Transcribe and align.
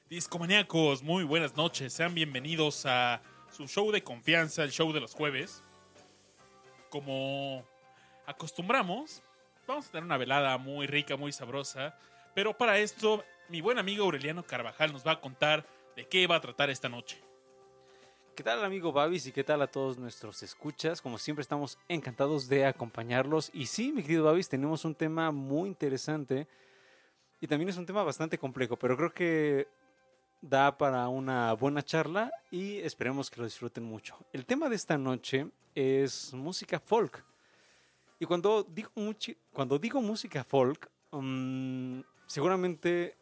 Discomaníacos, 0.09 1.01
muy 1.01 1.23
buenas 1.23 1.55
noches. 1.55 1.93
Sean 1.93 2.13
bienvenidos 2.13 2.85
a 2.85 3.21
su 3.49 3.65
show 3.69 3.93
de 3.93 4.03
confianza, 4.03 4.63
el 4.63 4.71
show 4.71 4.91
de 4.91 4.99
los 4.99 5.13
jueves. 5.13 5.63
Como 6.89 7.63
acostumbramos, 8.25 9.23
vamos 9.65 9.87
a 9.87 9.91
tener 9.91 10.03
una 10.03 10.17
velada 10.17 10.57
muy 10.57 10.85
rica, 10.87 11.15
muy 11.15 11.31
sabrosa. 11.31 11.97
Pero 12.35 12.57
para 12.57 12.77
esto, 12.79 13.23
mi 13.47 13.61
buen 13.61 13.77
amigo 13.77 14.03
Aureliano 14.03 14.43
Carvajal 14.43 14.91
nos 14.91 15.07
va 15.07 15.13
a 15.13 15.21
contar 15.21 15.65
de 15.95 16.09
qué 16.09 16.27
va 16.27 16.35
a 16.35 16.41
tratar 16.41 16.69
esta 16.69 16.89
noche. 16.89 17.21
¿Qué 18.35 18.41
tal 18.41 18.65
amigo 18.65 18.91
Babis 18.91 19.27
y 19.27 19.31
qué 19.31 19.43
tal 19.43 19.61
a 19.61 19.67
todos 19.67 19.99
nuestros 19.99 20.41
escuchas? 20.41 21.03
Como 21.03 21.19
siempre 21.19 21.43
estamos 21.43 21.77
encantados 21.87 22.47
de 22.47 22.65
acompañarlos. 22.65 23.51
Y 23.53 23.67
sí, 23.67 23.91
mi 23.91 24.01
querido 24.01 24.23
Babis, 24.23 24.49
tenemos 24.49 24.85
un 24.85 24.95
tema 24.95 25.29
muy 25.29 25.69
interesante 25.69 26.47
y 27.39 27.45
también 27.45 27.69
es 27.69 27.77
un 27.77 27.85
tema 27.85 28.01
bastante 28.01 28.39
complejo, 28.39 28.75
pero 28.75 28.97
creo 28.97 29.13
que 29.13 29.67
da 30.41 30.75
para 30.75 31.07
una 31.09 31.53
buena 31.53 31.83
charla 31.83 32.31
y 32.49 32.79
esperemos 32.79 33.29
que 33.29 33.39
lo 33.39 33.45
disfruten 33.45 33.83
mucho. 33.83 34.17
El 34.33 34.47
tema 34.47 34.67
de 34.67 34.77
esta 34.77 34.97
noche 34.97 35.45
es 35.75 36.33
música 36.33 36.79
folk. 36.79 37.23
Y 38.19 38.25
cuando 38.25 38.63
digo, 38.63 38.89
cuando 39.51 39.77
digo 39.77 40.01
música 40.01 40.43
folk, 40.43 40.89
mm, 41.11 41.99
seguramente 42.25 43.15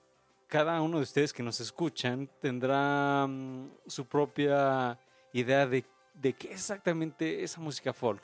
cada 0.51 0.81
uno 0.81 0.97
de 0.97 1.03
ustedes 1.03 1.31
que 1.31 1.41
nos 1.43 1.61
escuchan 1.61 2.29
tendrá 2.41 3.25
mm, 3.25 3.69
su 3.87 4.05
propia 4.05 4.99
idea 5.31 5.65
de, 5.65 5.85
de 6.13 6.33
qué 6.33 6.49
es 6.49 6.55
exactamente 6.55 7.41
esa 7.41 7.61
música 7.61 7.93
folk. 7.93 8.21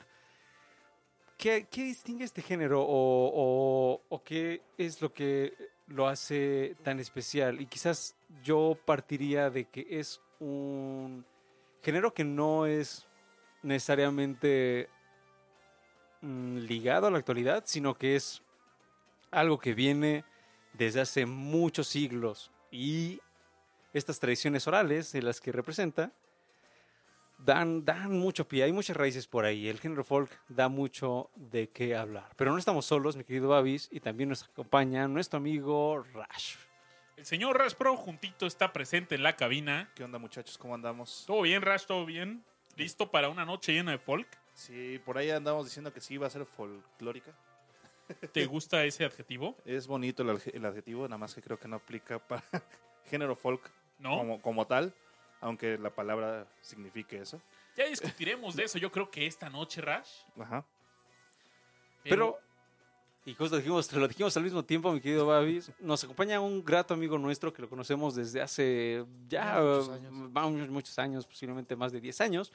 ¿Qué, 1.38 1.66
qué 1.70 1.84
distingue 1.84 2.24
este 2.26 2.42
género 2.42 2.82
o, 2.82 3.30
o- 3.34 4.02
o 4.10 4.22
qué 4.22 4.60
es 4.76 5.00
lo 5.00 5.14
que 5.14 5.54
lo 5.86 6.06
hace 6.06 6.76
tan 6.82 7.00
especial? 7.00 7.62
Y 7.62 7.66
quizás 7.66 8.14
yo 8.42 8.76
partiría 8.84 9.48
de 9.48 9.64
que 9.64 9.86
es 9.88 10.20
un 10.38 11.24
género 11.82 12.12
que 12.12 12.24
no 12.24 12.66
es 12.66 13.06
necesariamente 13.62 14.90
mm, 16.20 16.58
ligado 16.58 17.06
a 17.06 17.10
la 17.10 17.16
actualidad, 17.16 17.62
sino 17.64 17.94
que 17.94 18.16
es 18.16 18.42
algo 19.30 19.58
que 19.58 19.72
viene 19.72 20.24
desde 20.72 21.00
hace 21.00 21.26
muchos 21.26 21.88
siglos 21.88 22.50
y 22.70 23.20
estas 23.92 24.20
tradiciones 24.20 24.66
orales 24.66 25.12
de 25.12 25.22
las 25.22 25.40
que 25.40 25.52
representa 25.52 26.12
dan, 27.38 27.84
dan 27.84 28.18
mucho 28.18 28.46
pie, 28.46 28.64
hay 28.64 28.72
muchas 28.72 28.96
raíces 28.96 29.26
por 29.26 29.44
ahí, 29.44 29.68
el 29.68 29.80
género 29.80 30.04
folk 30.04 30.30
da 30.48 30.68
mucho 30.68 31.30
de 31.36 31.68
qué 31.68 31.96
hablar. 31.96 32.28
Pero 32.36 32.52
no 32.52 32.58
estamos 32.58 32.86
solos, 32.86 33.16
mi 33.16 33.24
querido 33.24 33.48
Babis, 33.48 33.88
y 33.90 34.00
también 34.00 34.28
nos 34.28 34.44
acompaña 34.44 35.08
nuestro 35.08 35.38
amigo 35.38 36.04
Rash. 36.12 36.56
El 37.16 37.26
señor 37.26 37.58
Rash 37.58 37.74
Pro 37.74 37.96
juntito 37.96 38.46
está 38.46 38.72
presente 38.72 39.16
en 39.16 39.24
la 39.24 39.34
cabina. 39.34 39.90
¿Qué 39.96 40.04
onda 40.04 40.18
muchachos? 40.18 40.56
¿Cómo 40.56 40.76
andamos? 40.76 41.24
¿Todo 41.26 41.42
bien, 41.42 41.62
Rash? 41.62 41.84
¿Todo 41.84 42.06
bien? 42.06 42.44
¿Listo 42.76 43.10
para 43.10 43.28
una 43.28 43.44
noche 43.44 43.72
llena 43.72 43.90
de 43.90 43.98
folk? 43.98 44.28
Sí, 44.54 45.00
por 45.04 45.18
ahí 45.18 45.30
andamos 45.30 45.64
diciendo 45.64 45.92
que 45.92 46.00
sí 46.00 46.16
va 46.16 46.28
a 46.28 46.30
ser 46.30 46.44
folclórica. 46.44 47.34
¿Te 48.32 48.46
gusta 48.46 48.84
ese 48.84 49.04
adjetivo? 49.04 49.56
Es 49.64 49.86
bonito 49.86 50.22
el, 50.22 50.40
el 50.52 50.64
adjetivo, 50.64 51.04
nada 51.04 51.18
más 51.18 51.34
que 51.34 51.42
creo 51.42 51.58
que 51.58 51.68
no 51.68 51.76
aplica 51.76 52.18
para 52.18 52.42
género 53.06 53.34
folk 53.34 53.70
¿No? 53.98 54.16
como, 54.16 54.40
como 54.40 54.66
tal, 54.66 54.94
aunque 55.40 55.78
la 55.78 55.90
palabra 55.90 56.46
signifique 56.60 57.18
eso. 57.18 57.40
Ya 57.76 57.86
discutiremos 57.86 58.56
de 58.56 58.64
eso, 58.64 58.78
yo 58.78 58.90
creo 58.90 59.10
que 59.10 59.26
esta 59.26 59.48
noche, 59.48 59.80
Rash. 59.80 60.10
Ajá. 60.38 60.64
Pero, 62.02 62.38
y 63.24 63.34
justo 63.34 63.56
dijimos, 63.56 63.92
lo 63.92 64.08
dijimos 64.08 64.36
al 64.36 64.42
mismo 64.42 64.64
tiempo, 64.64 64.92
mi 64.92 65.00
querido 65.00 65.26
Babis, 65.26 65.70
nos 65.80 66.02
acompaña 66.02 66.40
un 66.40 66.64
grato 66.64 66.94
amigo 66.94 67.18
nuestro 67.18 67.52
que 67.52 67.62
lo 67.62 67.68
conocemos 67.68 68.14
desde 68.14 68.40
hace 68.40 69.04
ya 69.28 69.60
muchos 69.60 69.88
años. 69.90 70.68
muchos 70.70 70.98
años, 70.98 71.26
posiblemente 71.26 71.76
más 71.76 71.92
de 71.92 72.00
10 72.00 72.20
años. 72.20 72.52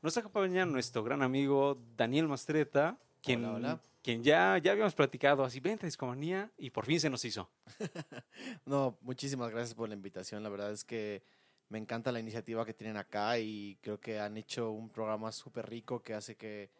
Nos 0.00 0.16
acompaña 0.16 0.64
nuestro 0.64 1.02
gran 1.02 1.22
amigo 1.22 1.76
Daniel 1.96 2.28
Mastreta, 2.28 2.96
quien, 3.20 3.44
Hola, 3.44 3.54
hola. 3.56 3.80
Quien 4.08 4.24
ya, 4.24 4.56
ya 4.56 4.72
habíamos 4.72 4.94
platicado 4.94 5.44
así, 5.44 5.60
vente 5.60 5.84
a 5.84 5.86
Discomanía, 5.86 6.50
y 6.56 6.70
por 6.70 6.86
fin 6.86 6.98
se 6.98 7.10
nos 7.10 7.22
hizo. 7.26 7.50
No, 8.64 8.96
muchísimas 9.02 9.50
gracias 9.50 9.74
por 9.74 9.86
la 9.86 9.94
invitación. 9.94 10.42
La 10.42 10.48
verdad 10.48 10.72
es 10.72 10.82
que 10.82 11.22
me 11.68 11.76
encanta 11.76 12.10
la 12.10 12.18
iniciativa 12.18 12.64
que 12.64 12.72
tienen 12.72 12.96
acá 12.96 13.38
y 13.38 13.76
creo 13.82 14.00
que 14.00 14.18
han 14.18 14.38
hecho 14.38 14.70
un 14.70 14.88
programa 14.88 15.30
súper 15.30 15.68
rico 15.68 16.02
que 16.02 16.14
hace 16.14 16.36
que 16.36 16.70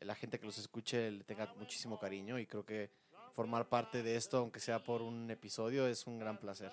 la 0.00 0.14
gente 0.14 0.38
que 0.38 0.44
los 0.44 0.58
escuche 0.58 1.10
le 1.10 1.24
tenga 1.24 1.54
muchísimo 1.56 1.98
cariño 1.98 2.38
y 2.38 2.46
creo 2.46 2.66
que 2.66 2.90
formar 3.32 3.66
parte 3.70 4.02
de 4.02 4.16
esto, 4.16 4.36
aunque 4.36 4.60
sea 4.60 4.84
por 4.84 5.00
un 5.00 5.30
episodio, 5.30 5.88
es 5.88 6.06
un 6.06 6.18
gran 6.18 6.38
placer. 6.38 6.70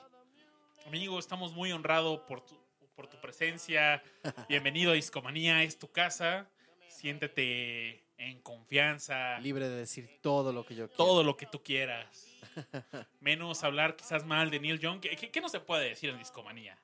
Amigo, 0.86 1.20
estamos 1.20 1.54
muy 1.54 1.72
honrados 1.72 2.20
por 2.28 2.42
tu, 2.42 2.58
por 2.98 3.08
tu 3.08 3.16
presencia. 3.22 4.04
Bienvenido 4.50 4.92
a 4.92 4.96
Discomanía, 4.96 5.64
es 5.64 5.80
tu 5.80 5.90
casa. 5.90 6.50
Siéntete 6.90 8.11
en 8.30 8.42
confianza. 8.42 9.40
Libre 9.40 9.68
de 9.70 9.76
decir 9.78 10.20
todo 10.22 10.54
lo 10.54 10.66
que 10.66 10.76
yo 10.76 10.88
quiera. 10.88 10.98
Todo 10.98 11.24
lo 11.24 11.36
que 11.38 11.46
tú 11.48 11.62
quieras. 11.64 12.28
Menos 13.20 13.64
hablar 13.64 13.96
quizás 13.96 14.26
mal 14.26 14.50
de 14.52 14.60
Neil 14.60 14.80
Young. 14.80 15.00
¿Qué, 15.00 15.16
qué- 15.16 15.32
qué 15.32 15.42
no 15.42 15.50
se 15.50 15.60
puede 15.60 15.90
decir 15.90 16.10
en 16.10 16.18
Discomanía? 16.20 16.78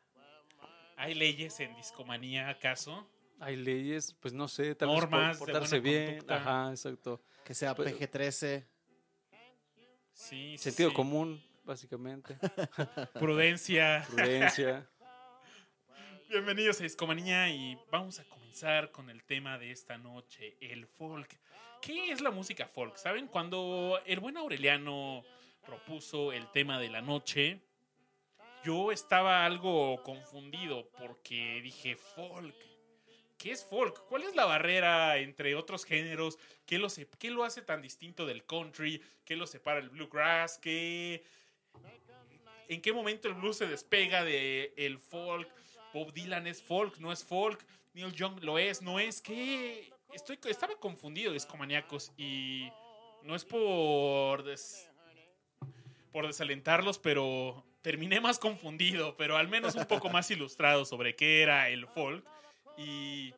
¿Hay 0.96 1.14
leyes 1.14 1.60
en 1.60 1.76
Discomanía 1.76 2.50
acaso? 2.50 3.08
Hay 3.40 3.56
leyes, 3.56 4.16
pues 4.20 4.34
no 4.34 4.48
sé, 4.48 4.74
tal 4.74 4.90
Normas 4.90 5.30
vez 5.30 5.38
portarse 5.38 5.80
buena 5.80 5.84
bien. 5.98 6.06
conducta. 6.20 6.36
Ajá, 6.38 6.72
exacto. 6.72 7.22
Que 7.46 7.54
sea 7.54 7.76
Pues- 7.76 7.94
PG-13. 7.94 8.66
Sí, 10.14 10.56
sí, 10.56 10.58
Sentido 10.58 10.90
sí. 10.90 10.96
común, 10.96 11.44
básicamente. 11.64 12.36
Prudencia. 13.14 14.04
Prudencia. 14.10 14.90
Bienvenidos 16.30 16.82
a 16.82 16.84
Discomanía 16.84 17.50
y 17.50 17.78
vamos 17.90 18.20
a 18.20 18.26
comenzar 18.26 18.92
con 18.92 19.10
el 19.10 19.24
tema 19.24 19.58
de 19.58 19.72
esta 19.72 19.98
noche, 19.98 20.58
el 20.60 20.86
folk. 20.86 21.40
¿Qué 21.82 22.12
es 22.12 22.20
la 22.20 22.32
música 22.32 22.68
folk? 22.68 22.98
¿Saben? 22.98 23.28
Cuando 23.28 24.02
el 24.06 24.20
buen 24.20 24.36
Aureliano 24.36 25.24
propuso 25.66 26.34
el 26.34 26.52
tema 26.52 26.82
de 26.82 26.90
la 26.90 27.02
noche, 27.02 27.62
yo 28.66 28.92
estaba 28.92 29.46
algo 29.46 30.04
confundido 30.04 30.90
porque 31.00 31.62
dije 31.64 31.96
folk. 31.96 32.56
¿Qué 33.38 33.54
es 33.54 33.64
folk? 33.64 34.06
¿Cuál 34.10 34.24
es 34.24 34.36
la 34.36 34.44
barrera 34.44 35.20
entre 35.20 35.56
otros 35.56 35.86
géneros? 35.86 36.38
¿Qué 36.66 36.78
lo, 36.78 36.90
qué 37.18 37.32
lo 37.32 37.46
hace 37.46 37.62
tan 37.62 37.82
distinto 37.82 38.26
del 38.26 38.44
country? 38.46 39.02
¿Qué 39.24 39.38
lo 39.38 39.48
separa 39.48 39.80
el 39.80 39.90
bluegrass? 39.90 40.58
¿Qué, 40.58 41.24
¿En 42.68 42.82
qué 42.82 42.92
momento 42.92 43.30
el 43.30 43.36
blues 43.36 43.56
se 43.56 43.68
despega 43.68 44.26
del 44.26 44.74
el 44.76 45.00
folk? 45.00 45.48
Bob 45.94 46.14
Dylan 46.14 46.48
es 46.48 46.62
folk, 46.62 46.98
no 47.00 47.12
es 47.12 47.24
folk. 47.24 47.66
Neil 47.94 48.14
Young 48.14 48.44
lo 48.44 48.60
es, 48.60 48.82
no 48.82 49.00
es. 49.00 49.22
¿Qué? 49.22 49.92
Estoy, 50.14 50.40
estaba 50.50 50.76
confundido, 50.76 51.34
discomaníacos, 51.34 52.12
y 52.18 52.70
no 53.24 53.36
es 53.36 53.44
por, 53.44 54.44
por 56.12 56.28
desalentarlos, 56.28 56.98
pero 57.00 57.66
terminé 57.82 58.20
más 58.20 58.40
confundido, 58.40 59.16
pero 59.16 59.38
al 59.38 59.48
menos 59.48 59.76
un 59.76 59.86
poco 59.86 60.10
más 60.10 60.30
ilustrado 60.32 60.86
sobre 60.86 61.16
qué 61.16 61.42
era 61.42 61.70
el 61.70 61.88
folk. 61.88 62.26
Y 62.78 63.34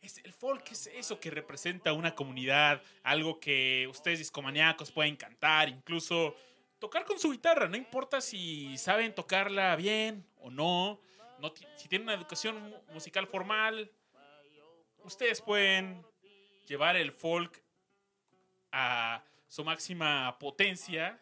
es, 0.00 0.18
el 0.24 0.32
folk 0.32 0.70
es 0.72 0.88
eso 0.88 1.20
que 1.20 1.30
representa 1.30 1.92
una 1.92 2.14
comunidad, 2.14 2.82
algo 3.02 3.40
que 3.40 3.86
ustedes 3.90 4.18
discomaníacos 4.18 4.90
pueden 4.90 5.16
cantar, 5.16 5.68
incluso 5.68 6.34
tocar 6.78 7.04
con 7.04 7.18
su 7.18 7.30
guitarra, 7.30 7.68
no 7.68 7.76
importa 7.76 8.20
si 8.20 8.76
saben 8.78 9.14
tocarla 9.14 9.74
bien 9.76 10.24
o 10.36 10.50
no, 10.50 11.00
si 11.76 11.88
tienen 11.88 12.08
una 12.08 12.14
educación 12.14 12.60
mu- 12.62 12.82
musical 12.92 13.26
formal, 13.26 13.90
ustedes 15.04 15.40
pueden 15.40 16.04
llevar 16.66 16.96
el 16.96 17.12
folk 17.12 17.62
a 18.72 19.22
su 19.46 19.64
máxima 19.64 20.38
potencia 20.38 21.18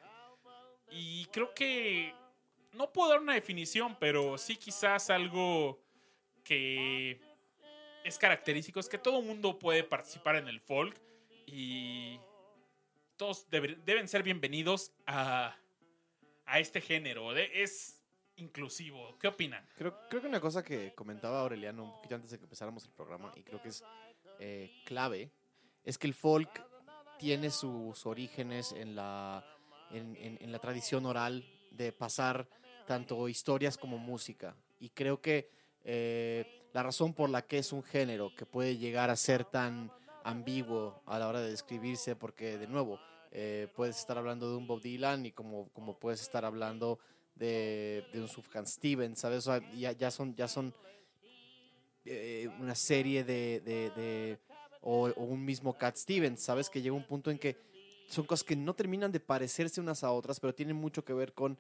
y 0.91 1.27
creo 1.27 1.55
que 1.55 2.15
no 2.73 2.93
puedo 2.93 3.11
dar 3.11 3.21
una 3.21 3.35
definición, 3.35 3.97
pero 3.99 4.37
sí 4.39 4.57
quizás 4.57 5.11
algo 5.11 5.81
que 6.45 7.21
es 8.05 8.19
característico 8.19 8.81
es 8.81 8.89
que 8.89 8.99
todo 8.99 9.23
mundo 9.23 9.59
puede 9.59 9.83
participar 9.85 10.37
en 10.37 10.49
el 10.49 10.61
folk 10.61 11.01
y 11.47 12.19
todos 13.17 13.49
deben 13.51 14.09
ser 14.09 14.23
bienvenidos 14.23 14.93
a, 15.07 15.57
a 16.45 16.59
este 16.61 16.81
género. 16.81 17.35
Es 17.37 17.96
inclusivo. 18.37 19.17
¿Qué 19.19 19.29
opinan? 19.29 19.67
Creo, 19.77 19.95
que 20.09 20.17
una 20.19 20.41
cosa 20.41 20.63
que 20.63 20.95
comentaba 20.95 21.41
Aureliano 21.41 21.85
un 21.85 21.93
poquito 21.93 22.15
antes 22.15 22.31
de 22.31 22.39
que 22.39 22.45
empezáramos 22.45 22.85
el 22.85 22.93
programa, 22.93 23.33
y 23.37 23.43
creo 23.43 23.61
que 23.61 23.69
es 23.69 23.85
eh, 24.39 24.83
clave, 24.85 25.31
es 25.85 25.99
que 25.99 26.07
el 26.07 26.15
folk 26.15 26.65
tiene 27.19 27.51
sus 27.51 28.05
orígenes 28.07 28.73
en 28.73 28.95
la, 28.95 29.45
en, 29.91 30.53
la 30.53 30.59
tradición 30.59 31.07
oral 31.07 31.45
de 31.71 31.93
pasar 31.93 32.49
tanto 32.87 33.29
historias 33.29 33.79
como 33.79 33.99
música. 33.99 34.55
Y 34.79 34.91
creo 34.91 35.21
que 35.21 35.51
eh, 35.85 36.69
la 36.73 36.83
la 36.83 36.83
razón 36.83 37.15
por 37.15 37.31
la 37.31 37.43
que 37.43 37.59
es 37.59 37.73
un 37.73 37.83
género 37.83 38.35
que 38.37 38.45
puede 38.45 38.77
llegar 38.77 39.09
a 39.09 39.17
ser 39.17 39.45
tan 39.45 39.91
ambiguo 40.25 41.01
a 41.07 41.19
la 41.19 41.29
hora 41.29 41.41
de 41.41 41.51
describirse, 41.51 42.17
porque 42.17 42.59
de 42.59 42.67
nuevo, 42.67 42.99
eh, 43.31 43.69
puedes 43.75 43.99
estar 43.99 44.19
hablando 44.19 44.51
de 44.51 44.57
un 44.57 44.67
Bob 44.67 44.81
Dylan 44.81 45.27
y 45.27 45.33
como, 45.33 45.69
como 45.71 45.99
puedes 45.99 46.21
estar 46.21 46.45
hablando 46.45 46.99
de, 47.37 48.05
un 48.15 48.29
Sufjan 48.29 48.67
Stevens, 48.67 49.21
¿sabes? 49.21 49.49
Ya, 49.77 49.93
ya 49.93 50.11
son, 50.11 50.35
ya 50.35 50.49
son 50.49 50.75
eh, 52.05 52.49
una 52.61 52.75
serie 52.75 53.25
de, 53.25 53.61
de, 53.61 54.39
o, 54.81 55.13
un 55.17 55.45
mismo 55.45 55.77
Cat 55.77 55.97
Stevens, 55.97 56.43
¿sabes? 56.43 56.71
Que 56.71 56.81
llega 56.81 56.95
un 56.95 57.07
punto 57.07 57.31
en 57.31 57.39
que 57.39 57.57
son 58.09 58.25
cosas 58.25 58.45
que 58.45 58.57
no 58.57 58.75
terminan 58.75 59.13
de 59.13 59.21
parecerse 59.21 59.81
unas 59.81 60.03
a 60.05 60.13
otras, 60.13 60.41
pero 60.41 60.55
tienen 60.55 60.77
mucho 60.77 61.05
que 61.05 61.13
ver 61.13 61.33
con 61.33 61.59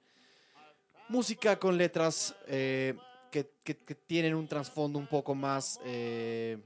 música, 1.08 1.58
con 1.58 1.76
letras 1.76 2.34
eh, 2.46 2.94
que, 3.30 3.50
que- 3.64 3.74
tienen 3.74 4.34
un 4.34 4.48
trasfondo 4.48 4.98
un 4.98 5.08
poco 5.08 5.34
más 5.34 5.80
eh, 5.84 6.58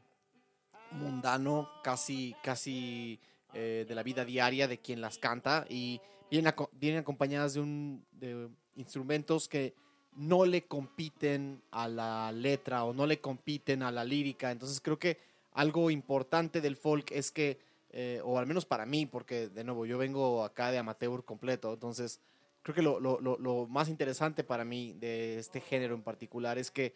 mundano, 0.92 1.68
casi, 1.82 2.34
casi 2.42 3.18
de 3.52 3.94
la 3.96 4.04
vida 4.04 4.24
diaria 4.24 4.68
de 4.68 4.78
quien 4.78 5.00
las 5.00 5.18
canta 5.18 5.66
y 5.68 6.00
vienen, 6.30 6.54
vienen 6.70 7.00
acompañadas 7.00 7.54
de, 7.54 7.60
un, 7.60 8.06
de 8.12 8.48
instrumentos 8.76 9.48
que 9.48 9.74
no 10.16 10.44
le 10.44 10.66
compiten 10.66 11.62
a 11.70 11.88
la 11.88 12.32
letra 12.32 12.84
o 12.84 12.92
no 12.92 13.06
le 13.06 13.20
compiten 13.20 13.82
a 13.82 13.90
la 13.92 14.04
lírica. 14.04 14.50
Entonces 14.50 14.80
creo 14.80 14.98
que 14.98 15.18
algo 15.52 15.90
importante 15.90 16.60
del 16.60 16.76
folk 16.76 17.10
es 17.12 17.30
que, 17.30 17.58
eh, 17.90 18.20
o 18.24 18.38
al 18.38 18.46
menos 18.46 18.64
para 18.64 18.86
mí, 18.86 19.06
porque 19.06 19.48
de 19.48 19.64
nuevo 19.64 19.86
yo 19.86 19.98
vengo 19.98 20.44
acá 20.44 20.70
de 20.70 20.78
amateur 20.78 21.24
completo, 21.24 21.72
entonces 21.72 22.20
creo 22.62 22.74
que 22.74 22.82
lo, 22.82 23.00
lo- 23.00 23.20
lo- 23.20 23.66
más 23.68 23.88
interesante 23.88 24.44
para 24.44 24.64
mí 24.64 24.92
de 24.94 25.38
este 25.38 25.60
género 25.60 25.94
en 25.94 26.02
particular 26.02 26.58
es 26.58 26.70
que 26.70 26.94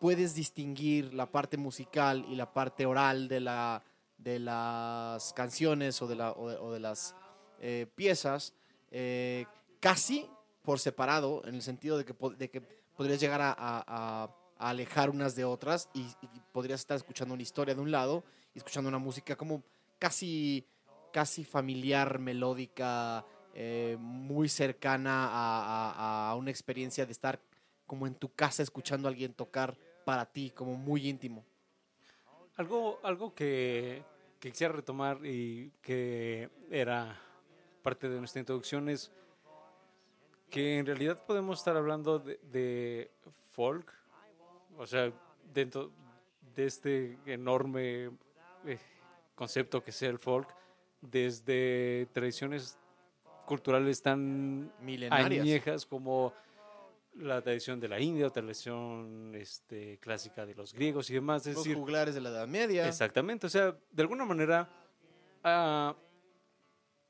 puedes 0.00 0.34
distinguir 0.34 1.12
la 1.14 1.26
parte 1.30 1.56
musical 1.56 2.24
y 2.28 2.34
la 2.34 2.52
parte 2.52 2.86
oral 2.86 3.28
de, 3.28 3.40
la, 3.40 3.82
de 4.18 4.38
las 4.40 5.32
canciones 5.32 6.00
o 6.02 6.06
de, 6.06 6.16
la, 6.16 6.32
o 6.32 6.48
de, 6.48 6.56
o 6.56 6.72
de 6.72 6.80
las 6.80 7.14
eh, 7.60 7.86
piezas 7.94 8.52
eh, 8.90 9.46
casi 9.80 10.28
por 10.62 10.78
separado, 10.78 11.42
en 11.44 11.54
el 11.54 11.62
sentido 11.62 11.98
de 11.98 12.04
que, 12.04 12.14
de 12.36 12.50
que 12.50 12.60
podrías 12.96 13.20
llegar 13.20 13.40
a, 13.42 14.34
alejar 14.58 15.10
unas 15.10 15.34
de 15.34 15.44
otras 15.44 15.88
y, 15.92 16.06
podrías 16.52 16.80
estar 16.80 16.96
escuchando 16.96 17.34
una 17.34 17.42
historia 17.42 17.74
de 17.74 17.80
un 17.80 17.90
lado 17.90 18.22
y 18.54 18.58
escuchando 18.58 18.88
una 18.88 18.98
música 18.98 19.36
como 19.36 19.62
casi, 19.98 20.66
casi 21.12 21.44
familiar, 21.44 22.18
melódica, 22.18 23.24
eh, 23.54 23.96
muy 23.98 24.48
cercana 24.48 25.28
a, 25.32 26.34
una 26.36 26.50
experiencia 26.50 27.06
de 27.06 27.12
estar 27.12 27.40
como 27.86 28.06
en 28.06 28.14
tu 28.14 28.32
casa 28.32 28.62
escuchando 28.62 29.08
a 29.08 29.10
alguien 29.10 29.34
tocar 29.34 29.76
para 30.04 30.26
ti, 30.26 30.50
como 30.50 30.74
muy 30.74 31.08
íntimo. 31.08 31.44
Algo, 32.56 33.00
algo 33.02 33.34
que 33.34 34.02
quisiera 34.38 34.72
retomar 34.72 35.24
y 35.24 35.72
que 35.82 36.50
era 36.70 37.18
parte 37.82 38.08
de 38.08 38.18
nuestra 38.18 38.40
introducción 38.40 38.88
es 38.88 39.10
que 40.52 40.78
en 40.78 40.84
realidad 40.86 41.24
podemos 41.26 41.58
estar 41.58 41.74
hablando 41.78 42.18
de, 42.18 42.38
de 42.52 43.10
folk, 43.52 43.90
o 44.76 44.86
sea, 44.86 45.10
dentro 45.52 45.90
de 46.54 46.66
este 46.66 47.18
enorme 47.24 48.10
eh, 48.66 48.78
concepto 49.34 49.82
que 49.82 49.90
es 49.92 50.02
el 50.02 50.18
folk, 50.18 50.54
desde 51.00 52.06
tradiciones 52.12 52.78
culturales 53.46 54.02
tan 54.02 54.70
Milenarias. 54.80 55.40
añejas 55.40 55.86
como 55.86 56.34
la 57.14 57.40
tradición 57.40 57.80
de 57.80 57.88
la 57.88 57.98
India, 57.98 58.26
o 58.26 58.30
tradición 58.30 59.32
este, 59.34 59.98
clásica 60.00 60.44
de 60.44 60.54
los 60.54 60.74
griegos 60.74 61.08
y 61.08 61.14
demás. 61.14 61.46
Es 61.46 61.54
Los 61.54 61.64
decir, 61.64 61.78
juglares 61.78 62.14
de 62.14 62.20
la 62.20 62.28
Edad 62.28 62.46
Media. 62.46 62.86
Exactamente, 62.86 63.46
o 63.46 63.50
sea, 63.50 63.74
de 63.90 64.02
alguna 64.02 64.26
manera, 64.26 64.68
ah, 65.44 65.96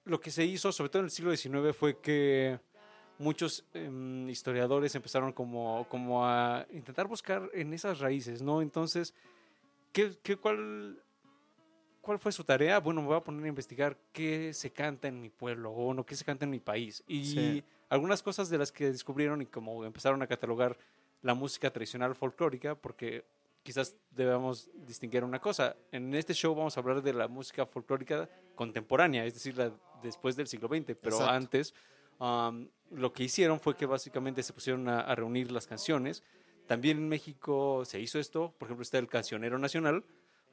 lo 0.05 0.21
que 0.21 0.31
se 0.31 0.45
hizo, 0.45 0.71
sobre 0.71 0.91
todo 0.91 1.01
en 1.01 1.07
el 1.07 1.11
siglo 1.11 1.37
XIX, 1.37 1.77
fue 1.77 1.99
que 2.01 2.61
muchos 3.19 3.65
em, 3.75 4.29
historiadores 4.29 4.95
empezaron 4.95 5.33
como, 5.33 5.87
como 5.89 6.27
a 6.27 6.67
intentar 6.73 7.07
buscar 7.07 7.49
en 7.53 7.73
esas 7.75 8.01
raíces, 8.01 8.43
¿no? 8.43 8.63
Entonces, 8.63 9.15
¿qué, 9.93 10.13
qué, 10.23 10.37
cuál, 10.37 11.03
¿cuál 12.01 12.19
fue 12.19 12.33
su 12.33 12.45
tarea? 12.45 12.81
Bueno, 12.81 13.01
me 13.03 13.09
voy 13.09 13.17
a 13.17 13.21
poner 13.21 13.45
a 13.45 13.49
investigar 13.49 13.97
qué 14.13 14.53
se 14.53 14.71
canta 14.73 15.09
en 15.09 15.21
mi 15.21 15.29
pueblo 15.31 15.71
o 15.71 15.95
no, 15.95 16.05
qué 16.05 16.17
se 16.17 16.25
canta 16.25 16.45
en 16.45 16.51
mi 16.51 16.61
país. 16.61 17.03
Y 17.07 17.25
Sí. 17.27 17.65
algunas 17.89 18.23
cosas 18.23 18.49
de 18.49 18.59
las 18.59 18.73
que 18.73 18.91
descubrieron 18.91 19.43
y 19.43 19.47
como 19.47 19.85
empezaron 19.85 20.21
a 20.23 20.27
catalogar 20.27 20.77
la 21.23 21.35
música 21.35 21.71
tradicional 21.71 22.15
folclórica, 22.17 22.75
porque 22.75 23.25
quizás 23.63 23.95
debamos 24.11 24.69
distinguir 24.75 25.23
una 25.23 25.41
cosa. 25.41 25.77
En 25.93 26.13
este 26.15 26.35
show 26.35 26.53
vamos 26.55 26.77
a 26.77 26.81
hablar 26.81 27.01
de 27.03 27.13
la 27.13 27.29
música 27.29 27.65
folclórica 27.65 28.29
contemporánea, 28.57 29.25
es 29.25 29.35
decir, 29.35 29.57
la 29.57 29.73
después 30.03 30.35
del 30.35 30.49
siglo 30.49 30.67
XX, 30.67 30.97
pero 31.01 31.15
Exacto. 31.17 31.29
antes 31.29 31.75
um, 32.23 32.69
lo 32.91 33.13
que 33.13 33.25
hicieron 33.25 33.59
fue 33.59 33.75
que 33.75 33.87
básicamente 33.87 34.43
se 34.43 34.53
pusieron 34.53 34.89
a, 34.89 35.01
a 35.01 35.15
reunir 35.15 35.51
las 35.51 35.67
canciones. 35.67 36.23
También 36.67 36.99
en 36.99 37.09
México 37.09 37.85
se 37.85 37.99
hizo 38.01 38.19
esto, 38.19 38.55
por 38.59 38.69
ejemplo 38.69 38.83
está 38.83 38.99
el 38.99 39.09
Cancionero 39.09 39.59
Nacional, 39.59 40.05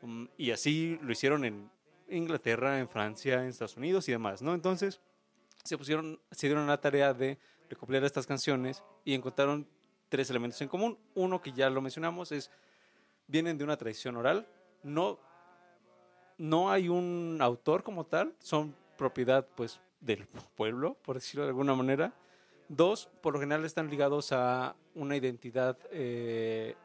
um, 0.01 0.27
y 0.37 0.51
así 0.51 0.97
lo 1.01 1.11
hicieron 1.11 1.45
en 1.45 1.69
Inglaterra, 2.09 2.79
en 2.79 2.89
Francia, 2.89 3.41
en 3.41 3.49
Estados 3.49 3.77
Unidos 3.77 4.09
y 4.09 4.11
demás, 4.11 4.41
¿no? 4.41 4.53
Entonces 4.53 4.99
se 5.63 5.77
pusieron, 5.77 6.19
se 6.31 6.47
dieron 6.47 6.65
la 6.65 6.81
tarea 6.81 7.13
de 7.13 7.37
recopilar 7.69 8.03
estas 8.03 8.25
canciones 8.25 8.83
y 9.05 9.13
encontraron 9.13 9.67
tres 10.09 10.29
elementos 10.29 10.59
en 10.61 10.67
común. 10.67 10.97
Uno 11.13 11.41
que 11.41 11.51
ya 11.51 11.69
lo 11.69 11.81
mencionamos 11.81 12.31
es 12.31 12.49
vienen 13.27 13.57
de 13.57 13.63
una 13.63 13.77
tradición 13.77 14.17
oral, 14.17 14.47
no, 14.81 15.19
no 16.37 16.71
hay 16.71 16.89
un 16.89 17.37
autor 17.41 17.83
como 17.83 18.05
tal, 18.05 18.33
son 18.39 18.75
propiedad 18.97 19.45
pues 19.55 19.79
del 19.99 20.27
pueblo, 20.55 20.95
por 21.01 21.15
decirlo 21.15 21.43
de 21.43 21.49
alguna 21.49 21.75
manera. 21.75 22.13
Dos, 22.67 23.09
por 23.21 23.33
lo 23.33 23.39
general 23.39 23.65
están 23.65 23.89
ligados 23.89 24.31
a 24.31 24.75
una 24.95 25.15
identidad 25.15 25.77
eh, 25.91 26.75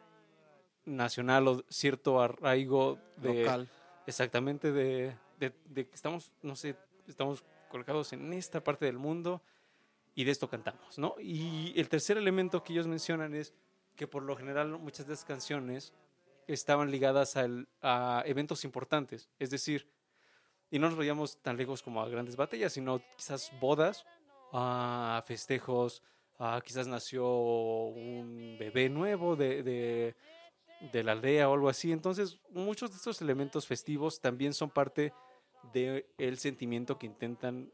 nacional 0.84 1.48
o 1.48 1.64
cierto 1.68 2.20
arraigo 2.20 2.98
de, 3.16 3.40
local. 3.42 3.68
Exactamente, 4.06 4.72
de, 4.72 5.16
de- 5.38 5.52
de 5.66 5.86
que 5.88 5.94
estamos, 5.94 6.32
no 6.42 6.56
sé, 6.56 6.76
estamos 7.06 7.44
colocados 7.70 8.12
en 8.12 8.32
esta 8.32 8.62
parte 8.62 8.84
del 8.84 8.98
mundo 8.98 9.42
y 10.14 10.24
de 10.24 10.30
esto 10.30 10.48
cantamos, 10.48 10.98
¿no? 10.98 11.16
Y 11.20 11.72
el 11.78 11.88
tercer 11.88 12.16
elemento 12.18 12.62
que 12.62 12.72
ellos 12.72 12.86
mencionan 12.86 13.34
es 13.34 13.52
que 13.96 14.06
por 14.06 14.22
lo 14.22 14.36
general 14.36 14.68
muchas 14.78 15.06
de 15.06 15.14
estas 15.14 15.26
canciones 15.26 15.92
estaban 16.46 16.90
ligadas 16.90 17.36
al- 17.36 17.68
a 17.82 18.22
eventos 18.26 18.64
importantes, 18.64 19.28
es 19.38 19.50
decir, 19.50 19.88
y 20.74 20.78
no 20.80 20.88
nos 20.88 20.98
vayamos 20.98 21.36
tan 21.36 21.56
lejos 21.56 21.82
como 21.84 22.02
a 22.02 22.08
grandes 22.08 22.34
batallas, 22.34 22.72
sino 22.72 23.00
quizás 23.16 23.52
bodas, 23.60 24.04
a 24.52 25.22
festejos, 25.24 26.02
a 26.36 26.60
quizás 26.64 26.88
nació 26.88 27.28
un 27.28 28.56
bebé 28.58 28.88
nuevo 28.88 29.36
de, 29.36 29.62
de, 29.62 30.16
de 30.92 31.04
la 31.04 31.12
aldea 31.12 31.48
o 31.48 31.54
algo 31.54 31.68
así. 31.68 31.92
Entonces, 31.92 32.40
muchos 32.50 32.90
de 32.90 32.96
estos 32.96 33.22
elementos 33.22 33.68
festivos 33.68 34.20
también 34.20 34.52
son 34.52 34.68
parte 34.68 35.12
del 35.72 36.38
sentimiento 36.38 36.98
que 36.98 37.06
intentan 37.06 37.70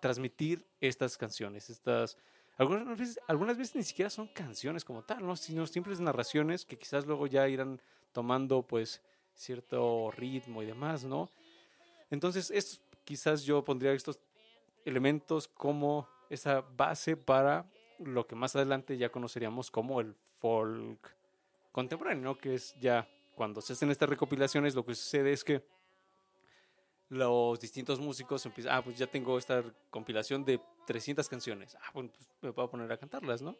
transmitir 0.00 0.66
estas 0.80 1.16
canciones. 1.16 1.70
Estas, 1.70 2.18
algunas, 2.58 2.98
veces, 2.98 3.20
algunas 3.28 3.56
veces 3.56 3.76
ni 3.76 3.84
siquiera 3.84 4.10
son 4.10 4.26
canciones 4.26 4.84
como 4.84 5.04
tal, 5.04 5.24
¿no? 5.24 5.36
sino 5.36 5.68
simples 5.68 6.00
narraciones 6.00 6.64
que 6.64 6.78
quizás 6.78 7.06
luego 7.06 7.28
ya 7.28 7.48
irán 7.48 7.80
tomando 8.10 8.66
pues 8.66 9.00
cierto 9.36 10.10
ritmo 10.10 10.64
y 10.64 10.66
demás, 10.66 11.04
¿no? 11.04 11.30
Entonces, 12.14 12.50
estos, 12.50 12.80
quizás 13.04 13.44
yo 13.44 13.62
pondría 13.64 13.92
estos 13.92 14.18
elementos 14.84 15.48
como 15.48 16.08
esa 16.30 16.62
base 16.62 17.16
para 17.16 17.70
lo 17.98 18.26
que 18.26 18.34
más 18.34 18.56
adelante 18.56 18.96
ya 18.96 19.10
conoceríamos 19.10 19.70
como 19.70 20.00
el 20.00 20.14
folk 20.40 21.14
contemporáneo, 21.72 22.22
¿no? 22.22 22.38
que 22.38 22.54
es 22.54 22.74
ya 22.80 23.08
cuando 23.34 23.60
se 23.60 23.72
hacen 23.72 23.90
estas 23.90 24.08
recopilaciones, 24.08 24.74
lo 24.74 24.84
que 24.84 24.94
sucede 24.94 25.32
es 25.32 25.44
que 25.44 25.62
los 27.08 27.60
distintos 27.60 28.00
músicos 28.00 28.44
empiezan, 28.46 28.74
ah, 28.74 28.82
pues 28.82 28.96
ya 28.96 29.06
tengo 29.06 29.38
esta 29.38 29.62
compilación 29.90 30.44
de 30.44 30.60
300 30.86 31.28
canciones, 31.28 31.76
ah, 31.76 31.90
pues 31.92 32.10
me 32.40 32.52
puedo 32.52 32.70
poner 32.70 32.90
a 32.92 32.96
cantarlas, 32.96 33.42
¿no? 33.42 33.56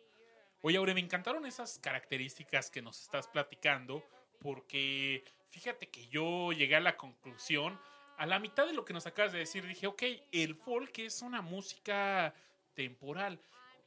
Oye, 0.62 0.78
Aure, 0.78 0.94
me 0.94 1.00
encantaron 1.00 1.44
esas 1.44 1.78
características 1.78 2.70
que 2.70 2.80
nos 2.80 3.00
estás 3.02 3.28
platicando, 3.28 4.02
porque 4.40 5.24
fíjate 5.50 5.88
que 5.88 6.06
yo 6.08 6.52
llegué 6.52 6.76
a 6.76 6.80
la 6.80 6.96
conclusión, 6.96 7.78
a 8.16 8.26
la 8.26 8.38
mitad 8.38 8.66
de 8.66 8.72
lo 8.72 8.84
que 8.84 8.92
nos 8.92 9.06
acabas 9.06 9.32
de 9.32 9.38
decir, 9.38 9.66
dije, 9.66 9.86
ok, 9.86 10.02
el 10.32 10.54
folk 10.54 10.98
es 10.98 11.22
una 11.22 11.42
música 11.42 12.34
temporal. 12.74 13.38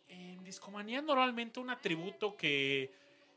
En 0.08 0.44
Discomanía 0.44 1.02
normalmente 1.02 1.60
un 1.60 1.70
atributo 1.70 2.36
que 2.38 2.92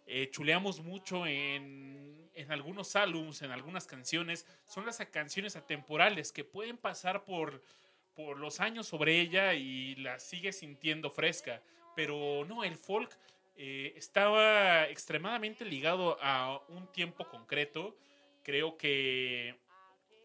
eh, 0.06 0.30
chuleamos 0.30 0.80
mucho 0.80 1.26
en, 1.26 2.30
en 2.34 2.52
algunos 2.52 2.96
álbums, 2.96 3.42
en 3.42 3.50
algunas 3.50 3.86
canciones, 3.86 4.46
son 4.66 4.86
las 4.86 4.98
canciones 5.06 5.56
atemporales 5.56 6.32
que 6.32 6.44
pueden 6.44 6.76
pasar 6.76 7.24
por, 7.24 7.62
por 8.14 8.38
los 8.38 8.60
años 8.60 8.86
sobre 8.86 9.20
ella 9.20 9.54
y 9.54 9.94
la 9.96 10.18
sigue 10.18 10.52
sintiendo 10.52 11.10
fresca. 11.10 11.62
Pero 11.96 12.44
no, 12.46 12.64
el 12.64 12.76
folk 12.76 13.16
eh, 13.56 13.92
estaba 13.96 14.88
extremadamente 14.88 15.64
ligado 15.64 16.16
a 16.20 16.62
un 16.68 16.90
tiempo 16.92 17.28
concreto. 17.28 17.96
Creo 18.42 18.76
que 18.76 19.58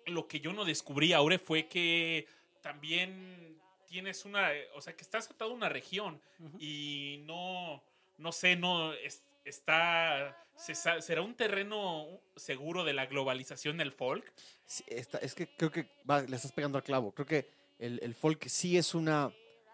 lo 0.07 0.27
que 0.27 0.39
yo 0.39 0.53
no 0.53 0.65
descubrí 0.65 1.13
ahora 1.13 1.38
fue 1.39 1.67
que 1.67 2.27
también 2.62 3.59
tienes 3.88 4.25
una, 4.25 4.50
o 4.74 4.81
sea, 4.81 4.95
que 4.95 5.03
estás 5.03 5.29
atado 5.29 5.51
a 5.51 5.53
una 5.53 5.69
región 5.69 6.19
y 6.59 7.21
no, 7.25 7.83
no 8.17 8.31
sé, 8.31 8.55
no 8.55 8.93
es- 8.93 9.24
está, 9.45 10.35
se 10.55 10.74
será 10.75 11.21
un 11.21 11.35
terreno 11.35 12.19
seguro 12.35 12.83
de 12.83 12.93
la 12.93 13.05
globalización 13.05 13.77
del 13.77 13.91
folk. 13.91 14.33
Sí, 14.65 14.83
está- 14.88 15.19
es 15.19 15.35
que 15.35 15.47
creo 15.55 15.71
que 15.71 15.88
va, 16.09 16.21
le 16.24 16.35
estás 16.35 16.51
pegando 16.51 16.77
al 16.79 16.83
clavo. 16.83 17.12
Creo 17.13 17.27
que 17.27 17.47
el, 17.77 18.00
el 18.01 18.15
folk 18.15 18.47
sí 18.47 18.75
es 18.77 18.95
una, 18.95 19.31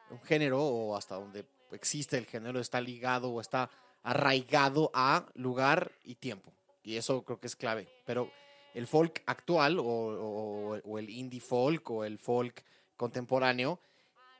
un 0.10 0.22
género, 0.24 0.62
o 0.62 0.98
hasta 0.98 1.16
donde 1.16 1.46
existe 1.72 2.18
el 2.18 2.26
género, 2.26 2.60
está 2.60 2.82
ligado 2.82 3.32
o 3.32 3.40
está 3.40 3.70
arraigado 4.04 4.92
a 4.94 5.26
lugar 5.36 5.92
y 6.04 6.16
tiempo. 6.16 6.52
Y 6.84 6.98
eso 6.98 7.24
creo 7.24 7.40
que 7.40 7.48
es 7.48 7.56
clave. 7.56 7.88
Pero 8.06 8.30
el 8.74 8.88
folk 8.88 9.24
actual, 9.26 9.78
o, 9.80 10.98
el 10.98 11.10
indie 11.10 11.40
folk, 11.42 11.90
o 11.92 12.04
el 12.06 12.18
folk 12.20 12.64
contemporáneo, 12.98 13.80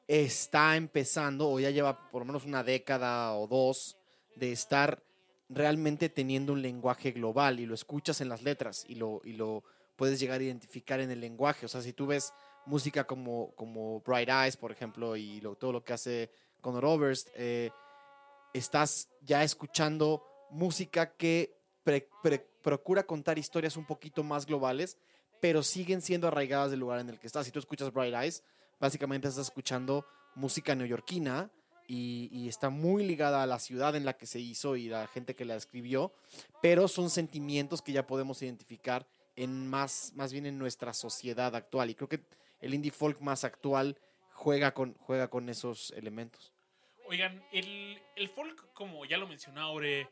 está 0.08 0.76
empezando, 0.76 1.50
o 1.50 1.60
ya 1.60 1.70
lleva 1.70 2.10
por 2.12 2.22
lo 2.22 2.26
menos 2.26 2.46
una 2.46 2.64
década 2.64 3.34
o 3.36 3.48
dos, 3.48 3.98
de 4.36 4.52
estar 4.52 5.04
realmente 5.50 6.10
teniendo 6.10 6.54
un 6.54 6.62
lenguaje 6.62 7.12
global 7.12 7.60
y 7.60 7.66
lo 7.66 7.76
escuchas 7.76 8.22
en 8.22 8.30
las 8.30 8.42
letras 8.42 8.86
y 8.88 8.96
lo, 8.96 9.22
y 9.26 9.34
lo 9.34 9.64
puedes 9.98 10.20
llegar 10.20 10.40
a 10.40 10.44
identificar 10.44 11.00
en 11.02 11.12
el 11.12 11.20
lenguaje. 11.20 11.66
O 11.66 11.70
sea, 11.70 11.82
si 11.82 11.92
tú 11.94 12.08
ves 12.08 12.34
música 12.66 13.06
como, 13.06 13.54
como 13.56 14.00
Bright 14.02 14.30
Eyes, 14.30 14.56
por 14.58 14.72
ejemplo, 14.72 15.16
y 15.18 15.42
lo- 15.42 15.56
todo 15.56 15.74
lo 15.74 15.84
que 15.84 15.94
hace 15.94 16.32
Conor 16.62 16.86
Oberst, 16.86 17.28
eh, 17.36 17.72
estás 18.54 19.10
ya 19.22 19.44
escuchando 19.44 20.24
música 20.52 21.14
que 21.16 21.58
procura 22.62 23.04
contar 23.04 23.38
historias 23.38 23.78
un 23.78 23.86
poquito 23.86 24.24
más 24.24 24.46
globales, 24.46 24.98
pero 25.40 25.64
siguen 25.64 26.02
siendo 26.02 26.28
arraigadas 26.28 26.72
del 26.72 26.80
lugar 26.80 27.00
en 27.00 27.10
el 27.10 27.20
que 27.20 27.28
estás. 27.28 27.46
Si 27.46 27.52
tú 27.52 27.60
escuchas 27.60 27.92
Bright 27.92 28.14
Eyes, 28.14 28.44
básicamente 28.80 29.28
estás 29.28 29.48
escuchando 29.48 30.06
música 30.36 30.76
neoyorquina 30.76 31.52
y, 31.88 32.48
está 32.48 32.70
muy 32.70 33.06
ligada 33.06 33.44
a 33.44 33.48
la 33.48 33.60
ciudad 33.60 33.96
en 33.96 34.06
la 34.06 34.14
que 34.18 34.26
se 34.26 34.40
hizo 34.40 34.78
y 34.78 34.88
la 34.88 35.08
gente 35.08 35.36
que 35.36 35.44
la 35.44 35.56
escribió, 35.56 36.14
pero 36.62 36.88
son 36.88 37.10
sentimientos 37.10 37.82
que 37.82 37.92
ya 37.92 38.08
podemos 38.08 38.42
identificar 38.42 39.06
en 39.36 39.68
más, 39.68 40.14
más 40.16 40.32
bien 40.32 40.46
en 40.46 40.58
nuestra 40.58 40.94
sociedad 40.94 41.54
actual. 41.56 41.90
Y 41.90 41.96
creo 41.96 42.08
que 42.08 42.24
el 42.62 42.74
indie 42.74 42.92
folk 42.92 43.20
más 43.20 43.44
actual 43.44 43.98
juega 44.34 44.74
con, 44.74 44.94
juega 44.96 45.30
con 45.30 45.50
esos 45.50 45.92
elementos. 45.92 46.54
Oigan, 47.08 47.44
el, 47.52 48.02
el 48.16 48.30
folk, 48.30 48.72
como 48.74 49.04
ya 49.04 49.18
lo 49.18 49.28
mencionó 49.28 49.62
Aure, 49.62 50.10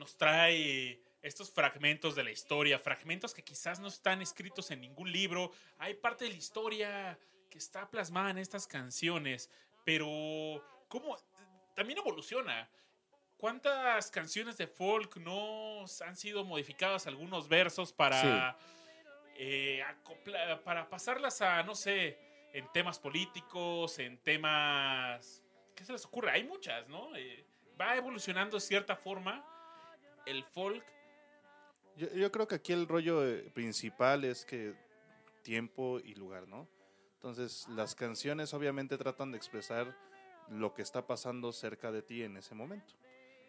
nos 0.00 0.16
trae 0.16 1.00
estos 1.22 1.50
fragmentos 1.52 2.14
de 2.14 2.24
la 2.24 2.30
historia, 2.30 2.78
fragmentos 2.78 3.34
que 3.34 3.44
quizás 3.44 3.78
no 3.78 3.88
están 3.88 4.22
escritos 4.22 4.70
en 4.70 4.80
ningún 4.80 5.12
libro. 5.12 5.52
Hay 5.78 5.94
parte 5.94 6.24
de 6.24 6.30
la 6.30 6.36
historia 6.38 7.18
que 7.50 7.58
está 7.58 7.88
plasmada 7.90 8.30
en 8.30 8.38
estas 8.38 8.66
canciones, 8.66 9.50
pero 9.84 10.06
¿cómo? 10.88 11.16
También 11.76 11.98
evoluciona. 11.98 12.68
¿Cuántas 13.36 14.10
canciones 14.10 14.56
de 14.56 14.66
folk 14.66 15.16
no 15.18 15.84
han 16.06 16.16
sido 16.16 16.44
modificadas 16.44 17.06
algunos 17.06 17.48
versos 17.48 17.92
para, 17.92 18.56
eh, 19.36 19.82
acopla- 19.82 20.62
para 20.62 20.88
pasarlas 20.88 21.42
a, 21.42 21.62
no 21.62 21.74
sé, 21.74 22.18
en 22.54 22.66
temas 22.72 22.98
políticos, 22.98 23.98
en 23.98 24.16
temas... 24.18 25.42
¿Qué 25.74 25.84
se 25.84 25.92
les 25.92 26.04
ocurre? 26.06 26.30
Hay 26.30 26.44
muchas, 26.44 26.88
¿no? 26.88 27.14
Eh, 27.16 27.44
va 27.80 27.96
evolucionando 27.96 28.56
de 28.56 28.60
cierta 28.60 28.96
forma 28.96 29.44
el 30.26 30.44
folk. 30.44 30.84
Yo, 31.96 32.08
yo 32.14 32.30
creo 32.32 32.46
que 32.48 32.54
aquí 32.56 32.72
el 32.72 32.86
rollo 32.88 33.26
eh, 33.26 33.50
principal 33.54 34.24
es 34.24 34.44
que 34.44 34.74
tiempo 35.42 35.98
y 36.00 36.14
lugar, 36.14 36.46
¿no? 36.48 36.68
Entonces, 37.14 37.66
las 37.68 37.94
canciones 37.94 38.54
obviamente 38.54 38.96
tratan 38.96 39.30
de 39.32 39.36
expresar 39.36 39.94
lo 40.48 40.72
que 40.72 40.82
está 40.82 41.06
pasando 41.06 41.52
cerca 41.52 41.92
de 41.92 42.02
ti 42.02 42.22
en 42.22 42.36
ese 42.36 42.54
momento. 42.54 42.94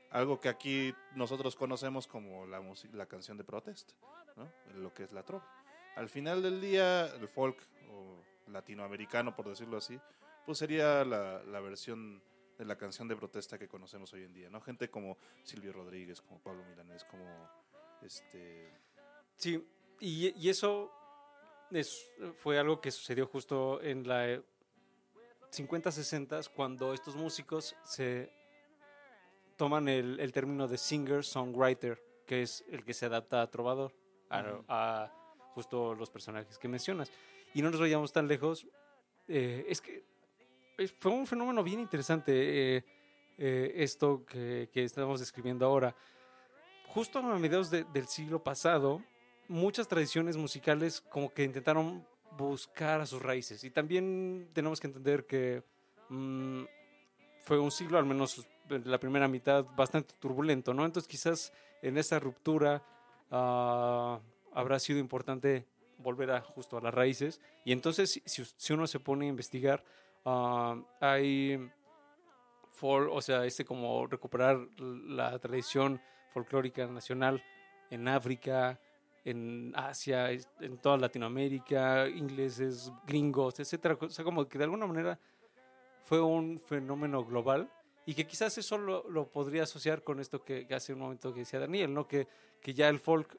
Algo 0.09 0.39
que 0.41 0.49
aquí 0.49 0.93
nosotros 1.15 1.55
conocemos 1.55 2.05
como 2.07 2.45
la, 2.45 2.59
música- 2.59 2.95
la 2.97 3.05
canción 3.05 3.37
de 3.37 3.45
protesta, 3.45 3.93
¿no? 4.35 4.51
Lo 4.75 4.93
que 4.93 5.03
es 5.03 5.11
la 5.13 5.23
trova. 5.23 5.47
Al 5.95 6.09
final 6.09 6.41
del 6.41 6.59
día, 6.59 7.05
el 7.15 7.27
folk 7.29 7.57
o 7.89 8.21
latinoamericano, 8.51 9.35
por 9.35 9.47
decirlo 9.47 9.77
así, 9.77 9.99
pues 10.45 10.57
sería 10.57 11.05
la, 11.05 11.41
la 11.43 11.59
versión 11.61 12.21
de 12.61 12.65
la 12.67 12.77
canción 12.77 13.07
de 13.07 13.15
protesta 13.15 13.57
que 13.57 13.67
conocemos 13.67 14.13
hoy 14.13 14.23
en 14.23 14.33
día, 14.33 14.47
¿no? 14.47 14.61
Gente 14.61 14.87
como 14.87 15.17
Silvio 15.43 15.73
Rodríguez, 15.73 16.21
como 16.21 16.39
Pablo 16.39 16.63
Milanés, 16.69 17.03
como 17.05 17.25
este 18.03 18.71
Sí, 19.35 19.67
y, 19.99 20.29
y 20.39 20.49
eso 20.49 20.91
es- 21.71 22.11
fue 22.35 22.59
algo 22.59 22.79
que 22.79 22.91
sucedió 22.91 23.25
justo 23.25 23.81
en 23.81 24.07
la 24.07 24.29
eh, 24.29 24.43
50-60 25.51 26.49
cuando 26.55 26.93
estos 26.93 27.15
músicos 27.15 27.75
se 27.83 28.31
toman 29.57 29.87
el, 29.87 30.19
el 30.19 30.31
término 30.31 30.67
de 30.67 30.77
singer-songwriter, 30.77 31.97
que 32.27 32.43
es 32.43 32.63
el 32.69 32.85
que 32.85 32.93
se 32.93 33.07
adapta 33.07 33.41
a 33.41 33.49
trovador, 33.49 33.91
a, 34.29 34.43
a 34.67 35.11
justo 35.55 35.95
los 35.95 36.11
personajes 36.11 36.59
que 36.59 36.67
mencionas. 36.67 37.11
Y 37.55 37.63
no 37.63 37.71
nos 37.71 37.79
vayamos 37.79 38.13
tan 38.13 38.27
lejos, 38.27 38.67
eh, 39.27 39.65
es 39.67 39.81
que 39.81 40.05
fue 40.97 41.11
un 41.11 41.27
fenómeno 41.27 41.63
bien 41.63 41.79
interesante 41.79 42.31
eh, 42.77 42.83
eh, 43.37 43.73
esto 43.75 44.25
que, 44.25 44.69
que 44.73 44.83
estamos 44.83 45.19
describiendo 45.19 45.65
ahora. 45.65 45.95
Justo 46.87 47.19
a 47.19 47.21
mediados 47.39 47.69
de- 47.69 47.83
del 47.85 48.07
siglo 48.07 48.43
pasado, 48.43 49.01
muchas 49.47 49.87
tradiciones 49.87 50.37
musicales 50.37 51.01
como 51.01 51.33
que 51.33 51.43
intentaron 51.43 52.05
buscar 52.37 53.01
a 53.01 53.05
sus 53.05 53.21
raíces. 53.21 53.63
Y 53.63 53.69
también 53.69 54.49
tenemos 54.53 54.79
que 54.79 54.87
entender 54.87 55.25
que 55.25 55.63
mm, 56.09 56.63
fue 57.43 57.59
un 57.59 57.71
siglo, 57.71 57.97
al 57.97 58.05
menos 58.05 58.45
la 58.69 58.99
primera 58.99 59.27
mitad, 59.27 59.65
bastante 59.75 60.13
turbulento, 60.19 60.73
¿no? 60.73 60.85
Entonces 60.85 61.07
quizás 61.09 61.53
en 61.81 61.97
esa 61.97 62.19
ruptura 62.19 62.81
ah, 63.31 64.19
habrá 64.53 64.79
sido 64.79 64.99
importante 64.99 65.65
volver 65.97 66.31
a 66.31 66.41
justo 66.41 66.77
a 66.77 66.81
las 66.81 66.93
raíces. 66.93 67.39
Y 67.65 67.71
entonces 67.73 68.21
si- 68.25 68.43
si 68.57 68.73
uno 68.73 68.87
se 68.87 68.99
pone 68.99 69.25
a 69.25 69.29
investigar, 69.29 69.83
ah, 70.25 70.75
hay 70.99 71.57
fol- 72.79 73.09
o 73.11 73.21
sea, 73.21 73.45
este 73.45 73.65
como 73.65 74.07
recuperar 74.07 74.59
la 74.79 75.37
tradición 75.39 76.01
folclórica 76.29 76.87
nacional 76.87 77.43
en 77.89 78.07
África, 78.07 78.79
en 79.25 79.73
Asia, 79.75 80.31
en 80.31 80.77
toda 80.81 80.97
Latinoamérica, 80.97 82.07
ingleses, 82.07 82.91
gringos, 83.05 83.59
etcétera. 83.59 83.97
O 83.99 84.09
sea, 84.09 84.25
como 84.25 84.47
que 84.47 84.57
de 84.57 84.63
alguna 84.63 84.87
manera 84.87 85.19
fue 86.03 86.21
un 86.21 86.57
fenómeno 86.57 87.23
global 87.23 87.69
y 88.05 88.15
que 88.15 88.25
quizás 88.25 88.57
eso 88.57 88.77
lo, 88.77 89.07
lo 89.09 89.27
podría 89.27 89.63
asociar 89.63 90.03
con 90.03 90.19
esto 90.19 90.43
que, 90.43 90.65
que 90.65 90.73
hace 90.73 90.93
un 90.93 90.99
momento 90.99 91.33
que 91.33 91.41
decía 91.41 91.59
Daniel, 91.59 91.93
¿no? 91.93 92.07
Que, 92.07 92.27
que 92.61 92.73
ya 92.73 92.89
el 92.89 92.99
folk, 92.99 93.37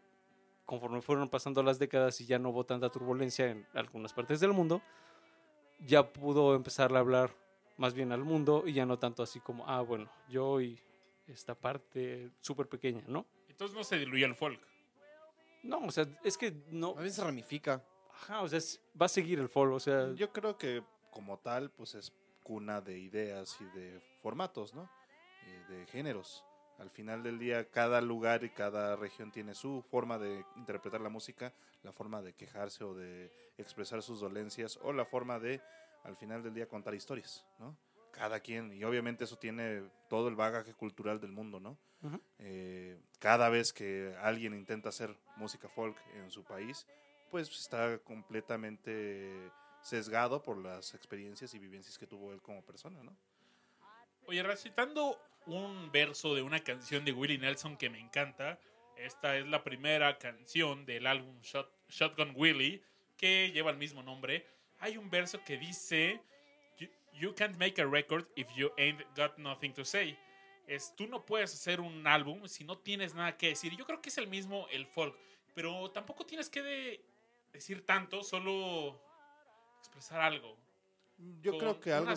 conforme 0.64 1.02
fueron 1.02 1.28
pasando 1.28 1.62
las 1.62 1.80
décadas 1.80 2.20
y 2.20 2.26
ya 2.26 2.38
no 2.38 2.50
hubo 2.50 2.64
tanta 2.64 2.88
turbulencia 2.88 3.46
en 3.46 3.66
algunas 3.74 4.12
partes 4.12 4.38
del 4.38 4.52
mundo, 4.52 4.80
ya 5.86 6.12
pudo 6.12 6.54
empezar 6.54 6.94
a 6.94 6.98
hablar 7.00 7.34
más 7.76 7.94
bien 7.94 8.12
al 8.12 8.24
mundo 8.24 8.64
y 8.66 8.72
ya 8.72 8.86
no 8.86 8.98
tanto 8.98 9.22
así 9.22 9.40
como, 9.40 9.68
ah, 9.68 9.80
bueno, 9.80 10.10
yo 10.28 10.60
y 10.60 10.78
esta 11.26 11.54
parte 11.54 12.30
súper 12.40 12.68
pequeña, 12.68 13.02
¿no? 13.06 13.26
Entonces 13.48 13.76
no 13.76 13.84
se 13.84 13.98
diluyó 13.98 14.26
el 14.26 14.34
folk. 14.34 14.60
No, 15.62 15.78
o 15.84 15.90
sea, 15.90 16.06
es 16.24 16.36
que 16.36 16.52
no, 16.70 16.90
A 16.98 17.02
veces 17.02 17.16
se 17.16 17.24
ramifica. 17.24 17.84
ajá, 18.12 18.42
o 18.42 18.48
sea, 18.48 18.58
es- 18.58 18.80
va 19.00 19.06
a 19.06 19.08
seguir 19.08 19.38
el 19.38 19.48
folk, 19.48 19.72
o 19.72 19.80
sea, 19.80 20.12
Yo 20.14 20.32
creo 20.32 20.58
que 20.58 20.82
como 21.10 21.38
tal, 21.38 21.70
pues 21.70 21.94
es 21.94 22.12
cuna 22.42 22.80
de 22.80 22.98
ideas 22.98 23.56
y 23.60 23.64
de 23.78 24.00
formatos, 24.22 24.74
¿no? 24.74 24.90
Eh, 25.46 25.64
de 25.72 25.86
géneros. 25.86 26.44
Al 26.78 26.90
final 26.90 27.22
del 27.22 27.38
día, 27.38 27.70
cada 27.70 28.00
lugar 28.00 28.44
y 28.44 28.50
cada 28.50 28.96
región 28.96 29.30
tiene 29.30 29.54
su 29.54 29.82
forma 29.90 30.18
de 30.18 30.44
interpretar 30.56 31.00
la 31.00 31.08
música, 31.08 31.52
la 31.82 31.92
forma 31.92 32.22
de 32.22 32.34
quejarse 32.34 32.84
o 32.84 32.94
de 32.94 33.30
expresar 33.58 34.02
sus 34.02 34.20
dolencias, 34.20 34.78
o 34.82 34.92
la 34.92 35.04
forma 35.04 35.38
de, 35.38 35.60
al 36.04 36.16
final 36.16 36.42
del 36.42 36.54
día, 36.54 36.66
contar 36.66 36.94
historias, 36.94 37.46
¿no? 37.58 37.76
Cada 38.10 38.40
quien, 38.40 38.72
y 38.72 38.84
obviamente 38.84 39.24
eso 39.24 39.36
tiene 39.36 39.84
todo 40.08 40.28
el 40.28 40.36
bagaje 40.36 40.74
cultural 40.74 41.20
del 41.20 41.32
mundo, 41.32 41.60
¿no? 41.60 41.78
Ujú. 42.02 42.20
Eh, 42.40 43.00
cada 43.18 43.48
vez 43.48 43.72
que 43.72 44.14
alguien 44.20 44.54
intenta 44.54 44.88
hacer 44.88 45.16
música 45.36 45.68
folk 45.68 45.96
en 46.14 46.30
su 46.30 46.44
país, 46.44 46.86
pues 47.30 47.48
está 47.48 47.98
completamente 47.98 49.50
sesgado 49.82 50.42
por 50.42 50.58
las 50.58 50.94
experiencias 50.94 51.54
y 51.54 51.58
vivencias 51.58 51.96
que 51.98 52.06
tuvo 52.06 52.32
él 52.32 52.42
como 52.42 52.62
persona, 52.62 53.02
¿no? 53.02 53.16
Oye, 54.26 54.42
recitando 54.42 55.18
un 55.46 55.90
verso 55.92 56.34
de 56.34 56.42
una 56.42 56.60
canción 56.60 57.04
de 57.04 57.12
Willie 57.12 57.38
Nelson 57.38 57.76
que 57.76 57.90
me 57.90 57.98
encanta. 57.98 58.58
Esta 58.96 59.36
es 59.36 59.46
la 59.46 59.64
primera 59.64 60.18
canción 60.18 60.84
del 60.86 61.06
álbum 61.06 61.40
Shot- 61.42 61.70
Shotgun 61.88 62.32
Willie, 62.36 62.82
que 63.16 63.50
lleva 63.52 63.70
el 63.70 63.76
mismo 63.76 64.02
nombre. 64.02 64.46
Hay 64.78 64.96
un 64.96 65.10
verso 65.10 65.42
que 65.44 65.56
dice, 65.58 66.20
"You- 66.78 66.88
You 67.14 67.34
can't 67.34 67.56
make 67.58 67.80
a 67.80 67.86
record 67.86 68.26
if 68.36 68.48
you 68.56 68.70
ain't 68.78 69.02
got 69.16 69.36
nothing 69.38 69.72
to 69.74 69.84
say. 69.84 70.16
es 70.68 70.94
tú 70.96 71.08
no 71.08 71.26
puedes 71.26 71.52
hacer 71.52 71.80
un 71.80 72.06
álbum 72.06 72.46
si 72.46 72.62
no 72.64 72.78
tienes 72.78 73.14
nada 73.14 73.36
que 73.36 73.48
decir. 73.48 73.76
Yo 73.76 73.84
creo 73.84 74.00
que 74.00 74.10
es 74.10 74.16
el 74.16 74.28
mismo 74.28 74.68
el 74.70 74.86
folk, 74.86 75.14
pero 75.54 75.90
tampoco 75.90 76.24
tienes 76.24 76.48
que 76.48 76.62
de- 76.62 77.04
decir 77.52 77.84
tanto, 77.84 78.22
solo 78.22 79.02
expresar 79.80 80.20
algo. 80.20 80.56
Yo 81.42 81.50
Con 81.50 81.58
creo 81.60 81.80
que 81.80 81.92
algo, 81.92 82.12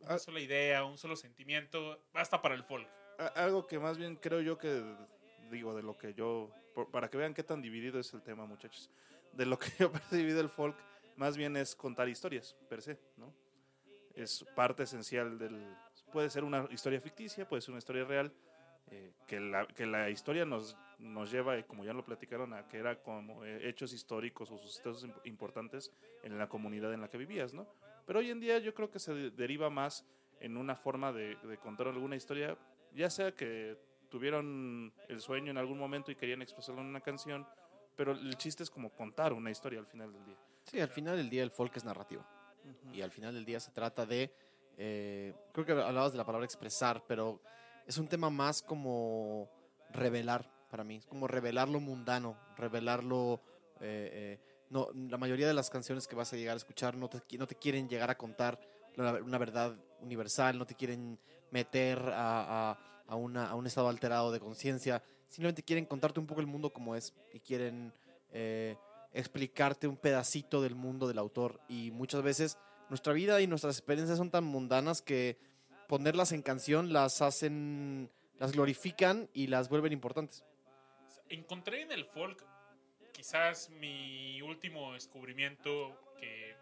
una 0.00 0.06
s- 0.06 0.06
una 0.06 0.14
ah. 0.14 0.18
sola 0.18 0.40
idea, 0.40 0.84
un 0.84 0.98
solo 0.98 1.16
sentimiento, 1.16 2.00
basta 2.12 2.40
para 2.42 2.54
el 2.54 2.62
folk. 2.64 2.88
algo 3.34 3.66
que 3.66 3.78
más 3.78 3.96
bien 3.98 4.16
creo 4.16 4.40
yo 4.40 4.58
que, 4.58 4.82
digo, 5.50 5.74
de 5.74 5.82
lo 5.82 5.96
que 5.96 6.14
yo, 6.14 6.50
por- 6.74 6.90
para 6.90 7.08
que 7.08 7.16
vean 7.16 7.34
qué 7.34 7.42
tan 7.42 7.62
dividido 7.62 7.98
es 7.98 8.12
el 8.14 8.22
tema, 8.22 8.44
muchachos, 8.46 8.90
de 9.32 9.46
lo 9.46 9.58
que 9.58 9.68
yo 9.78 9.86
he 9.86 9.90
percibido 9.90 10.40
el 10.40 10.48
folk, 10.48 10.76
más 11.16 11.36
bien 11.36 11.56
es 11.56 11.74
contar 11.74 12.08
historias, 12.08 12.54
per 12.68 12.82
se, 12.82 12.98
¿no? 13.16 13.32
Es 14.14 14.44
parte 14.54 14.82
esencial 14.84 15.38
del... 15.38 15.74
Puede 16.12 16.30
ser 16.30 16.44
una 16.44 16.66
historia 16.70 17.00
ficticia, 17.00 17.46
puede 17.48 17.60
ser 17.60 17.70
una 17.72 17.78
historia 17.78 18.04
real, 18.04 18.32
eh, 18.90 19.12
que, 19.26 19.40
la, 19.40 19.66
que 19.66 19.84
la 19.84 20.08
historia 20.10 20.44
nos, 20.46 20.76
nos 20.98 21.30
lleva, 21.30 21.60
como 21.64 21.84
ya 21.84 21.92
lo 21.92 22.04
platicaron, 22.04 22.54
a 22.54 22.66
que 22.68 22.78
era 22.78 23.02
como 23.02 23.44
eh, 23.44 23.68
hechos 23.68 23.92
históricos 23.92 24.50
o 24.50 24.56
sucesos 24.58 25.04
imp- 25.06 25.20
importantes 25.24 25.92
en 26.22 26.38
la 26.38 26.48
comunidad 26.48 26.94
en 26.94 27.00
la 27.02 27.08
que 27.08 27.18
vivías, 27.18 27.52
¿no? 27.52 27.66
Pero 28.06 28.20
hoy 28.20 28.30
en 28.30 28.40
día 28.40 28.58
yo 28.58 28.72
creo 28.74 28.90
que 28.90 28.98
se 28.98 29.12
de- 29.12 29.30
deriva 29.30 29.68
más 29.68 30.04
en 30.40 30.56
una 30.56 30.76
forma 30.76 31.12
de, 31.12 31.36
de 31.36 31.58
contar 31.58 31.88
alguna 31.88 32.16
historia, 32.16 32.56
ya 32.94 33.10
sea 33.10 33.32
que 33.32 33.76
tuvieron 34.08 34.92
el 35.08 35.20
sueño 35.20 35.50
en 35.50 35.58
algún 35.58 35.78
momento 35.78 36.10
y 36.10 36.16
querían 36.16 36.40
expresarlo 36.42 36.80
en 36.80 36.86
una 36.88 37.00
canción, 37.00 37.46
pero 37.96 38.12
el 38.12 38.36
chiste 38.36 38.62
es 38.62 38.70
como 38.70 38.90
contar 38.90 39.32
una 39.32 39.50
historia 39.50 39.78
al 39.80 39.86
final 39.86 40.12
del 40.12 40.24
día. 40.24 40.36
Sí, 40.62 40.80
al 40.80 40.88
final 40.90 41.16
del 41.16 41.28
día 41.28 41.42
el 41.42 41.50
folk 41.50 41.76
es 41.76 41.84
narrativo. 41.84 42.24
Y 42.92 43.00
al 43.00 43.10
final 43.10 43.34
del 43.34 43.44
día 43.44 43.60
se 43.60 43.70
trata 43.70 44.04
de, 44.06 44.32
eh, 44.76 45.32
creo 45.52 45.64
que 45.64 45.72
hablabas 45.72 46.12
de 46.12 46.18
la 46.18 46.24
palabra 46.26 46.44
expresar, 46.44 47.02
pero 47.06 47.40
es 47.86 47.96
un 47.98 48.08
tema 48.08 48.28
más 48.30 48.62
como 48.62 49.48
revelar 49.90 50.50
para 50.70 50.82
mí, 50.84 50.96
es 50.96 51.06
como 51.06 51.28
revelar 51.28 51.68
lo 51.68 51.78
mundano, 51.80 52.36
revelar 52.56 53.04
lo... 53.04 53.40
eh, 53.80 54.38
eh, 54.40 54.40
no, 54.70 54.88
la 54.94 55.16
mayoría 55.18 55.46
de 55.46 55.54
las 55.54 55.70
canciones 55.70 56.06
que 56.06 56.16
vas 56.16 56.32
a 56.32 56.36
llegar 56.36 56.54
a 56.54 56.56
escuchar 56.56 56.96
no 56.96 57.08
te, 57.08 57.20
no 57.38 57.46
te 57.46 57.54
quieren 57.54 57.88
llegar 57.88 58.10
a 58.10 58.16
contar 58.18 58.58
una 58.96 59.38
verdad 59.38 59.76
universal, 60.00 60.58
no 60.58 60.66
te 60.66 60.74
quieren 60.74 61.18
meter 61.50 61.98
a, 61.98 62.70
a- 62.72 62.78
a 63.08 63.14
una- 63.16 63.48
a 63.50 63.54
un 63.54 63.66
estado 63.66 63.88
alterado 63.88 64.32
de 64.32 64.40
conciencia, 64.40 65.02
simplemente 65.28 65.62
quieren 65.62 65.84
contarte 65.86 66.18
un 66.18 66.26
poco 66.26 66.40
el 66.40 66.46
mundo 66.46 66.72
como 66.72 66.96
es 66.96 67.12
y 67.32 67.40
quieren... 67.40 67.92
eh, 68.32 68.76
explicarte 69.12 69.88
un 69.88 69.96
pedacito 69.96 70.60
del 70.60 70.74
mundo 70.74 71.08
del 71.08 71.16
autor 71.16 71.58
y 71.70 71.90
muchas 71.90 72.20
veces 72.22 72.58
nuestra 72.90 73.14
vida 73.14 73.40
y 73.40 73.46
nuestras 73.46 73.78
experiencias 73.78 74.18
son 74.18 74.30
tan 74.30 74.44
mundanas 74.44 75.00
que 75.00 75.38
ponerlas 75.88 76.32
en 76.32 76.42
canción 76.42 76.92
las 76.92 77.22
hacen, 77.22 78.10
las 78.38 78.52
glorifican 78.52 79.30
y 79.32 79.46
las 79.46 79.70
vuelven 79.70 79.92
importantes. 79.94 80.44
Encontré 81.30 81.80
en 81.82 81.92
el 81.92 82.04
folk 82.04 82.44
quizás 83.26 83.70
mi 83.70 84.40
último 84.40 84.92
descubrimiento 84.92 86.14
que 86.16 86.54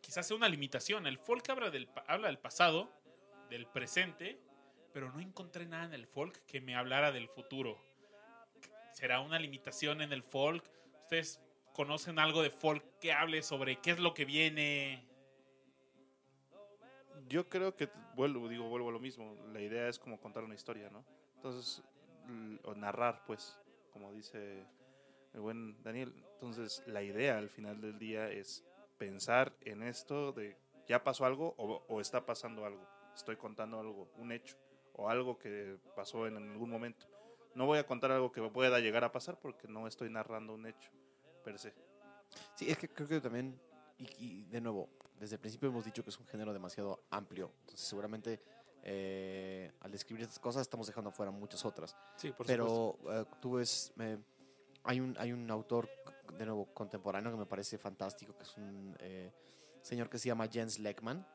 quizás 0.00 0.26
sea 0.26 0.36
una 0.36 0.48
limitación. 0.48 1.06
El 1.06 1.18
folk 1.18 1.48
habla 1.50 1.70
del, 1.70 1.88
habla 2.08 2.26
del 2.26 2.40
pasado, 2.40 2.90
del 3.48 3.68
presente, 3.68 4.40
pero 4.92 5.12
no 5.12 5.20
encontré 5.20 5.66
nada 5.66 5.84
en 5.84 5.94
el 5.94 6.08
folk 6.08 6.44
que 6.46 6.60
me 6.60 6.74
hablara 6.74 7.12
del 7.12 7.28
futuro. 7.28 7.78
¿Será 8.92 9.20
una 9.20 9.38
limitación 9.38 10.02
en 10.02 10.12
el 10.12 10.24
folk? 10.24 10.68
¿Ustedes 11.02 11.40
conocen 11.72 12.18
algo 12.18 12.42
de 12.42 12.50
folk 12.50 12.82
que 12.98 13.12
hable 13.12 13.44
sobre 13.44 13.80
qué 13.80 13.92
es 13.92 14.00
lo 14.00 14.14
que 14.14 14.24
viene? 14.24 15.06
Yo 17.28 17.48
creo 17.48 17.76
que, 17.76 17.88
vuelvo, 18.16 18.48
digo, 18.48 18.68
vuelvo 18.68 18.88
a 18.88 18.92
lo 18.92 18.98
mismo, 18.98 19.36
la 19.52 19.60
idea 19.60 19.86
es 19.86 20.00
como 20.00 20.18
contar 20.18 20.42
una 20.42 20.56
historia, 20.56 20.90
¿no? 20.90 21.04
Entonces, 21.36 21.84
o 22.64 22.74
narrar, 22.74 23.22
pues, 23.26 23.60
como 23.96 24.12
dice 24.12 24.66
el 25.32 25.40
buen 25.40 25.82
Daniel. 25.82 26.12
Entonces, 26.34 26.82
la 26.86 27.02
idea 27.02 27.38
al 27.38 27.48
final 27.48 27.80
del 27.80 27.98
día 27.98 28.30
es 28.30 28.62
pensar 28.98 29.56
en 29.62 29.82
esto 29.82 30.32
de 30.32 30.58
ya 30.86 31.02
pasó 31.02 31.24
algo 31.24 31.54
o, 31.56 31.82
o 31.88 32.00
está 32.02 32.26
pasando 32.26 32.66
algo. 32.66 32.86
Estoy 33.14 33.36
contando 33.36 33.80
algo, 33.80 34.10
un 34.18 34.32
hecho 34.32 34.58
o 34.92 35.08
algo 35.08 35.38
que 35.38 35.78
pasó 35.94 36.26
en, 36.26 36.36
algún 36.36 36.68
momento. 36.68 37.06
No 37.54 37.64
voy 37.64 37.78
a 37.78 37.86
contar 37.86 38.12
algo 38.12 38.30
que 38.30 38.42
pueda 38.42 38.80
llegar 38.80 39.02
a 39.02 39.12
pasar 39.12 39.40
porque 39.40 39.66
no 39.66 39.86
estoy 39.86 40.10
narrando 40.10 40.52
un 40.52 40.66
hecho 40.66 40.90
per 41.42 41.58
se. 41.58 41.72
Sí, 42.54 42.70
es 42.70 42.76
que 42.76 42.88
creo 42.88 43.08
que 43.08 43.20
también, 43.22 43.58
y, 43.96 44.08
y 44.18 44.44
de 44.44 44.60
nuevo, 44.60 44.90
desde 45.18 45.36
el 45.36 45.40
principio 45.40 45.70
hemos 45.70 45.86
dicho 45.86 46.04
que 46.04 46.10
es 46.10 46.18
un 46.18 46.26
género 46.26 46.52
demasiado 46.52 47.02
amplio, 47.10 47.50
entonces 47.60 47.88
seguramente 47.88 48.42
eh, 48.88 49.72
al 49.80 49.90
describir 49.90 50.22
estas 50.22 50.38
cosas 50.38 50.62
estamos 50.62 50.86
dejando 50.86 51.10
afuera 51.10 51.32
muchas 51.32 51.64
otras. 51.64 51.96
Sí, 52.14 52.30
por 52.30 52.46
supuesto. 52.46 52.98
pero 53.02 53.20
eh, 53.20 53.24
tú 53.40 53.54
ves, 53.54 53.92
eh, 53.98 54.16
hay, 54.84 55.00
un, 55.00 55.16
hay 55.18 55.32
un 55.32 55.50
autor, 55.50 55.90
de 56.38 56.46
nuevo, 56.46 56.72
contemporáneo 56.72 57.32
que 57.32 57.36
me 57.36 57.46
parece 57.46 57.78
fantástico, 57.78 58.36
que 58.36 58.44
es 58.44 58.56
un 58.56 58.96
eh, 59.00 59.32
señor 59.82 60.08
que 60.08 60.18
se 60.18 60.28
llama 60.28 60.46
Jens 60.46 60.78
Leckman, 60.78 61.26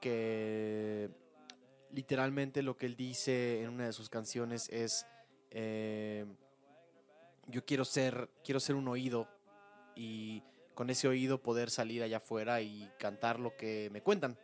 que 0.00 1.08
literalmente 1.92 2.62
lo 2.62 2.76
que 2.76 2.86
él 2.86 2.96
dice 2.96 3.62
en 3.62 3.68
una 3.68 3.86
de 3.86 3.92
sus 3.92 4.10
canciones 4.10 4.68
es, 4.70 5.06
yo 7.46 7.64
quiero 7.64 7.84
ser, 7.84 8.28
quiero 8.42 8.58
ser 8.58 8.74
un 8.74 8.88
oído 8.88 9.28
y 9.94 10.42
con 10.74 10.90
ese 10.90 11.06
oído 11.06 11.40
poder 11.40 11.70
salir 11.70 12.02
allá 12.02 12.16
afuera 12.16 12.60
y 12.60 12.90
cantar 12.98 13.38
lo 13.38 13.56
que 13.56 13.88
me 13.92 14.02
cuentan. 14.02 14.36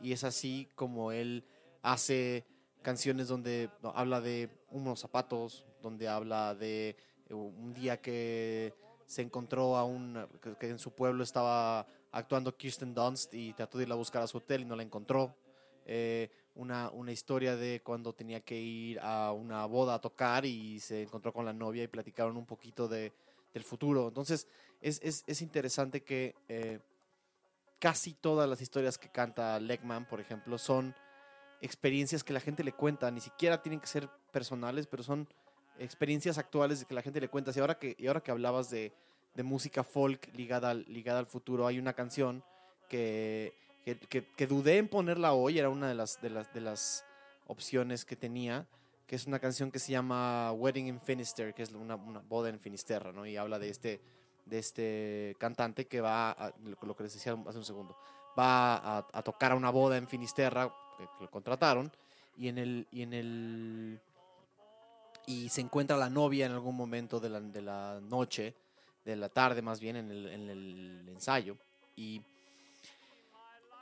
Y 0.00 0.12
es 0.12 0.24
así 0.24 0.68
como 0.74 1.12
él 1.12 1.44
hace 1.86 2.44
canciones 2.82 3.28
donde 3.28 3.70
habla 3.94 4.20
de 4.20 4.50
unos 4.70 4.98
zapatos, 4.98 5.64
donde 5.80 6.08
habla 6.08 6.54
de 6.56 6.96
eh, 7.28 7.34
un 7.34 7.72
día 7.72 8.00
que 8.00 8.74
se 9.06 9.22
encontró 9.22 9.76
a 9.76 9.84
un 9.84 10.26
que, 10.42 10.56
que 10.56 10.68
en 10.68 10.80
su 10.80 10.90
pueblo 10.90 11.22
estaba 11.22 11.86
actuando 12.10 12.56
Kirsten 12.56 12.92
Dunst 12.92 13.32
y 13.34 13.52
trató 13.52 13.78
de 13.78 13.84
ir 13.84 13.92
a 13.92 13.94
buscar 13.94 14.20
a 14.20 14.26
su 14.26 14.38
hotel 14.38 14.62
y 14.62 14.64
no 14.64 14.74
la 14.74 14.82
encontró. 14.82 15.36
Eh, 15.84 16.28
una, 16.56 16.90
una 16.90 17.12
historia 17.12 17.54
de 17.54 17.80
cuando 17.84 18.12
tenía 18.12 18.40
que 18.40 18.58
ir 18.58 18.98
a 19.00 19.30
una 19.30 19.64
boda 19.66 19.94
a 19.94 20.00
tocar 20.00 20.44
y 20.44 20.80
se 20.80 21.02
encontró 21.02 21.32
con 21.32 21.44
la 21.44 21.52
novia 21.52 21.84
y 21.84 21.88
platicaron 21.88 22.36
un 22.36 22.46
poquito 22.46 22.88
de, 22.88 23.12
del 23.54 23.62
futuro. 23.62 24.08
Entonces 24.08 24.48
es, 24.80 24.98
es, 25.04 25.22
es 25.28 25.40
interesante 25.40 26.02
que 26.02 26.34
eh, 26.48 26.80
casi 27.78 28.14
todas 28.14 28.48
las 28.48 28.60
historias 28.60 28.98
que 28.98 29.08
canta 29.08 29.60
Legman, 29.60 30.08
por 30.08 30.20
ejemplo, 30.20 30.58
son 30.58 30.92
experiencias 31.60 32.24
que 32.24 32.32
la 32.32 32.40
gente 32.40 32.64
le 32.64 32.72
cuenta, 32.72 33.10
ni 33.10 33.20
siquiera 33.20 33.62
tienen 33.62 33.80
que 33.80 33.86
ser 33.86 34.08
personales, 34.32 34.86
pero 34.86 35.02
son 35.02 35.28
experiencias 35.78 36.38
actuales 36.38 36.84
que 36.84 36.94
la 36.94 37.02
gente 37.02 37.20
le 37.20 37.28
cuenta. 37.28 37.52
Y 37.54 37.60
ahora 37.60 37.78
que, 37.78 37.96
y 37.98 38.06
ahora 38.06 38.22
que 38.22 38.30
hablabas 38.30 38.70
de, 38.70 38.92
de 39.34 39.42
música 39.42 39.84
folk 39.84 40.34
ligada 40.34 40.70
al, 40.70 40.84
ligada 40.88 41.18
al 41.18 41.26
futuro, 41.26 41.66
hay 41.66 41.78
una 41.78 41.92
canción 41.92 42.42
que, 42.88 43.54
que, 44.08 44.46
dudé 44.46 44.78
en 44.78 44.88
ponerla 44.88 45.32
hoy, 45.32 45.58
era 45.58 45.68
una 45.68 45.88
de 45.88 45.94
las, 45.94 46.20
de, 46.20 46.30
las, 46.30 46.52
de 46.52 46.60
las 46.60 47.04
opciones 47.46 48.04
que 48.04 48.16
tenía, 48.16 48.66
que 49.06 49.14
es 49.14 49.26
una 49.26 49.38
canción 49.38 49.70
que 49.70 49.78
se 49.78 49.92
llama 49.92 50.52
Wedding 50.52 50.88
in 50.88 51.00
Finisterre, 51.00 51.52
que 51.52 51.62
es 51.62 51.70
una, 51.72 51.96
boda 51.96 52.48
en 52.48 52.58
Finisterra, 52.58 53.12
¿no? 53.12 53.26
Y 53.26 53.36
habla 53.36 53.58
de 53.58 53.68
este, 53.68 54.00
de 54.46 54.58
este 54.58 55.36
cantante 55.38 55.86
que 55.86 56.00
va, 56.00 56.30
a, 56.30 56.52
lo 56.82 56.96
que 56.96 57.04
les 57.04 57.14
decía 57.14 57.36
hace 57.46 57.58
un 57.58 57.64
segundo, 57.64 57.96
va 58.38 58.76
a, 58.76 59.06
a 59.12 59.22
tocar 59.22 59.52
a 59.52 59.54
una 59.54 59.70
boda 59.70 59.96
en 59.96 60.08
Finisterra, 60.08 60.72
que, 60.96 61.06
lo 61.20 61.30
contrataron, 61.30 61.90
y 62.36 62.48
en 62.48 62.58
el... 62.58 62.86
Y 62.90 63.02
en 63.02 63.12
el 63.12 64.00
y 65.28 65.48
se 65.48 65.60
encuentra 65.60 65.96
la 65.96 66.08
novia 66.08 66.46
en 66.46 66.52
algún 66.52 66.76
momento 66.76 67.18
de 67.18 67.28
la, 67.28 67.40
de 67.40 67.60
la 67.60 68.00
noche, 68.00 68.54
de 69.04 69.16
la 69.16 69.28
tarde 69.28 69.60
más 69.60 69.80
bien, 69.80 69.96
en 69.96 70.10
el, 70.12 70.26
en 70.28 70.48
el 70.48 71.08
ensayo, 71.08 71.56
y 71.96 72.22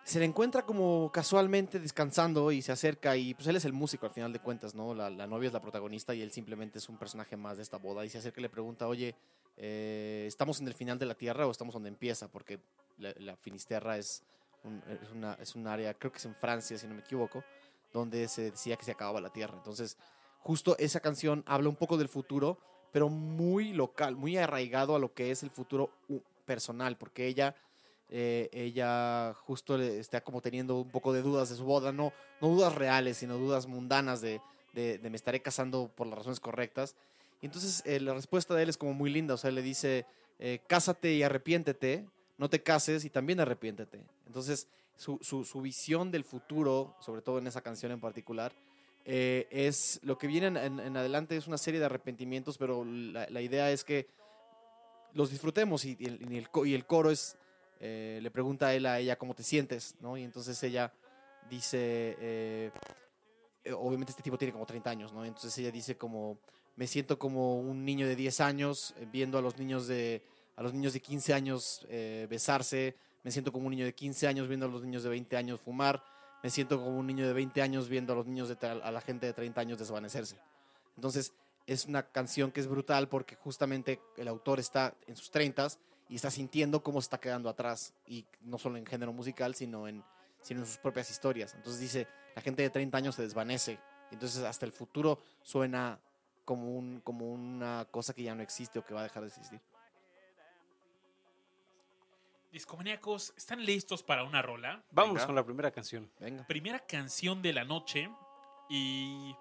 se 0.05 0.18
le 0.18 0.27
encuentra 0.27 0.62
como 0.62 1.11
casualmente 1.12 1.81
descansando 1.81 2.53
y 2.53 2.61
se 2.61 2.72
acerca 2.72 3.16
y 3.16 3.33
pues 3.33 3.46
él 3.46 3.57
es 3.57 3.64
el 3.64 3.72
músico 3.72 4.05
al 4.05 4.12
final 4.12 4.33
de 4.33 4.38
cuentas, 4.38 4.74
¿no? 4.74 4.94
La, 4.94 5.09
la 5.09 5.27
novia 5.27 5.46
es 5.46 5.53
la 5.53 5.62
protagonista 5.62 6.14
y 6.14 6.20
él 6.20 6.31
simplemente 6.31 6.79
es 6.79 6.88
un 6.90 6.98
personaje 6.98 7.37
más 7.38 7.57
de 7.57 7.62
esta 7.62 7.79
boda 7.79 8.05
y 8.05 8.11
se 8.11 8.18
acerca 8.18 8.40
y 8.40 8.42
le 8.42 8.50
pregunta, 8.50 8.87
oye, 8.87 9.14
eh, 9.57 10.24
¿estamos 10.29 10.61
en 10.61 10.68
el 10.68 10.74
final 10.74 10.98
de 10.98 11.07
la 11.07 11.14
Tierra 11.14 11.46
o 11.46 11.50
estamos 11.50 11.72
donde 11.72 11.88
empieza? 11.88 12.29
Porque 12.29 12.61
la, 12.98 13.14
la 13.18 13.35
Finisterra 13.37 13.96
es 13.96 14.22
es, 15.03 15.11
una, 15.11 15.35
es 15.35 15.55
un 15.55 15.66
área, 15.66 15.94
creo 15.94 16.11
que 16.12 16.18
es 16.18 16.24
en 16.24 16.35
Francia, 16.35 16.79
si 16.79 16.87
no 16.87 16.94
me 16.94 17.00
equivoco, 17.00 17.44
donde 17.92 18.29
se 18.29 18.50
decía 18.50 18.77
que 18.77 18.85
se 18.85 18.92
acababa 18.92 19.20
la 19.20 19.31
Tierra. 19.31 19.55
Entonces, 19.57 19.96
justo 20.40 20.77
esa 20.79 21.00
canción 21.00 21.42
habla 21.46 21.68
un 21.68 21.77
poco 21.77 21.96
del 21.96 22.09
futuro, 22.09 22.59
pero 22.92 23.09
muy 23.09 23.72
local, 23.72 24.16
muy 24.16 24.37
arraigado 24.37 24.94
a 24.94 24.98
lo 24.98 25.12
que 25.12 25.31
es 25.31 25.42
el 25.42 25.50
futuro 25.50 25.90
personal, 26.44 26.96
porque 26.96 27.27
ella, 27.27 27.57
eh, 28.09 28.48
ella 28.53 29.35
justo 29.46 29.77
está 29.79 30.20
como 30.22 30.40
teniendo 30.40 30.81
un 30.81 30.90
poco 30.90 31.12
de 31.12 31.22
dudas 31.22 31.50
de 31.50 31.57
su 31.57 31.64
boda, 31.64 31.92
no, 31.92 32.12
no 32.40 32.48
dudas 32.48 32.74
reales, 32.74 33.16
sino 33.16 33.37
dudas 33.37 33.66
mundanas 33.66 34.20
de, 34.20 34.40
de, 34.72 34.98
de 34.98 35.11
me 35.11 35.16
estaré 35.16 35.40
casando 35.40 35.90
por 35.94 36.07
las 36.07 36.18
razones 36.18 36.40
correctas. 36.40 36.94
Y 37.40 37.46
entonces 37.46 37.83
eh, 37.85 38.00
la 38.00 38.14
respuesta 38.14 38.55
de 38.55 38.62
él 38.62 38.68
es 38.68 38.79
como 38.79 38.94
muy 38.94 39.11
linda, 39.11 39.35
o 39.35 39.37
sea, 39.37 39.50
le 39.50 39.61
dice, 39.61 40.07
eh, 40.38 40.61
cásate 40.66 41.12
y 41.12 41.22
arrepiéntete, 41.22 42.07
no 42.38 42.48
te 42.50 42.62
cases 42.62 43.04
y 43.04 43.10
también 43.10 43.40
arrepiéntete. 43.40 44.04
Entonces, 44.26 44.68
su, 44.96 45.18
su- 45.22 45.44
su 45.44 45.60
visión 45.60 46.10
del 46.10 46.24
futuro, 46.24 46.96
sobre 47.00 47.22
todo 47.22 47.38
en 47.38 47.46
esa 47.46 47.60
canción 47.62 47.92
en 47.92 48.00
particular, 48.00 48.52
eh, 49.04 49.46
es 49.50 50.00
lo 50.02 50.16
que 50.18 50.26
viene 50.26 50.46
en, 50.46 50.56
en- 50.80 50.96
adelante 50.96 51.36
es 51.36 51.46
una 51.46 51.58
serie 51.58 51.78
de 51.80 51.86
arrepentimientos, 51.86 52.56
pero 52.58 52.84
la, 52.84 53.28
la 53.28 53.40
idea 53.42 53.70
es 53.70 53.84
que 53.84 54.06
los 55.12 55.30
disfrutemos 55.30 55.84
y, 55.84 55.96
el, 56.00 56.20
y 56.32 56.68
y 56.68 56.74
el 56.74 56.86
coro 56.86 57.10
es, 57.10 57.36
eh, 57.80 58.18
le 58.22 58.30
pregunta 58.30 58.68
a 58.68 58.74
él 58.74 58.86
a 58.86 58.98
ella 58.98 59.16
cómo 59.16 59.34
te 59.34 59.42
sientes, 59.42 59.94
¿no? 60.00 60.16
Y 60.16 60.22
entonces 60.24 60.60
ella 60.62 60.92
dice, 61.50 62.16
eh, 62.18 62.70
obviamente 63.76 64.10
este 64.10 64.22
tipo 64.22 64.38
tiene 64.38 64.52
como 64.52 64.66
30 64.66 64.90
años, 64.90 65.12
¿no? 65.12 65.24
Entonces 65.24 65.56
ella 65.58 65.70
dice 65.70 65.96
como, 65.96 66.38
me 66.76 66.86
siento 66.86 67.18
como 67.18 67.58
un 67.60 67.84
niño 67.84 68.06
de 68.08 68.16
10 68.16 68.40
años 68.40 68.94
viendo 69.12 69.38
a 69.38 69.42
los 69.42 69.56
niños 69.58 69.86
de, 69.86 70.22
a 70.56 70.62
los 70.62 70.72
niños 70.72 70.92
de 70.92 71.00
15 71.00 71.34
años 71.34 71.86
eh, 71.88 72.26
besarse, 72.30 72.96
me 73.22 73.30
siento 73.30 73.52
como 73.52 73.66
un 73.66 73.70
niño 73.70 73.84
de 73.84 73.94
15 73.94 74.26
años 74.26 74.48
viendo 74.48 74.66
a 74.66 74.68
los 74.68 74.82
niños 74.82 75.02
de 75.02 75.08
20 75.08 75.36
años 75.36 75.60
fumar, 75.60 76.04
me 76.42 76.50
siento 76.50 76.78
como 76.78 76.98
un 76.98 77.06
niño 77.06 77.26
de 77.26 77.32
20 77.32 77.62
años 77.62 77.88
viendo 77.88 78.12
a 78.12 78.16
los 78.16 78.26
niños 78.26 78.48
de 78.48 78.66
a 78.66 78.90
la 78.90 79.00
gente 79.00 79.26
de 79.26 79.32
30 79.32 79.60
años 79.60 79.78
desvanecerse. 79.78 80.38
Entonces, 80.96 81.32
es 81.66 81.86
una 81.86 82.02
canción 82.02 82.52
que 82.52 82.60
es 82.60 82.66
brutal 82.66 83.08
porque 83.08 83.36
justamente 83.36 84.00
el 84.16 84.28
autor 84.28 84.60
está 84.60 84.94
en 85.06 85.16
sus 85.16 85.30
30 85.30 85.68
y 86.08 86.16
está 86.16 86.30
sintiendo 86.30 86.82
cómo 86.82 87.00
se 87.00 87.06
está 87.06 87.18
quedando 87.18 87.48
atrás 87.48 87.94
y 88.06 88.26
no 88.42 88.58
solo 88.58 88.76
en 88.76 88.84
género 88.84 89.12
musical, 89.12 89.54
sino 89.54 89.88
en 89.88 90.04
sino 90.44 90.60
en 90.60 90.66
sus 90.66 90.76
propias 90.76 91.10
historias. 91.10 91.54
Entonces 91.54 91.80
dice, 91.80 92.06
la 92.36 92.42
gente 92.42 92.62
de 92.62 92.68
30 92.68 92.98
años 92.98 93.14
se 93.14 93.22
desvanece. 93.22 93.78
Entonces 94.10 94.44
hasta 94.44 94.66
el 94.66 94.72
futuro 94.72 95.18
suena 95.42 95.98
como 96.44 96.76
un 96.76 97.00
como 97.00 97.32
una 97.32 97.86
cosa 97.90 98.12
que 98.12 98.22
ya 98.22 98.34
no 98.34 98.42
existe 98.42 98.78
o 98.78 98.84
que 98.84 98.92
va 98.92 99.00
a 99.00 99.04
dejar 99.04 99.22
de 99.22 99.28
existir. 99.28 99.60
Discomaníacos, 102.54 103.34
¿están 103.36 103.66
listos 103.66 104.02
para 104.04 104.22
una 104.22 104.40
rola? 104.40 104.80
Vamos 104.92 105.14
Venga. 105.14 105.26
con 105.26 105.34
la 105.34 105.44
primera 105.44 105.72
canción. 105.72 106.08
Venga. 106.20 106.46
Primera 106.46 106.78
canción 106.78 107.42
de 107.42 107.52
la 107.52 107.64
noche. 107.64 108.08
Y 108.70 109.34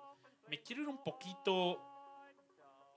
me 0.50 0.60
quiero 0.64 0.82
ir 0.82 0.88
un 0.88 0.98
poquito 0.98 1.80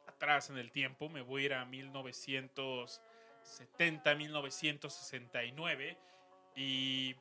atrás 0.07 0.49
en 0.49 0.57
el 0.57 0.73
tiempo. 0.73 1.11
Me 1.11 1.21
voy 1.21 1.43
a 1.43 1.45
ir 1.45 1.53
a 1.53 1.67
1970, 1.67 4.15
1969. 4.15 5.99
Y 6.57 7.15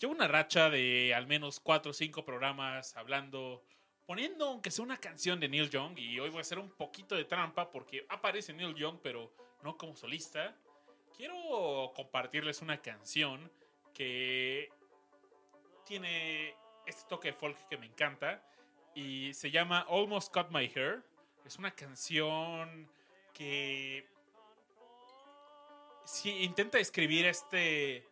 llevo 0.00 0.14
una 0.14 0.26
racha 0.26 0.70
de 0.70 1.12
al 1.14 1.26
menos 1.26 1.60
cuatro 1.60 1.90
o 1.90 1.92
cinco 1.92 2.24
programas 2.24 2.96
hablando, 2.96 3.62
poniendo 4.06 4.46
aunque 4.46 4.70
sea 4.70 4.86
una 4.86 4.96
canción 4.96 5.38
de 5.38 5.50
Neil 5.50 5.68
Young. 5.68 5.98
Y 5.98 6.18
hoy 6.18 6.30
voy 6.30 6.38
a 6.38 6.40
hacer 6.40 6.58
un 6.58 6.70
poquito 6.70 7.14
de 7.14 7.26
trampa 7.26 7.70
porque 7.70 8.06
aparece 8.08 8.54
Neil 8.54 8.74
Young, 8.74 9.00
pero 9.02 9.30
no 9.62 9.76
como 9.76 9.94
solista. 9.94 10.56
Quiero 11.16 11.92
compartirles 11.94 12.62
una 12.62 12.80
canción 12.80 13.50
que 13.94 14.70
tiene 15.84 16.54
este 16.86 17.08
toque 17.08 17.28
de 17.28 17.34
folk 17.34 17.56
que 17.68 17.76
me 17.76 17.86
encanta 17.86 18.42
y 18.94 19.32
se 19.34 19.50
llama 19.50 19.86
Almost 19.88 20.32
Cut 20.32 20.50
My 20.50 20.70
Hair. 20.74 21.02
Es 21.44 21.58
una 21.58 21.70
canción 21.70 22.90
que 23.34 24.06
intenta 26.24 26.78
describir 26.78 27.26
este, 27.26 28.06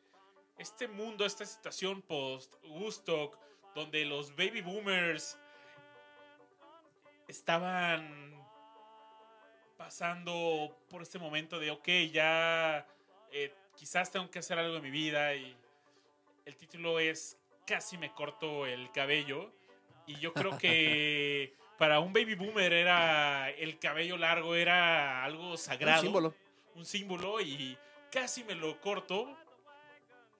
este 0.59 0.89
mundo, 0.89 1.25
esta 1.25 1.45
situación 1.45 2.03
post 2.03 2.55
Woodstock, 2.65 3.39
donde 3.75 4.05
los 4.05 4.31
baby 4.35 4.61
boomers 4.61 5.39
estaban 7.29 8.38
pasando 9.79 10.77
por 10.91 11.01
este 11.01 11.19
momento 11.19 11.59
de, 11.59 11.71
ok, 11.71 11.88
ya 12.12 12.87
eh, 13.33 13.55
quizás 13.77 14.11
tengo 14.11 14.29
que 14.31 14.41
hacer 14.41 14.59
algo 14.59 14.77
en 14.77 14.83
mi 14.83 14.91
vida 14.91 15.35
y 15.35 15.57
el 16.45 16.57
título 16.57 16.99
es 16.99 17.38
Casi 17.64 17.97
me 17.97 18.12
corto 18.12 18.67
el 18.67 18.91
cabello 18.91 19.53
y 20.07 20.17
yo 20.19 20.35
creo 20.35 20.59
que 20.59 21.55
para 21.79 22.01
un 22.01 22.12
baby 22.12 22.35
boomer 22.35 22.73
era 22.73 23.51
el 23.51 23.79
cabello 23.79 24.17
largo 24.17 24.55
era 24.57 25.25
algo 25.25 25.57
sagrado, 25.57 26.01
Un 26.01 26.05
símbolo. 26.05 26.35
un 26.75 26.85
símbolo 26.85 27.41
y 27.41 27.79
casi 28.11 28.43
me 28.45 28.55
lo 28.55 28.81
corto. 28.81 29.37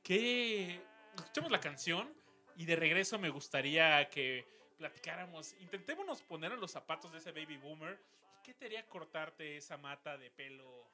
Que 0.03 0.81
escuchemos 1.16 1.51
la 1.51 1.61
canción 1.61 2.12
y 2.57 2.64
de 2.64 2.77
regreso 2.77 3.18
me 3.18 3.29
gustaría 3.29 4.09
que 4.09 4.46
platicáramos, 4.79 5.55
intentémonos 5.61 6.22
poner 6.22 6.53
en 6.53 6.61
los 6.61 6.70
zapatos 6.72 7.12
de 7.12 7.18
ese 7.18 7.31
baby 7.31 7.57
boomer. 7.57 8.01
¿Qué 8.48 8.54
te 8.54 8.64
haría 8.64 8.87
cortarte 8.87 9.58
esa 9.58 9.76
mata 9.76 10.16
de 10.16 10.30
pelo? 10.30 10.88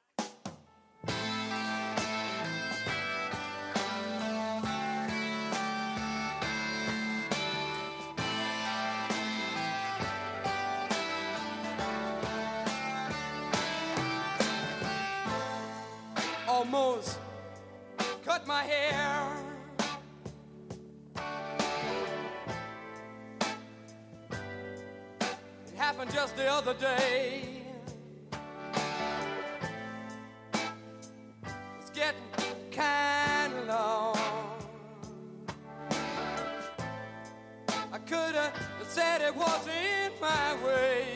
almost 16.45 17.19
cut 18.25 18.45
my 18.45 18.63
hair. 18.63 19.54
Happened 25.95 26.13
just 26.13 26.35
the 26.35 26.51
other 26.51 26.73
day. 26.73 27.43
It's 31.79 31.89
getting 31.91 32.21
kind 32.71 33.53
of 33.53 33.67
long. 33.67 34.17
I 37.93 37.97
could 37.99 38.35
have 38.35 38.53
said 38.87 39.21
it 39.21 39.35
wasn't 39.35 40.19
my 40.19 40.55
way, 40.65 41.15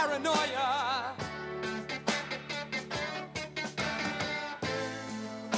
paranoia. 0.00 1.14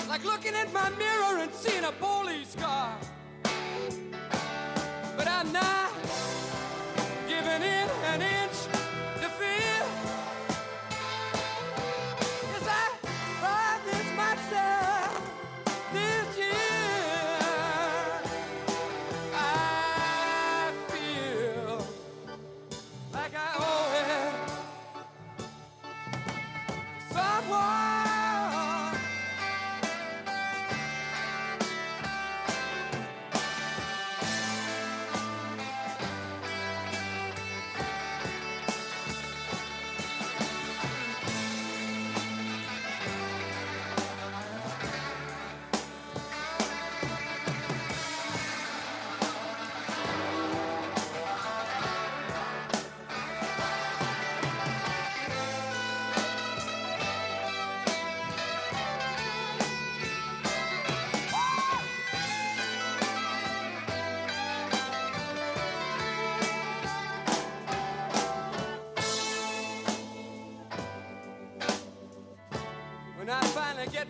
Like 0.09 0.25
looking 0.25 0.55
in 0.55 0.73
my 0.73 0.91
mirror 0.91 1.39
and 1.45 1.55
seeing 1.55 1.85
a 1.85 1.93
police 1.93 2.51
scar. 2.51 2.99
But 5.17 5.29
I'm 5.29 5.53
not 5.53 5.92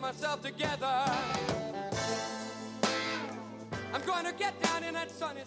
myself 0.02 0.42
together. 0.42 1.04
I'm 3.94 4.02
going 4.04 4.24
to 4.24 4.32
get 4.32 4.60
down 4.60 4.82
in 4.82 4.94
that 4.94 5.12
sunny 5.12 5.42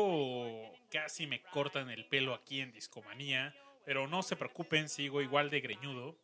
poco 0.00 0.72
casi 0.90 1.26
me 1.26 1.40
cortan 1.42 1.90
el 1.90 2.04
pelo 2.06 2.34
aquí 2.34 2.60
en 2.60 2.70
Discomanía, 2.72 3.54
pero 3.84 4.06
no 4.06 4.22
se 4.22 4.36
preocupen, 4.36 4.88
sigo 4.88 5.22
igual 5.22 5.48
de 5.50 5.60
greñudo. 5.60 6.16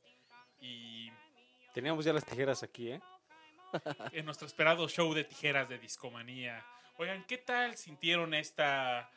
Y 0.61 1.11
Teníamos 1.73 2.05
ya 2.05 2.13
las 2.13 2.25
tijeras 2.27 2.63
aquí, 2.63 2.91
¿eh? 2.91 3.01
en 4.13 4.27
nuestro 4.27 4.47
esperado 4.47 4.87
show 4.89 5.15
de 5.15 5.25
tijeras 5.25 5.69
de 5.71 5.79
Discomanía. 5.79 6.65
Oigan, 6.99 7.25
¿qué 7.25 7.39
tal 7.39 7.77
sintieron 7.77 8.35
esta, 8.35 9.11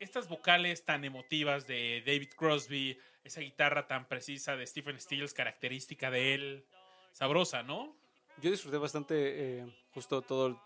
estas 0.00 0.28
vocales 0.28 0.84
tan 0.84 1.04
emotivas 1.04 1.68
de 1.68 2.02
David 2.04 2.30
Crosby, 2.36 2.98
esa 3.22 3.40
guitarra 3.40 3.86
tan 3.86 4.08
precisa 4.08 4.56
de 4.56 4.66
Stephen 4.66 5.00
Stills, 5.00 5.32
característica 5.32 6.10
de 6.10 6.34
él? 6.34 6.66
Sabrosa, 7.12 7.62
¿no? 7.62 7.96
Yo 8.42 8.50
disfruté 8.50 8.76
bastante 8.76 9.58
eh, 9.60 9.66
justo 9.92 10.20
todo 10.22 10.48
el- 10.48 10.56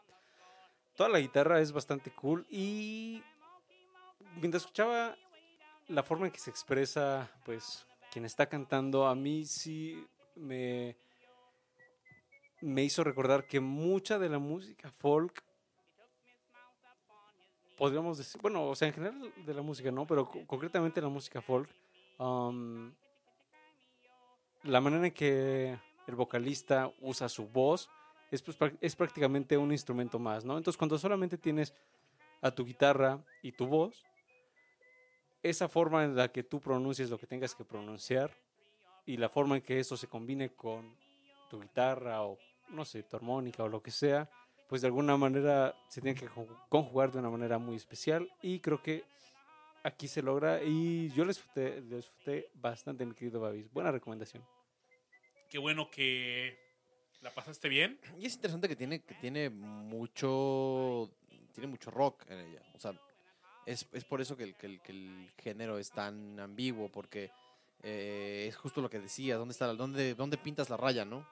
toda 0.97 1.09
la 1.09 1.21
guitarra 1.21 1.61
es 1.61 1.73
bastante 1.73 2.11
cool 2.13 2.47
y 2.51 3.23
mientras 4.41 4.63
escuchaba 4.63 5.17
la 5.89 6.03
forma 6.03 6.27
en 6.27 6.33
que 6.33 6.39
se 6.39 6.51
expresa 6.51 7.31
pues 7.45 7.87
quien 8.13 8.25
está 8.25 8.47
cantando 8.49 9.07
a 9.07 9.15
mí 9.15 9.45
sí 9.47 10.07
me 10.37 10.97
me 12.61 12.85
hizo 12.85 13.03
recordar 13.03 13.47
que 13.47 13.59
mucha 13.61 14.19
de 14.19 14.29
la 14.29 14.39
música 14.39 14.91
folk 14.91 15.43
podríamos 17.77 18.19
decir 18.19 18.41
bueno 18.41 18.69
o 18.69 18.75
sea 18.77 18.89
en 18.89 18.95
general 18.95 19.33
de 19.45 19.55
la 19.55 19.63
música 19.63 19.91
no 19.91 20.07
pero 20.07 20.29
co- 20.29 20.47
concretamente 20.47 21.01
la 21.01 21.09
música 21.09 21.41
folk 21.41 21.69
um, 22.19 22.93
la 24.63 24.81
manera 24.81 25.07
en 25.07 25.13
que 25.13 25.77
el 26.07 26.15
vocalista 26.15 26.93
usa 27.01 27.29
su 27.29 27.49
voz 27.49 27.89
es, 28.33 28.43
pues, 28.43 28.57
es 28.81 28.97
prácticamente 28.97 29.57
un 29.57 29.71
instrumento 29.71 30.19
más, 30.19 30.45
¿no? 30.45 30.57
Entonces, 30.59 30.77
cuando 30.79 30.99
solamente 30.99 31.39
tienes 31.39 31.73
a 32.41 32.51
tu 32.51 32.65
guitarra 32.65 33.23
y 33.43 33.53
tu 33.53 33.67
voz, 33.67 34.05
esa 35.43 35.69
forma 35.69 36.05
en 36.05 36.17
la 36.17 36.31
que 36.33 36.43
tú 36.43 36.61
pronuncias 36.61 37.11
lo 37.11 37.19
que 37.19 37.27
tengas 37.27 37.55
que 37.55 37.65
pronunciar 37.65 38.31
y 39.07 39.17
la 39.17 39.29
forma 39.29 39.57
en 39.57 39.63
que 39.63 39.79
eso 39.79 39.97
se 39.97 40.07
combine 40.07 40.51
con 40.51 40.97
tu 41.51 41.61
guitarra 41.61 42.23
o, 42.23 42.39
no 42.69 42.85
sé, 42.85 43.03
tu 43.03 43.17
armónica 43.17 43.65
o 43.65 43.69
lo 43.69 43.83
que 43.83 43.91
sea, 43.91 44.31
pues 44.69 44.81
de 44.81 44.87
alguna 44.87 45.17
manera 45.17 45.75
se 45.89 46.01
tiene 46.01 46.19
que 46.19 46.29
conju- 46.29 46.57
conjugar 46.69 47.13
de 47.13 47.19
una 47.19 47.29
manera 47.31 47.59
muy 47.59 47.77
especial 47.77 48.31
y 48.41 48.61
creo 48.61 48.81
que 48.83 49.05
aquí 49.83 50.07
se 50.09 50.23
logra 50.23 50.63
y 50.63 51.11
yo 51.11 51.25
lo 51.25 51.29
disfruté, 51.29 51.83
disfruté 51.83 52.49
bastante, 52.55 53.05
mi 53.05 53.15
querido 53.15 53.41
Babis. 53.41 53.71
Buena 53.73 53.91
recomendación. 53.91 54.43
Qué 55.51 55.59
bueno 55.59 55.91
que 55.91 56.62
la 57.23 57.33
pasaste 57.35 57.69
bien. 57.69 57.99
Y 58.19 58.27
es 58.27 58.35
interesante 58.35 58.69
que 58.69 58.77
tiene, 58.77 59.01
que 59.03 59.15
tiene 59.15 59.49
mucho. 59.51 61.11
Tiene 61.55 61.67
mucho 61.69 61.91
rock 61.91 62.25
en 62.29 62.39
ella. 62.39 62.63
O 62.75 62.79
sea, 62.81 62.95
es, 63.67 63.87
es 63.93 64.05
por 64.05 64.21
eso 64.21 64.37
que 64.37 64.45
el, 64.45 64.55
que, 64.57 64.67
el, 64.67 64.81
que 64.81 64.93
el 64.93 65.31
género 65.39 65.79
es 65.79 65.91
tan 65.91 66.41
ambiguo, 66.41 66.91
porque 66.91 67.31
eh, 67.83 68.47
es 68.49 68.57
justo 68.57 68.81
lo 68.81 68.89
que 68.89 68.99
decías, 69.01 69.39
¿dónde 69.39 69.53
está 69.53 69.67
la- 69.67 69.75
dónde, 69.75 70.15
dónde 70.15 70.39
pintas 70.39 70.71
la 70.71 70.77
raya, 70.77 71.05
no? 71.05 71.27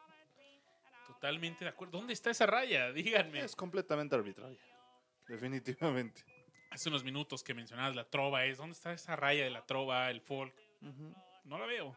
Totalmente 1.07 1.64
de 1.64 1.70
acuerdo. 1.70 1.98
¿Dónde 1.98 2.12
está 2.12 2.31
esa 2.31 2.46
raya? 2.46 2.92
Díganme. 2.92 3.40
Es 3.44 3.57
completamente 3.57 4.14
arbitraria. 4.14 4.59
Definitivamente. 5.29 6.22
Hace 6.70 6.88
unos 6.88 7.03
minutos 7.03 7.42
que 7.42 7.53
mencionabas 7.55 7.96
la 7.96 8.05
trova, 8.09 8.44
es 8.44 8.59
¿dónde 8.59 8.74
está 8.74 8.92
esa 8.92 9.16
raya 9.16 9.44
de 9.44 9.50
la 9.50 9.64
trova, 9.66 10.11
el 10.11 10.20
folk? 10.20 10.55
No 11.44 11.59
la 11.59 11.66
veo. 11.66 11.96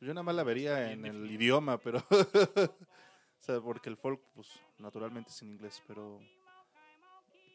Yo 0.00 0.08
nada 0.14 0.22
más 0.22 0.34
la 0.34 0.42
vería 0.44 0.90
en 0.92 1.04
el 1.04 1.30
idioma, 1.30 1.78
pero. 1.78 2.04
o 3.40 3.42
sea, 3.46 3.60
porque 3.60 3.88
el 3.88 3.96
folk, 3.96 4.20
pues, 4.34 4.48
naturalmente 4.78 5.30
es 5.30 5.42
en 5.42 5.50
inglés, 5.50 5.82
pero. 5.86 6.20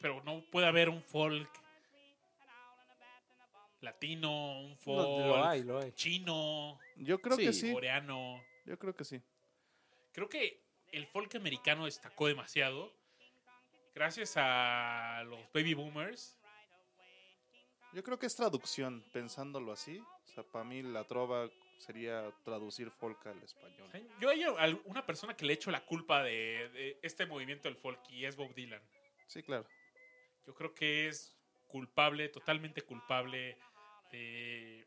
Pero 0.02 0.24
no 0.24 0.44
puede 0.52 0.68
haber 0.68 0.90
un 0.90 1.04
folk 1.04 1.50
latino, 3.82 4.62
un 4.62 4.78
folk 4.78 4.98
Lo, 4.98 5.28
lo 5.28 5.46
hay, 5.46 5.64
lo 5.64 5.80
hay. 5.80 5.92
chino, 5.94 6.80
Yo 6.98 7.20
creo 7.22 7.38
que 7.38 7.52
Sí. 7.54 7.68
sí. 7.68 7.74
coreano. 7.74 8.42
Yo 8.66 8.78
creo 8.78 8.96
que 8.96 9.04
sí. 9.04 9.22
Creo 10.14 10.30
que 10.30 10.64
el 10.92 11.08
folk 11.08 11.34
americano 11.36 11.86
destacó 11.86 12.28
demasiado 12.28 12.92
gracias 13.96 14.34
a 14.38 15.24
los 15.26 15.40
baby 15.54 15.74
boomers. 15.74 16.38
Yo 17.94 18.04
creo 18.04 18.18
que 18.20 18.26
es 18.28 18.36
traducción, 18.36 19.04
pensándolo 19.12 19.72
así. 19.72 20.00
O 20.00 20.28
sea, 20.34 20.44
para 20.44 20.64
mí 20.64 20.82
la 20.82 21.04
trova 21.06 21.50
sería 21.82 22.32
traducir 22.44 22.90
folk 22.92 23.26
al 23.28 23.42
español. 23.44 23.90
Yo 24.20 24.30
hay 24.30 24.44
una 24.86 25.06
persona 25.06 25.36
que 25.36 25.46
le 25.46 25.54
echo 25.54 25.72
la 25.72 25.84
culpa 25.86 26.24
de, 26.24 26.70
de 26.70 27.00
este 27.02 27.26
movimiento 27.26 27.68
del 27.68 27.76
folk 27.78 28.00
y 28.10 28.26
es 28.26 28.36
Bob 28.36 28.54
Dylan. 28.54 28.82
Sí, 29.28 29.42
claro. 29.44 29.66
Yo 30.46 30.54
creo 30.54 30.74
que 30.74 31.08
es 31.08 31.36
culpable, 31.68 32.30
totalmente 32.30 32.82
culpable 32.82 33.58
de 34.12 34.86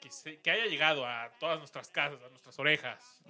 que, 0.00 0.10
se- 0.10 0.40
que 0.40 0.50
haya 0.50 0.66
llegado 0.66 1.06
a 1.06 1.30
todas 1.38 1.58
nuestras 1.58 1.90
casas, 1.90 2.22
a 2.22 2.28
nuestras 2.28 2.58
orejas. 2.58 3.22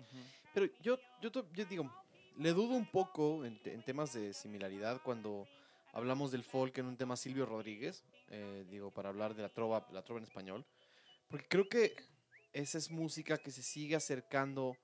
Pero 0.55 0.67
yo, 0.81 0.99
yo, 1.21 1.31
to- 1.33 1.47
yo 1.53 1.65
digo, 1.65 1.91
le 2.37 2.51
dudo 2.53 2.75
un 2.75 2.87
poco 2.87 3.45
en, 3.45 3.61
en 3.65 3.83
temas 3.83 4.13
de 4.13 4.33
similaridad 4.33 5.01
cuando 5.03 5.49
hablamos 5.93 6.31
del 6.31 6.45
folk 6.45 6.79
en 6.79 6.87
un 6.87 6.97
tema 6.97 7.17
Silvio 7.17 7.45
Rodríguez, 7.47 8.05
eh, 8.29 8.65
digo, 8.71 8.93
para 8.93 9.09
hablar 9.09 9.35
de 9.35 9.43
la 9.43 9.49
trova, 9.49 9.87
la 9.91 10.03
trova 10.03 10.19
en 10.21 10.25
español, 10.25 10.65
porque 11.31 11.47
creo 11.49 11.69
que 11.69 11.95
esa 12.53 12.79
es 12.79 12.91
música 12.91 13.39
que 13.39 13.51
se 13.53 13.63
sigue 13.63 13.95
acercando 13.97 14.77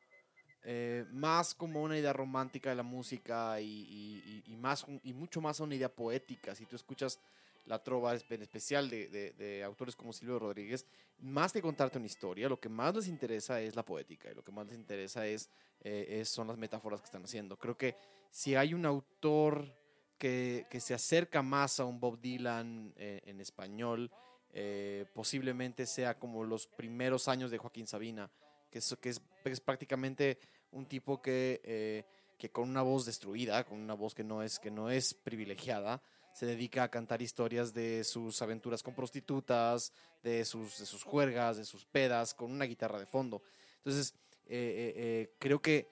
eh, 0.63 1.05
más 1.13 1.55
como 1.55 1.83
una 1.83 1.99
idea 1.99 2.13
romántica 2.13 2.71
de 2.71 2.77
la 2.77 2.83
música 2.83 3.61
y, 3.61 3.65
y- 3.67 4.43
y- 4.47 4.57
más, 4.57 4.85
y 5.03 5.13
mucho 5.13 5.41
más 5.41 5.61
a 5.61 5.65
una 5.65 5.75
idea 5.75 5.89
poética. 5.95 6.55
Si 6.55 6.67
tú 6.67 6.77
escuchas 6.77 7.21
la 7.67 7.83
trova 7.83 8.15
en 8.15 8.43
especial 8.43 8.89
de, 8.89 9.09
de- 9.09 9.33
de 9.33 9.65
autores 9.65 9.95
como 9.97 10.13
Silvio 10.13 10.39
Rodríguez, 10.39 10.87
más 11.19 11.53
que 11.53 11.63
contarte 11.63 11.99
una 11.99 12.07
historia, 12.07 12.49
lo 12.49 12.61
que 12.61 12.69
más 12.69 12.95
les 12.95 13.09
interesa 13.09 13.61
es 13.61 13.75
la 13.77 13.85
poética 13.85 14.31
y 14.31 14.35
lo 14.35 14.43
que 14.45 14.53
más 14.53 14.67
les 14.67 14.77
interesa 14.77 15.27
es, 15.27 15.51
eh, 15.81 16.19
es- 16.21 16.29
son 16.29 16.47
las 16.49 16.57
metáforas 16.59 17.01
que 17.01 17.07
están 17.07 17.25
haciendo. 17.25 17.57
Creo 17.59 17.77
que 17.77 17.97
si 18.31 18.55
hay 18.55 18.75
un 18.75 18.87
autor 18.87 19.73
que, 20.19 20.67
que 20.71 20.81
se 20.81 20.95
acerca 20.95 21.43
más 21.43 21.79
a 21.81 21.85
un 21.85 22.01
Bob 22.01 22.21
Dylan 22.21 22.93
eh, 22.97 23.21
en 23.25 23.41
español, 23.41 24.11
eh, 24.59 25.05
posiblemente 25.13 25.85
sea 25.85 26.19
como 26.19 26.43
los 26.43 26.67
primeros 26.67 27.29
años 27.29 27.51
de 27.51 27.59
Joaquín 27.59 27.87
Sabina, 27.87 28.31
que 28.71 28.79
es, 28.79 28.97
que 29.03 29.11
es, 29.11 29.61
prácticamente 29.61 30.39
un 30.71 30.87
tipo 30.87 31.21
que, 31.21 31.61
eh, 31.63 32.05
que 32.39 32.49
con 32.49 32.71
una 32.71 32.81
voz 32.81 33.05
destruida, 33.05 33.65
con 33.65 33.79
una 33.79 33.93
voz 33.93 34.15
que 34.15 34.25
no 34.25 34.43
es, 34.43 34.59
que 34.59 34.71
no 34.71 34.89
es 34.89 35.13
privilegiada, 35.13 36.01
se 36.33 36.47
dedica 36.47 36.85
a 36.85 36.91
cantar 36.91 37.21
historias 37.21 37.75
de 37.75 38.03
sus 38.03 38.41
aventuras 38.41 38.83
con 38.83 38.95
prostitutas, 38.95 39.93
de 40.23 40.43
sus, 40.47 40.79
de 40.79 40.87
sus 40.87 41.03
juergas, 41.03 41.59
de 41.59 41.67
sus 41.67 41.85
pedas, 41.85 42.33
con 42.33 42.51
una 42.51 42.65
guitarra 42.65 42.99
de 42.99 43.05
fondo. 43.05 43.43
Entonces, 43.77 44.15
eh, 44.47 44.95
eh, 44.97 45.35
creo 45.39 45.61
que, 45.61 45.87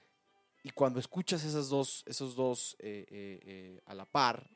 y 0.62 0.70
cuando 0.70 1.00
escuchas 1.00 1.44
esas 1.44 1.68
dos, 1.68 2.02
esos 2.06 2.34
dos 2.34 2.78
a 3.84 3.94
la 3.94 4.06
par, 4.06 4.48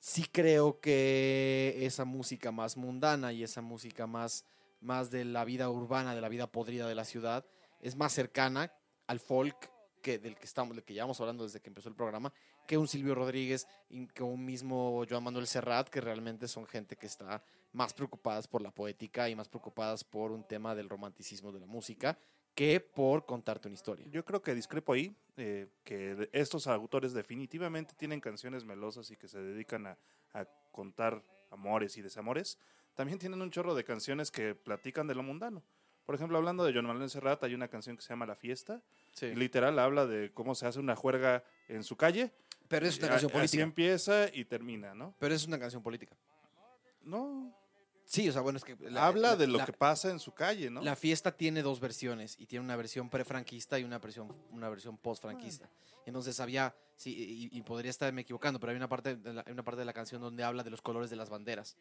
sí 0.00 0.24
creo 0.30 0.80
que 0.80 1.76
esa 1.80 2.04
música 2.04 2.52
más 2.52 2.76
mundana 2.76 3.32
y 3.32 3.42
esa 3.42 3.62
música 3.62 4.06
más, 4.06 4.44
más 4.80 5.10
de 5.10 5.24
la 5.24 5.44
vida 5.44 5.68
urbana, 5.70 6.14
de 6.14 6.20
la 6.20 6.28
vida 6.28 6.46
podrida 6.46 6.86
de 6.86 6.94
la 6.94 7.04
ciudad, 7.04 7.44
es 7.80 7.96
más 7.96 8.12
cercana 8.12 8.72
al 9.06 9.20
folk 9.20 9.70
que 10.02 10.18
del 10.18 10.36
que 10.36 10.44
estamos, 10.44 10.76
del 10.76 10.84
que 10.84 10.94
llevamos 10.94 11.20
hablando 11.20 11.44
desde 11.44 11.60
que 11.60 11.70
empezó 11.70 11.88
el 11.88 11.94
programa, 11.94 12.32
que 12.66 12.78
un 12.78 12.86
Silvio 12.86 13.14
Rodríguez 13.14 13.66
y 13.88 14.06
que 14.06 14.22
un 14.22 14.44
mismo 14.44 15.04
Joan 15.08 15.24
Manuel 15.24 15.46
Serrat, 15.46 15.88
que 15.88 16.00
realmente 16.00 16.46
son 16.48 16.66
gente 16.66 16.96
que 16.96 17.06
está 17.06 17.42
más 17.72 17.94
preocupadas 17.94 18.46
por 18.46 18.62
la 18.62 18.70
poética 18.70 19.28
y 19.28 19.34
más 19.34 19.48
preocupadas 19.48 20.04
por 20.04 20.30
un 20.30 20.44
tema 20.44 20.74
del 20.74 20.88
romanticismo 20.88 21.52
de 21.52 21.60
la 21.60 21.66
música 21.66 22.18
que 22.58 22.80
por 22.80 23.24
contarte 23.24 23.68
una 23.68 23.76
historia. 23.76 24.04
Yo 24.10 24.24
creo 24.24 24.42
que 24.42 24.52
discrepo 24.52 24.92
ahí, 24.92 25.14
eh, 25.36 25.68
que 25.84 26.28
estos 26.32 26.66
autores 26.66 27.12
definitivamente 27.12 27.94
tienen 27.96 28.20
canciones 28.20 28.64
melosas 28.64 29.12
y 29.12 29.16
que 29.16 29.28
se 29.28 29.38
dedican 29.40 29.86
a, 29.86 29.96
a 30.32 30.44
contar 30.72 31.22
amores 31.52 31.96
y 31.98 32.02
desamores. 32.02 32.58
También 32.96 33.20
tienen 33.20 33.40
un 33.42 33.52
chorro 33.52 33.76
de 33.76 33.84
canciones 33.84 34.32
que 34.32 34.56
platican 34.56 35.06
de 35.06 35.14
lo 35.14 35.22
mundano. 35.22 35.62
Por 36.04 36.16
ejemplo, 36.16 36.36
hablando 36.36 36.64
de 36.64 36.72
John 36.74 36.84
Manuel 36.84 37.08
Serrat, 37.08 37.44
hay 37.44 37.54
una 37.54 37.68
canción 37.68 37.94
que 37.94 38.02
se 38.02 38.08
llama 38.08 38.26
La 38.26 38.34
Fiesta. 38.34 38.82
Sí. 39.12 39.26
y 39.26 39.34
literal 39.36 39.78
habla 39.78 40.06
de 40.06 40.32
cómo 40.32 40.56
se 40.56 40.66
hace 40.66 40.80
una 40.80 40.96
juerga 40.96 41.44
en 41.68 41.84
su 41.84 41.94
calle. 41.96 42.32
Pero 42.66 42.88
es 42.88 42.98
una 42.98 43.06
canción 43.10 43.30
Así 43.30 43.38
política. 43.38 43.62
empieza 43.62 44.34
y 44.34 44.44
termina, 44.46 44.94
¿no? 44.94 45.14
Pero 45.20 45.32
es 45.32 45.46
una 45.46 45.60
canción 45.60 45.80
política. 45.80 46.16
No. 47.02 47.54
Sí, 48.10 48.26
o 48.26 48.32
sea, 48.32 48.40
bueno, 48.40 48.56
es 48.56 48.64
que... 48.64 48.74
la- 48.90 49.06
habla 49.06 49.30
la- 49.30 49.36
de 49.36 49.46
lo 49.46 49.58
la- 49.58 49.66
que 49.66 49.72
pasa 49.74 50.10
en 50.10 50.18
su 50.18 50.32
calle, 50.32 50.70
¿no? 50.70 50.80
La 50.80 50.96
fiesta 50.96 51.30
tiene 51.30 51.60
dos 51.60 51.78
versiones 51.78 52.36
y 52.40 52.46
tiene 52.46 52.64
una 52.64 52.74
versión 52.74 53.10
prefranquista 53.10 53.78
y 53.78 53.84
una 53.84 53.98
versión, 53.98 54.34
una 54.50 54.70
versión 54.70 54.96
postfranquista. 54.96 55.68
Entonces 56.06 56.40
había, 56.40 56.74
sí, 56.96 57.50
y, 57.52 57.58
y 57.58 57.62
podría 57.62 57.90
estarme 57.90 58.22
equivocando, 58.22 58.58
pero 58.58 58.70
hay 58.70 58.76
una, 58.78 58.88
parte 58.88 59.16
de 59.16 59.34
la, 59.34 59.44
hay 59.46 59.52
una 59.52 59.62
parte 59.62 59.80
de 59.80 59.84
la 59.84 59.92
canción 59.92 60.22
donde 60.22 60.42
habla 60.42 60.62
de 60.64 60.70
los 60.70 60.80
colores 60.80 61.10
de 61.10 61.16
las 61.16 61.28
banderas. 61.28 61.76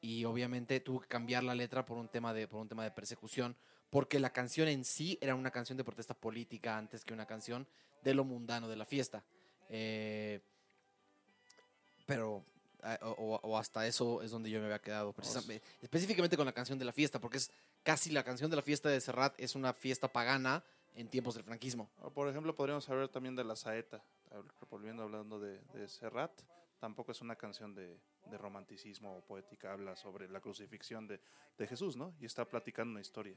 Y 0.00 0.24
obviamente 0.24 0.80
tuvo 0.80 1.00
que 1.00 1.08
cambiar 1.08 1.44
la 1.44 1.54
letra 1.54 1.84
por 1.84 1.98
un 1.98 2.08
tema 2.08 2.32
de, 2.32 2.48
por 2.48 2.58
un 2.62 2.68
tema 2.68 2.82
de 2.82 2.90
persecución, 2.90 3.54
porque 3.90 4.18
la 4.18 4.30
canción 4.30 4.68
en 4.68 4.82
sí 4.82 5.18
era 5.20 5.34
una 5.34 5.50
canción 5.50 5.76
de 5.76 5.84
protesta 5.84 6.14
política 6.14 6.78
antes 6.78 7.04
que 7.04 7.12
una 7.12 7.26
canción 7.26 7.66
de 8.02 8.14
lo 8.14 8.24
mundano 8.24 8.66
de 8.66 8.76
la 8.76 8.86
fiesta. 8.86 9.22
Eh, 9.68 10.40
pero 12.06 12.44
o, 13.02 13.58
hasta 13.58 13.86
eso 13.86 14.22
es 14.22 14.30
donde 14.30 14.50
yo 14.50 14.60
me 14.60 14.66
había 14.66 14.80
quedado, 14.80 15.12
precisamente, 15.12 15.66
específicamente 15.80 16.36
con 16.36 16.46
la 16.46 16.52
canción 16.52 16.78
de 16.78 16.84
la 16.84 16.92
fiesta, 16.92 17.20
porque 17.20 17.38
es 17.38 17.50
casi 17.82 18.10
la 18.10 18.22
canción 18.22 18.50
de 18.50 18.56
la 18.56 18.62
fiesta 18.62 18.88
de 18.88 19.00
Serrat 19.00 19.34
es 19.38 19.54
una 19.54 19.72
fiesta 19.72 20.08
pagana 20.08 20.64
en 20.94 21.08
tiempos 21.08 21.34
del 21.34 21.44
franquismo. 21.44 21.90
O, 22.00 22.10
por 22.10 22.28
ejemplo, 22.28 22.54
podríamos 22.54 22.88
hablar 22.88 23.08
también 23.08 23.36
de 23.36 23.44
La 23.44 23.56
Saeta, 23.56 24.02
volviendo 24.70 25.02
hablando 25.02 25.38
de, 25.38 25.60
de 25.74 25.88
Serrat. 25.88 26.32
Tampoco 26.78 27.12
es 27.12 27.20
una 27.22 27.36
canción 27.36 27.74
de, 27.74 27.98
de 28.26 28.38
romanticismo 28.38 29.16
o 29.16 29.20
poética, 29.22 29.72
habla 29.72 29.96
sobre 29.96 30.28
la 30.28 30.40
crucifixión 30.40 31.06
de, 31.06 31.20
de 31.56 31.66
Jesús, 31.66 31.96
¿no? 31.96 32.14
Y 32.20 32.26
está 32.26 32.46
platicando 32.46 32.92
una 32.92 33.00
historia. 33.00 33.36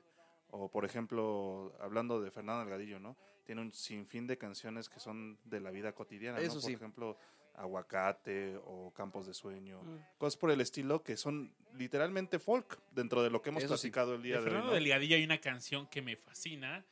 O, 0.52 0.70
por 0.70 0.84
ejemplo, 0.84 1.76
hablando 1.80 2.22
de 2.22 2.32
Fernando 2.32 2.62
Delgadillo, 2.62 3.00
¿no? 3.00 3.16
Tiene 3.46 3.62
un 3.62 3.72
sinfín 3.72 4.28
de 4.28 4.38
canciones 4.38 4.90
que 4.90 5.00
son 5.00 5.40
de 5.44 5.60
la 5.60 5.72
vida 5.72 5.94
cotidiana, 5.94 6.40
Por 6.40 6.62
sí. 6.62 6.74
ejemplo, 6.74 7.18
Aguacate 7.60 8.58
o 8.66 8.92
Campos 8.94 9.28
de 9.28 9.34
Sueño, 9.34 9.82
Mm. 9.84 9.98
cosas 10.18 10.38
por 10.38 10.52
el 10.52 10.62
estilo 10.62 11.04
que 11.04 11.18
son 11.18 11.54
literalmente 11.76 12.40
folk 12.40 12.80
dentro 12.92 13.22
de 13.22 13.30
lo 13.30 13.42
que 13.42 13.50
hemos 13.50 13.64
Eso 13.64 13.78
sí. 13.78 13.88
platicado 13.90 14.16
el 14.16 14.22
De 14.22 14.28
día 14.30 14.38
de, 14.38 14.40
hoy. 14.42 14.46
Fernando 14.46 14.68
¿no? 14.68 14.74
Delgadillo 14.74 15.16
hay 15.16 15.24
una 15.24 15.40
canción 15.42 15.88
que 15.88 16.02
me 16.02 16.16
fascina 16.16 16.86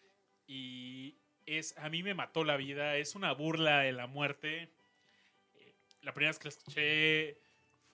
y 0.45 1.15
es 1.45 1.77
A 1.77 1.89
mí 1.89 2.03
me 2.03 2.13
mató 2.13 2.43
la 2.43 2.58
vida, 2.58 2.97
es 2.97 3.15
una 3.15 3.32
burla 3.34 3.80
de 3.82 3.93
la 3.93 4.06
muerte. 4.08 4.69
Eh, 5.56 5.73
La 6.01 6.13
primera 6.13 6.30
vez 6.32 6.39
que 6.39 6.45
la 6.45 6.49
escuché 6.49 7.38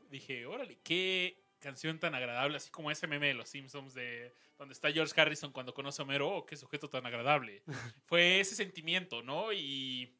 dije, 0.10 0.46
órale, 0.46 0.80
qué 0.84 1.40
canción 1.60 1.98
tan 2.00 2.14
agradable, 2.16 2.58
así 2.58 2.70
como 2.72 2.92
ese 2.92 3.08
meme 3.08 3.28
de 3.28 3.34
los 3.36 3.50
Simpsons 3.50 3.94
de 3.94 4.34
donde 4.58 4.74
está 4.74 4.92
George 4.92 5.20
Harrison 5.20 5.52
cuando 5.52 5.74
conoce 5.74 6.02
a 6.02 6.06
Homero, 6.06 6.30
oh, 6.30 6.46
qué 6.46 6.56
sujeto 6.56 6.90
tan 6.90 7.06
agradable. 7.06 7.64
Fue 8.06 8.40
ese 8.40 8.56
sentimiento, 8.56 9.22
¿no? 9.24 9.52
Y 9.54 10.14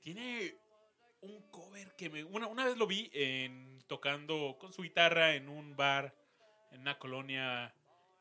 tiene 0.00 0.56
un 1.24 1.42
cover 1.50 1.94
que 1.96 2.10
me... 2.10 2.24
Una, 2.24 2.46
una 2.46 2.64
vez 2.64 2.76
lo 2.76 2.86
vi 2.86 3.10
en, 3.12 3.78
tocando 3.86 4.56
con 4.60 4.72
su 4.72 4.82
guitarra 4.82 5.34
en 5.34 5.48
un 5.48 5.76
bar 5.76 6.14
en 6.72 6.80
una 6.82 6.98
colonia 6.98 7.74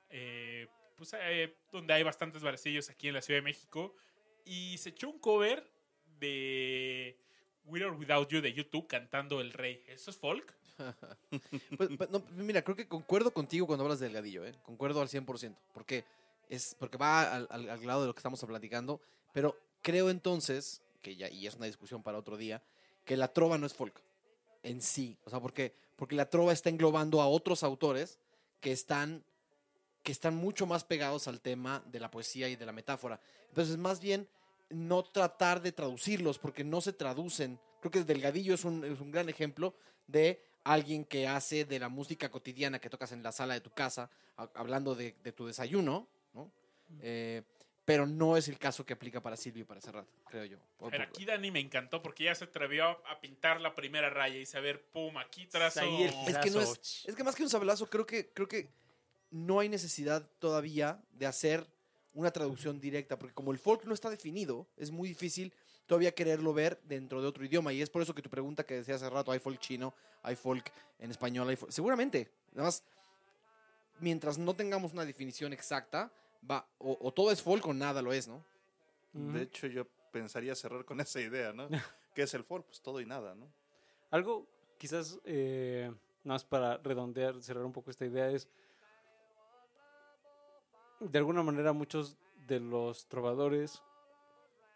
eh, 0.10 0.68
pues, 0.96 1.16
eh, 1.20 1.56
donde 1.72 1.94
hay 1.94 2.04
bastantes 2.04 2.42
barecillos 2.44 2.90
aquí 2.90 3.08
en 3.08 3.16
la 3.16 3.22
Ciudad 3.22 3.40
de 3.40 3.44
México 3.44 3.96
y 4.46 4.78
se 4.78 4.90
echó 4.90 5.10
un 5.10 5.20
cover 5.20 5.70
de 6.20 7.18
With 7.66 7.86
or 7.86 7.94
Without 7.94 8.30
You 8.30 8.42
de 8.42 8.54
YouTube 8.54 8.88
cantando 8.88 9.42
El 9.42 9.54
Rey. 9.54 9.84
¿Eso 9.88 10.12
es 10.12 10.18
folk? 10.18 10.56
Pues, 11.78 11.90
pues, 11.98 12.10
no, 12.10 12.20
mira, 12.32 12.62
creo 12.64 12.76
que 12.76 12.88
concuerdo 12.88 13.32
contigo 13.34 13.66
cuando 13.68 13.84
hablas 13.84 14.00
de 14.00 14.08
Delgadillo, 14.08 14.46
¿eh? 14.46 14.54
concuerdo 14.64 15.02
al 15.02 15.08
100%, 15.08 15.56
porque, 15.74 16.04
es, 16.50 16.76
porque 16.80 16.98
va 16.98 17.32
al, 17.36 17.48
al- 17.50 17.70
al 17.70 17.86
lado 17.88 18.02
de 18.02 18.08
lo 18.08 18.14
que 18.14 18.20
estamos 18.20 18.44
platicando, 18.46 19.00
pero 19.34 19.56
creo 19.82 20.10
entonces, 20.10 20.82
que 21.02 21.16
ya, 21.16 21.30
y 21.30 21.48
es 21.48 21.56
una 21.56 21.66
discusión 21.68 22.04
para 22.04 22.18
otro 22.18 22.38
día, 22.38 22.62
que 23.06 23.18
la 23.18 23.28
trova 23.32 23.58
no 23.58 23.66
es 23.66 23.74
folk 23.74 24.02
en 24.64 24.82
sí, 24.82 25.18
o 25.26 25.30
sea, 25.30 25.40
porque, 25.42 25.74
porque 25.96 26.16
la 26.16 26.30
trova 26.30 26.54
está 26.54 26.70
englobando 26.70 27.22
a 27.22 27.28
otros 27.28 27.64
autores 27.64 28.18
que 28.62 28.72
están, 28.72 29.24
que 30.04 30.12
están 30.12 30.36
mucho 30.36 30.66
más 30.66 30.84
pegados 30.86 31.28
al 31.28 31.42
tema 31.42 31.84
de 31.88 32.00
la 32.00 32.10
poesía 32.10 32.48
y 32.48 32.56
de 32.56 32.66
la 32.66 32.72
metáfora. 32.72 33.20
Entonces, 33.50 33.78
más 33.78 34.00
bien, 34.00 34.28
no 34.70 35.04
tratar 35.04 35.62
de 35.62 35.72
traducirlos, 35.74 36.40
porque 36.40 36.64
no 36.64 36.80
se 36.82 36.94
traducen. 36.94 37.60
Creo 37.82 37.92
que 37.92 38.04
Delgadillo 38.04 38.54
es 38.54 38.64
un, 38.64 38.86
es 38.86 39.00
un 39.02 39.12
gran 39.12 39.28
ejemplo 39.28 39.76
de 40.08 40.42
alguien 40.64 41.04
que 41.04 41.28
hace 41.28 41.66
de 41.66 41.78
la 41.80 41.90
música 41.90 42.32
cotidiana 42.32 42.80
que 42.80 42.90
tocas 42.90 43.12
en 43.12 43.22
la 43.22 43.34
sala 43.34 43.54
de 43.56 43.62
tu 43.62 43.70
casa, 43.72 44.10
a- 44.38 44.50
hablando 44.56 44.96
de, 44.96 45.14
de 45.22 45.32
tu 45.34 45.46
desayuno, 45.46 46.08
¿no? 46.34 46.50
Eh, 47.02 47.42
pero 47.86 48.06
no 48.08 48.38
es 48.38 48.48
el 48.48 48.58
caso 48.58 48.86
que 48.86 48.94
aplica 48.94 49.22
para 49.22 49.36
Silvio 49.36 49.64
y 49.64 49.66
para 49.66 49.82
Serrat, 49.82 50.08
creo 50.30 50.46
yo. 50.46 50.58
Por- 50.78 50.92
Pero 50.92 51.04
aquí 51.04 51.26
Dani 51.26 51.52
me 51.52 51.60
encantó 51.60 52.02
porque 52.02 52.24
ya 52.26 52.36
se 52.36 52.46
atrevió 52.46 52.86
a, 53.08 53.20
pintar 53.20 53.60
la 53.60 53.76
primera 53.76 54.10
raya 54.10 54.38
y 54.38 54.46
saber, 54.46 54.82
pum, 54.92 55.18
aquí 55.18 55.46
trazo... 55.48 55.82
Ahí 55.82 56.04
el 56.04 56.10
es 56.28 56.38
que 56.38 56.50
no 56.50 56.62
es, 56.62 57.04
es 57.06 57.16
que 57.16 57.24
más 57.24 57.36
que 57.36 57.44
un 57.44 57.50
sablazo, 57.50 57.90
creo 57.90 58.06
que, 58.06 58.30
creo 58.32 58.48
que 58.48 58.70
no 59.32 59.60
hay 59.60 59.68
necesidad 59.68 60.30
todavía 60.40 61.02
de 61.12 61.26
hacer 61.26 61.68
una 62.14 62.32
traducción 62.32 62.80
directa, 62.80 63.18
porque 63.20 63.34
como 63.34 63.52
el 63.52 63.58
folk 63.60 63.84
no 63.86 63.94
está 63.94 64.10
definido, 64.10 64.68
es 64.78 64.92
muy 64.92 65.10
difícil 65.10 65.52
todavía 65.88 66.14
quererlo 66.14 66.54
ver 66.54 66.80
dentro 66.84 67.22
de 67.22 67.28
otro 67.28 67.44
idioma. 67.44 67.74
Y 67.74 67.82
es 67.82 67.90
por 67.90 68.02
eso 68.02 68.14
que 68.16 68.22
tu 68.22 68.30
pregunta 68.30 68.64
que 68.66 68.76
decía 68.76 68.96
hace 68.96 69.10
rato, 69.10 69.32
hay 69.32 69.40
folk 69.40 69.60
chino, 69.60 69.94
hay 70.22 70.36
folk 70.36 70.72
en 71.00 71.12
español, 71.12 71.50
hay 71.50 71.56
folk- 71.58 71.72
seguramente. 71.72 72.30
Nada 72.54 72.68
más, 72.68 72.84
mientras 74.00 74.38
no 74.38 74.56
tengamos 74.56 74.94
una 74.94 75.06
definición 75.06 75.52
exacta, 75.54 76.12
va, 76.50 76.68
o, 76.80 76.98
o 77.02 77.14
todo 77.14 77.32
es 77.32 77.42
folk 77.42 77.66
o 77.68 77.74
nada 77.74 78.02
lo 78.02 78.14
es, 78.14 78.28
¿no? 78.28 78.44
De 79.14 79.44
hecho, 79.44 79.68
yo 79.68 79.86
pensaría 80.12 80.56
cerrar 80.56 80.86
con 80.86 81.00
esa 81.00 81.20
idea, 81.22 81.54
¿no? 81.54 81.68
¿Qué 82.16 82.24
es 82.24 82.34
el 82.34 82.44
folk? 82.44 82.66
Pues 82.66 82.82
todo 82.82 83.00
y 83.02 83.06
nada, 83.06 83.36
¿no? 83.36 83.48
Algo 84.12 84.48
quizás 84.78 85.20
eh, 85.26 85.88
nada 86.24 86.36
más 86.36 86.44
para 86.46 86.78
redondear, 86.78 87.42
cerrar 87.42 87.64
un 87.66 87.72
poco 87.74 87.90
esta 87.92 88.06
idea 88.06 88.30
es 88.30 88.48
de 91.00 91.18
alguna 91.18 91.44
manera 91.44 91.74
muchos 91.74 92.18
de 92.48 92.60
los 92.60 93.08
trovadores, 93.08 93.82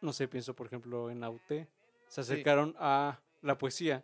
no 0.01 0.11
sé, 0.13 0.27
pienso 0.27 0.53
por 0.55 0.67
ejemplo 0.67 1.09
en 1.09 1.23
Aute, 1.23 1.67
se 2.07 2.23
Sí. 2.23 2.31
acercaron 2.33 2.75
a 2.79 3.19
la 3.41 3.57
poesía 3.57 4.03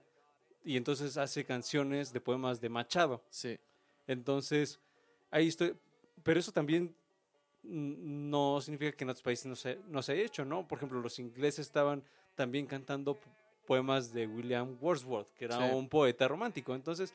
y 0.63 0.77
entonces 0.77 1.17
hace 1.17 1.43
canciones 1.45 2.13
de 2.13 2.21
poemas 2.21 2.61
de 2.61 2.69
Machado. 2.69 3.21
Sí. 3.29 3.59
Entonces, 4.07 4.79
ahí 5.31 5.47
estoy. 5.49 5.75
Pero 6.23 6.39
eso 6.39 6.51
también 6.51 6.95
no 7.63 8.59
significa 8.61 8.91
que 8.95 9.03
en 9.03 9.09
otros 9.09 9.23
países 9.23 9.45
no 9.45 9.55
se, 9.55 9.79
no 9.87 10.01
se 10.01 10.11
haya 10.13 10.23
hecho, 10.23 10.43
¿no? 10.45 10.67
Por 10.67 10.77
ejemplo, 10.77 10.99
los 10.99 11.17
ingleses 11.19 11.65
estaban 11.65 12.03
también 12.35 12.65
cantando 12.65 13.19
poemas 13.65 14.11
de 14.13 14.27
William 14.27 14.77
Wordsworth, 14.81 15.31
que 15.33 15.45
era 15.45 15.57
Sí. 15.57 15.63
un 15.63 15.87
poeta 15.87 16.27
romántico. 16.27 16.75
Entonces, 16.75 17.13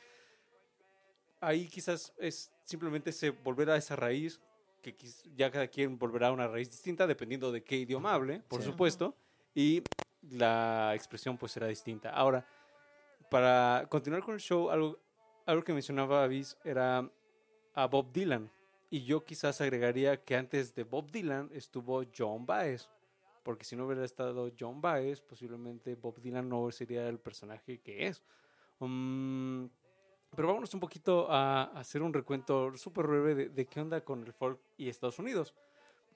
ahí 1.41 1.69
quizás 1.69 2.13
es 2.19 2.51
simplemente 2.65 3.13
se 3.13 3.31
volver 3.31 3.71
a 3.71 3.77
esa 3.77 3.95
raíz, 3.97 4.41
que 4.83 4.95
ya 5.37 5.51
cada 5.51 5.67
quien 5.69 5.99
volverá 5.99 6.29
a 6.29 6.33
una 6.33 6.47
raíz 6.49 6.71
distinta, 6.71 7.07
dependiendo 7.07 7.53
de 7.53 7.63
qué 7.63 7.77
idioma 7.77 8.15
hable, 8.15 8.41
por 8.49 8.63
Sí. 8.63 8.67
supuesto, 8.71 9.15
y 9.55 9.83
la 10.23 10.93
expresión 10.95 11.37
pues 11.37 11.53
será 11.53 11.67
distinta. 11.67 12.11
Ahora, 12.11 12.47
para 13.31 13.87
continuar 13.91 14.23
con 14.23 14.35
el 14.35 14.41
show, 14.41 14.71
algo, 14.71 14.99
algo 15.47 15.63
que 15.63 15.73
mencionaba 15.75 16.25
Avis 16.25 16.57
era 16.65 17.11
a 17.75 17.87
Bob 17.87 18.11
Dylan. 18.13 18.51
Y 18.91 19.05
yo 19.05 19.25
quizás 19.25 19.61
agregaría 19.61 20.23
que 20.25 20.35
antes 20.37 20.75
de 20.75 20.85
Bob 20.85 21.11
Dylan 21.11 21.51
estuvo 21.53 22.03
John 22.17 22.47
Baez. 22.47 22.89
porque 23.43 23.65
si 23.65 23.77
no 23.77 23.87
hubiera 23.87 24.05
estado 24.05 24.51
John 24.59 24.81
Baez, 24.81 25.21
posiblemente 25.23 25.95
Bob 25.95 26.21
Dylan 26.21 26.49
no 26.49 26.71
sería 26.71 27.09
el 27.09 27.19
personaje 27.19 27.81
que 27.81 28.07
es. 28.07 28.23
Mm, 28.81 29.67
pero 30.37 30.49
vámonos 30.49 30.73
un 30.75 30.81
poquito 30.81 31.31
a, 31.31 31.63
a 31.65 31.81
hacer 31.81 32.03
un 32.03 32.13
recuento 32.13 32.75
súper 32.77 33.07
breve 33.07 33.35
de, 33.35 33.49
de 33.49 33.67
qué 33.67 33.81
onda 33.81 34.03
con 34.03 34.23
el 34.25 34.33
folk 34.35 34.61
y 34.77 34.89
Estados 34.89 35.19
Unidos. 35.19 35.55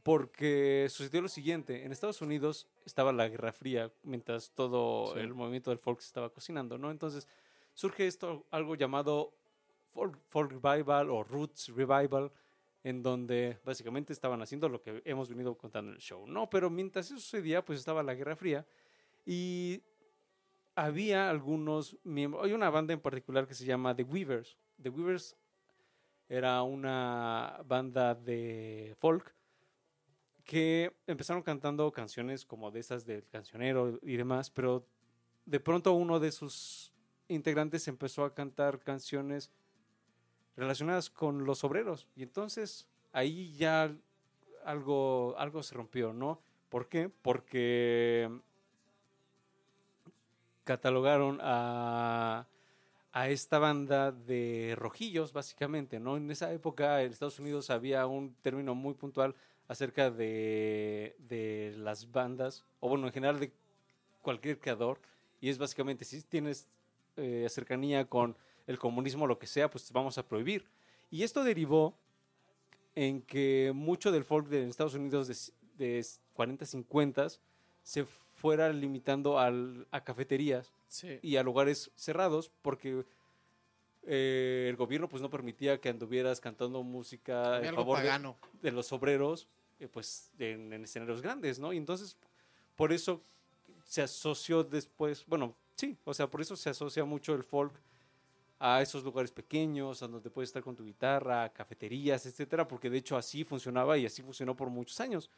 Porque 0.03 0.89
sucedió 0.91 1.23
lo 1.23 1.29
siguiente, 1.29 1.85
en 1.85 1.93
Estados 1.93 2.21
Unidos 2.23 2.67
estaba 2.85 3.13
la 3.13 3.29
Guerra 3.29 3.53
Fría 3.53 3.91
mientras 4.03 4.51
todo 4.51 5.13
Sí. 5.15 5.21
el 5.21 5.33
movimiento 5.33 5.71
del 5.71 5.79
folk 5.79 6.01
se 6.01 6.09
estaba 6.09 6.29
cocinando, 6.31 6.77
¿no? 6.77 6.91
Entonces 6.91 7.29
surge 7.73 8.07
esto, 8.09 8.45
algo 8.51 8.75
llamado 8.75 9.33
folk, 9.91 10.19
folk 10.29 10.51
revival 10.61 11.09
o 11.09 11.23
roots 11.23 11.69
revival, 11.69 12.33
en 12.85 13.03
donde 13.03 13.59
básicamente 13.65 14.13
estaban 14.13 14.43
haciendo 14.43 14.69
lo 14.69 14.83
que 14.83 15.03
hemos 15.05 15.29
venido 15.29 15.57
contando 15.57 15.91
en 15.91 15.97
el 15.97 16.03
show, 16.03 16.27
¿no? 16.27 16.51
Pero 16.51 16.69
mientras 16.71 17.07
eso 17.07 17.17
sucedía, 17.19 17.65
pues 17.65 17.79
estaba 17.79 18.03
la 18.03 18.15
Guerra 18.15 18.37
Fría 18.37 18.67
y 19.25 19.83
había 20.75 21.31
algunos 21.31 21.97
miembros, 22.03 22.45
hay 22.45 22.53
una 22.53 22.71
banda 22.71 22.93
en 22.93 23.01
particular 23.01 23.47
que 23.47 23.55
se 23.55 23.65
llama 23.65 23.95
The 23.95 24.05
Weavers. 24.05 24.57
The 24.83 24.89
Weavers 24.89 25.37
era 26.29 26.63
una 26.63 27.61
banda 27.67 28.15
de 28.15 28.95
folk 28.99 29.35
que 30.45 30.93
empezaron 31.07 31.43
cantando 31.43 31.93
canciones 31.93 32.45
como 32.45 32.71
de 32.71 32.81
esas 32.81 33.05
del 33.05 33.29
cancionero 33.29 33.99
y 34.03 34.17
demás, 34.17 34.51
pero 34.51 34.87
de 35.45 35.61
pronto 35.61 35.93
uno 35.93 36.19
de 36.19 36.33
sus 36.33 36.93
integrantes 37.29 37.87
empezó 37.87 38.25
a 38.25 38.35
cantar 38.35 38.81
canciones 38.81 39.51
relacionadas 40.57 41.11
con 41.11 41.45
los 41.45 41.65
obreros 41.65 42.07
y 42.17 42.23
entonces 42.23 42.87
ahí 43.13 43.53
ya 43.57 43.95
algo, 44.65 45.35
algo 45.39 45.63
se 45.63 45.75
rompió, 45.75 46.13
¿no? 46.13 46.41
¿Por 46.69 46.89
qué? 46.89 47.09
Porque 47.09 48.31
catalogaron 50.65 51.39
a, 51.43 52.47
a 53.13 53.29
esta 53.29 53.59
banda 53.59 54.13
de 54.13 54.75
rojillos, 54.77 55.33
básicamente, 55.33 56.01
¿no? 56.01 56.17
En 56.17 56.31
esa 56.31 56.53
época 56.53 57.03
en 57.03 57.13
Estados 57.13 57.39
Unidos 57.39 57.71
había 57.71 58.07
un 58.07 58.35
término 58.43 58.75
muy 58.75 58.95
puntual 58.95 59.35
acerca 59.69 60.11
de, 60.11 61.17
de 61.19 61.75
las 61.79 62.11
bandas, 62.11 62.65
o 62.81 62.89
bueno, 62.89 63.07
en 63.07 63.13
general 63.13 63.41
de 63.41 63.53
cualquier 64.23 64.59
creador, 64.59 64.99
y 65.41 65.51
es 65.51 65.59
básicamente, 65.59 66.05
si 66.05 66.23
tienes 66.23 66.69
eh, 67.17 67.47
cercanía 67.51 68.07
con 68.07 68.37
el 68.67 68.79
comunismo 68.79 69.27
lo 69.27 69.39
que 69.39 69.47
sea, 69.47 69.71
pues 69.71 69.91
vamos 69.93 70.19
a 70.19 70.27
prohibir. 70.27 70.65
Y 71.11 71.23
esto 71.23 71.45
derivó 71.45 71.97
en 72.95 73.23
que 73.23 73.73
mucho 73.75 74.13
del 74.13 74.25
folk 74.25 74.49
de 74.49 74.69
Estados 74.69 74.95
Unidos 74.95 75.29
de, 75.79 75.95
de 75.99 76.07
40, 76.35 76.65
50 76.67 77.29
se 77.83 78.05
fuera 78.05 78.73
limitando 78.73 79.39
al- 79.39 79.87
a 79.91 80.03
cafeterías 80.05 80.73
Sí. 80.89 81.19
y 81.23 81.37
a 81.37 81.43
lugares 81.43 81.91
cerrados 81.97 82.51
porque 82.61 83.05
eh, 84.05 84.67
el 84.69 84.77
gobierno 84.77 85.09
pues 85.09 85.23
no 85.23 85.31
permitía 85.31 85.81
que 85.81 85.89
anduvieras 85.89 86.41
cantando 86.41 86.83
música 86.83 87.61
en 87.67 87.75
favor 87.75 87.99
de 88.61 88.73
los 88.73 88.93
obreros 88.93 89.47
eh, 89.81 89.89
pues 89.89 90.31
en, 90.39 90.73
en 90.73 90.85
escenarios 90.85 91.23
grandes, 91.23 91.59
¿no? 91.59 91.73
Y 91.73 91.77
entonces 91.79 92.17
por 92.77 92.93
eso 92.93 93.23
se 93.85 94.03
asoció 94.03 94.65
después, 94.65 95.25
bueno, 95.27 95.55
sí, 95.77 95.97
o 96.05 96.13
sea, 96.15 96.29
por 96.29 96.41
eso 96.41 96.57
se 96.57 96.71
asocia 96.71 97.05
mucho 97.05 97.35
el 97.35 97.43
folk 97.45 97.73
a 98.65 98.81
esos 98.81 99.03
lugares 99.03 99.33
pequeños, 99.33 100.05
a 100.05 100.07
donde 100.07 100.31
puedes 100.31 100.51
estar 100.51 100.63
con 100.63 100.77
tu 100.77 100.85
guitarra, 100.85 101.49
cafeterías, 101.49 102.25
etcétera, 102.27 102.69
porque 102.69 102.89
de 102.89 102.99
hecho 102.99 103.17
así 103.17 103.43
funcionaba 103.43 103.99
y 103.99 104.07
así 104.07 104.23
funcionó 104.23 104.55
por 104.55 104.71
muchos 104.71 105.01
años. 105.01 105.29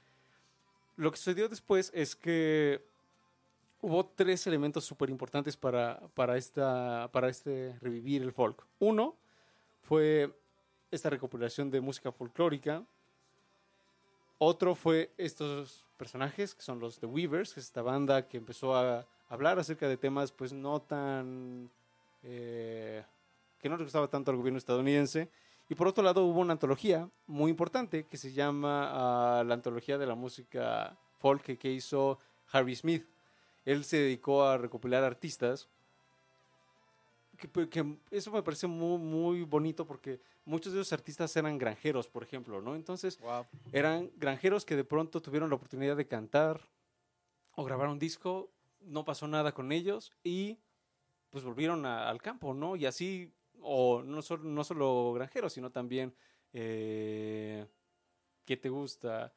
Lo 0.97 1.11
que 1.11 1.17
sucedió 1.17 1.49
después 1.49 1.91
es 1.95 2.15
que 2.15 2.85
hubo 3.81 4.05
tres 4.05 4.47
elementos 4.47 4.85
súper 4.85 5.09
importantes 5.09 5.57
para, 5.57 6.03
para, 6.13 6.37
esta, 6.37 7.09
para 7.13 7.31
este 7.31 7.79
revivir 7.81 8.21
el 8.21 8.31
folk. 8.31 8.63
Uno 8.79 9.17
fue 9.85 10.31
esta 10.91 11.09
recopilación 11.09 11.71
de 11.71 11.81
música 11.81 12.13
folclórica. 12.13 12.85
Otro 14.37 14.75
fue 14.75 15.11
estos 15.17 15.87
personajes, 15.97 16.55
que 16.55 16.61
son 16.61 16.79
los 16.79 16.99
The 16.99 17.07
Weavers, 17.07 17.55
que 17.55 17.61
es 17.61 17.67
esta 17.67 17.81
banda 17.81 18.29
que 18.29 18.37
empezó 18.37 18.77
a 18.77 19.07
hablar 19.31 19.59
acerca 19.59 19.89
de 19.89 19.97
temas 19.97 20.31
pues 20.31 20.53
no 20.53 20.83
tan... 20.83 21.71
eh, 22.25 23.05
que 23.59 23.69
no 23.69 23.77
le 23.77 23.85
gustaba 23.85 24.09
tanto 24.09 24.31
al 24.31 24.37
gobierno 24.37 24.59
estadounidense. 24.59 25.31
Y 25.69 25.75
por 25.75 25.87
otro 25.89 26.03
lado 26.05 26.25
hubo 26.27 26.41
una 26.41 26.53
antología 26.53 27.09
muy 27.27 27.51
importante 27.51 28.05
que 28.07 28.17
se 28.19 28.33
llama 28.33 28.91
ah, 29.41 29.45
la 29.45 29.55
antología 29.55 29.97
de 29.97 30.07
la 30.07 30.15
música 30.15 30.99
folk 31.21 31.43
que- 31.43 31.57
que 31.59 31.71
hizo 31.73 32.19
Harvey 32.53 32.75
Smith. 32.77 33.07
Él 33.65 33.85
se 33.85 33.97
dedicó 33.97 34.45
a 34.45 34.59
recopilar 34.59 35.05
artistas. 35.05 35.69
Que, 37.39 37.49
pues, 37.49 37.69
que 37.69 37.97
eso 38.11 38.31
me 38.31 38.43
parece 38.43 38.67
muy, 38.67 38.99
muy 38.99 39.43
bonito 39.43 39.87
porque 39.87 40.21
muchos 40.45 40.73
de 40.73 40.81
esos 40.81 40.93
artistas 40.93 41.35
eran 41.37 41.59
granjeros, 41.59 42.09
por 42.09 42.23
ejemplo, 42.23 42.61
¿no? 42.61 42.75
Entonces 42.77 43.19
Wow. 43.21 43.47
eran 43.73 44.11
granjeros 44.17 44.65
que 44.65 44.77
de 44.77 44.85
pronto 44.85 45.21
tuvieron 45.21 45.49
la 45.51 45.57
oportunidad 45.57 45.97
de 45.97 46.07
cantar 46.07 46.61
o 47.57 47.65
grabar 47.65 47.89
un 47.89 47.99
disco, 47.99 48.51
no 48.83 49.05
pasó 49.05 49.27
nada 49.27 49.53
con 49.53 49.73
ellos 49.73 50.13
y 50.23 50.59
pues 51.35 51.43
volvieron 51.43 51.85
a- 51.85 52.09
al 52.09 52.23
campo, 52.23 52.55
¿no? 52.55 52.77
Y 52.77 52.87
así, 52.87 53.29
o 53.61 54.05
no 54.05 54.23
solo, 54.23 54.45
no 54.45 54.63
solo 54.63 55.13
granjeros, 55.15 55.53
sino 55.53 55.69
también, 55.73 56.15
eh, 56.53 57.67
¿qué 58.45 58.57
te 58.57 58.69
gusta? 58.69 59.35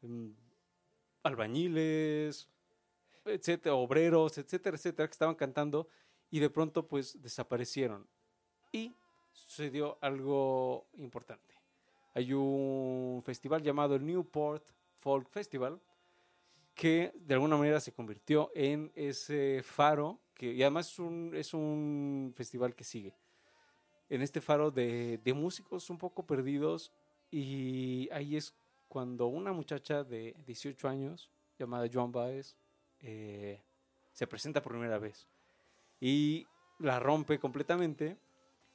Mm, 0.00 0.30
albañiles, 1.22 2.48
etcétera, 3.24 3.76
obreros, 3.76 4.36
etcétera, 4.36 4.76
etcétera, 4.76 5.06
que 5.06 5.12
estaban 5.12 5.36
cantando 5.36 5.86
y 6.28 6.40
de 6.40 6.50
pronto 6.50 6.88
pues 6.88 7.22
desaparecieron. 7.22 8.08
Y 8.72 8.92
sucedió 9.30 9.96
algo 10.00 10.88
importante. 10.94 11.54
Hay 12.14 12.32
un 12.32 13.22
festival 13.24 13.62
llamado 13.62 13.94
el 13.94 14.04
Newport 14.04 14.64
Folk 14.96 15.28
Festival 15.28 15.80
que 16.74 17.12
de 17.14 17.34
alguna 17.34 17.56
manera 17.56 17.78
se 17.78 17.92
convirtió 17.92 18.50
en 18.56 18.90
ese 18.96 19.62
faro, 19.62 20.18
que, 20.38 20.52
y 20.54 20.62
además 20.62 20.90
es 20.90 20.98
un, 20.98 21.32
es 21.34 21.52
un 21.52 22.32
festival 22.34 22.74
que 22.74 22.84
sigue, 22.84 23.12
en 24.08 24.22
este 24.22 24.40
faro 24.40 24.70
de, 24.70 25.20
de 25.22 25.34
músicos 25.34 25.90
un 25.90 25.98
poco 25.98 26.24
perdidos 26.24 26.90
y 27.30 28.08
ahí 28.10 28.36
es 28.36 28.54
cuando 28.88 29.26
una 29.26 29.52
muchacha 29.52 30.02
de 30.02 30.34
18 30.46 30.88
años 30.88 31.28
llamada 31.58 31.88
Joan 31.92 32.10
Baez 32.10 32.56
eh, 33.00 33.60
se 34.12 34.26
presenta 34.26 34.62
por 34.62 34.72
primera 34.72 34.98
vez 34.98 35.26
y 36.00 36.46
la 36.78 36.98
rompe 36.98 37.38
completamente 37.38 38.16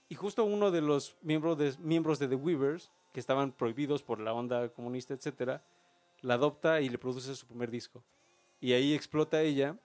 y 0.09 0.16
justo 0.16 0.43
uno 0.43 0.70
de 0.70 0.82
los 0.82 1.18
miembros 1.22 1.57
de, 1.57 1.74
miembros 1.80 2.20
de 2.20 2.28
The 2.28 2.36
Weavers 2.36 2.91
que 3.11 3.20
estaban 3.20 3.51
prohibidos 3.51 4.03
por 4.03 4.20
la 4.20 4.34
onda 4.34 4.70
comunista, 4.70 5.14
etcétera, 5.14 5.64
la 6.22 6.36
adopta 6.36 6.82
y 6.82 6.89
le 6.89 6.97
produce 6.97 7.36
su 7.36 7.45
primer 7.45 7.70
disco. 7.70 8.03
Y 8.59 8.74
ahí 8.74 8.93
explota 8.93 9.41
ella 9.41 9.78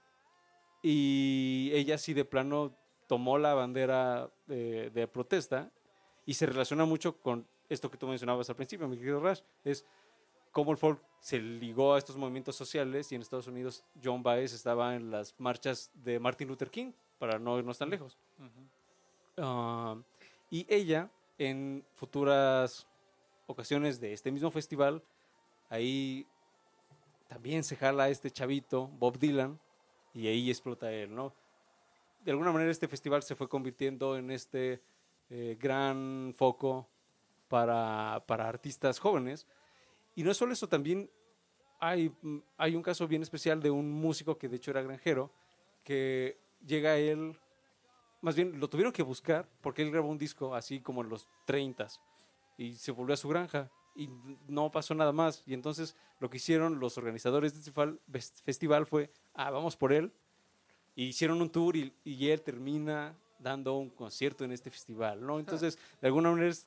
y 0.82 1.70
ella 1.72 1.98
sí 1.98 2.14
de 2.14 2.24
plano 2.24 2.74
tomó 3.06 3.38
la 3.38 3.54
bandera 3.54 4.30
de, 4.46 4.90
de 4.90 5.08
protesta 5.08 5.70
y 6.26 6.34
se 6.34 6.46
relaciona 6.46 6.84
mucho 6.84 7.20
con 7.20 7.46
esto 7.68 7.90
que 7.90 7.98
tú 7.98 8.06
mencionabas 8.06 8.48
al 8.50 8.56
principio, 8.56 8.88
mi 8.88 8.96
querido 8.96 9.20
Rash, 9.20 9.40
es 9.64 9.84
cómo 10.52 10.72
el 10.72 10.76
folk 10.76 11.02
se 11.20 11.38
ligó 11.38 11.94
a 11.94 11.98
estos 11.98 12.16
movimientos 12.16 12.56
sociales 12.56 13.10
y 13.12 13.14
en 13.14 13.22
Estados 13.22 13.46
Unidos 13.46 13.84
John 14.02 14.22
Baez 14.22 14.52
estaba 14.52 14.94
en 14.94 15.10
las 15.10 15.34
marchas 15.38 15.90
de 15.94 16.18
Martin 16.18 16.48
Luther 16.48 16.70
King, 16.70 16.92
para 17.18 17.38
no 17.38 17.58
irnos 17.58 17.78
tan 17.78 17.90
lejos. 17.90 18.16
Ah, 19.36 19.96
y 20.50 20.66
ella, 20.68 21.10
en 21.36 21.84
futuras 21.94 22.86
ocasiones 23.46 24.00
de 24.00 24.12
este 24.12 24.30
mismo 24.30 24.50
festival, 24.50 25.02
ahí 25.68 26.26
también 27.26 27.64
se 27.64 27.76
jala 27.76 28.04
a 28.04 28.08
este 28.08 28.30
chavito, 28.30 28.88
Bob 28.88 29.18
Dylan, 29.18 29.60
y 30.14 30.26
ahí 30.26 30.50
explota 30.50 30.92
él, 30.92 31.14
¿no? 31.14 31.34
De 32.24 32.32
alguna 32.32 32.52
manera 32.52 32.70
este 32.70 32.88
festival 32.88 33.22
se 33.22 33.34
fue 33.34 33.48
convirtiendo 33.48 34.16
en 34.16 34.30
este 34.30 34.82
eh, 35.30 35.56
gran 35.60 36.32
foco 36.36 36.88
para, 37.48 38.24
para 38.26 38.48
artistas 38.48 38.98
jóvenes. 38.98 39.46
Y 40.14 40.22
no 40.22 40.34
solo 40.34 40.52
eso, 40.52 40.68
también 40.68 41.10
hay, 41.80 42.10
mm, 42.22 42.38
hay 42.56 42.76
un 42.76 42.82
caso 42.82 43.06
bien 43.06 43.22
especial 43.22 43.60
de 43.60 43.70
un 43.70 43.90
músico 43.90 44.36
que 44.36 44.48
de 44.48 44.56
hecho 44.56 44.70
era 44.70 44.82
granjero, 44.82 45.30
que 45.84 46.38
llega 46.66 46.90
a 46.90 46.96
él, 46.96 47.38
más 48.20 48.34
bien 48.34 48.58
lo 48.58 48.68
tuvieron 48.68 48.92
que 48.92 49.02
buscar 49.02 49.48
porque 49.60 49.82
él 49.82 49.90
grabó 49.90 50.08
un 50.08 50.18
disco 50.18 50.54
así 50.54 50.80
como 50.80 51.02
en 51.02 51.08
los 51.08 51.28
30 51.46 51.86
y 52.56 52.74
se 52.74 52.90
volvió 52.90 53.14
a 53.14 53.16
su 53.16 53.28
granja 53.28 53.70
y 53.94 54.08
no 54.48 54.70
pasó 54.70 54.94
nada 54.94 55.12
más. 55.12 55.42
Y 55.46 55.54
entonces 55.54 55.96
lo 56.20 56.28
que 56.28 56.38
hicieron 56.38 56.80
los 56.80 56.98
organizadores 56.98 57.52
de 57.54 57.60
este 57.60 58.42
festival 58.44 58.86
fue, 58.86 59.10
ah, 59.38 59.50
vamos 59.50 59.76
por 59.76 59.92
él. 59.92 60.12
Y 60.94 61.04
hicieron 61.06 61.40
un 61.40 61.48
tour 61.48 61.76
y, 61.76 61.92
y 62.04 62.28
él 62.28 62.42
termina 62.42 63.14
dando 63.38 63.76
un 63.76 63.88
concierto 63.88 64.44
en 64.44 64.52
este 64.52 64.70
festival, 64.70 65.24
¿no? 65.24 65.38
Entonces, 65.38 65.78
de 66.00 66.08
alguna 66.08 66.30
manera 66.30 66.50
es 66.50 66.66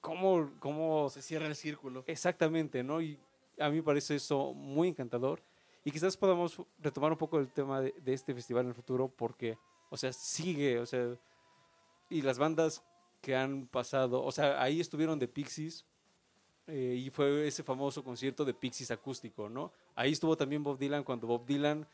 cómo, 0.00 0.50
cómo 0.60 1.08
Se 1.08 1.22
cierra 1.22 1.46
el 1.46 1.56
círculo. 1.56 2.04
Exactamente, 2.06 2.84
¿no? 2.84 3.00
Y 3.00 3.18
a 3.58 3.70
mí 3.70 3.76
me 3.76 3.82
parece 3.82 4.16
eso 4.16 4.52
muy 4.52 4.88
encantador. 4.88 5.42
Y 5.84 5.90
quizás 5.90 6.16
podamos 6.16 6.60
retomar 6.78 7.12
un 7.12 7.18
poco 7.18 7.38
el 7.38 7.48
tema 7.48 7.80
de, 7.80 7.94
de 8.04 8.12
este 8.12 8.34
festival 8.34 8.64
en 8.64 8.68
el 8.68 8.74
futuro 8.74 9.08
porque, 9.08 9.56
o 9.88 9.96
sea, 9.96 10.12
sigue, 10.12 10.78
o 10.78 10.86
sea, 10.86 11.16
y 12.10 12.22
las 12.22 12.38
bandas 12.38 12.82
que 13.20 13.34
han 13.34 13.66
pasado, 13.66 14.22
o 14.22 14.32
sea, 14.32 14.60
ahí 14.60 14.80
estuvieron 14.80 15.18
de 15.18 15.28
Pixies 15.28 15.84
eh, 16.66 17.00
y 17.04 17.10
fue 17.10 17.46
ese 17.46 17.62
famoso 17.62 18.02
concierto 18.02 18.44
de 18.44 18.54
Pixies 18.54 18.90
acústico, 18.90 19.48
¿no? 19.48 19.72
Ahí 19.96 20.12
estuvo 20.12 20.36
también 20.36 20.62
Bob 20.62 20.78
Dylan 20.78 21.02
cuando 21.02 21.26
Bob 21.26 21.46
Dylan 21.46 21.86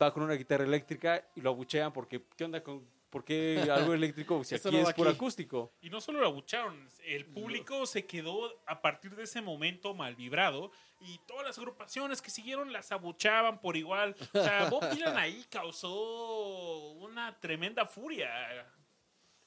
va 0.00 0.12
con 0.12 0.22
una 0.22 0.34
guitarra 0.34 0.64
eléctrica 0.64 1.26
y 1.34 1.40
lo 1.40 1.50
abuchean 1.50 1.92
porque, 1.92 2.22
¿qué 2.36 2.44
onda 2.44 2.62
con, 2.62 2.86
por 3.08 3.24
qué 3.24 3.66
algo 3.72 3.94
eléctrico 3.94 4.44
si 4.44 4.54
aquí 4.54 4.70
no 4.70 4.78
es 4.78 4.88
aquí. 4.90 5.02
acústico? 5.02 5.72
Y 5.80 5.88
no 5.88 6.00
solo 6.00 6.20
lo 6.20 6.26
abucharon, 6.26 6.86
el 7.04 7.24
público 7.24 7.86
se 7.86 8.04
quedó 8.04 8.60
a 8.66 8.82
partir 8.82 9.16
de 9.16 9.22
ese 9.22 9.40
momento 9.40 9.94
mal 9.94 10.16
vibrado 10.16 10.70
y 11.00 11.18
todas 11.26 11.46
las 11.46 11.56
agrupaciones 11.58 12.20
que 12.20 12.30
siguieron 12.30 12.72
las 12.72 12.92
abuchaban 12.92 13.60
por 13.60 13.76
igual. 13.76 14.14
O 14.32 14.42
sea, 14.42 14.68
Bob 14.70 14.90
Dylan 14.90 15.16
ahí 15.16 15.46
causó 15.48 16.92
una 16.92 17.38
tremenda 17.40 17.86
furia. 17.86 18.28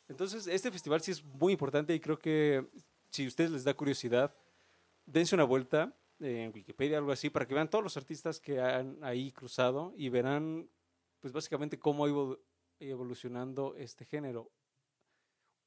Entonces, 0.08 0.48
este 0.48 0.72
festival 0.72 1.02
sí 1.02 1.12
es 1.12 1.24
muy 1.24 1.54
importante 1.54 1.94
y 1.94 2.00
creo 2.00 2.18
que 2.18 2.66
si 3.10 3.26
a 3.26 3.28
ustedes 3.28 3.52
les 3.52 3.64
da 3.64 3.74
curiosidad, 3.74 4.34
dense 5.06 5.36
una 5.36 5.44
vuelta 5.44 5.94
en 6.20 6.52
Wikipedia, 6.54 6.98
algo 6.98 7.12
así, 7.12 7.30
para 7.30 7.46
que 7.48 7.54
vean 7.54 7.70
todos 7.70 7.84
los 7.84 7.98
artistas 7.98 8.40
que 8.40 8.60
han 8.60 9.04
ahí 9.04 9.32
cruzado 9.32 9.94
y 9.96 10.10
verán, 10.10 10.70
pues 11.20 11.34
básicamente 11.34 11.78
cómo 11.80 12.06
ha 12.06 12.10
ido 12.10 12.42
evolucionando 12.80 13.76
este 13.76 14.06
género. 14.06 14.52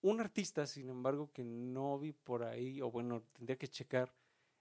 Un 0.02 0.20
artista, 0.20 0.66
sin 0.66 0.88
embargo, 0.88 1.30
que 1.32 1.44
no 1.44 1.98
vi 1.98 2.12
por 2.12 2.42
ahí, 2.42 2.80
o 2.80 2.90
bueno, 2.90 3.22
tendría 3.32 3.58
que 3.58 3.68
checar, 3.68 4.14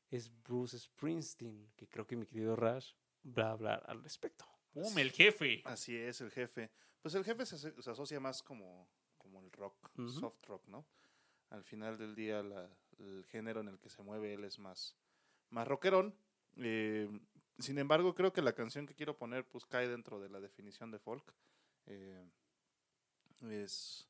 es 0.10 0.30
Bruce 0.44 0.78
Springsteen, 0.78 1.72
que 1.76 1.88
creo 1.88 2.06
que 2.06 2.16
mi 2.18 2.26
querido 2.26 2.56
Rash 2.56 2.94
va 3.26 3.48
a 3.48 3.52
hablar 3.52 3.84
al 3.88 4.04
respecto. 4.04 4.46
¡Pum! 4.74 4.98
El 4.98 5.12
jefe. 5.12 5.62
Así 5.66 5.96
es, 5.96 6.20
el 6.22 6.32
jefe. 6.32 6.72
Pues 7.02 7.16
el 7.16 7.24
jefe 7.24 7.46
se, 7.46 7.56
aso- 7.56 7.82
se 7.82 7.90
asocia 7.92 8.20
más 8.20 8.44
como, 8.44 8.90
como 9.18 9.40
el 9.42 9.52
rock, 9.52 9.90
soft 10.10 10.44
rock, 10.46 10.68
¿no? 10.68 10.86
Al 11.50 11.64
final 11.64 11.98
del 11.98 12.16
día, 12.16 12.44
la- 12.44 12.70
el 12.98 13.26
género 13.28 13.62
en 13.62 13.70
el 13.70 13.80
que 13.80 13.90
se 13.90 14.04
mueve 14.04 14.34
él 14.34 14.44
es 14.44 14.60
más, 14.60 14.98
más. 15.50 15.68
Eh, 16.58 17.10
sin 17.60 17.78
embargo, 17.78 18.16
creo 18.16 18.32
que 18.32 18.42
la 18.42 18.54
canción 18.54 18.86
que 18.86 18.96
quiero 18.96 19.18
poner 19.18 19.46
pues 19.46 19.66
cae 19.66 19.88
dentro 19.88 20.20
de 20.20 20.30
la 20.30 20.40
definición 20.40 20.92
de 20.92 21.00
folk. 21.00 21.34
Eh, 21.88 22.26
es 23.50 24.08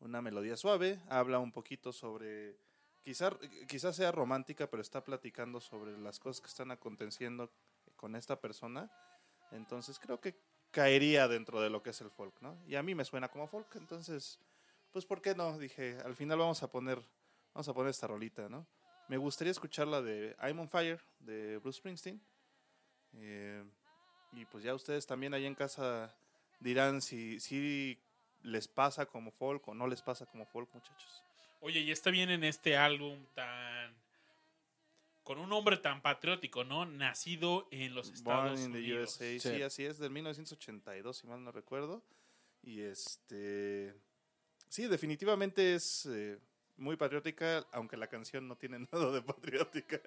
una 0.00 0.22
melodía 0.22 0.56
suave, 0.56 1.00
habla 1.08 1.38
un 1.38 1.52
poquito 1.52 1.92
sobre, 1.92 2.56
quizás 3.02 3.34
quizás 3.68 3.96
sea 3.96 4.12
romántica, 4.12 4.68
pero 4.68 4.80
está 4.80 5.04
platicando 5.04 5.60
sobre 5.60 5.98
las 5.98 6.18
cosas 6.18 6.40
que 6.40 6.48
están 6.48 6.70
aconteciendo 6.70 7.50
con 7.96 8.16
esta 8.16 8.40
persona. 8.40 8.90
Entonces 9.50 9.98
creo 9.98 10.20
que 10.20 10.34
caería 10.70 11.28
dentro 11.28 11.60
de 11.60 11.70
lo 11.70 11.82
que 11.82 11.90
es 11.90 12.00
el 12.00 12.10
folk, 12.10 12.40
¿no? 12.40 12.56
Y 12.66 12.76
a 12.76 12.82
mí 12.82 12.94
me 12.94 13.04
suena 13.04 13.28
como 13.28 13.46
folk, 13.46 13.74
entonces, 13.76 14.38
pues 14.92 15.04
¿por 15.04 15.20
qué 15.20 15.34
no? 15.34 15.58
Dije, 15.58 15.98
al 16.04 16.14
final 16.14 16.38
vamos 16.38 16.62
a 16.62 16.70
poner, 16.70 17.02
vamos 17.52 17.68
a 17.68 17.74
poner 17.74 17.90
esta 17.90 18.06
rolita, 18.06 18.48
¿no? 18.48 18.66
Me 19.10 19.16
gustaría 19.16 19.50
escuchar 19.50 19.88
la 19.88 20.00
de 20.00 20.36
I'm 20.40 20.60
on 20.60 20.68
Fire 20.68 21.00
de 21.18 21.58
Bruce 21.58 21.78
Springsteen. 21.78 22.22
Eh, 23.14 23.64
y 24.34 24.44
pues 24.44 24.62
ya 24.62 24.72
ustedes 24.72 25.04
también 25.04 25.34
ahí 25.34 25.46
en 25.46 25.56
casa 25.56 26.14
dirán 26.60 27.02
si, 27.02 27.40
si 27.40 28.00
les 28.44 28.68
pasa 28.68 29.06
como 29.06 29.32
folk 29.32 29.66
o 29.66 29.74
no 29.74 29.88
les 29.88 30.00
pasa 30.00 30.26
como 30.26 30.46
folk, 30.46 30.72
muchachos. 30.72 31.24
Oye, 31.58 31.80
y 31.80 31.90
está 31.90 32.12
bien 32.12 32.30
en 32.30 32.44
este 32.44 32.76
álbum 32.76 33.26
tan. 33.34 33.96
con 35.24 35.40
un 35.40 35.48
nombre 35.48 35.78
tan 35.78 36.02
patriótico, 36.02 36.62
¿no? 36.62 36.86
Nacido 36.86 37.66
en 37.72 37.96
los 37.96 38.12
Estados 38.12 38.60
Born 38.60 38.62
in 38.62 38.72
the 38.72 38.78
Unidos. 38.78 39.16
USA. 39.16 39.24
Sí. 39.24 39.40
Sí. 39.40 39.62
así 39.62 39.84
es, 39.86 39.98
del 39.98 40.10
1982, 40.10 41.16
si 41.16 41.26
mal 41.26 41.42
no 41.42 41.50
recuerdo. 41.50 42.04
Y 42.62 42.82
este. 42.82 43.92
Sí, 44.68 44.86
definitivamente 44.86 45.74
es 45.74 46.06
eh, 46.06 46.38
muy 46.80 46.96
patriótica, 46.96 47.64
aunque 47.72 47.96
la 47.96 48.08
canción 48.08 48.48
no 48.48 48.56
tiene 48.56 48.78
nada 48.92 49.12
de 49.12 49.22
patriótica. 49.22 50.00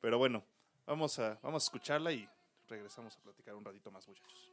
Pero 0.00 0.18
bueno, 0.18 0.44
vamos 0.86 1.18
a, 1.18 1.38
vamos 1.42 1.64
a 1.64 1.66
escucharla 1.66 2.12
y 2.12 2.28
regresamos 2.68 3.16
a 3.16 3.20
platicar 3.20 3.54
un 3.54 3.64
ratito 3.64 3.90
más, 3.90 4.06
muchachos. 4.08 4.50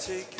Take 0.00 0.39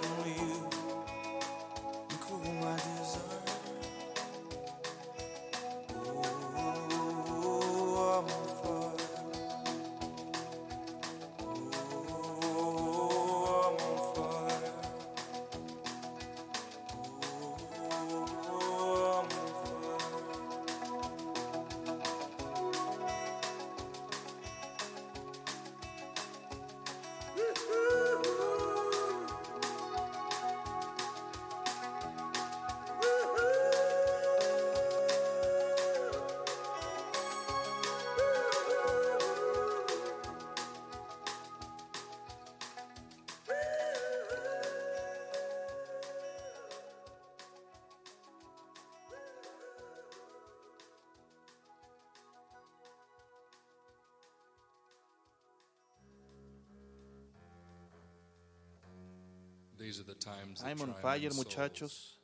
I'm 60.63 60.81
on 60.81 60.89
fire, 61.01 61.29
muchachos. 61.35 62.19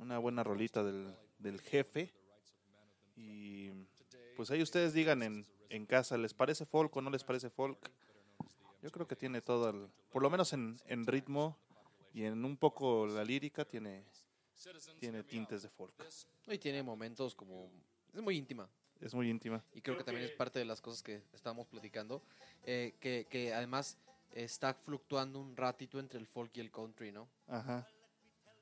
Una 0.00 0.18
buena 0.18 0.42
rolita 0.44 0.82
del, 0.82 1.14
del 1.38 1.60
jefe. 1.60 2.12
Y 3.16 3.70
pues 4.36 4.50
ahí 4.50 4.62
ustedes 4.62 4.92
digan 4.92 5.22
en, 5.22 5.46
en 5.70 5.86
casa, 5.86 6.16
¿les 6.18 6.34
parece 6.34 6.64
folk 6.66 6.94
o 6.96 7.00
no 7.00 7.10
les 7.10 7.22
parece 7.24 7.50
folk? 7.50 7.90
Yo 8.82 8.90
creo 8.90 9.06
que 9.06 9.16
tiene 9.16 9.40
todo, 9.40 9.70
el- 9.70 9.88
por 10.10 10.22
lo 10.22 10.28
menos 10.30 10.52
en, 10.52 10.78
en 10.86 11.06
ritmo 11.06 11.56
y 12.12 12.24
en 12.24 12.44
un 12.44 12.56
poco 12.56 13.06
la 13.06 13.24
lírica, 13.24 13.64
tiene, 13.64 14.04
tiene 15.00 15.22
tintes 15.24 15.62
de 15.62 15.68
folk. 15.68 15.94
Y 16.48 16.58
tiene 16.58 16.82
momentos 16.82 17.34
como... 17.34 17.70
Es 18.12 18.20
muy 18.20 18.36
íntima. 18.36 18.68
Es 19.00 19.14
muy 19.14 19.28
íntima. 19.30 19.64
Y 19.72 19.80
creo, 19.80 19.96
que 19.96 20.04
también 20.04 20.26
es 20.26 20.36
parte 20.36 20.58
de 20.58 20.64
las 20.64 20.80
cosas 20.80 21.02
que 21.02 21.22
estábamos 21.32 21.66
platicando. 21.66 22.22
eh, 22.64 22.94
que, 23.00 23.26
que 23.28 23.52
además 23.54 23.96
está 24.34 24.74
fluctuando 24.74 25.40
un 25.40 25.56
ratito 25.56 25.98
entre 25.98 26.18
el 26.18 26.26
folk 26.26 26.56
y 26.56 26.60
el 26.60 26.70
country, 26.70 27.12
¿no? 27.12 27.28
Ajá. 27.48 27.88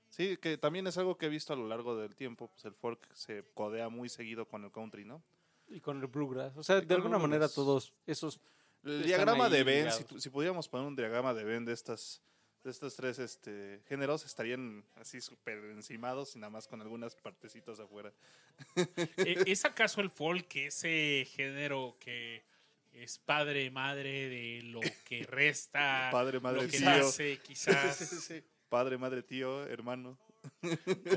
Sí, 0.08 0.36
que 0.36 0.58
también 0.58 0.86
es 0.86 0.98
algo 0.98 1.16
que 1.16 1.26
he 1.26 1.28
visto 1.30 1.52
a 1.52 1.56
lo 1.56 1.66
largo 1.66 1.96
del 1.96 2.14
tiempo. 2.14 2.48
Pues 2.48 2.64
el 2.66 2.74
folk 2.74 3.00
se 3.14 3.44
codea 3.54 3.88
muy 3.88 4.08
seguido 4.08 4.46
con 4.46 4.64
el 4.64 4.70
country, 4.70 5.04
¿no? 5.04 5.22
Y 5.68 5.80
con 5.80 6.00
el 6.00 6.06
bluegrass. 6.06 6.56
O 6.56 6.62
sea, 6.62 6.80
de 6.80 6.94
alguna 6.94 7.18
manera 7.18 7.48
todos 7.48 7.92
esos... 8.06 8.40
El 8.84 9.04
diagrama 9.04 9.48
de 9.48 9.62
Venn, 9.62 9.92
si, 9.92 10.20
si 10.20 10.28
pudiéramos 10.28 10.68
poner 10.68 10.86
un 10.86 10.96
diagrama 10.96 11.32
de 11.32 11.44
Venn 11.44 11.64
de 11.64 11.72
estas 11.72 12.20
de 12.62 12.70
estos 12.70 12.94
tres 12.94 13.18
este, 13.18 13.82
géneros, 13.88 14.24
estarían 14.24 14.84
así 14.96 15.20
súper 15.20 15.58
encimados 15.72 16.36
y 16.36 16.38
nada 16.38 16.50
más 16.50 16.68
con 16.68 16.80
algunas 16.80 17.14
partecitas 17.16 17.80
afuera. 17.80 18.12
Eh, 19.16 19.44
¿Es 19.46 19.64
acaso 19.64 20.00
el 20.00 20.10
folk 20.10 20.54
ese 20.56 21.26
género 21.30 21.96
que 21.98 22.44
es 22.92 23.18
padre, 23.18 23.70
madre 23.70 24.28
de 24.28 24.62
lo 24.64 24.80
que 25.04 25.24
resta? 25.24 26.08
Padre, 26.12 26.40
madre, 26.40 26.62
lo 26.64 26.68
que 26.70 26.78
tío. 26.78 26.86
nace, 26.86 27.38
quizás. 27.38 28.32
Padre, 28.68 28.96
madre, 28.98 29.22
tío, 29.22 29.64
hermano. 29.66 30.18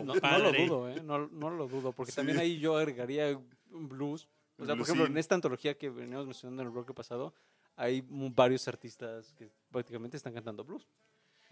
No, 0.03 0.13
no 0.15 0.37
lo 0.39 0.51
dudo, 0.51 0.89
¿eh? 0.89 1.01
No, 1.01 1.27
no 1.27 1.49
lo 1.49 1.67
dudo, 1.67 1.91
porque 1.93 2.11
Sí. 2.11 2.17
también 2.17 2.37
ahí 2.37 2.59
yo 2.59 2.77
agregaría 2.77 3.39
blues. 3.69 4.27
O 4.57 4.65
sea, 4.65 4.75
por 4.75 4.83
ejemplo, 4.83 5.05
en 5.05 5.17
esta 5.17 5.35
antología 5.35 5.77
que 5.77 5.89
veníamos 5.89 6.25
mencionando 6.27 6.61
en 6.61 6.67
el 6.67 6.73
bloque 6.73 6.93
pasado, 6.93 7.33
hay 7.75 8.03
varios 8.07 8.67
artistas 8.67 9.33
que 9.33 9.49
prácticamente 9.71 10.15
están 10.17 10.33
cantando 10.33 10.63
blues. 10.63 10.87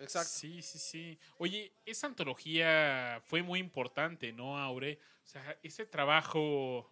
Sí, 0.08 0.62
sí, 0.62 0.80
sí. 0.80 1.20
Oye, 1.38 1.72
esa 1.86 2.08
antología 2.08 3.22
fue 3.26 3.42
muy 3.42 3.60
importante, 3.60 4.32
¿no, 4.34 4.58
Aure? 4.58 5.00
O 5.24 5.28
sea, 5.28 5.58
ese 5.64 5.86
trabajo 5.86 6.90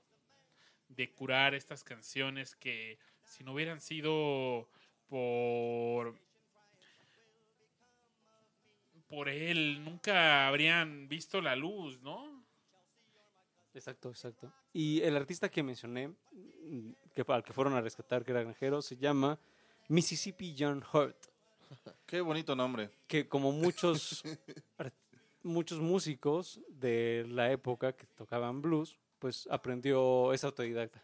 de 0.88 1.12
curar 1.14 1.54
estas 1.54 1.84
canciones 1.84 2.56
que 2.56 2.98
si 3.32 3.46
no 3.46 3.54
hubieran 3.54 3.80
sido 3.80 4.68
por 5.08 6.20
por 9.08 9.30
él 9.30 9.84
nunca 9.84 10.48
habrían 10.48 11.08
visto 11.08 11.42
la 11.42 11.56
luz, 11.56 12.02
¿no? 12.02 12.44
Exacto, 13.74 14.10
exacto. 14.10 14.52
Y 14.74 15.02
el 15.02 15.16
artista 15.16 15.50
que 15.50 15.64
mencioné, 15.64 16.10
mm, 16.10 16.92
que, 17.16 17.26
al 17.28 17.44
que 17.44 17.54
fueron 17.54 17.74
a 17.74 17.82
rescatar, 17.82 18.26
que 18.26 18.32
era 18.32 18.42
granjero, 18.42 18.82
se 18.82 18.98
llama 18.98 19.40
Mississippi 19.88 20.54
John 20.58 20.84
Hurt. 20.92 21.18
Qué 22.06 22.20
bonito 22.20 22.54
nombre. 22.54 22.90
que 23.08 23.30
como 23.30 23.54
muchos 23.54 24.24
muchos 25.44 25.80
músicos 25.80 26.60
de 26.68 27.26
la 27.30 27.50
época 27.52 27.94
que 27.94 28.06
tocaban 28.08 28.62
blues, 28.62 28.98
pues 29.20 29.48
aprendió, 29.50 30.34
es 30.34 30.44
autodidacta. 30.44 31.02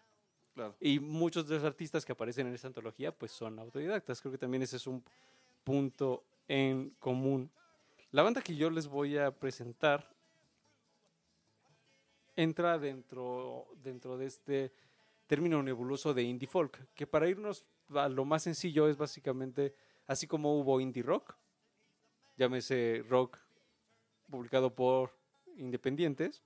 Claro. 0.58 0.76
Y 0.80 1.00
muchos 1.00 1.48
de 1.48 1.54
los 1.54 1.64
artistas 1.64 2.04
que 2.04 2.14
aparecen 2.14 2.48
en 2.48 2.56
esta 2.56 2.66
antología, 2.66 3.12
pues 3.12 3.32
son 3.32 3.60
autodidactas. 3.60 4.20
Creo 4.20 4.32
que 4.32 4.40
también 4.40 4.64
ese 4.64 4.78
es 4.78 4.88
un 4.88 5.04
punto 5.64 6.24
en 6.48 6.96
común. 7.00 7.52
La 8.10 8.24
banda 8.24 8.42
que 8.42 8.56
yo 8.56 8.72
les 8.72 8.88
voy 8.88 9.20
a 9.20 9.30
presentar 9.30 10.12
entra 12.36 12.80
dentro, 12.80 13.68
dentro 13.84 14.18
de 14.18 14.26
este 14.26 14.72
término 15.28 15.62
nebuloso 15.62 16.16
de 16.16 16.24
indie 16.24 16.48
folk, 16.48 16.92
que 16.96 17.06
para 17.06 17.30
irnos 17.30 17.68
a 17.94 18.10
lo 18.10 18.26
más 18.26 18.42
sencillo 18.42 18.90
es 18.90 18.98
básicamente, 18.98 19.76
así 20.08 20.26
como 20.26 20.60
hubo 20.60 20.82
indie 20.82 21.04
rock, 21.04 21.36
llámese 22.36 23.06
rock 23.08 23.38
publicado 24.28 24.74
por 24.74 25.16
independientes, 25.56 26.42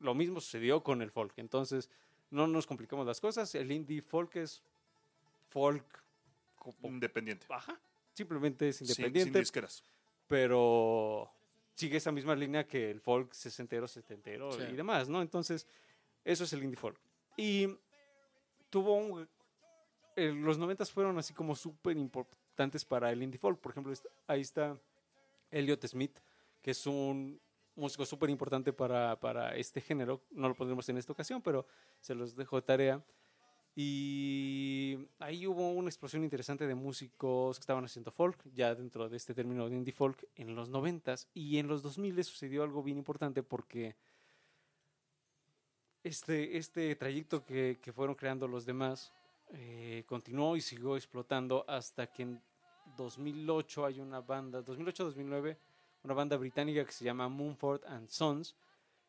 lo 0.00 0.12
mismo 0.16 0.40
sucedió 0.40 0.82
con 0.82 1.02
el 1.02 1.12
folk. 1.12 1.34
Entonces, 1.36 1.88
no 2.30 2.46
nos 2.46 2.66
complicamos 2.66 3.06
las 3.06 3.20
cosas, 3.20 3.54
el 3.54 3.70
indie 3.72 4.02
folk 4.02 4.36
es 4.36 4.62
folk 5.48 5.84
Independiente. 6.82 7.46
simplemente 8.12 8.68
es 8.68 8.76
Sin- 8.76 8.86
Sin, 8.88 8.96
independiente, 9.06 9.38
disqueras. 9.38 9.82
pero 10.26 11.30
sigue 11.74 11.96
esa 11.96 12.12
misma 12.12 12.34
línea 12.34 12.66
que 12.66 12.90
el 12.90 13.00
folk 13.00 13.32
sesentero, 13.32 13.88
setentero 13.88 14.52
Sí. 14.52 14.62
y 14.70 14.76
demás, 14.76 15.08
¿no? 15.08 15.22
Entonces, 15.22 15.66
eso 16.24 16.44
es 16.44 16.52
el 16.52 16.62
indie 16.64 16.76
folk. 16.76 16.98
Y 17.36 17.68
tuvo 18.68 18.94
un... 18.94 19.28
eh, 20.16 20.32
los 20.32 20.58
noventas 20.58 20.90
fueron 20.90 21.16
así 21.18 21.32
como 21.32 21.54
súper 21.54 21.96
importantes 21.96 22.84
para 22.84 23.10
el 23.12 23.22
indie 23.22 23.38
folk. 23.38 23.58
Por 23.60 23.72
ejemplo, 23.72 23.92
ahí 24.26 24.40
está 24.42 24.76
Elliot 25.50 25.86
Smith, 25.86 26.18
que 26.60 26.72
es 26.72 26.86
un 26.86 27.40
músico 27.78 28.04
súper 28.04 28.30
importante 28.30 28.72
para, 28.72 29.18
para 29.18 29.56
este 29.56 29.80
género. 29.80 30.22
No 30.30 30.48
lo 30.48 30.54
pondremos 30.54 30.88
en 30.88 30.98
esta 30.98 31.12
ocasión, 31.12 31.40
pero 31.42 31.66
se 32.00 32.14
los 32.14 32.36
dejo 32.36 32.56
de 32.56 32.62
tarea. 32.62 33.04
Y 33.74 34.98
ahí 35.20 35.46
hubo 35.46 35.70
una 35.72 35.88
explosión 35.88 36.24
interesante 36.24 36.66
de 36.66 36.74
músicos 36.74 37.56
que 37.56 37.60
estaban 37.60 37.84
haciendo 37.84 38.10
folk, 38.10 38.36
ya 38.52 38.74
dentro 38.74 39.08
de 39.08 39.16
este 39.16 39.34
término 39.34 39.68
de 39.68 39.76
indie 39.76 39.92
folk, 39.92 40.26
en 40.34 40.56
los 40.56 40.68
noventas. 40.68 41.28
Y 41.32 41.58
en 41.58 41.68
los 41.68 41.82
2000 41.82 42.24
sucedió 42.24 42.64
algo 42.64 42.82
bien 42.82 42.98
importante 42.98 43.42
porque 43.42 43.94
este, 46.02 46.58
este 46.58 46.96
trayecto 46.96 47.44
que, 47.44 47.78
que 47.80 47.92
fueron 47.92 48.16
creando 48.16 48.48
los 48.48 48.66
demás 48.66 49.12
eh, 49.50 50.04
continuó 50.06 50.56
y 50.56 50.60
siguió 50.60 50.96
explotando 50.96 51.64
hasta 51.68 52.06
que 52.08 52.22
en 52.24 52.42
2008 52.96 53.86
hay 53.86 54.00
una 54.00 54.20
banda, 54.20 54.62
2008-2009, 54.64 55.56
una 56.08 56.14
banda 56.14 56.36
británica 56.38 56.84
que 56.86 56.92
se 56.92 57.04
llama 57.04 57.28
Moonford 57.28 57.84
and 57.84 58.08
Sons, 58.08 58.56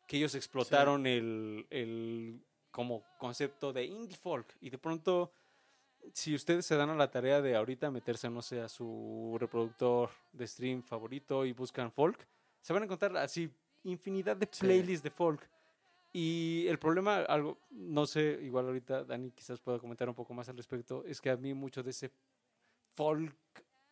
que 0.06 0.18
ellos 0.18 0.34
explotaron 0.34 1.06
el, 1.06 1.66
el 1.70 2.44
como 2.70 3.02
concepto 3.18 3.72
de 3.72 3.84
indie 3.86 4.16
folk. 4.16 4.46
Y 4.60 4.68
de 4.68 4.76
pronto 4.78 5.32
si 6.12 6.34
ustedes 6.34 6.66
se 6.66 6.76
dan 6.76 6.90
a 6.90 6.94
la 6.94 7.10
tarea 7.10 7.40
de 7.40 7.56
ahorita 7.56 7.90
meterse 7.90 8.28
no 8.30 8.42
sé 8.42 8.60
a 8.60 8.68
su 8.68 9.36
reproductor 9.40 10.10
de 10.32 10.46
stream 10.46 10.82
favorito 10.82 11.44
y 11.44 11.52
buscan 11.52 11.92
folk 11.92 12.26
se 12.62 12.72
van 12.72 12.82
a 12.82 12.84
encontrar 12.86 13.14
así 13.18 13.50
infinidad 13.84 14.34
de 14.36 14.48
Sí. 14.50 14.60
playlists 14.64 15.02
de 15.02 15.10
folk. 15.10 15.46
Y 16.12 16.66
el 16.68 16.78
problema 16.78 17.18
algo 17.18 17.58
no 17.70 18.06
sé 18.06 18.38
igual 18.42 18.66
ahorita 18.66 19.04
Dani 19.04 19.30
quizás 19.30 19.60
pueda 19.60 19.78
comentar 19.78 20.08
un 20.08 20.14
poco 20.14 20.32
más 20.34 20.48
al 20.48 20.56
respecto 20.56 21.04
es 21.06 21.20
que 21.20 21.30
a 21.30 21.36
mí 21.36 21.52
mucho 21.54 21.82
de 21.82 21.90
ese 21.90 22.10
folk 22.94 23.34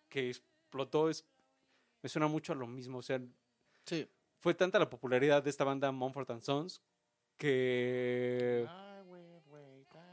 que 0.08 0.28
explotó 0.30 1.08
es 1.10 1.24
me 2.08 2.10
suena 2.10 2.26
mucho 2.26 2.54
a 2.54 2.56
lo 2.56 2.66
mismo 2.66 2.98
o 2.98 3.02
sea 3.02 3.20
Sí. 3.84 4.08
fue 4.38 4.54
tanta 4.54 4.78
la 4.78 4.88
popularidad 4.88 5.42
de 5.42 5.50
esta 5.50 5.62
banda 5.64 5.92
Mumford 5.92 6.30
and 6.30 6.40
Sons 6.42 6.80
que, 7.36 8.66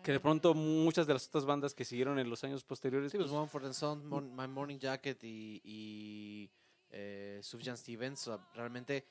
que 0.04 0.12
de 0.12 0.20
pronto 0.20 0.54
muchas 0.54 1.08
de 1.08 1.14
las 1.14 1.28
otras 1.28 1.46
bandas 1.46 1.74
que 1.74 1.86
siguieron 1.86 2.20
en 2.20 2.30
los 2.30 2.44
años 2.44 2.66
posteriores 2.66 3.14
Sí, 3.14 3.18
pues 3.18 3.30
pues, 3.30 3.40
Mumford 3.40 3.66
and 3.66 3.74
Sons, 3.74 4.04
Mon- 4.04 4.36
My 4.36 4.48
Morning 4.48 4.78
Jacket 4.78 5.24
y, 5.24 5.62
y 5.64 6.52
eh, 6.90 7.40
Sufjan 7.42 7.78
Stevens, 7.78 8.28
o 8.28 8.36
sea, 8.36 8.46
realmente 8.54 9.06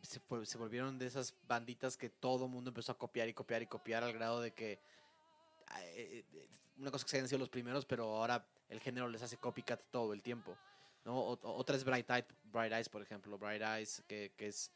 se, 0.00 0.18
volvieron 0.58 0.98
de 0.98 1.06
esas 1.06 1.34
banditas 1.46 1.96
que 1.98 2.08
todo 2.08 2.48
mundo 2.48 2.70
empezó 2.70 2.92
a 2.92 2.98
copiar 2.98 3.28
y 3.28 3.34
copiar 3.34 3.62
y 3.62 3.66
copiar 3.66 4.02
al 4.02 4.14
grado 4.14 4.40
de 4.40 4.52
que 4.52 4.72
eh, 4.72 6.24
eh, 6.32 6.48
una 6.78 6.90
cosa 6.90 7.04
que 7.04 7.10
se 7.10 7.16
hayan 7.18 7.28
sido 7.28 7.38
los 7.38 7.50
primeros, 7.50 7.84
pero 7.84 8.04
ahora 8.16 8.46
el 8.70 8.80
género 8.80 9.08
les 9.08 9.22
hace 9.22 9.36
copycat 9.36 9.80
todo 9.90 10.12
el 10.14 10.22
tiempo. 10.22 10.56
¿No? 11.04 11.18
O- 11.18 11.56
otra 11.56 11.76
es 11.76 11.84
Bright, 11.84 12.08
Eye- 12.10 12.24
Bright 12.44 12.72
Eyes, 12.72 12.88
por 12.88 13.02
ejemplo. 13.02 13.38
Bright 13.38 13.62
Eyes, 13.62 14.02
que, 14.06 14.32
que 14.36 14.46
es, 14.48 14.70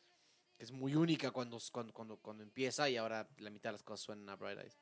que 0.56 0.64
es 0.64 0.72
muy 0.72 0.94
única 0.94 1.30
cuando, 1.30 1.58
cuando, 1.72 1.92
cuando, 1.92 2.16
cuando 2.18 2.42
empieza 2.42 2.88
y 2.88 2.96
ahora 2.96 3.28
la 3.38 3.50
mitad 3.50 3.70
de 3.70 3.72
las 3.74 3.82
cosas 3.82 4.00
suenan 4.04 4.28
a 4.28 4.36
Bright 4.36 4.58
Eyes. 4.60 4.76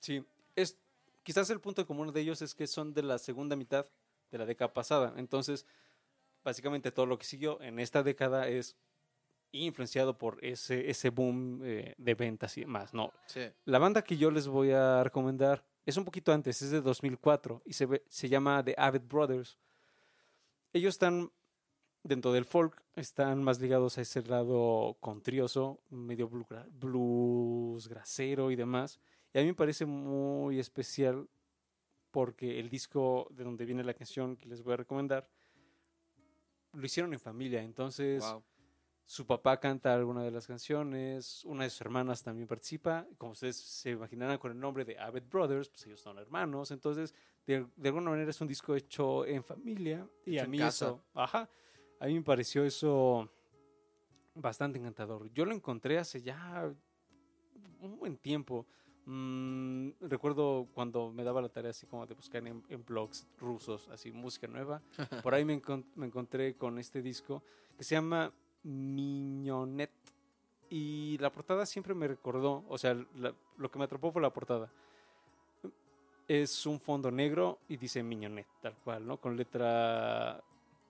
sí 0.00 0.24
es 0.56 0.76
quizás 1.22 1.48
el 1.50 1.60
punto 1.60 1.86
común 1.86 2.12
de 2.12 2.20
ellos 2.20 2.42
es 2.42 2.54
que 2.54 2.66
son 2.66 2.92
de 2.94 3.02
la 3.02 3.18
segunda 3.18 3.56
mitad 3.56 3.86
de 4.30 4.38
la 4.38 4.44
década 4.46 4.72
pasada 4.74 5.14
entonces 5.16 5.66
básicamente 6.44 6.92
todo 6.92 7.06
lo 7.06 7.18
que 7.18 7.24
siguió 7.24 7.60
en 7.62 7.78
esta 7.78 8.02
década 8.02 8.46
es 8.48 8.76
influenciado 9.52 10.18
por 10.18 10.44
ese 10.44 10.90
ese 10.90 11.10
boom 11.10 11.60
eh, 11.64 11.94
de 11.96 12.14
ventas 12.14 12.56
y 12.58 12.60
demás 12.62 12.92
no 12.92 13.12
Sí. 13.26 13.40
La 13.64 13.78
banda 13.78 14.02
que 14.02 14.16
yo 14.16 14.30
les 14.30 14.46
voy 14.46 14.72
a 14.72 15.02
recomendar 15.04 15.64
es 15.86 15.96
un 15.96 16.04
poquito 16.04 16.32
antes, 16.32 16.60
es 16.62 16.70
de 16.70 16.80
2004 16.80 17.62
y 17.64 17.72
se, 17.72 17.86
ve- 17.86 18.04
se 18.08 18.28
llama 18.28 18.62
The 18.64 18.74
Avid 18.78 19.02
Brothers. 19.02 19.58
Ellos 20.74 20.94
están 20.94 21.30
dentro 22.02 22.32
del 22.32 22.44
folk, 22.44 22.82
están 22.96 23.42
más 23.42 23.60
ligados 23.60 23.96
a 23.96 24.00
ese 24.02 24.22
lado 24.24 24.96
contrioso, 25.00 25.80
medio 25.88 26.28
blu- 26.28 26.66
blues, 26.72 27.88
grasero 27.88 28.50
y 28.50 28.56
demás. 28.56 28.98
Y 29.32 29.38
a 29.38 29.42
mí 29.42 29.46
me 29.48 29.54
parece 29.54 29.86
muy 29.86 30.58
especial 30.58 31.28
porque 32.10 32.58
el 32.58 32.68
disco 32.68 33.28
de 33.30 33.44
donde 33.44 33.64
viene 33.64 33.82
la 33.84 33.94
canción 33.94 34.36
que 34.36 34.46
les 34.48 34.62
voy 34.62 34.74
a 34.74 34.78
recomendar 34.78 35.28
lo 36.72 36.84
hicieron 36.84 37.12
en 37.12 37.20
familia, 37.20 37.62
entonces 37.62 38.24
Wow. 38.24 38.42
su 39.04 39.24
papá 39.26 39.60
canta 39.60 39.94
alguna 39.94 40.24
de 40.24 40.32
las 40.32 40.44
canciones, 40.48 41.44
una 41.44 41.62
de 41.62 41.70
sus 41.70 41.80
hermanas 41.82 42.22
también 42.24 42.48
participa. 42.48 43.06
Como 43.16 43.30
ustedes 43.32 43.56
se 43.56 43.90
imaginarán 43.90 44.38
con 44.38 44.50
el 44.50 44.58
nombre 44.58 44.84
de 44.84 44.98
Abbott 44.98 45.28
Brothers, 45.30 45.68
pues 45.68 45.86
ellos 45.86 46.00
son 46.00 46.18
hermanos. 46.18 46.72
Entonces, 46.72 47.14
de, 47.46 47.66
de 47.76 47.88
alguna 47.88 48.10
manera 48.10 48.30
es 48.30 48.40
un 48.40 48.48
disco 48.48 48.74
hecho 48.74 49.24
en 49.26 49.42
familia 49.44 50.06
y 50.24 50.36
Hecho 50.36 50.44
a 50.44 50.48
mí 50.48 50.58
eso, 50.86 51.04
ajá, 51.14 51.48
a 52.00 52.06
mí 52.06 52.14
me 52.14 52.22
pareció 52.22 52.64
eso 52.64 53.28
bastante 54.34 54.78
encantador. 54.78 55.30
Yo 55.32 55.44
lo 55.44 55.52
encontré 55.52 55.98
hace 55.98 56.22
ya 56.22 56.72
un 57.80 57.98
buen 57.98 58.16
tiempo. 58.16 58.66
Mm, 59.06 59.90
recuerdo 60.00 60.66
cuando 60.72 61.10
me 61.12 61.22
daba 61.24 61.42
la 61.42 61.50
tarea 61.50 61.70
así 61.70 61.86
como 61.86 62.06
de 62.06 62.14
buscar 62.14 62.46
en, 62.46 62.64
en 62.70 62.84
blogs 62.84 63.26
rusos, 63.38 63.88
así 63.90 64.10
música 64.12 64.46
nueva. 64.46 64.80
Por 65.22 65.34
ahí 65.34 65.44
me, 65.44 65.60
encon- 65.60 65.84
me 65.94 66.06
encontré 66.06 66.56
con 66.56 66.78
este 66.78 67.02
disco 67.02 67.42
que 67.76 67.84
se 67.84 67.94
llama 67.94 68.32
Mignonette. 68.62 69.92
Y 70.70 71.18
la 71.18 71.30
portada 71.30 71.66
siempre 71.66 71.94
me 71.94 72.08
recordó, 72.08 72.64
o 72.68 72.78
sea, 72.78 72.94
la- 73.16 73.34
lo 73.58 73.70
que 73.70 73.78
me 73.78 73.84
atrapó 73.84 74.10
fue 74.10 74.22
la 74.22 74.32
portada. 74.32 74.72
Es 76.26 76.64
un 76.64 76.80
fondo 76.80 77.10
negro 77.10 77.58
y 77.68 77.76
dice 77.76 78.02
Mignonette, 78.02 78.48
tal 78.62 78.74
cual, 78.82 79.06
¿no? 79.06 79.18
Con 79.18 79.36
letra 79.36 80.42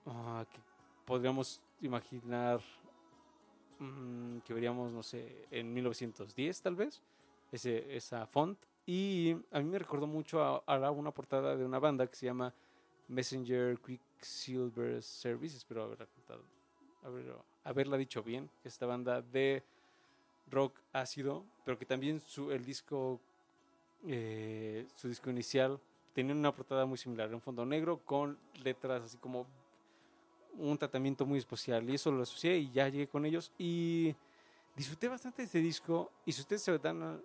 ah, 0.05 0.45
que 0.49 0.59
podríamos 1.05 1.61
imaginar 1.81 2.61
mm, 3.79 4.37
que 4.39 4.53
veríamos, 4.53 4.91
no 4.93 5.03
sé, 5.03 5.45
en 5.51 5.73
1910 5.73 6.61
tal 6.61 6.75
vez, 6.75 7.01
ese, 7.51 7.95
esa 7.95 8.25
font. 8.27 8.57
Y 8.85 9.35
a 9.51 9.59
mí 9.59 9.65
me 9.65 9.79
recordó 9.79 10.07
mucho 10.07 10.41
a, 10.41 10.91
una 10.91 11.11
portada 11.11 11.55
de 11.57 11.65
una 11.65 11.79
banda 11.79 12.07
que 12.07 12.15
se 12.15 12.27
llama 12.27 12.53
Messenger 13.09 13.77
Quicksilver 13.79 15.01
Service, 15.03 15.57
espero 15.57 15.83
haberla, 15.83 16.05
contado, 16.05 16.43
haber- 17.03 17.35
haberla 17.63 17.97
dicho 17.97 18.23
bien, 18.23 18.49
esta 18.63 18.85
banda 18.85 19.21
de 19.21 19.63
rock 20.49 20.79
ácido, 20.93 21.43
pero 21.65 21.77
que 21.77 21.85
también 21.85 22.19
su, 22.21 22.51
el 22.51 22.63
disco, 22.63 23.19
eh, 24.07 24.87
su 24.95 25.07
disco 25.07 25.29
inicial 25.29 25.79
tenía 26.13 26.33
una 26.33 26.53
portada 26.53 26.85
muy 26.85 26.97
similar, 26.97 27.33
un 27.33 27.41
fondo 27.41 27.65
negro 27.65 27.99
con 28.05 28.37
letras 28.63 29.03
así 29.03 29.17
como 29.17 29.47
un 30.57 30.77
tratamiento 30.77 31.25
muy 31.25 31.39
especial 31.39 31.89
y 31.89 31.95
eso 31.95 32.11
lo 32.11 32.23
asocié 32.23 32.57
y 32.57 32.71
ya 32.71 32.87
llegué 32.87 33.07
con 33.07 33.25
ellos 33.25 33.51
y 33.57 34.15
disfruté 34.75 35.07
bastante 35.07 35.41
de 35.41 35.45
este 35.47 35.59
disco 35.59 36.11
y 36.25 36.31
si 36.31 36.41
ustedes 36.41 36.61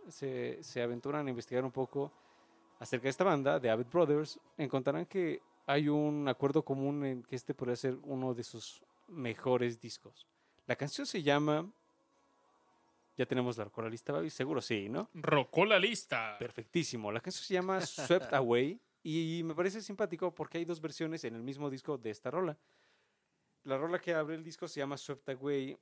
se, 0.08 0.58
se, 0.62 0.82
aventuran 0.82 1.26
a 1.26 1.30
investigar 1.30 1.64
un 1.64 1.70
poco 1.70 2.10
acerca 2.78 3.04
de 3.04 3.10
esta 3.10 3.24
banda, 3.24 3.60
de 3.60 3.70
Avid 3.70 3.86
Brothers, 3.92 4.40
encontrarán 4.56 5.06
que 5.06 5.40
hay 5.66 5.88
un 5.88 6.26
acuerdo 6.28 6.64
común 6.64 7.04
en 7.04 7.22
que 7.22 7.36
este 7.36 7.54
podría 7.54 7.76
ser 7.76 7.96
uno 8.02 8.34
de 8.34 8.42
sus 8.42 8.82
mejores 9.06 9.80
discos. 9.80 10.26
La 10.66 10.76
canción 10.76 11.06
se 11.06 11.22
llama... 11.22 11.70
Ya 13.20 13.26
tenemos 13.26 13.58
la 13.58 13.66
coralista, 13.66 14.14
Babi, 14.14 14.30
seguro 14.30 14.62
sí, 14.62 14.88
¿no? 14.88 15.10
Rocó 15.12 15.66
la 15.66 15.78
lista. 15.78 16.38
Perfectísimo. 16.38 17.12
La 17.12 17.20
canción 17.20 17.44
se 17.44 17.52
llama 17.52 17.78
Swept 17.82 18.32
Away 18.32 18.80
y 19.02 19.42
me 19.44 19.54
parece 19.54 19.82
simpático 19.82 20.34
porque 20.34 20.56
hay 20.56 20.64
dos 20.64 20.80
versiones 20.80 21.22
en 21.24 21.34
el 21.34 21.42
mismo 21.42 21.68
disco 21.68 21.98
de 21.98 22.08
esta 22.08 22.30
rola. 22.30 22.56
La 23.64 23.76
rola 23.76 23.98
que 23.98 24.14
abre 24.14 24.36
el 24.36 24.42
disco 24.42 24.66
se 24.66 24.80
llama 24.80 24.96
Swept 24.96 25.28
Away 25.28 25.76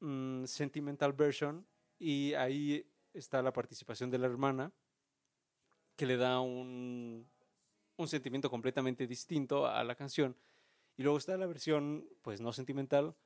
mm, 0.00 0.44
Sentimental 0.44 1.14
Version 1.14 1.66
y 1.98 2.34
ahí 2.34 2.86
está 3.14 3.40
la 3.40 3.54
participación 3.54 4.10
de 4.10 4.18
la 4.18 4.26
hermana 4.26 4.70
que 5.96 6.04
le 6.04 6.18
da 6.18 6.40
un, 6.40 7.26
un 7.96 8.06
sentimiento 8.06 8.50
completamente 8.50 9.06
distinto 9.06 9.66
a 9.66 9.82
la 9.82 9.94
canción. 9.94 10.36
Y 10.98 11.04
luego 11.04 11.16
está 11.16 11.38
la 11.38 11.46
versión, 11.46 12.06
pues 12.20 12.42
no 12.42 12.52
sentimental, 12.52 13.16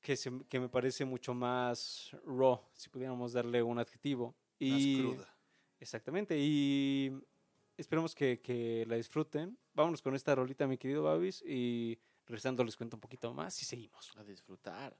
que, 0.00 0.16
se- 0.16 0.44
que 0.48 0.60
me 0.60 0.68
parece 0.68 1.04
mucho 1.04 1.34
más 1.34 2.16
raw, 2.24 2.60
si 2.74 2.88
pudiéramos 2.88 3.32
darle 3.32 3.62
un 3.62 3.78
adjetivo. 3.78 4.34
Más 4.60 4.80
Y, 4.80 5.00
cruda. 5.02 5.34
Exactamente, 5.80 6.36
y 6.38 7.12
esperemos 7.76 8.14
que, 8.14 8.40
que 8.40 8.84
la 8.88 8.96
disfruten. 8.96 9.56
Vámonos 9.74 10.02
con 10.02 10.14
esta 10.14 10.34
rolita, 10.34 10.66
mi 10.66 10.76
querido 10.78 11.04
Babis, 11.04 11.42
y 11.46 11.98
regresando 12.26 12.64
les 12.64 12.76
cuento 12.76 12.96
un 12.96 13.00
poquito 13.00 13.32
más 13.32 13.60
y 13.62 13.64
seguimos. 13.64 14.12
A 14.16 14.24
disfrutar. 14.24 14.96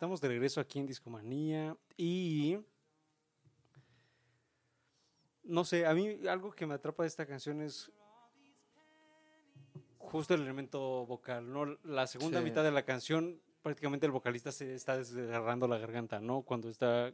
Estamos 0.00 0.22
de 0.22 0.28
regreso 0.28 0.62
aquí 0.62 0.78
en 0.78 0.86
Discomanía 0.86 1.76
y 1.94 2.56
no 5.42 5.62
sé, 5.62 5.84
a 5.84 5.92
mí 5.92 6.26
algo 6.26 6.52
que 6.52 6.64
me 6.64 6.72
atrapa 6.72 7.02
de 7.02 7.08
esta 7.08 7.26
canción 7.26 7.60
es 7.60 7.92
justo 9.98 10.32
el 10.32 10.40
elemento 10.40 11.04
vocal, 11.04 11.52
¿no? 11.52 11.66
La 11.84 12.06
segunda 12.06 12.38
Sí. 12.38 12.44
mitad 12.44 12.64
de 12.64 12.70
la 12.70 12.82
canción 12.86 13.42
prácticamente 13.60 14.06
el 14.06 14.12
vocalista 14.12 14.50
se 14.52 14.74
está 14.74 14.96
desgarrando 14.96 15.68
la 15.68 15.76
garganta, 15.76 16.18
¿no? 16.18 16.40
Cuando 16.40 16.70
está 16.70 17.12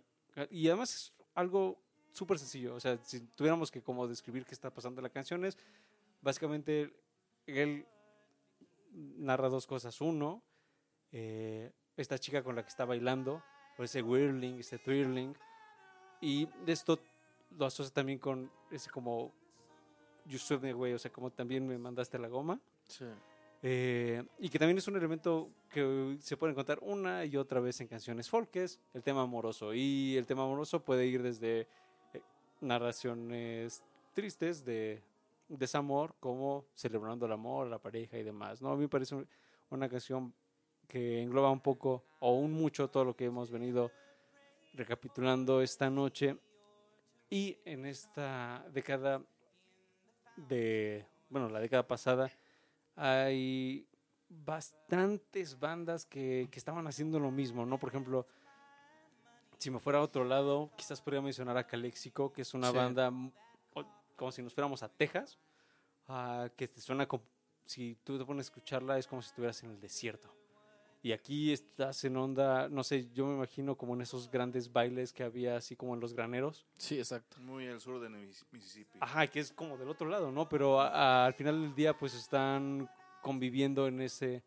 y 0.48 0.68
además 0.68 0.94
es 0.94 1.12
algo 1.34 1.82
súper 2.12 2.38
sencillo, 2.38 2.76
o 2.76 2.78
sea, 2.78 2.96
si 2.98 3.18
tuviéramos 3.18 3.72
que 3.72 3.82
como 3.82 4.06
describir 4.06 4.44
qué 4.44 4.54
está 4.54 4.70
pasando 4.72 5.00
en 5.00 5.02
la 5.02 5.10
canción 5.10 5.44
es 5.44 5.58
básicamente 6.22 6.94
él 7.46 7.84
narra 8.92 9.48
dos 9.48 9.66
cosas, 9.66 10.00
uno 10.00 10.44
eh, 11.10 11.72
esta 11.96 12.18
chica 12.18 12.42
con 12.42 12.56
la 12.56 12.62
que 12.62 12.68
está 12.68 12.84
bailando, 12.84 13.42
o 13.78 13.82
ese 13.84 14.02
whirling, 14.02 14.58
ese 14.60 14.78
thrilling, 14.78 15.34
y 16.20 16.48
esto 16.66 16.98
lo 17.58 17.66
asocia 17.66 17.92
también 17.92 18.18
con 18.18 18.50
ese 18.70 18.90
como 18.90 19.32
you 20.26 20.38
me 20.60 20.70
away, 20.70 20.92
o 20.92 20.98
sea, 20.98 21.12
como 21.12 21.30
también 21.30 21.66
me 21.66 21.78
mandaste 21.78 22.18
la 22.18 22.28
goma, 22.28 22.60
Sí. 22.88 23.04
eh, 23.62 24.24
y 24.38 24.48
que 24.48 24.58
también 24.58 24.78
es 24.78 24.88
un 24.88 24.96
elemento 24.96 25.50
que 25.70 26.16
se 26.20 26.36
puede 26.36 26.52
encontrar 26.52 26.78
una 26.82 27.24
y 27.24 27.36
otra 27.36 27.60
vez 27.60 27.80
en 27.80 27.86
canciones 27.88 28.28
folk, 28.28 28.50
que 28.50 28.64
es 28.64 28.80
el 28.94 29.02
tema 29.02 29.22
amoroso, 29.22 29.72
y 29.74 30.16
el 30.16 30.26
tema 30.26 30.42
amoroso 30.44 30.80
puede 30.82 31.06
ir 31.06 31.22
desde 31.22 31.68
eh, 32.12 32.22
narraciones 32.60 33.82
tristes 34.14 34.64
de 34.64 35.02
desamor, 35.48 36.14
como 36.18 36.64
celebrando 36.74 37.26
el 37.26 37.32
amor, 37.32 37.68
la 37.68 37.78
pareja 37.78 38.18
y 38.18 38.24
demás, 38.24 38.60
¿no? 38.60 38.70
A 38.70 38.74
mí 38.74 38.82
me 38.82 38.88
parece 38.88 39.14
un- 39.14 39.28
una 39.70 39.88
canción 39.88 40.32
que 40.86 41.22
engloba 41.22 41.50
un 41.50 41.60
poco 41.60 42.04
o 42.20 42.34
un 42.34 42.52
mucho 42.52 42.88
todo 42.88 43.04
lo 43.04 43.16
que 43.16 43.24
hemos 43.26 43.50
venido 43.50 43.90
recapitulando 44.74 45.62
esta 45.62 45.90
noche 45.90 46.36
y 47.30 47.58
en 47.64 47.86
esta 47.86 48.64
década 48.72 49.22
de, 50.36 51.06
bueno, 51.28 51.48
la 51.48 51.60
década 51.60 51.86
pasada 51.86 52.30
hay 52.94 53.86
bastantes 54.28 55.58
bandas 55.58 56.04
que, 56.06 56.48
que 56.50 56.58
estaban 56.58 56.86
haciendo 56.86 57.18
lo 57.18 57.30
mismo, 57.30 57.64
¿no? 57.64 57.78
Por 57.78 57.88
ejemplo, 57.90 58.26
si 59.58 59.70
me 59.70 59.78
fuera 59.80 59.98
a 60.00 60.02
otro 60.02 60.24
lado, 60.24 60.70
quizás 60.76 61.00
podría 61.00 61.22
mencionar 61.22 61.56
a 61.56 61.66
Calexico, 61.66 62.32
que 62.32 62.42
es 62.42 62.54
una 62.54 62.70
Sí. 62.70 62.76
banda 62.76 63.12
como 64.16 64.32
si 64.32 64.42
nos 64.42 64.54
fuéramos 64.54 64.82
a 64.82 64.88
Texas, 64.88 65.38
ah, 66.08 66.48
que 66.56 66.66
te 66.68 66.80
suena 66.80 67.06
como, 67.06 67.22
si 67.66 67.96
tú 68.02 68.18
te 68.18 68.24
pones 68.24 68.46
a 68.46 68.48
escucharla, 68.48 68.98
es 68.98 69.06
como 69.06 69.20
si 69.20 69.28
estuvieras 69.28 69.62
en 69.62 69.70
el 69.70 69.80
desierto. 69.80 70.32
Y 71.06 71.12
aquí 71.12 71.52
estás 71.52 72.02
en 72.02 72.16
onda, 72.16 72.68
no 72.68 72.82
sé, 72.82 73.08
yo 73.14 73.26
me 73.28 73.36
imagino 73.36 73.76
como 73.76 73.94
en 73.94 74.00
esos 74.00 74.28
grandes 74.28 74.72
bailes 74.72 75.12
que 75.12 75.22
había 75.22 75.54
así 75.54 75.76
como 75.76 75.94
en 75.94 76.00
los 76.00 76.12
graneros. 76.12 76.66
Sí, 76.78 76.98
exacto. 76.98 77.36
Muy 77.42 77.68
al 77.68 77.80
sur 77.80 78.00
de 78.00 78.08
Mis- 78.08 78.44
Mississippi. 78.50 78.98
Ajá, 79.00 79.24
que 79.28 79.38
es 79.38 79.52
como 79.52 79.76
del 79.78 79.88
otro 79.88 80.08
lado, 80.08 80.32
¿no? 80.32 80.48
Pero 80.48 80.80
a- 80.80 80.88
a- 80.88 81.26
al 81.26 81.34
final 81.34 81.62
del 81.62 81.76
día 81.76 81.96
pues 81.96 82.12
están 82.12 82.90
conviviendo 83.22 83.86
en 83.86 84.00
ese 84.00 84.42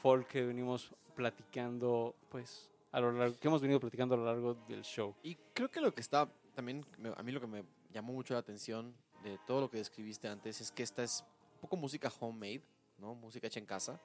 folk 0.00 0.26
que 0.26 0.42
venimos 0.44 0.90
platicando, 1.14 2.16
pues, 2.30 2.68
a 2.90 2.98
lo 2.98 3.12
largo, 3.12 3.38
que 3.38 3.46
hemos 3.46 3.62
venido 3.62 3.78
platicando 3.78 4.16
a 4.16 4.18
lo 4.18 4.24
largo 4.24 4.54
del 4.66 4.82
show. 4.82 5.14
Y 5.22 5.36
creo 5.54 5.70
que 5.70 5.80
lo 5.80 5.94
que 5.94 6.00
está 6.00 6.28
también, 6.56 6.84
a 7.16 7.22
mí 7.22 7.30
lo 7.30 7.40
que 7.40 7.46
me 7.46 7.62
llamó 7.92 8.12
mucho 8.12 8.34
la 8.34 8.40
atención 8.40 8.92
de 9.22 9.38
todo 9.46 9.60
lo 9.60 9.70
que 9.70 9.76
describiste 9.76 10.26
antes 10.26 10.60
es 10.60 10.72
que 10.72 10.82
esta 10.82 11.04
es 11.04 11.24
un 11.54 11.60
poco 11.60 11.76
música 11.76 12.12
homemade, 12.18 12.62
¿no? 12.98 13.14
Música 13.14 13.46
hecha 13.46 13.60
en 13.60 13.66
casa. 13.66 14.00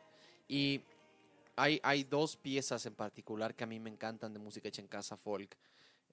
Y 0.47 0.79
hay, 1.57 1.79
hay 1.83 2.03
dos 2.05 2.37
piezas 2.37 2.85
en 2.85 2.95
particular 2.95 3.53
que 3.55 3.65
a 3.65 3.67
mí 3.67 3.79
me 3.79 3.89
encantan 3.89 4.31
de 4.31 4.39
música 4.39 4.69
hecha 4.69 4.81
en 4.81 4.87
casa 4.87 5.17
folk. 5.17 5.55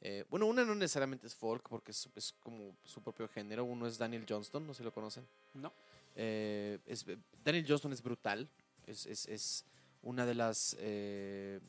Eh, 0.01 0.25
bueno, 0.29 0.47
una 0.47 0.65
no 0.65 0.75
necesariamente 0.75 1.27
es 1.27 1.35
folk 1.35 1.69
porque 1.69 1.93
es, 1.93 2.09
es 2.17 2.33
como 2.43 2.77
su 2.85 3.01
propio 3.01 3.29
género. 3.29 3.65
Uno 3.65 3.87
es 3.87 3.97
Daniel 3.97 4.27
Johnston, 4.29 4.67
no 4.67 4.75
sé 4.75 4.79
si 4.79 4.85
lo 4.85 4.93
conocen. 4.93 5.27
No. 5.55 5.73
Eh, 6.17 6.79
es- 6.87 7.07
Daniel 7.45 7.65
Johnston 7.67 7.93
es 7.93 8.03
brutal. 8.03 8.49
Es, 8.87 9.65
una 10.03 10.27
de 10.27 10.35
las 10.35 10.77
eh, 10.81 11.61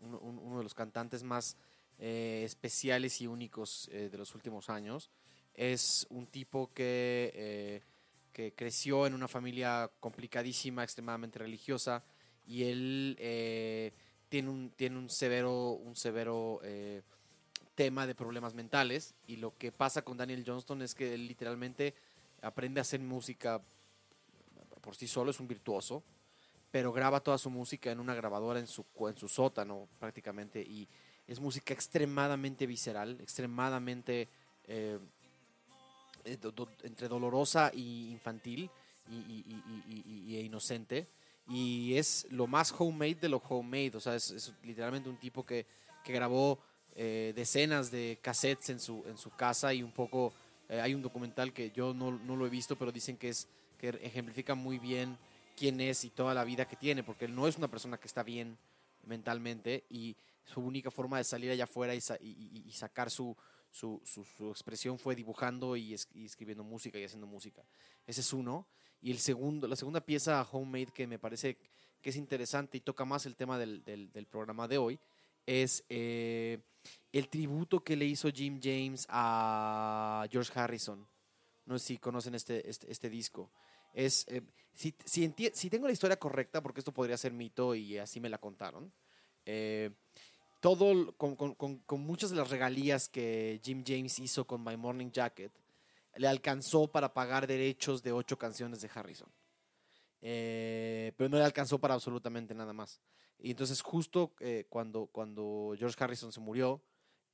uno, 0.00 0.18
un- 0.18 0.38
uno 0.38 0.58
de 0.58 0.64
los 0.64 0.74
cantantes 0.74 1.22
más 1.22 1.56
especiales 1.98 3.20
y 3.20 3.26
únicos 3.26 3.88
de 3.92 4.16
los 4.18 4.34
últimos 4.34 4.68
años. 4.70 5.10
Es 5.54 6.04
un 6.10 6.26
tipo 6.26 6.72
que, 6.74 7.80
que 8.32 8.52
creció 8.54 9.06
en 9.06 9.14
una 9.14 9.28
familia 9.28 9.88
complicadísima, 10.00 10.82
extremadamente 10.82 11.38
religiosa, 11.38 12.02
y 12.46 12.64
él 12.64 13.16
eh, 13.18 13.92
tiene 14.28 14.50
un, 14.50 14.70
tiene 14.70 14.98
un 14.98 15.08
severo, 15.08 15.70
un 15.72 15.94
severo 15.96 16.60
eh, 16.64 17.02
tema 17.74 18.06
de 18.06 18.14
problemas 18.14 18.54
mentales. 18.54 19.14
Y 19.26 19.36
lo 19.36 19.56
que 19.56 19.72
pasa 19.72 20.02
con 20.02 20.16
Daniel 20.16 20.44
Johnston 20.46 20.82
es 20.82 20.94
que 20.94 21.14
él 21.14 21.26
literalmente 21.26 21.94
aprende 22.42 22.80
a 22.80 22.82
hacer 22.82 23.00
música 23.00 23.60
por 24.80 24.94
sí 24.96 25.06
solo, 25.08 25.30
es 25.30 25.40
un 25.40 25.48
virtuoso, 25.48 26.02
pero 26.70 26.92
graba 26.92 27.20
toda 27.20 27.38
su 27.38 27.48
música 27.48 27.90
en 27.90 28.00
una 28.00 28.14
grabadora 28.14 28.58
en 28.60 28.66
su, 28.66 28.84
en 29.08 29.16
su 29.16 29.28
sótano 29.28 29.88
prácticamente. 29.98 30.60
Y 30.60 30.86
es 31.26 31.40
música 31.40 31.72
extremadamente 31.72 32.66
visceral, 32.66 33.16
extremadamente 33.22 34.28
eh, 34.66 34.98
entre 36.82 37.08
dolorosa 37.08 37.70
y 37.74 38.10
infantil 38.10 38.68
y- 39.10 39.14
y- 39.14 40.36
e 40.36 40.40
inocente. 40.42 41.06
Y 41.48 41.96
es 41.96 42.26
lo 42.30 42.46
más 42.46 42.72
homemade 42.76 43.16
de 43.16 43.28
lo 43.28 43.38
homemade. 43.38 43.92
O 43.96 44.00
sea, 44.00 44.14
es, 44.14 44.30
es 44.30 44.52
literalmente 44.62 45.08
un 45.08 45.18
tipo 45.18 45.44
que, 45.44 45.66
que 46.04 46.12
grabó 46.12 46.58
eh, 46.94 47.32
decenas 47.36 47.90
de 47.90 48.18
cassettes 48.22 48.70
en 48.70 48.80
su, 48.80 49.04
en 49.06 49.18
su 49.18 49.30
casa 49.30 49.74
y 49.74 49.82
un 49.82 49.92
poco... 49.92 50.32
eh, 50.68 50.80
hay 50.80 50.94
un 50.94 51.02
documental 51.02 51.52
que 51.52 51.70
yo 51.70 51.92
no, 51.92 52.10
no 52.12 52.36
lo 52.36 52.46
he 52.46 52.50
visto, 52.50 52.76
pero 52.76 52.90
dicen 52.92 53.16
que, 53.16 53.28
es, 53.28 53.48
que 53.78 53.88
ejemplifica 54.02 54.54
muy 54.54 54.78
bien 54.78 55.18
quién 55.56 55.80
es 55.80 56.04
y 56.04 56.10
toda 56.10 56.32
la 56.34 56.44
vida 56.44 56.66
que 56.66 56.76
tiene, 56.76 57.02
porque 57.02 57.26
él 57.26 57.34
no 57.34 57.46
es 57.46 57.58
una 57.58 57.68
persona 57.68 57.98
que 57.98 58.06
está 58.06 58.22
bien 58.22 58.56
mentalmente 59.04 59.84
y 59.90 60.16
su 60.44 60.60
única 60.60 60.90
forma 60.90 61.18
de 61.18 61.24
salir 61.24 61.50
allá 61.50 61.64
afuera 61.64 61.94
y, 61.94 62.00
sa- 62.00 62.18
y- 62.20 62.62
y- 62.66 62.72
sacar 62.72 63.10
su, 63.10 63.36
su, 63.70 64.00
su- 64.04 64.24
su 64.24 64.50
expresión 64.50 64.98
fue 64.98 65.14
dibujando 65.14 65.76
y, 65.76 65.94
es- 65.94 66.08
y 66.14 66.24
escribiendo 66.24 66.64
música 66.64 66.98
y 66.98 67.04
haciendo 67.04 67.26
música. 67.26 67.62
Ese 68.06 68.20
es 68.22 68.32
uno. 68.32 68.66
Y 69.04 69.10
el 69.10 69.18
segundo, 69.18 69.68
la 69.68 69.76
segunda 69.76 70.00
pieza 70.00 70.42
homemade 70.50 70.86
que 70.86 71.06
me 71.06 71.18
parece 71.18 71.58
que 72.00 72.08
es 72.08 72.16
interesante 72.16 72.78
y 72.78 72.80
toca 72.80 73.04
más 73.04 73.26
el 73.26 73.36
tema 73.36 73.58
del, 73.58 73.84
del- 73.84 74.10
del 74.10 74.26
programa 74.26 74.66
de 74.66 74.78
hoy 74.78 74.98
es 75.46 75.84
eh, 75.90 76.58
el 77.12 77.28
tributo 77.28 77.84
que 77.84 77.96
le 77.96 78.06
hizo 78.06 78.30
Jim 78.30 78.58
James 78.62 79.06
a 79.10 80.26
George 80.30 80.50
Harrison. 80.58 81.06
No 81.66 81.78
sé 81.78 81.86
si 81.86 81.98
conocen 81.98 82.34
este, 82.34 82.66
este, 82.68 82.90
este 82.90 83.10
disco. 83.10 83.50
Es, 83.92 84.24
eh, 84.28 84.40
si, 84.72 84.94
si, 85.04 85.30
si 85.52 85.68
tengo 85.70 85.86
la 85.86 85.92
historia 85.92 86.16
correcta, 86.18 86.62
porque 86.62 86.80
esto 86.80 86.92
podría 86.92 87.18
ser 87.18 87.32
mito 87.34 87.74
y 87.74 87.98
así 87.98 88.20
me 88.20 88.30
la 88.30 88.38
contaron, 88.38 88.90
eh, 89.44 89.90
todo, 90.60 91.12
con, 91.18 91.36
con- 91.36 91.54
con- 91.54 91.78
con 91.80 92.00
muchas 92.00 92.30
de 92.30 92.36
las 92.36 92.48
regalías 92.48 93.10
que 93.10 93.60
Jim 93.62 93.84
James 93.86 94.18
hizo 94.18 94.46
con 94.46 94.64
My 94.64 94.78
Morning 94.78 95.10
Jacket, 95.10 95.52
le 96.16 96.28
alcanzó 96.28 96.86
para 96.88 97.12
pagar 97.12 97.46
derechos 97.46 98.02
de 98.02 98.12
ocho 98.12 98.38
canciones 98.38 98.80
de 98.80 98.90
Harrison. 98.92 99.28
Eh, 100.20 101.12
pero 101.16 101.28
no 101.28 101.36
le 101.36 101.44
alcanzó 101.44 101.78
para 101.78 101.94
absolutamente 101.94 102.54
nada 102.54 102.72
más. 102.72 103.00
Y 103.38 103.50
entonces 103.50 103.82
justo 103.82 104.34
eh, 104.40 104.66
cuando, 104.68 105.06
cuando 105.06 105.74
George 105.78 106.02
Harrison 106.02 106.32
se 106.32 106.40
murió, 106.40 106.82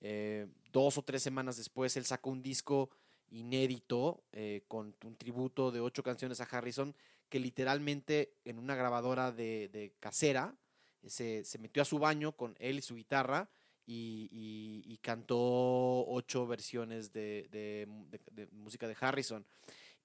eh, 0.01 0.49
dos 0.73 0.99
o 0.99 1.03
tres 1.03 1.23
semanas 1.23 1.57
después, 1.57 1.97
él 1.97 2.05
sacó 2.05 2.31
un 2.31 2.43
disco 2.43 2.91
inédito 3.33 4.25
con 4.67 4.97
un 5.05 5.17
tributo 5.17 5.71
de 5.71 5.79
ocho 5.79 6.03
canciones 6.03 6.41
a 6.41 6.45
Harrison 6.51 6.97
que 7.29 7.39
literalmente 7.39 8.35
en 8.45 8.59
una 8.59 8.75
grabadora 8.75 9.31
de, 9.31 9.69
de 9.69 9.95
casera 10.01 10.57
se, 11.07 11.45
se 11.45 11.59
metió 11.59 11.83
a 11.83 11.85
su 11.85 12.01
baño 12.01 12.33
con 12.33 12.57
él 12.59 12.79
y 12.79 12.83
su 12.83 12.97
guitarra 12.97 13.49
y, 13.93 14.99
cantó 15.03 15.39
ocho 16.07 16.47
versiones 16.47 17.13
de, 17.13 17.89
música 18.53 18.87
de 18.87 18.97
Harrison. 19.01 19.45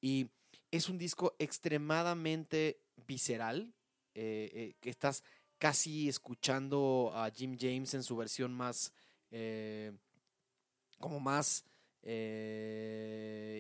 Y 0.02 0.28
es 0.72 0.90
un 0.90 0.98
disco 0.98 1.36
extremadamente 1.40 2.80
visceral, 3.08 3.74
eh, 4.14 4.50
eh, 4.54 4.76
que 4.80 4.90
estás 4.90 5.24
casi 5.58 6.10
escuchando 6.10 7.12
a 7.14 7.30
Jim 7.30 7.58
James 7.60 7.94
en 7.94 8.04
su 8.04 8.16
versión 8.16 8.54
más, 8.54 8.94
eh, 9.32 9.92
como 11.00 11.20
más 11.20 11.64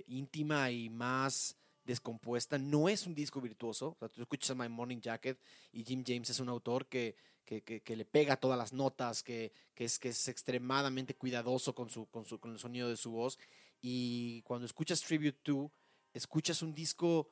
íntima 0.08 0.70
y 0.70 0.90
más 0.90 1.58
descompuesta. 1.84 2.60
No 2.60 2.90
es 2.90 3.08
un 3.08 3.16
disco 3.16 3.42
virtuoso. 3.42 3.98
Tú 4.14 4.22
escuchas 4.22 4.56
My 4.56 4.70
Morning 4.70 5.00
Jacket 5.00 5.40
y 5.72 5.84
Jim 5.84 6.04
James 6.06 6.30
es 6.30 6.40
un 6.40 6.50
autor 6.50 6.86
que, 6.86 7.16
que, 7.46 7.96
le 7.96 8.06
pega 8.06 8.38
todas 8.38 8.58
las 8.58 8.74
notas, 8.74 9.24
que, 9.24 9.54
es, 9.76 10.00
que 10.00 10.10
es 10.10 10.28
extremadamente 10.28 11.16
cuidadoso 11.16 11.74
con, 11.76 11.89
su, 11.89 12.08
el 12.43 12.60
sonido 12.60 12.89
de 12.89 12.98
su 12.98 13.12
voz. 13.12 13.38
Y 13.82 14.41
cuando 14.41 14.66
escuchas 14.66 15.02
Tribute 15.02 15.39
2, 15.43 15.72
escuchas 16.14 16.62
un 16.62 16.74
disco 16.74 17.30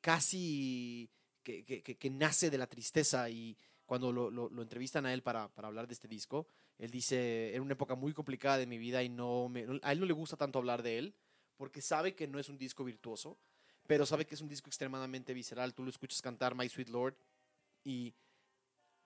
casi 0.00 1.10
que, 1.42 2.10
nace 2.10 2.50
de 2.50 2.58
la 2.58 2.66
tristeza 2.66 3.28
y 3.28 3.56
cuando 3.84 4.12
lo, 4.12 4.62
entrevistan 4.62 5.06
a 5.06 5.12
él 5.12 5.22
para, 5.22 5.48
para 5.48 5.68
hablar 5.68 5.86
de 5.86 5.94
este 5.94 6.08
disco, 6.08 6.46
él 6.78 6.90
dice, 6.90 7.52
era 7.52 7.62
una 7.62 7.72
época 7.72 7.94
muy 7.94 8.12
complicada 8.12 8.58
de 8.58 8.66
mi 8.66 8.78
vida 8.78 9.02
y 9.02 9.08
no 9.08 9.48
me- 9.48 9.66
a 9.82 9.92
él 9.92 10.00
no 10.00 10.06
le 10.06 10.12
gusta 10.12 10.36
tanto 10.36 10.58
hablar 10.58 10.82
de 10.82 10.98
él 10.98 11.14
porque 11.56 11.80
sabe 11.80 12.14
que 12.14 12.26
no 12.26 12.38
es 12.38 12.48
un 12.48 12.58
disco 12.58 12.84
virtuoso, 12.84 13.38
pero 13.86 14.04
sabe 14.04 14.26
que 14.26 14.34
es 14.34 14.40
un 14.40 14.48
disco 14.48 14.68
extremadamente 14.68 15.32
visceral. 15.32 15.74
Tú 15.74 15.84
lo 15.84 15.90
escuchas 15.90 16.20
cantar 16.20 16.54
My 16.54 16.68
Sweet 16.68 16.88
Lord 16.90 17.16
y 17.84 18.14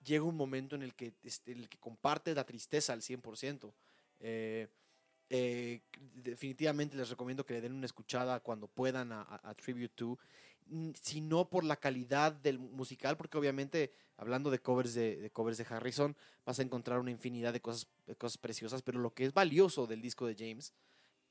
llega 0.03 0.23
un 0.23 0.35
momento 0.37 0.75
en 0.75 0.83
el 0.83 0.93
que, 0.95 1.13
este, 1.23 1.51
el 1.53 1.69
que 1.69 1.77
comparte 1.77 2.33
la 2.35 2.45
tristeza 2.45 2.93
al 2.93 3.01
100%. 3.01 3.73
Eh, 4.19 4.67
eh, 5.29 5.81
definitivamente 6.15 6.97
les 6.97 7.09
recomiendo 7.09 7.45
que 7.45 7.53
le 7.53 7.61
den 7.61 7.73
una 7.73 7.85
escuchada 7.85 8.39
cuando 8.41 8.67
puedan 8.67 9.11
a, 9.11 9.21
a- 9.21 9.49
a 9.49 9.53
Tribute 9.55 9.93
2, 9.97 10.17
mm, 10.67 10.91
si 11.01 11.21
no 11.21 11.49
por 11.49 11.63
la 11.63 11.77
calidad 11.77 12.33
del 12.33 12.59
musical, 12.59 13.17
porque 13.17 13.37
obviamente 13.37 13.93
hablando 14.17 14.51
de 14.51 14.59
covers 14.59 14.93
de, 14.93 15.17
de 15.17 15.29
covers 15.31 15.57
de 15.57 15.65
Harrison, 15.69 16.15
vas 16.45 16.59
a 16.59 16.63
encontrar 16.63 16.99
una 16.99 17.11
infinidad 17.11 17.53
de 17.53 17.61
cosas, 17.61 17.87
de 18.05 18.15
cosas 18.15 18.37
preciosas, 18.37 18.81
pero 18.81 18.99
lo 18.99 19.13
que 19.13 19.25
es 19.25 19.33
valioso 19.33 19.87
del 19.87 20.01
disco 20.01 20.27
de 20.27 20.35
James 20.37 20.73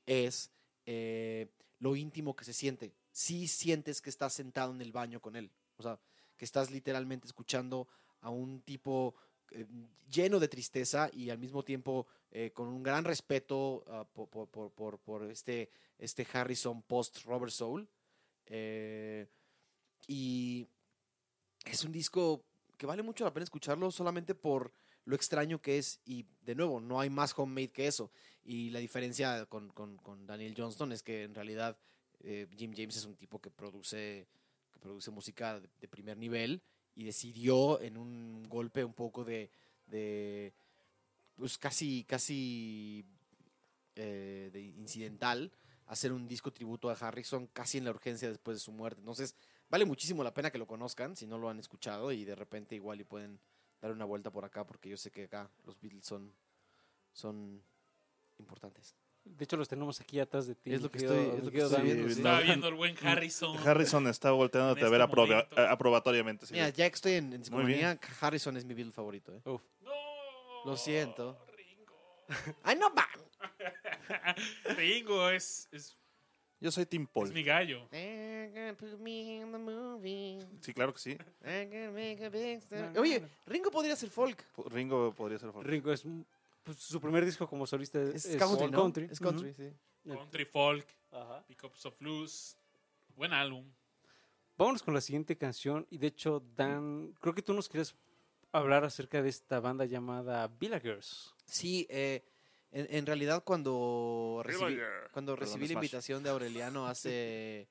es 0.05 0.51
eh, 0.85 1.49
lo 1.79 1.95
íntimo 1.95 2.35
que 2.35 2.45
se 2.45 2.53
siente. 2.53 2.93
Si 3.11 3.47
sientes 3.47 4.01
que 4.01 4.09
estás 4.09 4.33
sentado 4.33 4.73
en 4.73 4.81
el 4.81 4.91
baño 4.91 5.19
con 5.21 5.35
él, 5.35 5.51
o 5.77 5.83
sea, 5.83 5.99
que 6.37 6.45
estás 6.45 6.71
literalmente 6.71 7.27
escuchando 7.27 7.87
a 8.21 8.29
un 8.29 8.61
tipo 8.61 9.15
eh, 9.51 9.65
lleno 10.09 10.39
de 10.39 10.47
tristeza 10.47 11.09
y 11.13 11.29
al 11.29 11.37
mismo 11.37 11.63
tiempo 11.63 12.07
eh, 12.31 12.51
con 12.51 12.67
un 12.67 12.81
gran 12.83 13.03
respeto 13.03 13.83
ah, 13.87 14.05
por, 14.13 14.29
por- 14.47 14.99
por- 14.99 15.29
este, 15.29 15.69
este 15.97 16.25
Harrison 16.31 16.81
post 16.83 17.23
Robert 17.25 17.51
Soul. 17.51 17.87
Eh, 18.45 19.27
y 20.07 20.67
es 21.65 21.83
un 21.83 21.91
disco 21.91 22.43
que 22.77 22.85
vale 22.85 23.03
mucho 23.03 23.23
la 23.23 23.33
pena 23.33 23.43
escucharlo 23.43 23.91
solamente 23.91 24.33
por 24.35 24.71
lo 25.05 25.15
extraño 25.15 25.61
que 25.61 25.77
es. 25.77 25.99
Y 26.05 26.25
de 26.41 26.55
nuevo, 26.55 26.79
no 26.79 26.99
hay 26.99 27.09
más 27.09 27.37
homemade 27.37 27.71
que 27.71 27.87
eso. 27.87 28.11
Y 28.43 28.69
la 28.71 28.79
diferencia 28.79 29.45
con, 29.47 29.69
con- 29.69 29.97
con 29.97 30.25
Daniel 30.25 30.53
Johnston 30.57 30.91
es 30.91 31.03
que 31.03 31.23
en 31.23 31.35
realidad 31.35 31.77
Jim 32.57 32.71
James 32.75 32.95
es 32.97 33.05
un 33.05 33.15
tipo 33.15 33.39
que 33.39 33.49
produce, 33.49 34.27
que 34.71 34.79
produce 34.79 35.09
música 35.11 35.59
de 35.59 35.87
primer 35.87 36.17
nivel 36.17 36.61
y 36.95 37.05
decidió 37.05 37.81
en 37.81 37.97
un 37.97 38.43
golpe 38.47 38.83
un 38.83 38.93
poco 38.93 39.23
de, 39.23 39.49
pues 41.35 41.57
casi, 41.57 42.03
casi 42.03 43.05
eh, 43.95 44.49
de 44.51 44.61
incidental 44.61 45.51
hacer 45.87 46.13
un 46.13 46.27
disco 46.27 46.51
tributo 46.51 46.89
a 46.89 46.93
Harrison 46.93 47.47
casi 47.47 47.77
en 47.77 47.85
la 47.85 47.91
urgencia 47.91 48.29
después 48.29 48.55
de 48.55 48.61
su 48.61 48.71
muerte. 48.71 49.01
Entonces, 49.01 49.35
vale 49.69 49.85
muchísimo 49.85 50.23
la 50.23 50.33
pena 50.33 50.51
que 50.51 50.57
lo 50.57 50.67
conozcan 50.67 51.15
si 51.15 51.27
no 51.27 51.37
lo 51.37 51.49
han 51.49 51.59
escuchado 51.59 52.11
y 52.11 52.23
de 52.23 52.35
repente 52.35 52.75
igual 52.75 53.01
y 53.01 53.03
pueden 53.03 53.39
dar 53.81 53.91
una 53.91 54.05
vuelta 54.05 54.31
por 54.31 54.45
acá 54.45 54.65
porque 54.65 54.89
yo 54.89 54.97
sé 54.97 55.11
que 55.11 55.25
acá 55.25 55.49
los 55.65 55.79
Beatles 55.81 56.05
son, 56.05 56.33
son 57.13 57.61
importantes. 58.39 58.95
De 59.23 59.43
hecho, 59.45 59.55
los 59.57 59.67
tenemos 59.67 59.99
aquí 60.01 60.19
atrás 60.19 60.47
de 60.47 60.55
ti. 60.55 60.73
Es 60.73 60.81
lo 60.81 60.89
que 60.91 60.97
estoy- 60.99 61.37
es 61.37 61.43
lo 61.43 61.51
que 61.51 61.57
viendo, 61.83 62.07
sí. 62.09 62.13
Estaba 62.17 62.39
viendo 62.41 62.67
el 62.67 62.73
buen 62.75 62.95
Harrison. 63.05 63.57
Harrison 63.67 64.07
está 64.07 64.31
volteándote 64.31 64.81
a 64.85 64.89
ver 64.89 65.01
este 65.01 65.11
aproba- 65.13 65.47
a- 65.55 65.71
aprobatoriamente. 65.71 66.45
sí. 66.45 66.53
Mira, 66.53 66.69
ya 66.69 66.89
que 66.89 66.95
estoy 66.95 67.13
en, 67.13 67.33
en 67.33 67.43
Harrison 68.19 68.57
es 68.57 68.65
mi 68.65 68.73
Beatle 68.73 68.91
favorito. 68.93 69.33
¿eh? 69.33 69.41
Uf. 69.45 69.61
No. 69.81 69.91
Lo 70.65 70.75
siento. 70.77 71.37
Ringo. 71.55 72.25
¡Ay, 72.63 72.75
no, 72.77 72.93
va! 72.93 73.07
Ringo 74.77 75.29
es, 75.29 75.67
es, 75.71 75.97
Yo 76.59 76.71
soy 76.71 76.85
Tim 76.85 77.03
es 77.03 77.09
Paul. 77.09 77.33
mi 77.33 77.43
gallo. 77.43 77.87
Sí, 80.61 80.73
claro 80.73 80.93
que 80.93 80.99
sí. 80.99 81.17
Oye, 82.99 83.23
Ringo 83.45 83.71
podría 83.71 83.95
ser 83.95 84.09
folk. 84.09 84.43
Ringo 84.69 85.13
podría 85.13 85.39
ser 85.39 85.51
folk. 85.51 85.65
Ringo 85.67 85.91
es 85.91 86.05
un- 86.05 86.25
pues, 86.63 86.77
su 86.79 86.99
primer 86.99 87.25
disco 87.25 87.47
como 87.47 87.65
solista 87.65 88.01
Es, 88.01 88.25
es, 88.25 88.37
country, 88.37 88.71
country. 88.71 89.07
Es 89.11 89.19
country, 89.19 89.53
sí. 89.53 89.71
Country 90.05 90.45
folk, 90.45 90.87
Ajá. 91.11 91.45
Pickups 91.47 91.85
of 91.85 91.99
Blues. 91.99 92.57
Buen 93.15 93.33
álbum. 93.33 93.71
Vámonos 94.57 94.83
con 94.83 94.93
la 94.93 95.01
siguiente 95.01 95.37
canción. 95.37 95.87
Y 95.89 95.97
de 95.97 96.07
hecho, 96.07 96.43
Dan, 96.55 97.13
creo 97.19 97.33
que 97.33 97.41
tú 97.41 97.53
nos 97.53 97.67
quieres 97.67 97.95
hablar 98.51 98.83
acerca 98.83 99.21
de 99.21 99.29
esta 99.29 99.59
banda 99.59 99.85
llamada 99.85 100.47
Villagers. 100.47 101.33
Sí, 101.45 101.87
eh, 101.89 102.23
en, 102.71 102.87
en 102.89 103.05
realidad 103.05 103.43
cuando 103.43 104.41
recibí, 104.43 104.77
cuando 105.11 105.33
Perdón, 105.35 105.39
recibí 105.39 105.61
la 105.61 105.73
Smash. 105.73 105.83
invitación 105.83 106.23
de 106.23 106.29
Aureliano 106.29 106.87
hace 106.87 107.67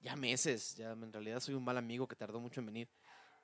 ya 0.00 0.16
meses, 0.16 0.76
ya 0.76 0.92
en 0.92 1.12
realidad 1.12 1.40
soy 1.40 1.54
un 1.54 1.64
mal 1.64 1.76
amigo 1.76 2.06
que 2.06 2.16
tardó 2.16 2.38
mucho 2.40 2.60
en 2.60 2.66
venir, 2.66 2.88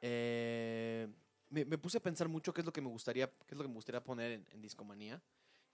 eh, 0.01 1.09
me, 1.53 1.79
puse 1.79 1.99
a 1.99 2.03
pensar 2.03 2.29
mucho 2.29 2.53
qué 2.53 2.63
es 2.63 2.65
lo 2.65 2.73
que 2.73 2.81
me 2.81 2.89
gustaría, 2.89 3.29
qué 3.29 3.55
es 3.55 3.57
lo 3.57 3.63
que 3.63 3.69
me 3.69 3.75
gustaría 3.75 4.03
poner 4.03 4.43
en, 4.51 4.63
Discomanía. 4.63 5.23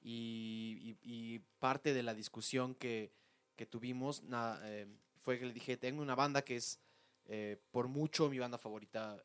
Y, 0.03 1.41
parte 1.59 1.93
de 1.93 2.03
la 2.03 2.15
discusión 2.15 2.75
que, 2.75 3.13
que 3.57 3.67
tuvimos 3.67 4.23
eh, 4.63 4.87
fue 5.17 5.39
que 5.39 5.47
le 5.47 5.53
dije, 5.53 5.77
tengo 5.77 6.03
una 6.03 6.15
banda 6.15 6.43
que 6.43 6.57
es 6.57 6.79
eh, 7.27 7.57
por 7.71 7.89
mucho 7.89 8.29
mi 8.29 8.39
banda 8.39 8.59
favorita 8.59 9.23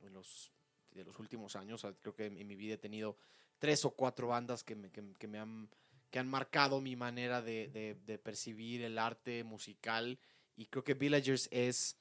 de 0.00 0.10
los 0.10 1.18
últimos 1.18 1.56
años. 1.56 1.86
Creo 2.00 2.14
que 2.14 2.26
en, 2.26 2.46
mi 2.46 2.56
vida 2.56 2.74
he 2.74 2.78
tenido 2.78 3.16
tres 3.58 3.84
o 3.84 3.90
cuatro 3.90 4.28
bandas 4.28 4.64
que, 4.64 4.76
que 5.18 5.28
me 5.28 5.38
han, 5.38 5.68
que 6.10 6.18
han 6.18 6.28
marcado 6.28 6.80
mi 6.80 6.96
manera 6.96 7.40
de, 7.40 7.68
de- 7.68 7.94
de 8.06 8.18
percibir 8.18 8.82
el 8.82 8.98
arte 8.98 9.44
musical. 9.44 10.18
Y 10.56 10.66
creo 10.66 10.84
que 10.84 10.94
Villagers 10.94 11.48
es 11.50 11.96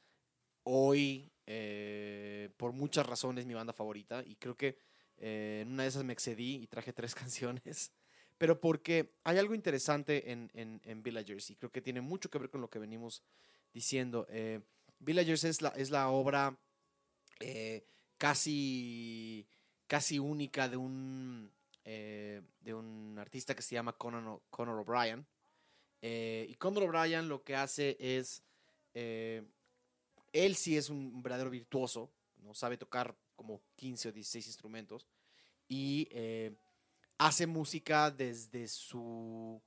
hoy, 0.64 1.32
eh, 1.52 2.52
por 2.58 2.74
muchas 2.74 3.08
razones, 3.08 3.48
mi 3.48 3.56
banda 3.56 3.74
favorita. 3.74 4.24
Y 4.24 4.36
creo 4.36 4.56
que 4.56 4.78
eh, 5.18 5.62
en 5.64 5.74
una 5.74 5.84
de 5.84 5.90
esas 5.90 6.04
me 6.04 6.14
excedí 6.14 6.58
y 6.58 6.68
traje 6.68 6.94
tres 6.94 7.16
canciones. 7.16 7.92
Pero 8.38 8.62
porque 8.62 9.16
hay 9.24 9.40
algo 9.40 9.56
interesante 9.56 10.32
en, 10.32 10.52
en, 10.54 10.80
en 10.86 11.02
Villagers 11.02 11.50
y 11.50 11.56
creo 11.56 11.72
que 11.72 11.82
tiene 11.82 12.02
mucho 12.02 12.30
que 12.30 12.38
ver 12.38 12.52
con 12.52 12.62
lo 12.62 12.70
que 12.70 12.78
venimos 12.78 13.24
diciendo. 13.74 14.28
Eh, 14.30 14.62
Villagers 15.00 15.44
es 15.44 15.62
la, 15.62 15.70
es 15.70 15.90
la 15.90 16.10
obra 16.10 16.56
eh, 17.40 17.84
casi, 18.18 19.48
casi 19.88 20.20
única 20.20 20.70
de 20.70 20.78
un, 20.78 21.52
eh, 21.84 22.42
de 22.62 22.74
un 22.76 23.18
artista 23.18 23.56
que 23.56 23.64
se 23.64 23.74
llama 23.74 23.94
Conor 23.94 24.42
O'Brien. 24.52 25.26
Eh, 26.02 26.46
y 26.48 26.54
Conor 26.56 26.84
O'Brien 26.84 27.28
lo 27.28 27.44
que 27.44 27.56
hace 27.56 27.98
es, 28.00 28.44
él 30.34 30.56
sí 30.56 30.78
es 30.78 30.90
un 30.90 31.22
verdadero 31.22 31.50
virtuoso, 31.50 32.12
¿no? 32.38 32.54
sabe 32.54 32.78
tocar 32.78 33.16
como 33.36 33.62
15 33.76 34.10
o 34.10 34.12
16 34.12 34.48
instrumentos 34.48 35.08
y 35.68 36.08
eh, 36.12 36.56
hace 37.18 37.48
música 37.48 38.12
desde 38.12 38.68
su 38.68 39.62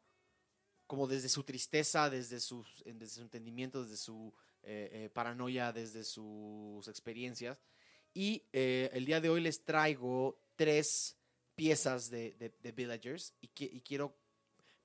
como 0.87 1.07
desde 1.07 1.31
su 1.31 1.43
tristeza, 1.43 2.11
desde, 2.11 2.39
sus, 2.39 2.83
desde 2.85 3.15
su 3.15 3.23
entendimiento, 3.23 3.83
desde 3.83 3.97
su 3.97 4.31
eh, 4.63 4.91
eh, 4.93 5.11
paranoia, 5.11 5.73
desde 5.73 6.05
sus 6.05 6.87
experiencias. 6.87 7.59
Y 8.13 8.43
el 8.53 9.07
día 9.07 9.19
de 9.23 9.31
hoy 9.31 9.41
les 9.41 9.65
traigo 9.65 10.39
tres 10.55 11.17
piezas 11.55 12.11
de, 12.11 12.33
de- 12.61 12.73
Villagers 12.73 13.33
y 13.41 13.49
quiero 13.81 14.15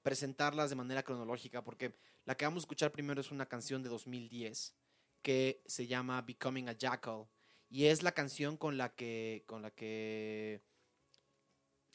presentarlas 0.01 0.69
de 0.69 0.77
manera 0.77 1.03
cronológica 1.03 1.61
porque 1.61 1.93
la 2.23 2.37
que 2.37 2.45
vamos 2.45 2.61
a 2.61 2.65
escuchar 2.65 2.93
primero 2.93 3.19
es 3.19 3.29
una 3.31 3.45
canción 3.45 3.83
de 3.83 3.89
2010 3.89 4.73
que 5.21 5.61
se 5.65 5.87
llama 5.87 6.21
Becoming 6.21 6.69
a 6.69 6.73
Jackal 6.73 7.25
y 7.69 7.85
es 7.85 8.03
la 8.03 8.11
canción 8.13 8.57
con 8.57 8.77
la 8.77 8.95
que 8.95 9.43
con 9.47 9.61
la 9.61 9.71
que 9.71 10.61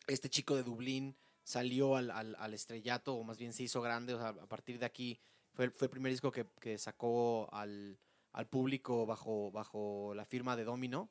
este 0.06 0.28
chico 0.28 0.56
de 0.56 0.62
Dublín 0.62 1.16
salió 1.44 1.96
al, 1.96 2.10
al- 2.10 2.54
estrellato 2.54 3.14
o 3.14 3.24
más 3.24 3.38
bien 3.38 3.52
se 3.52 3.64
hizo 3.64 3.80
grande 3.82 4.14
o 4.14 4.18
sea, 4.18 4.28
a 4.28 4.46
partir 4.46 4.78
de 4.78 4.86
aquí 4.86 5.20
fue, 5.54 5.70
fue 5.70 5.86
el 5.86 5.90
primer 5.90 6.12
disco 6.12 6.30
que, 6.30 6.46
que 6.60 6.78
sacó 6.78 7.48
al, 7.52 7.98
al 8.32 8.48
público 8.48 9.06
bajo, 9.06 9.50
bajo 9.50 10.12
la 10.14 10.24
firma 10.24 10.56
de 10.56 10.64
Domino 10.64 11.10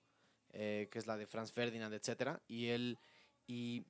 eh, 0.53 0.87
que 0.91 0.99
es 0.99 1.07
la 1.07 1.17
de 1.17 1.27
Franz 1.27 1.51
Ferdinand 1.51 1.93
etcétera 1.93 2.41
y 2.47 2.67
él 2.67 2.99
y 3.47 3.85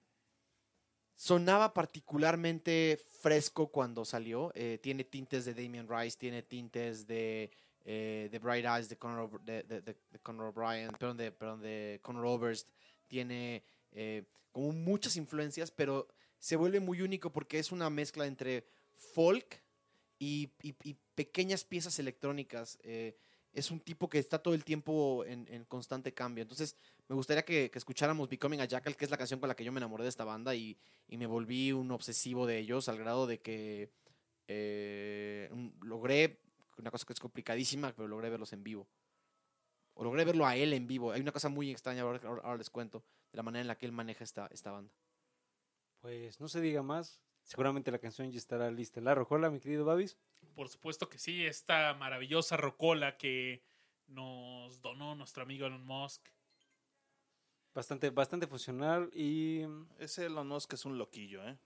sonaba 1.15 1.73
particularmente 1.73 2.99
fresco 3.21 3.67
cuando 3.71 4.05
salió. 4.05 4.51
eh, 4.55 4.79
tiene 4.81 5.03
tintes 5.03 5.45
de 5.45 5.53
Damien 5.53 5.87
Rice, 5.87 6.17
tiene 6.17 6.41
tintes 6.41 7.05
de, 7.05 7.51
eh, 7.85 8.29
de 8.31 8.39
Bright 8.39 8.65
Eyes 8.65 8.89
de 8.89 8.97
Conor, 8.97 9.41
de, 9.43 9.95
Conor 10.23 10.47
O'Brien, 10.55 10.89
perdón, 10.91 11.17
de, 11.17 11.31
perdón, 11.31 11.61
de 11.61 11.99
Conor 12.01 12.25
Oberst. 12.25 12.69
Tiene 13.07 13.63
eh, 13.91 14.23
como 14.51 14.71
muchas 14.71 15.15
influencias, 15.17 15.71
pero 15.71 16.07
se 16.39 16.55
vuelve 16.55 16.79
muy 16.79 17.01
único 17.01 17.31
porque 17.31 17.59
es 17.59 17.71
una 17.71 17.89
mezcla 17.89 18.25
entre 18.25 18.65
folk 18.95 19.61
y, 20.19 20.49
y- 20.63 20.95
pequeñas 21.15 21.63
piezas 21.63 21.99
electrónicas. 21.99 22.77
eh, 22.83 23.15
es 23.53 23.69
un 23.69 23.81
tipo 23.81 24.09
que 24.09 24.17
está 24.17 24.39
todo 24.39 24.53
el 24.53 24.63
tiempo 24.63 25.25
en, 25.25 25.45
en 25.49 25.65
constante 25.65 26.13
cambio. 26.13 26.41
Entonces, 26.41 26.75
me 27.09 27.15
gustaría 27.15 27.43
que, 27.43 27.69
escucháramos 27.73 28.29
Becoming 28.29 28.61
a 28.61 28.65
Jackal, 28.65 28.95
que 28.95 29.03
es 29.03 29.11
la 29.11 29.17
canción 29.17 29.39
con 29.41 29.49
la 29.49 29.55
que 29.55 29.65
yo 29.65 29.73
me 29.73 29.79
enamoré 29.79 30.03
de 30.03 30.09
esta 30.09 30.23
banda 30.23 30.55
y, 30.55 30.77
y 31.09 31.17
me 31.17 31.25
volví 31.25 31.73
un 31.73 31.91
obsesivo 31.91 32.47
de 32.47 32.59
ellos 32.59 32.87
al 32.87 32.97
grado 32.97 33.27
de 33.27 33.41
que 33.41 33.89
eh, 34.47 35.49
logré, 35.81 36.39
una 36.81 36.91
cosa 36.91 37.05
que 37.05 37.13
es 37.13 37.19
complicadísima, 37.19 37.93
pero 37.93 38.07
logré 38.07 38.29
verlos 38.29 38.53
en 38.53 38.63
vivo. 38.63 38.87
O 39.93 40.03
logré 40.03 40.25
verlo 40.25 40.45
a 40.45 40.55
él 40.55 40.73
en 40.73 40.87
vivo. 40.87 41.11
Hay 41.11 41.21
una 41.21 41.31
cosa 41.31 41.49
muy 41.49 41.69
extraña, 41.69 42.01
ahora, 42.01 42.57
les 42.57 42.69
cuento, 42.69 43.03
de 43.31 43.37
la 43.37 43.43
manera 43.43 43.61
en 43.61 43.67
la 43.67 43.77
que 43.77 43.85
él 43.85 43.91
maneja 43.91 44.23
esta, 44.23 44.47
esta 44.47 44.71
banda. 44.71 44.93
Pues 45.99 46.39
no 46.39 46.47
se 46.47 46.61
diga 46.61 46.81
más. 46.81 47.21
Seguramente 47.43 47.91
la 47.91 47.99
canción 47.99 48.31
ya 48.31 48.37
estará 48.37 48.71
lista. 48.71 49.01
La 49.01 49.15
rocola, 49.15 49.49
mi 49.49 49.59
querido 49.59 49.85
Babis. 49.85 50.17
Por 50.55 50.69
supuesto 50.69 51.09
que 51.09 51.17
sí, 51.17 51.45
esta 51.45 51.93
maravillosa 51.93 52.57
rocola 52.57 53.17
que 53.17 53.63
nos 54.07 54.81
donó 54.81 55.15
nuestro 55.15 55.43
amigo 55.43 55.65
Elon 55.65 55.85
Musk. 55.85 56.29
Bastante, 57.73 58.09
bastante 58.09 58.47
funcional 58.47 59.09
y 59.13 59.61
Ese 59.97 60.25
Elon 60.25 60.47
Musk 60.47 60.73
es 60.73 60.85
un 60.85 60.97
loquillo, 60.97 61.47
¿eh? 61.47 61.57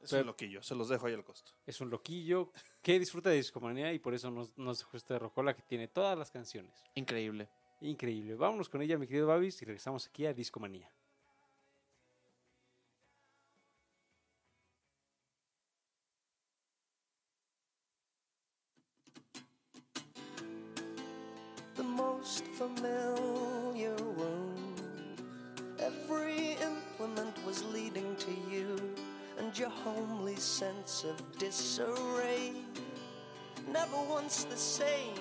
Es 0.00 0.10
Pero- 0.10 0.22
un 0.22 0.26
loquillo, 0.28 0.62
se 0.62 0.74
los 0.74 0.88
dejo 0.88 1.06
ahí 1.06 1.14
al 1.14 1.24
costo. 1.24 1.52
es 1.66 1.80
un 1.80 1.90
loquillo 1.90 2.52
que 2.82 2.98
disfruta 2.98 3.30
de 3.30 3.36
discomanía 3.36 3.92
y 3.92 3.98
por 3.98 4.14
eso 4.14 4.30
nos, 4.30 4.56
nos 4.56 4.78
dejó 4.78 4.96
esta 4.96 5.18
rocola 5.18 5.54
que 5.54 5.62
tiene 5.62 5.88
todas 5.88 6.16
las 6.16 6.30
canciones. 6.30 6.72
Increíble. 6.94 7.48
Increíble. 7.80 8.34
Vámonos 8.36 8.68
con 8.68 8.80
ella, 8.82 8.96
mi 8.98 9.06
querido 9.06 9.26
Babis, 9.26 9.60
y 9.62 9.64
regresamos 9.64 10.06
aquí 10.06 10.26
a 10.26 10.32
Discomanía. 10.34 10.90
the 21.76 21.82
most 21.82 22.44
familiar 22.46 23.96
room. 23.96 24.74
Every 25.78 26.56
implement 26.62 27.34
was 27.46 27.62
leading 27.64 28.16
to 28.16 28.30
you, 28.50 28.76
and 29.48 29.58
your 29.58 29.70
homely 29.70 30.36
sense 30.36 31.04
of 31.04 31.38
disarray. 31.38 32.52
Never 33.72 33.96
once 34.06 34.44
the 34.44 34.56
same. 34.56 35.14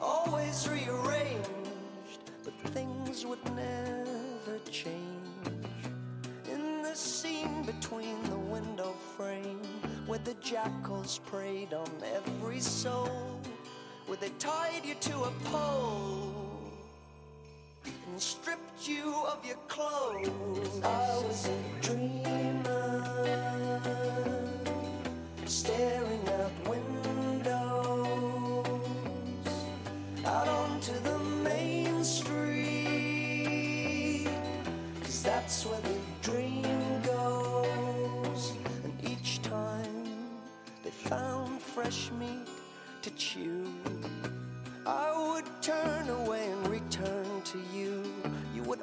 Always 0.00 0.66
rearranged, 0.66 2.30
but 2.44 2.54
things 2.72 3.26
would 3.26 3.44
never 3.54 4.58
change. 4.70 5.48
In 6.50 6.80
the 6.80 6.94
scene 6.94 7.62
between 7.64 8.22
the 8.30 8.38
window 8.38 8.94
frame, 9.18 9.60
where 10.06 10.20
the 10.20 10.34
jackals 10.34 11.20
preyed 11.26 11.74
on 11.74 11.90
every 12.14 12.60
soul, 12.60 13.38
where 14.06 14.16
they 14.16 14.30
tied 14.38 14.82
you 14.82 14.94
to 14.94 15.24
a 15.24 15.30
pole 15.44 16.46
and 17.84 18.18
stripped 18.18 18.65
you 18.84 19.24
of 19.26 19.44
your 19.44 19.56
clothes. 19.68 20.82
I 20.82 21.22
was 21.24 21.48
a 21.48 21.82
dreamer, 21.82 22.65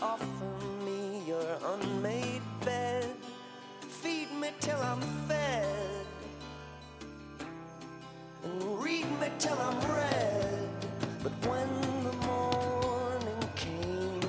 offer 0.03 0.25
me 0.85 1.23
your 1.25 1.57
unmade 1.73 2.41
bed, 2.65 3.09
feed 3.79 4.29
me 4.33 4.49
till 4.59 4.79
I'm 4.81 4.99
fed, 5.29 6.05
and 8.43 8.83
read 8.83 9.07
me 9.21 9.29
till 9.39 9.57
I'm 9.57 9.79
read. 9.95 10.67
But 11.23 11.31
when 11.47 11.69
the 12.07 12.15
morning 12.27 13.43
came, 13.55 14.19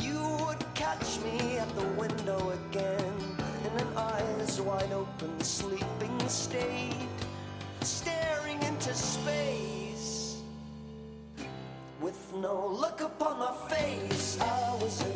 you 0.00 0.20
would 0.44 0.62
catch 0.74 1.20
me 1.20 1.58
at 1.58 1.70
the 1.76 1.86
window 2.02 2.40
again. 2.58 3.18
In 3.66 3.86
an 3.86 3.96
eyes 3.96 4.60
wide 4.60 4.92
open, 4.92 5.40
sleeping 5.40 6.18
state, 6.28 7.08
staring 7.82 8.60
into 8.64 8.92
space 8.94 9.81
no 12.42 12.66
look 12.66 13.00
upon 13.00 13.38
my 13.38 13.52
face. 13.68 14.36
I 14.40 14.74
was 14.82 15.11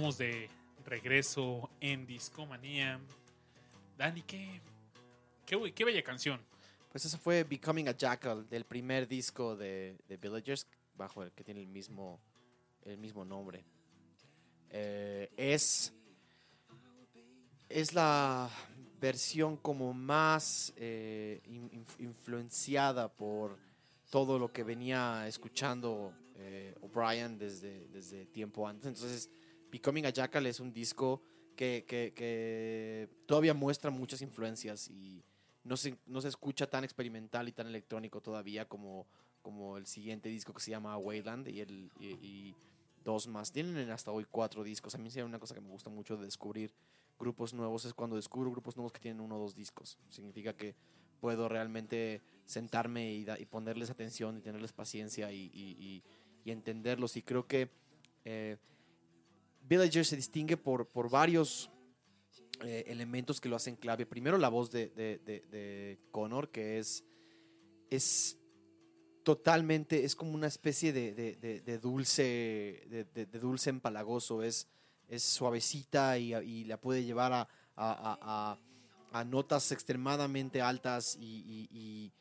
De 0.00 0.48
regreso 0.86 1.68
en 1.78 2.06
Discomanía. 2.06 2.98
Dani, 3.98 4.22
qué, 4.22 4.60
qué, 5.44 5.72
qué 5.74 5.84
bella 5.84 6.02
canción. 6.02 6.40
Pues 6.90 7.04
eso 7.04 7.18
fue 7.18 7.44
Becoming 7.44 7.86
a 7.86 7.92
Jackal, 7.92 8.48
del 8.48 8.64
primer 8.64 9.06
disco 9.06 9.54
de, 9.54 9.98
de 10.08 10.16
Villagers, 10.16 10.66
bajo 10.96 11.22
el 11.22 11.32
que 11.32 11.44
tiene 11.44 11.60
el 11.60 11.68
mismo, 11.68 12.18
el 12.86 12.96
mismo 12.96 13.26
nombre. 13.26 13.62
Eh, 14.70 15.30
es, 15.36 15.92
es 17.68 17.92
la 17.92 18.48
versión 19.00 19.58
como 19.58 19.92
más 19.92 20.72
eh, 20.76 21.42
in- 21.44 21.70
inf- 21.72 22.00
influenciada 22.00 23.08
por 23.12 23.58
todo 24.08 24.38
lo 24.38 24.50
que 24.50 24.64
venía 24.64 25.28
escuchando 25.28 26.14
eh, 26.36 26.74
O'Brien 26.80 27.38
desde, 27.38 27.86
desde 27.88 28.24
tiempo 28.26 28.66
antes. 28.66 28.86
Entonces, 28.86 29.30
Becoming 29.70 30.06
a 30.06 30.10
Jackal 30.10 30.46
es 30.46 30.60
un 30.60 30.72
disco 30.72 31.22
que, 31.56 31.84
que- 31.86 32.12
que 32.14 33.08
todavía 33.26 33.54
muestra 33.54 33.90
muchas 33.90 34.22
influencias 34.22 34.88
y 34.88 35.22
no 35.64 35.76
se, 35.76 35.96
no 36.06 36.20
se 36.20 36.28
escucha 36.28 36.68
tan 36.68 36.84
experimental 36.84 37.48
y 37.48 37.52
tan 37.52 37.66
electrónico 37.66 38.20
todavía 38.20 38.66
como, 38.66 39.06
como 39.42 39.76
el 39.76 39.86
siguiente 39.86 40.28
disco 40.28 40.52
que 40.54 40.60
se 40.60 40.70
llama 40.70 40.96
Wayland 40.96 41.48
y, 41.48 41.60
el, 41.60 41.90
y, 42.00 42.06
y 42.06 42.56
dos 43.04 43.26
más. 43.28 43.52
Tienen 43.52 43.90
hasta 43.90 44.10
hoy 44.10 44.26
cuatro 44.30 44.64
discos. 44.64 44.94
A 44.94 44.98
mí 44.98 45.10
hay 45.14 45.22
una 45.22 45.38
cosa 45.38 45.54
que 45.54 45.60
me 45.60 45.68
gusta 45.68 45.90
mucho 45.90 46.16
de 46.16 46.24
descubrir 46.24 46.72
grupos 47.18 47.52
nuevos 47.52 47.84
es 47.84 47.92
cuando 47.92 48.16
descubro 48.16 48.50
grupos 48.50 48.76
nuevos 48.76 48.92
que 48.92 49.00
tienen 49.00 49.20
uno 49.20 49.36
o 49.36 49.40
dos 49.40 49.54
discos. 49.54 49.98
Significa 50.08 50.54
que 50.54 50.74
puedo 51.20 51.50
realmente 51.50 52.22
sentarme 52.46 53.12
y, 53.12 53.24
da- 53.26 53.38
y 53.38 53.44
ponerles 53.44 53.90
atención 53.90 54.38
y 54.38 54.40
tenerles 54.40 54.72
paciencia 54.72 55.30
y- 55.30 55.50
y- 55.52 56.02
y 56.42 56.50
entenderlos. 56.50 57.18
Y 57.18 57.22
creo 57.22 57.46
que 57.46 57.68
eh, 58.24 58.56
Villager 59.70 60.04
se 60.04 60.16
distingue 60.16 60.56
por, 60.56 60.88
por 60.88 61.08
varios 61.08 61.70
eh, 62.62 62.82
elementos 62.88 63.40
que 63.40 63.48
lo 63.48 63.54
hacen 63.54 63.76
clave. 63.76 64.04
Primero 64.04 64.36
la 64.36 64.48
voz 64.48 64.72
de, 64.72 64.88
de, 64.88 66.00
Connor, 66.10 66.50
que 66.50 66.80
es, 66.80 67.04
es 67.88 68.36
totalmente, 69.22 70.04
es 70.04 70.16
como 70.16 70.32
una 70.32 70.48
especie 70.48 70.92
de, 70.92 71.78
dulce, 71.80 73.06
de, 73.14 73.26
dulce 73.38 73.70
empalagoso, 73.70 74.42
es, 74.42 74.66
es 75.06 75.22
suavecita 75.22 76.18
y, 76.18 76.64
la 76.64 76.80
puede 76.80 77.04
llevar 77.04 77.32
a, 77.32 77.48
a- 77.76 78.58
a- 79.12 79.24
notas 79.24 79.70
extremadamente 79.70 80.60
altas 80.60 81.16
y, 81.20 81.68
y- 81.70 82.12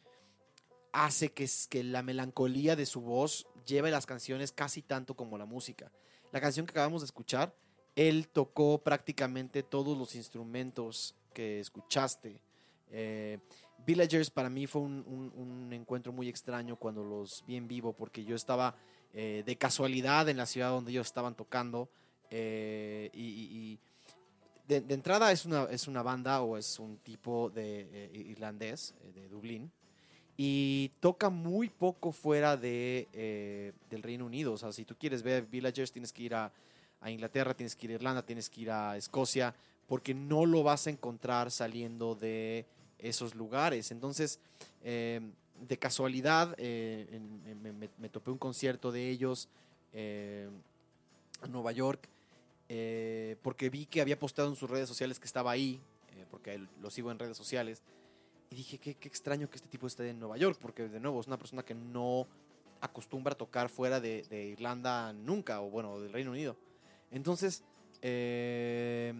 hace 0.91 1.31
que, 1.31 1.49
que 1.69 1.83
la 1.83 2.03
melancolía 2.03 2.75
de 2.75 2.85
su 2.85 3.01
voz 3.01 3.47
lleve 3.65 3.89
las 3.89 4.05
canciones 4.05 4.51
casi 4.51 4.83
tanto 4.83 5.15
como 5.15 5.37
la 5.37 5.45
música. 5.45 5.91
La 6.31 6.39
canción 6.39 6.65
que 6.65 6.71
acabamos 6.71 7.01
de 7.01 7.05
escuchar, 7.05 7.53
él 7.95 8.27
tocó 8.27 8.77
prácticamente 8.77 9.63
todos 9.63 9.97
los 9.97 10.15
instrumentos 10.15 11.15
que 11.33 11.59
escuchaste. 11.59 12.41
Eh, 12.91 13.39
Villagers 13.85 14.29
para 14.29 14.49
mí 14.49 14.67
fue 14.67 14.81
un, 14.81 15.69
encuentro 15.71 16.11
muy 16.11 16.29
extraño 16.29 16.75
cuando 16.75 17.03
los 17.03 17.43
vi 17.47 17.55
en 17.55 17.67
vivo 17.67 17.93
porque 17.93 18.23
yo 18.23 18.35
estaba 18.35 18.75
eh, 19.13 19.43
de 19.45 19.55
casualidad 19.55 20.29
en 20.29 20.37
la 20.37 20.45
ciudad 20.45 20.69
donde 20.69 20.91
ellos 20.91 21.07
estaban 21.07 21.35
tocando 21.35 21.89
eh, 22.29 23.09
y, 23.13 23.79
de, 24.67 24.81
de 24.81 24.93
entrada 24.93 25.31
es 25.31 25.45
una, 25.45 25.63
es 25.65 25.87
una 25.87 26.03
banda 26.03 26.41
o 26.41 26.57
es 26.57 26.77
un 26.77 26.97
tipo 26.97 27.49
de 27.49 28.11
irlandés 28.13 28.93
de 29.15 29.27
Dublín 29.29 29.71
y 30.41 30.91
toca 31.01 31.29
muy 31.29 31.67
poco 31.67 32.13
fuera 32.13 32.55
de, 32.55 33.09
eh, 33.11 33.73
del 33.89 34.01
Reino 34.01 34.25
Unido. 34.25 34.53
O 34.53 34.57
sea, 34.57 34.71
si 34.71 34.85
tú 34.85 34.95
quieres 34.97 35.21
ver 35.21 35.45
Villagers, 35.45 35.91
tienes 35.91 36.13
que 36.13 36.23
ir 36.23 36.33
a, 36.33 36.49
Inglaterra, 37.07 37.53
tienes 37.53 37.75
que 37.75 37.87
ir 37.87 37.91
a 37.91 37.95
Irlanda, 37.95 38.25
tienes 38.25 38.49
que 38.49 38.61
ir 38.61 38.71
a 38.71 38.95
Escocia, 38.95 39.53
porque 39.85 40.13
no 40.13 40.45
lo 40.45 40.63
vas 40.63 40.87
a 40.87 40.91
encontrar 40.91 41.51
saliendo 41.51 42.15
de 42.15 42.65
esos 42.99 43.35
lugares. 43.35 43.91
Entonces, 43.91 44.39
eh, 44.81 45.19
de 45.67 45.77
casualidad, 45.77 46.55
eh, 46.57 47.19
me, 47.61 47.73
me- 47.73 48.09
topé 48.09 48.31
un 48.31 48.37
concierto 48.37 48.93
de 48.93 49.09
ellos 49.09 49.49
en 49.91 50.61
Nueva 51.49 51.73
York, 51.73 52.07
porque 53.41 53.69
vi 53.69 53.85
que 53.87 53.99
había 53.99 54.17
postado 54.17 54.47
en 54.47 54.55
sus 54.55 54.69
redes 54.69 54.87
sociales 54.87 55.19
que 55.19 55.25
estaba 55.25 55.51
ahí, 55.51 55.81
porque 56.31 56.61
lo 56.81 56.89
sigo 56.89 57.11
en 57.11 57.19
redes 57.19 57.35
sociales. 57.35 57.81
Y 58.51 58.55
dije, 58.55 58.77
qué, 58.79 58.95
qué 58.95 59.07
extraño 59.07 59.49
que 59.49 59.57
este 59.57 59.69
tipo 59.69 59.85
esté 59.85 60.09
en 60.09 60.19
Nueva 60.19 60.37
York, 60.37 60.57
porque 60.59 60.87
de 60.87 60.99
nuevo 60.99 61.21
es 61.21 61.27
una 61.27 61.37
persona 61.37 61.63
que 61.63 61.75
no 61.75 62.27
acostumbra 62.81 63.33
a 63.33 63.37
tocar 63.37 63.69
fuera 63.69 63.99
de, 63.99 64.23
de 64.23 64.47
Irlanda 64.47 65.13
nunca, 65.13 65.61
o 65.61 65.69
bueno, 65.69 65.99
del 65.99 66.11
Reino 66.11 66.31
Unido. 66.31 66.57
Entonces, 67.11 67.63
eh, 68.01 69.13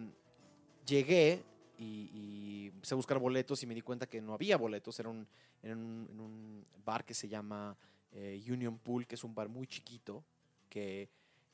llegué 0.86 1.44
y, 1.78 2.10
y 2.12 2.68
empecé 2.74 2.96
a 2.96 2.98
buscar 2.98 3.20
boletos 3.20 3.62
y 3.62 3.68
me 3.68 3.76
di 3.76 3.82
cuenta 3.82 4.08
que 4.08 4.20
no 4.20 4.34
había 4.34 4.58
boletos. 4.58 5.00
Era 5.00 5.10
un, 5.10 5.28
en, 5.62 5.78
un, 5.78 6.08
en 6.12 6.20
un 6.20 6.66
bar 6.84 7.06
que 7.06 7.14
se 7.14 7.28
llama 7.28 7.78
eh, 8.12 8.44
Union 8.50 8.80
Pool, 8.80 9.06
que 9.06 9.16
es 9.16 9.24
un 9.24 9.36
bar 9.36 9.48
muy 9.48 9.68
chiquito, 9.68 10.24
que... 10.70 11.10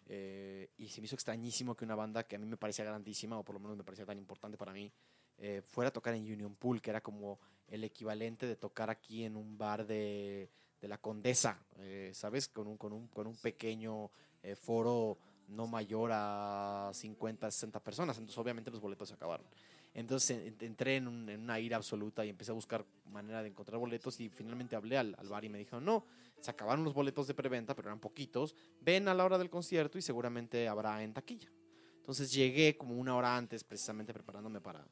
eh, 0.07 0.69
y 0.77 0.88
se 0.88 1.02
me 1.02 1.06
hizo 1.06 1.15
extrañísimo 1.15 1.76
que 1.76 1.84
una 1.84 1.95
banda 1.95 2.23
que 2.23 2.35
a 2.35 2.39
mí 2.39 2.45
me 2.45 2.57
parecía 2.57 2.85
grandísima, 2.85 3.38
o 3.38 3.43
por 3.43 3.56
lo 3.56 3.60
menos 3.60 3.76
me 3.76 3.84
parecía 3.84 4.06
tan 4.06 4.18
importante 4.18 4.57
para 4.57 4.72
mí, 4.72 4.91
eh, 5.39 5.61
fuera 5.65 5.89
a 5.89 5.91
tocar 5.91 6.14
en 6.14 6.22
Union 6.22 6.56
Pool, 6.56 6.81
que 6.81 6.91
era 6.91 7.02
como 7.02 7.39
el 7.67 7.83
equivalente 7.83 8.45
de 8.47 8.55
tocar 8.55 8.89
aquí 8.89 9.23
en 9.23 9.35
un 9.35 9.57
bar 9.57 9.85
de, 9.85 10.49
de 10.81 10.87
la 10.87 10.97
Condesa, 10.97 11.59
eh, 11.77 12.11
¿sabes? 12.13 12.47
Con 12.47 12.67
un, 12.67 12.77
con 12.77 12.93
un, 12.93 13.07
con 13.07 13.27
un 13.27 13.35
pequeño 13.35 14.11
eh, 14.43 14.55
foro 14.55 15.17
no 15.47 15.67
mayor 15.67 16.09
a 16.13 16.89
50, 16.93 17.49
60 17.51 17.79
personas. 17.79 18.17
Entonces, 18.17 18.37
obviamente, 18.37 18.71
los 18.71 18.79
boletos 18.81 19.09
se 19.09 19.15
acabaron. 19.15 19.45
Entonces, 19.93 20.31
en- 20.31 20.57
entré 20.59 20.97
en 20.97 21.07
una 21.07 21.59
ira 21.59 21.77
absoluta 21.77 22.25
y 22.25 22.29
empecé 22.29 22.51
a 22.51 22.55
buscar 22.55 22.85
manera 23.05 23.41
de 23.41 23.49
encontrar 23.49 23.79
boletos 23.79 24.19
y 24.19 24.29
finalmente 24.29 24.75
hablé 24.75 24.97
al, 24.97 25.15
al 25.17 25.27
bar 25.29 25.45
y 25.45 25.49
me 25.49 25.57
dijeron, 25.57 25.85
no, 25.85 26.05
se 26.41 26.51
acabaron 26.51 26.83
los 26.83 26.93
boletos 26.93 27.27
de 27.27 27.33
preventa, 27.33 27.75
pero 27.75 27.89
eran 27.89 27.99
poquitos. 27.99 28.55
Ven 28.81 29.07
a 29.07 29.13
la 29.13 29.23
hora 29.23 29.37
del 29.37 29.49
concierto 29.49 29.97
y 29.97 30.01
seguramente 30.01 30.67
habrá 30.67 31.01
en 31.03 31.13
taquilla. 31.13 31.49
Entonces 31.97 32.31
llegué 32.31 32.75
como 32.77 32.95
una 32.95 33.15
hora 33.15 33.35
antes, 33.37 33.63
precisamente 33.63 34.13
preparándome 34.13 34.61
para, 34.61 34.85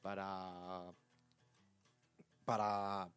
para, 0.00 0.92
para 2.44 3.08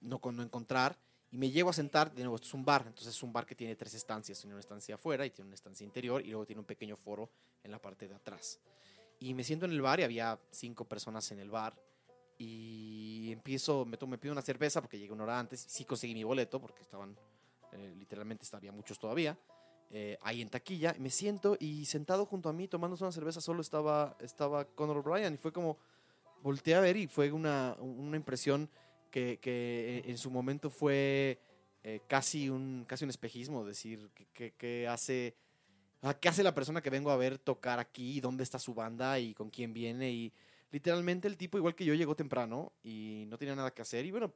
no, 0.00 0.20
no 0.32 0.42
encontrar. 0.42 0.98
Y 1.30 1.38
me 1.38 1.50
llego 1.50 1.70
a 1.70 1.72
sentar, 1.72 2.12
de 2.14 2.22
nuevo, 2.22 2.36
es 2.36 2.54
un 2.54 2.64
bar, 2.64 2.84
entonces 2.86 3.14
es 3.14 3.22
un 3.22 3.32
bar 3.32 3.44
que 3.46 3.54
tiene 3.54 3.74
tres 3.74 3.94
estancias, 3.94 4.38
tiene 4.38 4.54
una 4.54 4.60
estancia 4.60 4.94
afuera 4.94 5.26
y 5.26 5.30
tiene 5.30 5.48
una 5.48 5.54
estancia 5.56 5.84
interior 5.84 6.24
y 6.24 6.28
luego 6.28 6.46
tiene 6.46 6.60
un 6.60 6.66
pequeño 6.66 6.96
foro 6.96 7.28
en 7.64 7.70
la 7.72 7.80
parte 7.80 8.06
de 8.06 8.14
atrás. 8.14 8.60
Y 9.18 9.34
me 9.34 9.42
siento 9.42 9.66
en 9.66 9.72
el 9.72 9.82
bar 9.82 9.98
y 10.00 10.04
había 10.04 10.38
cinco 10.50 10.84
personas 10.84 11.30
en 11.32 11.40
el 11.40 11.50
bar 11.50 11.74
y 12.38 13.32
empiezo, 13.32 13.84
me, 13.84 13.98
tomo- 13.98 14.10
me 14.10 14.18
pido 14.18 14.32
una 14.32 14.42
cerveza 14.42 14.80
porque 14.80 14.98
llegué 14.98 15.12
una 15.12 15.24
hora 15.24 15.38
antes, 15.38 15.60
sí 15.60 15.84
conseguí 15.84 16.14
mi 16.14 16.22
boleto 16.24 16.60
porque 16.60 16.82
estaban, 16.82 17.16
eh, 17.72 17.94
literalmente 17.96 18.46
había 18.52 18.72
muchos 18.72 18.98
todavía, 18.98 19.36
eh, 19.90 20.18
ahí 20.22 20.42
en 20.42 20.48
taquilla, 20.48 20.94
me 20.98 21.10
siento 21.10 21.56
y 21.58 21.86
sentado 21.86 22.26
junto 22.26 22.48
a 22.48 22.52
mí 22.52 22.68
tomándose 22.68 23.04
una 23.04 23.12
cerveza 23.12 23.40
solo 23.40 23.62
estaba, 23.62 24.16
estaba 24.20 24.64
Conor 24.64 24.98
O'Brien 24.98 25.34
y 25.34 25.38
fue 25.38 25.52
como, 25.52 25.78
volteé 26.42 26.74
a 26.74 26.80
ver 26.80 26.96
y 26.96 27.06
fue 27.06 27.32
una, 27.32 27.76
una 27.80 28.16
impresión 28.16 28.68
que, 29.10 29.38
que 29.40 30.02
en 30.06 30.18
su 30.18 30.30
momento 30.30 30.70
fue 30.70 31.38
eh, 31.82 32.00
casi, 32.08 32.48
un, 32.48 32.84
casi 32.86 33.04
un 33.04 33.10
espejismo, 33.10 33.64
decir, 33.64 34.10
que, 34.32 34.52
que- 34.52 34.88
hace... 34.88 35.34
ah, 36.02 36.14
¿Qué 36.14 36.28
hace 36.28 36.42
la 36.42 36.54
persona 36.54 36.82
que 36.82 36.90
vengo 36.90 37.10
a 37.10 37.16
ver 37.16 37.38
tocar 37.38 37.78
aquí? 37.78 38.20
¿Dónde 38.20 38.42
está 38.42 38.58
su 38.58 38.74
banda? 38.74 39.18
¿Y 39.18 39.34
con 39.34 39.50
quién 39.50 39.72
viene? 39.72 40.10
Y 40.10 40.32
literalmente 40.70 41.28
el 41.28 41.36
tipo, 41.36 41.58
igual 41.58 41.74
que 41.74 41.84
yo, 41.84 41.94
llegó 41.94 42.14
temprano 42.16 42.72
y 42.82 43.24
no 43.28 43.38
tenía 43.38 43.54
nada 43.54 43.72
que 43.72 43.82
hacer. 43.82 44.04
Y 44.04 44.10
bueno, 44.10 44.34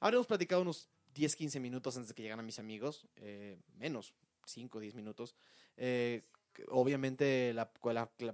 habremos 0.00 0.26
platicado 0.26 0.62
unos 0.62 0.88
10, 1.14 1.36
15 1.36 1.60
minutos 1.60 1.96
antes 1.96 2.08
de 2.08 2.14
que 2.14 2.22
llegaran 2.22 2.44
mis 2.44 2.58
amigos, 2.58 3.06
eh, 3.16 3.56
menos, 3.78 4.14
5, 4.44 4.80
10 4.80 4.94
minutos. 4.94 5.34
Eh, 5.76 6.22
obviamente 6.68 7.52
la, 7.54 7.70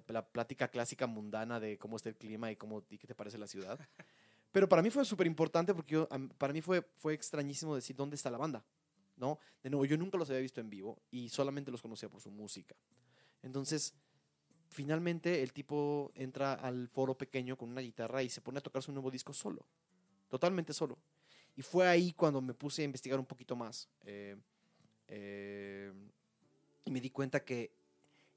la, 0.08 0.26
plática 0.26 0.68
clásica 0.68 1.06
mundana 1.06 1.60
de 1.60 1.78
cómo 1.78 1.96
está 1.96 2.08
el 2.08 2.16
clima 2.16 2.50
y, 2.50 2.56
cómo, 2.56 2.84
y 2.90 2.98
qué 2.98 3.06
te 3.06 3.14
parece 3.14 3.38
la 3.38 3.46
ciudad. 3.46 3.78
Pero 4.52 4.68
para 4.68 4.82
mí 4.82 4.90
fue 4.90 5.04
súper 5.04 5.26
importante 5.26 5.74
porque 5.74 5.94
yo, 5.94 6.08
para 6.38 6.52
mí 6.52 6.60
fue, 6.60 6.82
fue 6.96 7.14
extrañísimo 7.14 7.74
decir 7.74 7.96
dónde 7.96 8.16
está 8.16 8.30
la 8.30 8.38
banda. 8.38 8.64
¿no? 9.16 9.38
De 9.62 9.70
nuevo, 9.70 9.84
yo 9.84 9.96
nunca 9.96 10.18
los 10.18 10.28
había 10.30 10.42
visto 10.42 10.60
en 10.60 10.68
vivo 10.68 10.98
y 11.10 11.28
solamente 11.28 11.70
los 11.70 11.80
conocía 11.80 12.08
por 12.08 12.20
su 12.20 12.30
música. 12.30 12.74
Entonces, 13.42 13.94
finalmente 14.68 15.42
el 15.42 15.52
tipo 15.52 16.12
entra 16.14 16.54
al 16.54 16.88
foro 16.88 17.16
pequeño 17.16 17.56
con 17.56 17.70
una 17.70 17.80
guitarra 17.80 18.22
y 18.22 18.28
se 18.28 18.40
pone 18.40 18.58
a 18.58 18.62
tocar 18.62 18.82
su 18.82 18.92
nuevo 18.92 19.10
disco 19.10 19.32
solo, 19.32 19.66
totalmente 20.28 20.72
solo. 20.72 20.98
Y 21.56 21.62
fue 21.62 21.86
ahí 21.86 22.12
cuando 22.12 22.40
me 22.40 22.54
puse 22.54 22.82
a 22.82 22.84
investigar 22.84 23.18
un 23.18 23.26
poquito 23.26 23.56
más. 23.56 23.88
eh, 24.04 24.36
eh, 25.08 25.92
y 26.84 26.90
me 26.90 27.00
di 27.00 27.10
cuenta 27.10 27.44
que 27.44 27.70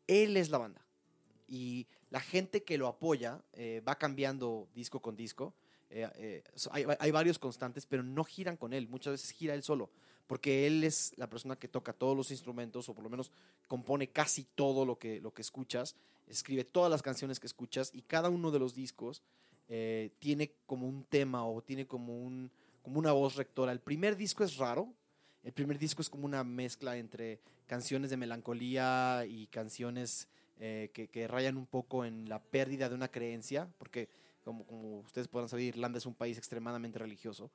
él 0.08 0.38
es 0.38 0.50
la 0.50 0.58
banda. 0.58 0.82
Y 1.48 1.88
la 2.10 2.20
gente 2.20 2.64
que 2.64 2.78
lo 2.78 2.88
apoya 2.88 3.42
eh, 3.54 3.82
va 3.88 3.96
cambiando 3.96 4.68
disco 4.74 5.02
con 5.02 5.16
disco. 5.16 5.54
Eh, 5.90 6.10
eh, 6.16 6.44
hay, 6.72 6.86
hay 7.00 7.12
varios 7.12 7.40
constantes, 7.40 7.86
pero 7.86 8.04
no 8.04 8.24
giran 8.24 8.58
con 8.58 8.74
él. 8.74 8.88
Muchas 8.88 9.14
veces 9.14 9.32
gira 9.32 9.54
él 9.54 9.64
solo. 9.64 9.90
porque 10.28 10.66
él 10.66 10.84
es 10.84 11.14
la 11.18 11.30
persona 11.30 11.56
que 11.56 11.68
toca 11.68 11.94
todos 11.94 12.18
los 12.18 12.32
instrumentos, 12.32 12.90
o 12.90 12.96
por 12.96 13.04
lo 13.04 13.12
menos 13.12 13.32
compone 13.68 14.08
casi 14.08 14.44
todo 14.56 14.84
lo 14.84 14.98
que, 14.98 15.22
lo 15.22 15.32
que 15.32 15.44
escuchas, 15.44 15.96
escribe 16.28 16.64
todas 16.64 16.90
las 16.90 17.04
canciones 17.04 17.40
que 17.40 17.46
escuchas, 17.46 17.92
y 17.94 18.02
cada 18.02 18.30
uno 18.30 18.50
de 18.50 18.58
los 18.58 18.74
discos 18.74 19.22
tiene 20.18 20.52
como 20.66 20.88
un 20.88 21.04
tema 21.04 21.46
o 21.46 21.62
tiene 21.62 21.86
como, 21.86 22.18
un, 22.18 22.50
como 22.82 22.98
una 22.98 23.12
voz 23.12 23.36
rectora. 23.36 23.72
El 23.72 23.82
primer 23.82 24.16
disco 24.16 24.44
es 24.44 24.58
raro, 24.58 24.92
el 25.46 25.54
primer 25.54 25.78
disco 25.78 26.02
es 26.02 26.10
como 26.10 26.26
una 26.26 26.44
mezcla 26.44 26.98
entre 26.98 27.40
canciones 27.68 28.10
de 28.10 28.18
melancolía 28.18 29.26
y 29.28 29.46
canciones 29.48 30.28
eh, 30.60 30.90
que, 30.92 31.28
rayan 31.28 31.56
un 31.56 31.68
poco 31.68 32.04
en 32.04 32.28
la 32.28 32.42
pérdida 32.42 32.90
de 32.90 32.96
una 32.96 33.10
creencia, 33.10 33.70
porque 33.78 34.10
como, 34.44 34.66
ustedes 35.06 35.28
podrán 35.28 35.48
saber, 35.48 35.66
Irlanda 35.66 36.00
es 36.00 36.08
un 36.08 36.16
país 36.16 36.40
extremadamente 36.40 36.98
religioso. 36.98 37.52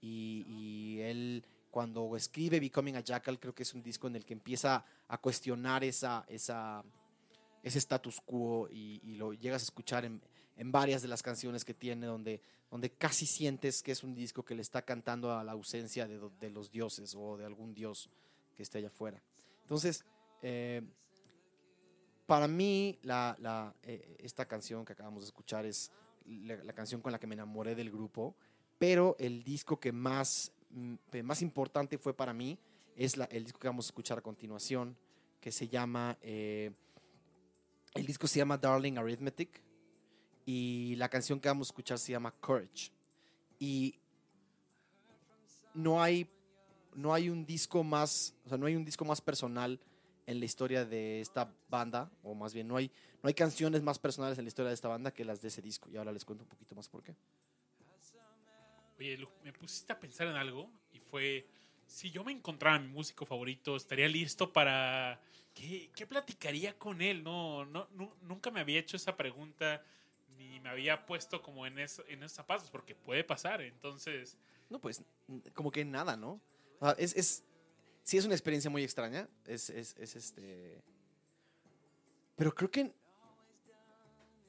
Y, 0.00 0.46
y 0.48 1.00
él, 1.02 1.44
cuando 1.70 2.16
escribe 2.16 2.60
Becoming 2.60 2.96
a 2.96 3.00
Jackal, 3.00 3.38
creo 3.38 3.54
que 3.54 3.64
es 3.64 3.74
un 3.74 3.82
disco 3.82 4.06
en 4.06 4.16
el 4.16 4.24
que 4.24 4.32
empieza 4.32 4.82
a 5.06 5.18
cuestionar 5.18 5.84
esa, 5.84 6.24
ese 6.28 7.78
status 7.78 8.22
quo 8.22 8.70
y, 8.70 9.00
y 9.04 9.16
lo 9.16 9.34
llegas 9.34 9.60
a 9.60 9.64
escuchar 9.64 10.06
en, 10.06 10.22
en 10.56 10.72
varias 10.72 11.02
de 11.02 11.08
las 11.08 11.22
canciones 11.22 11.64
que 11.64 11.74
tiene, 11.74 12.06
donde, 12.06 12.40
donde 12.70 12.90
casi 12.90 13.26
sientes 13.26 13.82
que 13.82 13.92
es 13.92 14.04
un 14.04 14.14
disco 14.14 14.44
que 14.44 14.54
le 14.54 14.62
está 14.62 14.82
cantando 14.82 15.32
a 15.32 15.44
la 15.44 15.52
ausencia 15.52 16.06
de, 16.06 16.20
de 16.40 16.50
los 16.50 16.70
dioses 16.70 17.14
o 17.16 17.36
de 17.36 17.44
algún 17.44 17.74
dios 17.74 18.10
que 18.54 18.62
esté 18.62 18.78
allá 18.78 18.88
afuera. 18.88 19.22
Entonces, 19.62 20.04
eh, 20.42 20.82
para 22.26 22.48
mí, 22.48 22.98
la, 23.02 23.36
la, 23.40 23.74
eh, 23.82 24.16
esta 24.18 24.46
canción 24.46 24.84
que 24.84 24.92
acabamos 24.92 25.24
de 25.24 25.28
escuchar 25.28 25.66
es 25.66 25.90
la, 26.26 26.56
la 26.56 26.72
canción 26.72 27.00
con 27.00 27.12
la 27.12 27.18
que 27.18 27.26
me 27.26 27.34
enamoré 27.34 27.74
del 27.74 27.90
grupo, 27.90 28.34
pero 28.78 29.16
el 29.18 29.42
disco 29.42 29.78
que 29.78 29.92
más, 29.92 30.52
mm, 30.70 30.96
más 31.22 31.42
importante 31.42 31.98
fue 31.98 32.14
para 32.14 32.32
mí 32.32 32.58
es 32.96 33.16
el 33.30 33.44
disco 33.44 33.58
que 33.58 33.68
vamos 33.68 33.86
a 33.86 33.88
escuchar 33.88 34.18
a 34.18 34.22
continuación, 34.22 34.96
que 35.40 35.50
se 35.50 35.68
llama, 35.68 36.16
eh, 36.22 36.70
el 37.94 38.06
disco 38.06 38.26
se 38.26 38.38
llama 38.38 38.56
Darling 38.56 38.96
Arithmetic 38.96 39.63
y 40.46 40.94
la 40.96 41.08
canción 41.08 41.40
que 41.40 41.48
vamos 41.48 41.68
a 41.68 41.70
escuchar 41.70 41.98
se 41.98 42.12
llama 42.12 42.32
Courage. 42.40 42.90
Y 43.58 43.98
no 45.74 46.02
hay, 46.02 46.28
no 46.94 47.14
hay 47.14 47.28
un 47.28 47.44
disco 47.46 47.82
más, 47.82 48.34
o 48.44 48.48
sea, 48.48 48.58
no 48.58 48.66
hay 48.66 48.76
un 48.76 48.84
disco 48.84 49.04
más 49.04 49.20
personal 49.20 49.80
en 50.26 50.38
la 50.38 50.44
historia 50.44 50.84
de 50.84 51.20
esta 51.20 51.52
banda, 51.68 52.10
o 52.22 52.34
más 52.34 52.54
bien 52.54 52.66
no 52.68 52.76
hay, 52.76 52.90
no 53.22 53.28
hay 53.28 53.34
canciones 53.34 53.82
más 53.82 53.98
personales 53.98 54.38
en 54.38 54.44
la 54.44 54.48
historia 54.48 54.68
de 54.68 54.74
esta 54.74 54.88
banda 54.88 55.12
que 55.12 55.24
las 55.24 55.42
de 55.42 55.48
ese 55.48 55.60
disco. 55.60 55.90
Y 55.90 55.96
ahora 55.96 56.12
les 56.12 56.24
cuento 56.24 56.44
un 56.44 56.48
poquito 56.48 56.74
más 56.74 56.88
por 56.88 57.02
qué. 57.02 57.14
Oye, 58.98 59.18
me 59.42 59.52
pusiste 59.52 59.92
a 59.92 59.98
pensar 59.98 60.28
en 60.28 60.36
algo 60.36 60.70
y 60.92 61.00
fue, 61.00 61.46
si 61.86 62.10
yo 62.10 62.22
me 62.24 62.32
encontrara 62.32 62.78
mi 62.78 62.88
músico 62.88 63.26
favorito, 63.26 63.76
estaría 63.76 64.08
listo 64.08 64.52
para... 64.52 65.20
¿Qué, 65.52 65.90
qué 65.94 66.06
platicaría 66.06 66.76
con 66.78 67.00
él? 67.00 67.22
No, 67.22 67.64
no, 67.64 67.88
nu- 67.92 68.14
nunca 68.22 68.50
me 68.50 68.60
había 68.60 68.80
hecho 68.80 68.96
esa 68.96 69.16
pregunta 69.16 69.84
ni 70.36 70.60
me 70.60 70.68
había 70.70 71.04
puesto 71.06 71.40
como 71.42 71.66
en, 71.66 71.78
eso- 71.78 72.04
en 72.08 72.22
esos 72.22 72.32
zapatos, 72.36 72.70
porque 72.70 72.94
puede 72.94 73.24
pasar. 73.24 73.60
Entonces, 73.62 74.36
No, 74.70 74.78
pues 74.80 75.02
como 75.54 75.70
que 75.70 75.84
nada, 75.84 76.16
¿no? 76.16 76.40
Es, 76.98 77.14
es, 77.16 77.42
sí 78.02 78.16
es 78.18 78.24
una 78.24 78.34
experiencia 78.34 78.70
muy 78.70 78.82
extraña, 78.82 79.28
es, 79.46 79.70
es, 79.70 79.94
es 79.98 80.16
este... 80.16 80.82
Pero 82.36 82.54
creo 82.54 82.70
que 82.70 82.92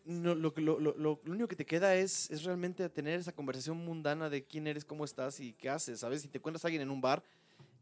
no, 0.05 0.35
lo, 0.35 0.53
lo, 0.55 0.79
lo- 0.79 0.95
lo 0.97 1.19
único 1.25 1.47
que 1.47 1.55
te 1.55 1.65
queda 1.65 1.95
es, 1.95 2.29
es 2.29 2.43
realmente 2.43 2.87
tener 2.89 3.19
esa 3.19 3.31
conversación 3.33 3.77
mundana 3.77 4.29
de 4.29 4.43
quién 4.43 4.67
eres, 4.67 4.85
cómo 4.85 5.03
estás 5.05 5.39
y 5.39 5.53
qué 5.53 5.69
haces, 5.69 5.99
¿sabes? 6.01 6.21
Si 6.21 6.27
te 6.27 6.37
encuentras 6.37 6.63
a 6.63 6.67
alguien 6.67 6.81
en 6.83 6.91
un 6.91 7.01
bar, 7.01 7.23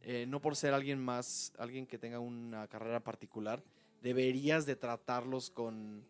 eh, 0.01 0.25
no 0.27 0.39
por 0.41 0.55
ser 0.55 0.73
alguien 0.73 0.99
más, 1.03 1.53
alguien 1.57 1.85
que 1.85 1.97
tenga 1.97 2.19
una 2.19 2.67
carrera 2.67 2.99
particular, 3.01 3.61
deberías 4.01 4.65
de 4.65 4.75
tratarlos 4.75 5.49
con, 5.49 6.05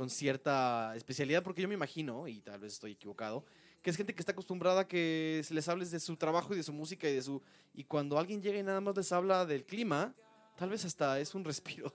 con 0.00 0.08
cierta 0.08 0.96
especialidad, 0.96 1.42
porque 1.42 1.60
yo 1.60 1.68
me 1.68 1.74
imagino, 1.74 2.26
y 2.26 2.40
tal 2.40 2.58
vez 2.58 2.72
estoy 2.72 2.92
equivocado, 2.92 3.44
que 3.82 3.90
es 3.90 3.98
gente 3.98 4.14
que 4.14 4.22
está 4.22 4.32
acostumbrada 4.32 4.80
a 4.80 4.88
que 4.88 5.42
se 5.44 5.52
les 5.52 5.68
hables 5.68 5.90
de 5.90 6.00
su 6.00 6.16
trabajo 6.16 6.54
y 6.54 6.56
de 6.56 6.62
su 6.62 6.72
música 6.72 7.06
y 7.06 7.14
de 7.16 7.20
su... 7.20 7.42
Y 7.74 7.84
cuando 7.84 8.18
alguien 8.18 8.40
llega 8.40 8.58
y 8.58 8.62
nada 8.62 8.80
más 8.80 8.96
les 8.96 9.12
habla 9.12 9.44
del 9.44 9.66
clima, 9.66 10.14
tal 10.56 10.70
vez 10.70 10.86
hasta 10.86 11.20
es 11.20 11.34
un 11.34 11.44
respiro. 11.44 11.92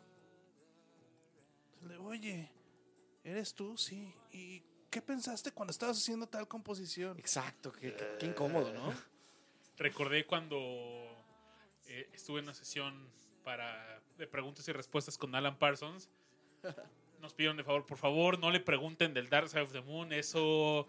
Oye, 2.01 2.47
¿eres 3.23 3.55
tú? 3.55 3.75
Sí. 3.75 4.13
¿Y 4.31 4.61
qué 4.91 5.01
pensaste 5.01 5.51
cuando 5.51 5.71
estabas 5.71 5.97
haciendo 5.97 6.27
tal 6.27 6.47
composición? 6.47 7.17
Exacto, 7.17 7.71
qué, 7.71 7.95
qué- 7.95 8.17
qué 8.19 8.25
incómodo, 8.27 8.71
¿no? 8.71 8.93
recordé 9.77 10.27
cuando 10.27 10.57
eh, 11.87 12.07
estuve 12.13 12.37
en 12.37 12.45
una 12.45 12.53
sesión 12.53 13.09
para, 13.43 13.99
de 14.15 14.27
preguntas 14.27 14.67
y 14.67 14.71
respuestas 14.73 15.17
con 15.17 15.33
Alan 15.33 15.57
Parsons. 15.57 16.07
Nos 17.25 17.33
pidieron 17.33 17.57
de 17.57 17.63
favor, 17.63 17.87
por 17.87 17.97
favor, 17.97 18.37
no 18.37 18.51
le 18.51 18.59
pregunten 18.59 19.15
del 19.15 19.29
Dark 19.29 19.49
Side 19.49 19.63
of 19.63 19.71
the 19.71 19.81
Moon. 19.81 20.13
Eso 20.13 20.85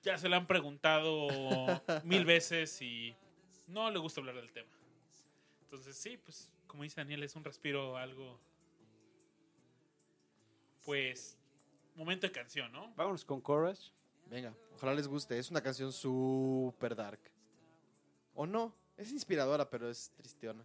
ya 0.00 0.16
se 0.16 0.28
lo 0.28 0.36
han 0.36 0.46
preguntado 0.46 1.26
mil 2.04 2.24
veces 2.24 2.80
y 2.80 3.16
no 3.66 3.90
le 3.90 3.98
gusta 3.98 4.20
hablar 4.20 4.36
del 4.36 4.52
tema. 4.52 4.70
Entonces, 5.62 5.96
sí, 5.96 6.18
pues, 6.18 6.52
como 6.68 6.84
dice 6.84 7.00
Daniel, 7.00 7.24
es 7.24 7.34
un 7.34 7.42
respiro, 7.42 7.96
algo. 7.96 8.38
Pues, 10.84 11.36
momento 11.96 12.28
de 12.28 12.32
canción, 12.32 12.70
¿no? 12.70 12.94
Vámonos 12.94 13.24
con 13.24 13.40
Courage. 13.40 13.90
Venga, 14.26 14.54
ojalá 14.76 14.94
les 14.94 15.08
guste. 15.08 15.36
Es 15.36 15.50
una 15.50 15.60
canción 15.60 15.92
súper 15.92 16.94
dark. 16.94 17.18
¿O 18.36 18.46
no? 18.46 18.72
Es 18.96 19.10
inspiradora, 19.10 19.68
pero 19.68 19.90
es 19.90 20.12
tristeona. 20.14 20.64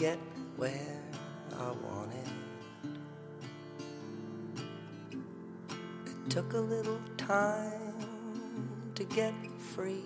Get 0.00 0.18
where 0.56 0.98
I 1.58 1.72
wanted. 1.72 2.30
It 6.06 6.30
took 6.30 6.54
a 6.54 6.58
little 6.58 6.98
time 7.18 7.92
to 8.94 9.04
get 9.04 9.34
free. 9.58 10.04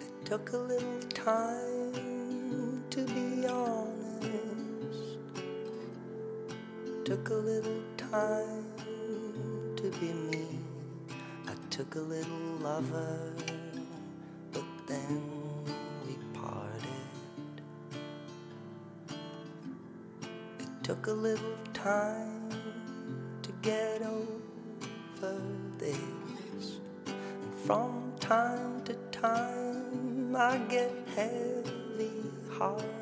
It 0.00 0.24
took 0.24 0.52
a 0.54 0.56
little 0.56 1.00
time 1.10 2.82
to 2.88 3.04
be 3.04 3.46
honest. 3.46 5.18
Took 7.04 7.28
a 7.28 7.34
little 7.34 7.82
time 7.98 8.64
to 9.76 9.90
be 10.00 10.14
me. 10.14 10.46
I 11.46 11.52
took 11.68 11.96
a 11.96 12.00
little 12.00 12.56
lover, 12.62 13.34
we 16.06 16.16
parted. 16.32 16.82
It 20.58 20.68
took 20.82 21.06
a 21.06 21.12
little 21.12 21.56
time 21.72 22.50
to 23.42 23.52
get 23.62 24.02
over 24.02 25.36
this. 25.78 26.78
And 27.06 27.54
from 27.64 28.12
time 28.20 28.82
to 28.84 28.94
time, 29.10 30.34
I 30.36 30.58
get 30.68 30.92
heavy 31.14 32.10
hearted, 32.50 32.99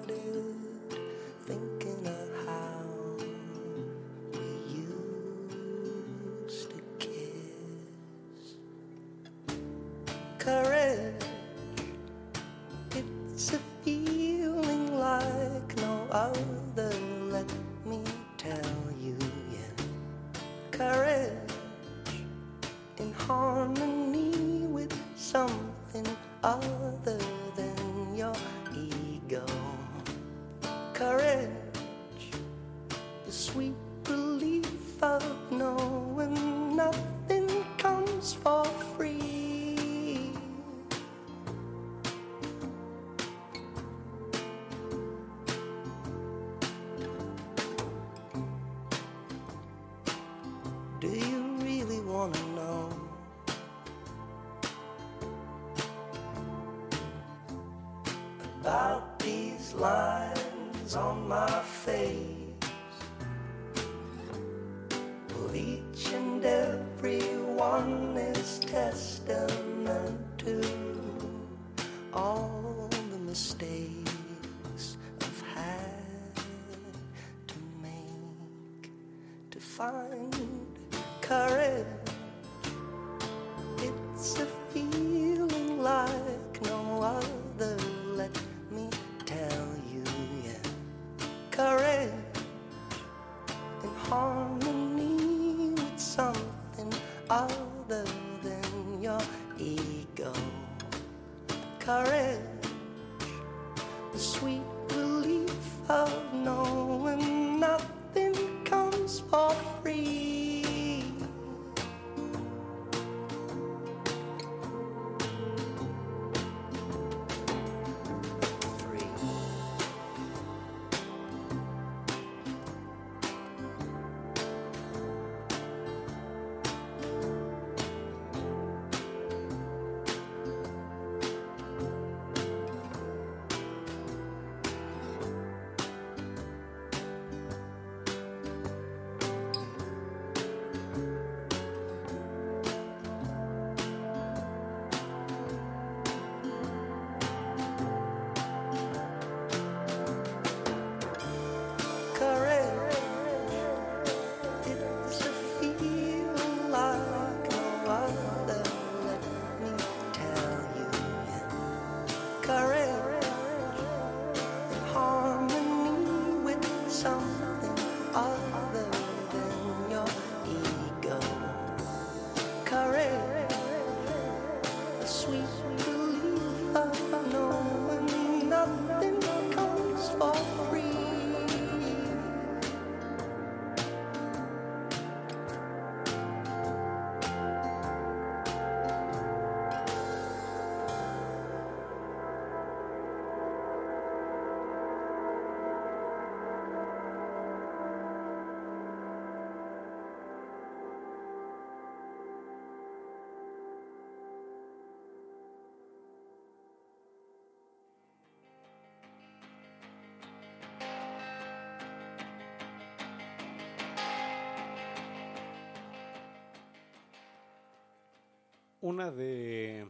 Una 218.88 219.10
de 219.10 219.86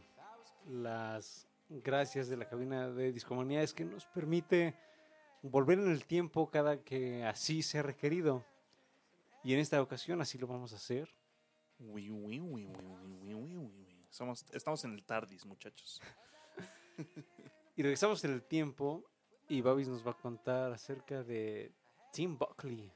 las 0.67 1.47
gracias 1.69 2.27
de 2.27 2.35
la 2.35 2.49
cabina 2.49 2.89
de 2.89 3.13
discomanía 3.13 3.63
es 3.63 3.73
que 3.73 3.85
nos 3.85 4.05
permite 4.05 4.75
volver 5.41 5.79
en 5.79 5.89
el 5.89 6.03
tiempo 6.03 6.49
cada 6.51 6.83
que 6.83 7.23
así 7.23 7.63
sea 7.63 7.81
requerido. 7.81 8.43
Y 9.41 9.53
en 9.53 9.61
esta 9.61 9.81
ocasión 9.81 10.19
así 10.19 10.37
lo 10.37 10.47
vamos 10.47 10.73
a 10.73 10.75
hacer. 10.75 11.07
Somos, 14.09 14.45
estamos 14.51 14.83
en 14.83 14.95
el 14.95 15.05
TARDIS, 15.05 15.45
muchachos. 15.45 16.01
Y 17.77 17.81
regresamos 17.81 18.21
en 18.25 18.33
el 18.33 18.43
tiempo 18.43 19.05
y 19.47 19.61
Babis 19.61 19.87
nos 19.87 20.05
va 20.05 20.11
a 20.11 20.17
contar 20.17 20.73
acerca 20.73 21.23
de 21.23 21.71
Tim 22.11 22.37
Buckley. 22.37 22.91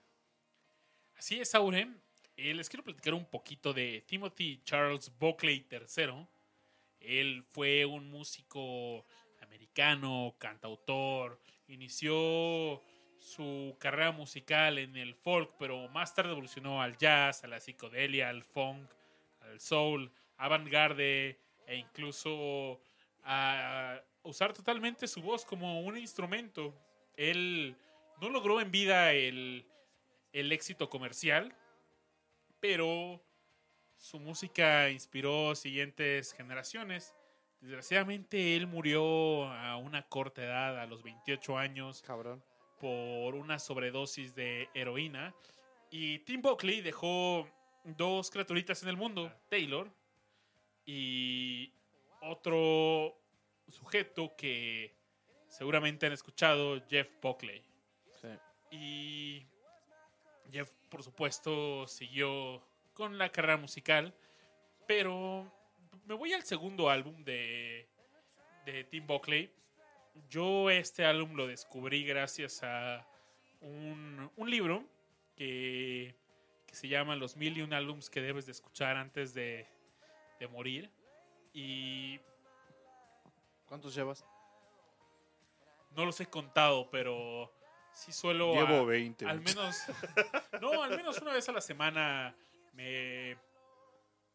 Así 1.16 1.40
es, 1.40 1.56
Aure. 1.56 1.90
Eh, 2.36 2.54
les 2.56 2.68
quiero 2.68 2.84
platicar 2.84 3.14
un 3.14 3.26
poquito 3.26 3.74
de 3.74 4.04
Timothy 4.08 4.60
Charles 4.64 5.12
Buckley 5.20 5.68
III. 5.70 6.28
Él 7.00 7.44
fue 7.44 7.86
un 7.86 8.10
músico 8.10 9.06
americano, 9.42 10.36
cantautor. 10.40 11.40
Inició 11.68 12.82
su 13.20 13.76
carrera 13.80 14.12
musical 14.12 14.80
en 14.80 14.96
el 14.96 15.14
folk, 15.14 15.54
pero 15.60 15.88
más 15.90 16.16
tarde 16.16 16.32
evolucionó 16.32 16.82
al 16.82 16.98
jazz, 16.98 17.44
a 17.44 17.48
la 17.48 17.60
psicodelia, 17.60 18.30
al 18.30 18.44
funk, 18.44 18.90
al 19.42 19.60
soul, 19.60 20.12
avant-garde 20.38 21.40
e 21.68 21.76
incluso 21.76 22.82
a 23.24 24.02
usar 24.24 24.54
totalmente 24.54 25.08
su 25.08 25.22
voz 25.22 25.46
como 25.46 25.82
un 25.82 25.98
instrumento. 25.98 26.74
Él 27.16 27.78
no 28.20 28.30
logró 28.30 28.60
en 28.60 28.72
vida 28.72 29.14
el, 29.14 29.68
el 30.32 30.52
éxito 30.52 30.90
comercial, 30.90 31.56
pero 32.64 33.22
su 33.98 34.22
música 34.22 34.90
inspiró 34.90 35.54
siguientes 35.54 36.32
generaciones. 36.32 37.14
Desgraciadamente 37.60 38.56
él 38.56 38.68
murió 38.68 39.50
a 39.50 39.76
una 39.76 40.08
corta 40.08 40.44
edad, 40.44 40.80
a 40.80 40.86
los 40.86 41.04
28 41.04 41.58
años, 41.58 42.02
Cabrón. 42.02 42.42
por 42.80 43.36
una 43.36 43.60
sobredosis 43.60 44.34
de 44.34 44.70
heroína. 44.74 45.36
Y 45.92 46.20
Tim 46.20 46.42
Buckley 46.42 46.80
dejó 46.80 47.50
dos 47.84 48.32
criaturitas 48.32 48.82
en 48.84 48.88
el 48.88 48.96
mundo, 48.96 49.30
Taylor 49.50 49.92
y 50.86 51.70
otro 52.22 53.14
sujeto 53.68 54.38
que 54.38 54.96
seguramente 55.50 56.06
han 56.06 56.14
escuchado, 56.14 56.82
Jeff 56.88 57.12
Buckley. 57.22 57.62
Sí. 58.22 58.30
Y 58.72 59.48
Jeff, 60.50 60.72
por 60.94 61.02
supuesto, 61.02 61.88
siguió 61.88 62.62
con 62.94 63.18
la 63.18 63.30
carrera 63.30 63.58
musical, 63.58 64.14
pero 64.86 65.52
me 66.06 66.14
voy 66.14 66.34
al 66.34 66.44
segundo 66.44 66.88
álbum 66.88 67.24
de, 67.24 67.88
de 68.64 68.84
Tim 68.84 69.08
Buckley. 69.08 69.52
Yo 70.30 70.70
este 70.70 71.04
álbum 71.04 71.34
lo 71.34 71.48
descubrí 71.48 72.04
gracias 72.06 72.62
a 72.62 73.08
un, 73.62 74.30
un 74.36 74.52
libro 74.52 74.86
que, 75.36 76.14
que 76.68 76.76
se 76.76 76.88
llama 76.88 77.16
Los 77.16 77.38
mil 77.38 77.58
y 77.58 77.64
un 77.64 77.74
álbums 77.74 78.12
que 78.12 78.22
debes 78.22 78.46
de 78.46 78.52
escuchar 78.52 78.96
antes 78.96 79.34
de, 79.34 79.66
de 80.40 80.48
morir. 80.48 80.92
Y 81.54 82.20
¿Cuántos 83.66 83.96
llevas? 83.96 84.24
no 85.96 86.06
los 86.06 86.20
he 86.20 86.28
contado, 86.28 86.92
pero 86.92 87.52
sí 87.94 88.12
suelo... 88.12 88.54
Llevo 88.54 88.82
a- 88.82 88.86
20. 88.86 89.26
al 89.26 89.42
menos 89.42 89.78
no 90.62 90.84
al 90.84 90.96
menos 90.98 91.20
una 91.22 91.34
vez 91.34 91.48
a 91.50 91.52
la 91.52 91.62
semana 91.62 92.36
me 92.74 93.38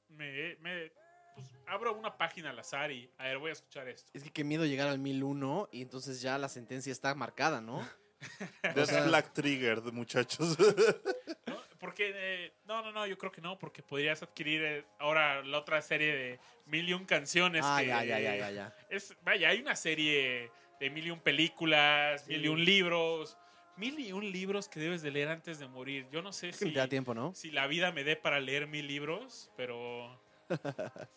me, 0.09 0.57
me- 0.61 0.91
pues, 1.35 1.47
abro 1.67 1.95
una 1.97 2.17
página 2.17 2.51
al 2.51 2.59
azar 2.59 2.91
y 2.91 3.11
a 3.19 3.25
ver 3.25 3.39
voy 3.39 3.51
a 3.51 3.53
escuchar 3.53 3.89
esto 3.89 4.11
Es 4.15 4.23
que 4.25 4.31
qué 4.31 4.45
miedo 4.45 4.65
llegar 4.65 4.89
al 4.89 4.99
1001 4.99 5.69
y 5.73 5.83
entonces 5.83 6.21
ya 6.21 6.39
la 6.39 6.49
sentencia 6.49 6.91
está 6.93 7.15
marcada, 7.15 7.61
¿no? 7.61 7.87
Death 8.75 8.89
sea- 8.89 9.05
Flag 9.05 9.33
Triggered, 9.33 9.85
muchachos. 9.93 10.59
¿no? 10.59 11.55
¿por 11.55 11.79
Porque, 11.79 12.13
eh, 12.15 12.53
no, 12.65 12.83
no, 12.83 12.91
no, 12.91 13.07
yo 13.07 13.17
creo 13.17 13.31
que 13.31 13.41
no, 13.41 13.57
porque 13.59 13.83
podrías 13.85 14.21
adquirir 14.25 14.63
eh, 14.65 14.85
ahora 14.99 15.43
la 15.45 15.59
otra 15.59 15.81
serie 15.81 16.13
de 16.17 16.41
mil 16.67 16.89
y 16.89 16.93
un 16.95 17.05
canciones. 17.05 17.63
Ah, 17.65 17.79
que, 17.81 17.87
ya, 17.87 18.03
ya, 18.05 18.19
ya, 18.19 18.37
ya, 18.37 18.51
ya. 18.51 18.77
Es, 18.91 19.15
vaya, 19.23 19.51
hay 19.51 19.61
una 19.61 19.77
serie 19.77 20.51
de 20.81 20.91
mil 20.91 21.07
y 21.07 21.11
un 21.13 21.21
películas, 21.21 22.27
mil 22.27 22.45
y 22.45 22.49
un 22.49 22.65
libros, 22.65 23.39
mil 23.79 23.99
y 23.99 24.13
un 24.13 24.31
libros 24.31 24.69
que 24.69 24.81
debes 24.81 25.03
de 25.03 25.11
leer 25.11 25.29
antes 25.29 25.59
de 25.59 25.69
morir. 25.69 26.07
Yo 26.11 26.23
no 26.23 26.33
sé 26.33 26.53
si, 26.53 26.73
te 26.73 26.79
da 26.79 26.89
tiempo, 26.89 27.15
¿no? 27.15 27.35
si 27.35 27.51
la 27.51 27.67
vida 27.67 27.93
me 27.93 28.05
dé 28.05 28.17
para 28.17 28.41
leer 28.41 28.67
mil 28.67 28.87
libros, 28.87 29.51
pero... 29.57 30.21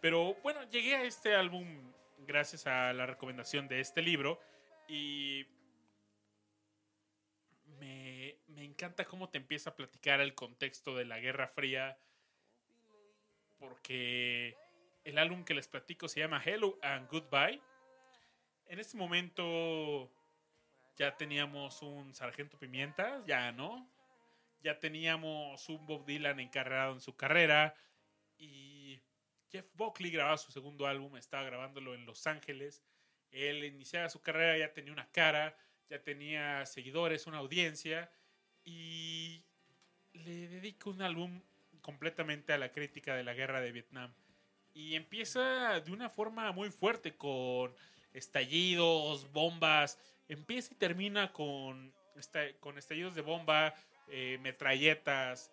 pero 0.00 0.34
bueno, 0.42 0.68
llegué 0.70 0.96
a 0.96 1.04
este 1.04 1.34
álbum 1.34 1.66
gracias 2.26 2.66
a 2.66 2.92
la 2.92 3.06
recomendación 3.06 3.68
de 3.68 3.80
este 3.80 4.00
libro 4.00 4.40
y 4.88 5.46
me, 7.78 8.36
me 8.48 8.64
encanta 8.64 9.04
cómo 9.04 9.28
te 9.28 9.38
empieza 9.38 9.70
a 9.70 9.76
platicar 9.76 10.20
el 10.20 10.34
contexto 10.34 10.96
de 10.96 11.04
la 11.04 11.18
Guerra 11.18 11.48
Fría 11.48 11.98
porque 13.58 14.56
el 15.04 15.18
álbum 15.18 15.44
que 15.44 15.54
les 15.54 15.68
platico 15.68 16.08
se 16.08 16.20
llama 16.20 16.42
Hello 16.44 16.78
and 16.82 17.08
Goodbye. 17.08 17.60
En 18.66 18.78
este 18.78 18.96
momento 18.96 20.10
ya 20.96 21.16
teníamos 21.16 21.82
un 21.82 22.14
Sargento 22.14 22.58
Pimienta, 22.58 23.22
ya 23.26 23.52
no. 23.52 23.88
Ya 24.62 24.78
teníamos 24.78 25.68
un 25.68 25.86
Bob 25.86 26.04
Dylan 26.06 26.38
encargado 26.40 26.92
en 26.92 27.00
su 27.00 27.16
carrera. 27.16 27.74
Y 28.38 29.00
Jeff 29.50 29.66
Buckley 29.74 30.10
grababa 30.10 30.38
su 30.38 30.52
segundo 30.52 30.86
álbum, 30.86 31.16
estaba 31.16 31.44
grabándolo 31.44 31.94
en 31.94 32.06
Los 32.06 32.26
Ángeles. 32.26 32.82
Él 33.30 33.64
iniciaba 33.64 34.08
su 34.08 34.20
carrera, 34.20 34.58
ya 34.58 34.72
tenía 34.72 34.92
una 34.92 35.10
cara, 35.10 35.56
ya 35.88 36.02
tenía 36.02 36.64
seguidores, 36.66 37.26
una 37.26 37.38
audiencia. 37.38 38.10
Y 38.64 39.44
le 40.12 40.48
dedico 40.48 40.90
un 40.90 41.02
álbum 41.02 41.42
completamente 41.80 42.52
a 42.52 42.58
la 42.58 42.70
crítica 42.70 43.16
de 43.16 43.24
la 43.24 43.34
guerra 43.34 43.60
de 43.60 43.72
Vietnam. 43.72 44.14
Y 44.74 44.94
empieza 44.94 45.80
de 45.80 45.90
una 45.90 46.08
forma 46.08 46.52
muy 46.52 46.70
fuerte 46.70 47.16
con 47.16 47.74
estallidos, 48.14 49.30
bombas. 49.32 49.98
Empieza 50.28 50.72
y 50.72 50.76
termina 50.76 51.32
con, 51.32 51.92
con 52.60 52.78
estallidos 52.78 53.14
de 53.14 53.22
bomba, 53.22 53.74
eh, 54.08 54.38
metralletas. 54.42 55.52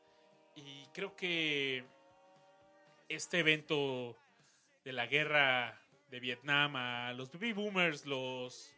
Y 0.55 0.85
creo 0.93 1.15
que 1.15 1.83
este 3.07 3.39
evento 3.39 4.15
de 4.83 4.93
la 4.93 5.07
guerra 5.07 5.81
de 6.09 6.19
Vietnam 6.19 6.75
a 6.75 7.13
los 7.13 7.31
baby 7.31 7.53
boomers 7.53 8.05
los, 8.05 8.73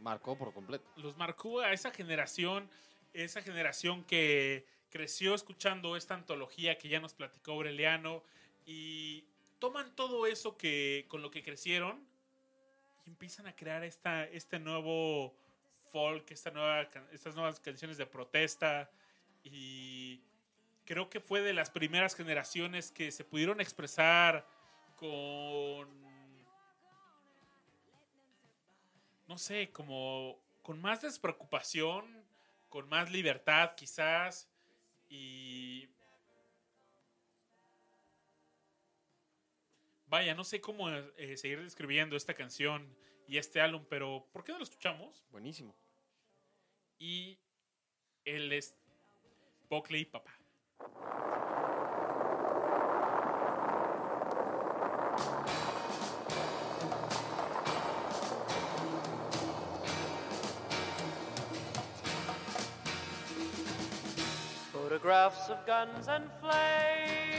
Marcó 0.00 0.36
por 0.36 0.52
completo. 0.52 0.84
los 0.96 1.16
marcó 1.16 1.60
a 1.60 1.72
esa 1.72 1.90
generación, 1.90 2.70
esa 3.12 3.42
generación 3.42 4.04
que 4.04 4.64
creció 4.90 5.34
escuchando 5.34 5.96
esta 5.96 6.14
antología 6.14 6.78
que 6.78 6.88
ya 6.88 7.00
nos 7.00 7.14
platicó 7.14 7.52
Aureliano 7.52 8.22
y 8.64 9.24
toman 9.58 9.94
todo 9.94 10.26
eso 10.26 10.56
que 10.56 11.06
con 11.08 11.22
lo 11.22 11.30
que 11.30 11.42
crecieron 11.42 12.07
empiezan 13.08 13.46
a 13.46 13.56
crear 13.56 13.82
esta, 13.84 14.24
este 14.24 14.58
nuevo 14.58 15.34
folk, 15.90 16.30
esta 16.30 16.50
nueva, 16.50 16.88
estas 17.12 17.34
nuevas 17.34 17.58
canciones 17.58 17.96
de 17.96 18.06
protesta. 18.06 18.90
Y 19.42 20.22
creo 20.84 21.08
que 21.08 21.20
fue 21.20 21.40
de 21.40 21.52
las 21.52 21.70
primeras 21.70 22.14
generaciones 22.14 22.92
que 22.92 23.10
se 23.10 23.24
pudieron 23.24 23.60
expresar 23.60 24.46
con 24.96 26.08
no 29.26 29.36
sé, 29.36 29.70
como 29.70 30.38
con 30.62 30.80
más 30.80 31.02
despreocupación, 31.02 32.04
con 32.68 32.88
más 32.88 33.10
libertad 33.10 33.74
quizás. 33.76 34.48
Y 35.10 35.88
vaya, 40.08 40.34
no 40.34 40.44
sé 40.44 40.60
cómo 40.60 40.90
eh, 40.90 41.36
seguir 41.36 41.62
describiendo 41.62 42.16
esta 42.16 42.34
canción 42.34 42.96
y 43.26 43.38
este 43.38 43.60
álbum, 43.60 43.84
pero 43.88 44.26
¿por 44.32 44.44
qué 44.44 44.52
no 44.52 44.58
lo 44.58 44.64
escuchamos? 44.64 45.24
Buenísimo. 45.30 45.76
Y 46.98 47.38
él 48.24 48.52
es 48.52 48.76
Buckley 49.68 50.04
Papá. 50.04 50.34
Photographs 64.72 65.50
of 65.50 65.64
guns 65.66 66.08
and 66.08 66.30
flame, 66.40 67.37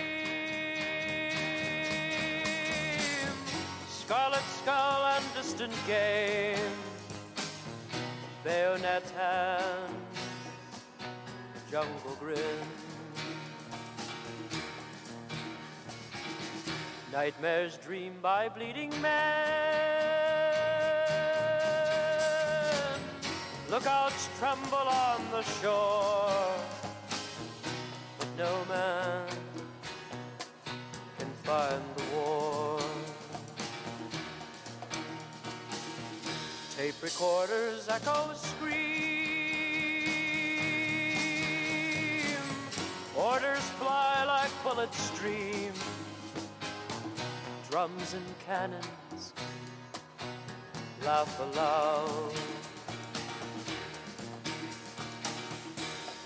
scarlet 4.10 4.44
skull 4.64 5.06
and 5.06 5.26
distant 5.36 5.74
game, 5.86 6.58
bayonet 8.44 9.08
hand, 9.12 9.94
jungle 11.70 12.18
grin. 12.20 12.40
Nightmares 17.14 17.78
dreamed 17.78 18.20
by 18.20 18.50
bleeding 18.50 18.90
men. 19.00 19.10
Lookouts 23.70 24.28
tremble 24.40 24.90
on 24.90 25.22
the 25.32 25.44
shore 25.44 26.56
but 28.18 28.28
no 28.40 28.66
man 28.74 29.28
can 31.20 31.30
find 31.44 31.99
Tape 36.80 37.04
recorders 37.04 37.90
echo 37.90 38.32
scream, 38.36 38.78
orders 43.18 43.68
fly 43.82 44.24
like 44.26 44.50
bullets 44.64 44.98
stream, 44.98 45.74
drums 47.70 48.14
and 48.14 48.24
cannons 48.48 49.34
laugh 51.04 51.38
aloud. 51.42 52.34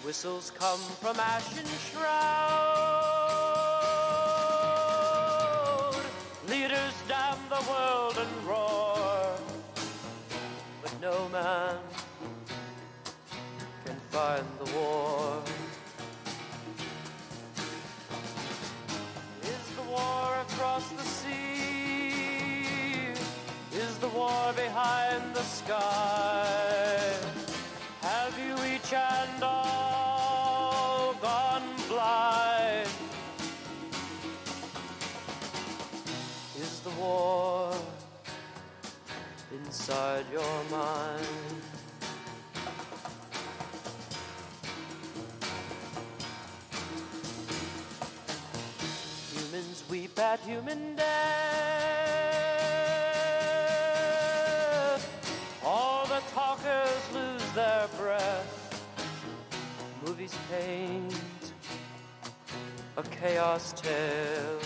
Whistles 0.06 0.52
come 0.52 0.78
from 1.02 1.20
ashen 1.20 1.66
shroud. 1.90 2.14
Leaders 6.48 6.94
damn 7.08 7.40
the 7.50 7.64
world 7.72 8.18
and 8.20 8.48
roar, 8.48 8.63
no 11.04 11.28
man 11.34 11.76
can 13.84 13.96
find 14.10 14.46
the 14.60 14.72
war. 14.72 15.44
Is 19.42 19.66
the 19.76 19.82
war 19.92 20.30
across 20.48 20.88
the 20.92 21.04
sea? 21.04 22.14
Is 23.74 23.98
the 23.98 24.08
war 24.08 24.54
behind 24.56 25.36
the 25.36 25.44
sky? 25.44 26.48
Have 28.02 28.40
you 28.40 28.54
each 28.74 28.94
and 28.94 29.44
inside 39.84 40.26
your 40.32 40.64
mind? 40.72 41.28
Humans 49.34 49.84
weep 49.90 50.18
at 50.18 50.40
human 50.40 50.96
death. 50.96 51.04
All 55.66 56.06
the 56.06 56.22
talkers 56.34 57.12
lose 57.14 57.52
their 57.52 57.90
breath. 57.98 58.86
Movies 60.06 60.34
paint 60.50 61.14
a 62.96 63.04
chaos 63.04 63.74
tale. 63.74 64.62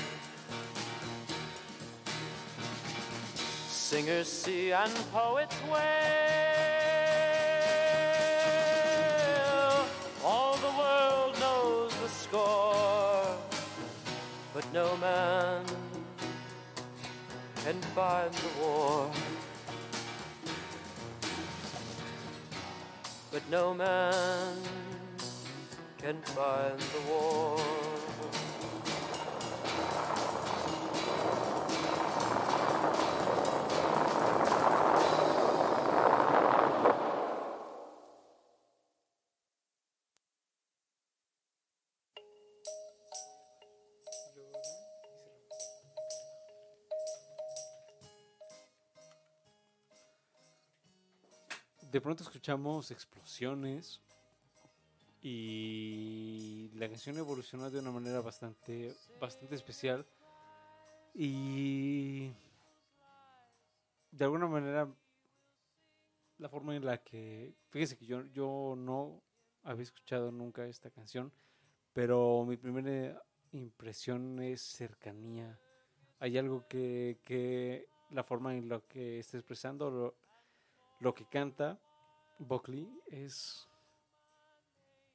Singers 3.89 4.27
see 4.27 4.73
and 4.73 4.93
poets 5.13 5.55
wail. 5.71 5.77
All 10.25 10.57
the 10.57 10.73
world 10.77 11.39
knows 11.39 11.95
the 12.01 12.09
score, 12.09 13.37
but 14.53 14.65
no 14.73 14.97
man 14.97 15.63
can 17.63 17.81
find 17.95 18.33
the 18.33 18.49
war. 18.61 19.09
But 23.31 23.49
no 23.49 23.73
man 23.73 24.57
can 25.97 26.21
find 26.23 26.77
the 26.77 27.01
war. 27.09 27.57
De 51.97 52.01
pronto 52.01 52.21
escuchamos 52.21 52.91
explosiones 52.91 53.99
y 55.23 56.69
la 56.75 56.87
canción 56.87 57.17
evolucionó 57.17 57.71
de 57.71 57.79
una 57.79 57.89
manera 57.89 58.21
bastante, 58.21 58.95
bastante 59.19 59.55
especial 59.55 60.05
y 61.15 62.31
de 64.11 64.23
alguna 64.23 64.45
manera 64.45 64.87
la 66.37 66.49
forma 66.49 66.75
en 66.75 66.85
la 66.85 66.99
que, 66.99 67.55
fíjese 67.71 67.97
que 67.97 68.05
yo, 68.05 68.21
yo 68.27 68.75
no 68.77 69.23
había 69.63 69.81
escuchado 69.81 70.31
nunca 70.31 70.67
esta 70.67 70.91
canción, 70.91 71.33
pero 71.93 72.45
mi 72.45 72.57
primera 72.57 73.23
impresión 73.53 74.39
es 74.39 74.61
cercanía. 74.61 75.59
Hay 76.19 76.37
algo 76.37 76.67
que, 76.67 77.21
que 77.23 77.89
la 78.11 78.23
forma 78.23 78.55
en 78.55 78.69
la 78.69 78.81
que 78.81 79.17
está 79.17 79.37
expresando 79.37 79.89
lo, 79.89 80.15
lo 80.99 81.15
que 81.15 81.25
canta 81.25 81.79
Buckley 82.39 82.87
es 83.07 83.67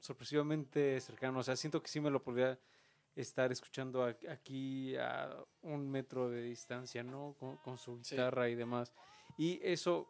sorpresivamente 0.01 1.01
cercano. 1.01 1.41
O 1.41 1.43
sea, 1.43 1.57
siento 1.57 1.81
que 1.83 1.89
sí 1.89 2.01
me 2.01 2.11
lo 2.11 2.23
podría 2.23 2.59
estar 3.15 3.53
escuchando 3.53 4.05
aquí 4.05 4.97
a 4.97 5.37
un 5.63 5.89
metro 5.91 6.29
de 6.31 6.43
distancia, 6.43 7.03
¿no? 7.03 7.35
Con, 7.39 7.57
con 7.59 7.79
su 7.79 7.99
Sí. 8.03 8.15
guitarra 8.15 8.49
y 8.49 8.55
demás. 8.55 8.93
Y 9.37 9.61
eso, 9.63 10.09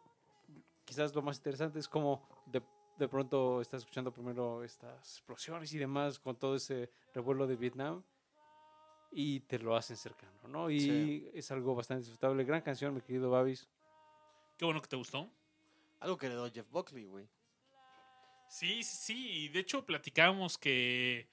quizás 0.85 1.13
lo 1.13 1.21
más 1.21 1.37
interesante 1.37 1.79
es 1.79 1.87
como 1.87 2.27
de, 2.45 2.61
de 2.97 3.07
pronto 3.07 3.61
estás 3.61 3.81
escuchando 3.81 4.11
primero 4.11 4.63
estas 4.63 5.17
explosiones 5.17 5.73
y 5.73 5.77
demás 5.77 6.19
con 6.19 6.35
todo 6.37 6.55
ese 6.55 6.89
revuelo 7.13 7.45
de 7.45 7.55
Vietnam 7.55 8.03
y 9.11 9.41
te 9.41 9.59
lo 9.59 9.75
hacen 9.75 9.95
cercano, 9.97 10.47
¿no? 10.47 10.69
Y 10.71 10.79
Sí. 10.79 11.29
es 11.33 11.51
algo 11.51 11.75
bastante 11.75 12.01
disfrutable. 12.01 12.43
Gran 12.45 12.61
canción, 12.61 12.95
mi 12.95 13.01
querido 13.01 13.29
Babis. 13.29 13.67
Qué 14.57 14.65
bueno 14.65 14.81
que 14.81 14.87
te 14.87 14.95
gustó. 14.95 15.29
Algo 16.03 16.17
que 16.17 16.25
heredó 16.27 16.51
Jeff 16.51 16.69
Buckley, 16.69 17.05
güey. 17.05 17.27
Sí, 18.49 18.83
sí, 18.83 18.95
sí. 18.97 19.29
Y 19.45 19.49
de 19.49 19.59
hecho 19.59 19.85
platicábamos 19.85 20.57
que 20.57 21.27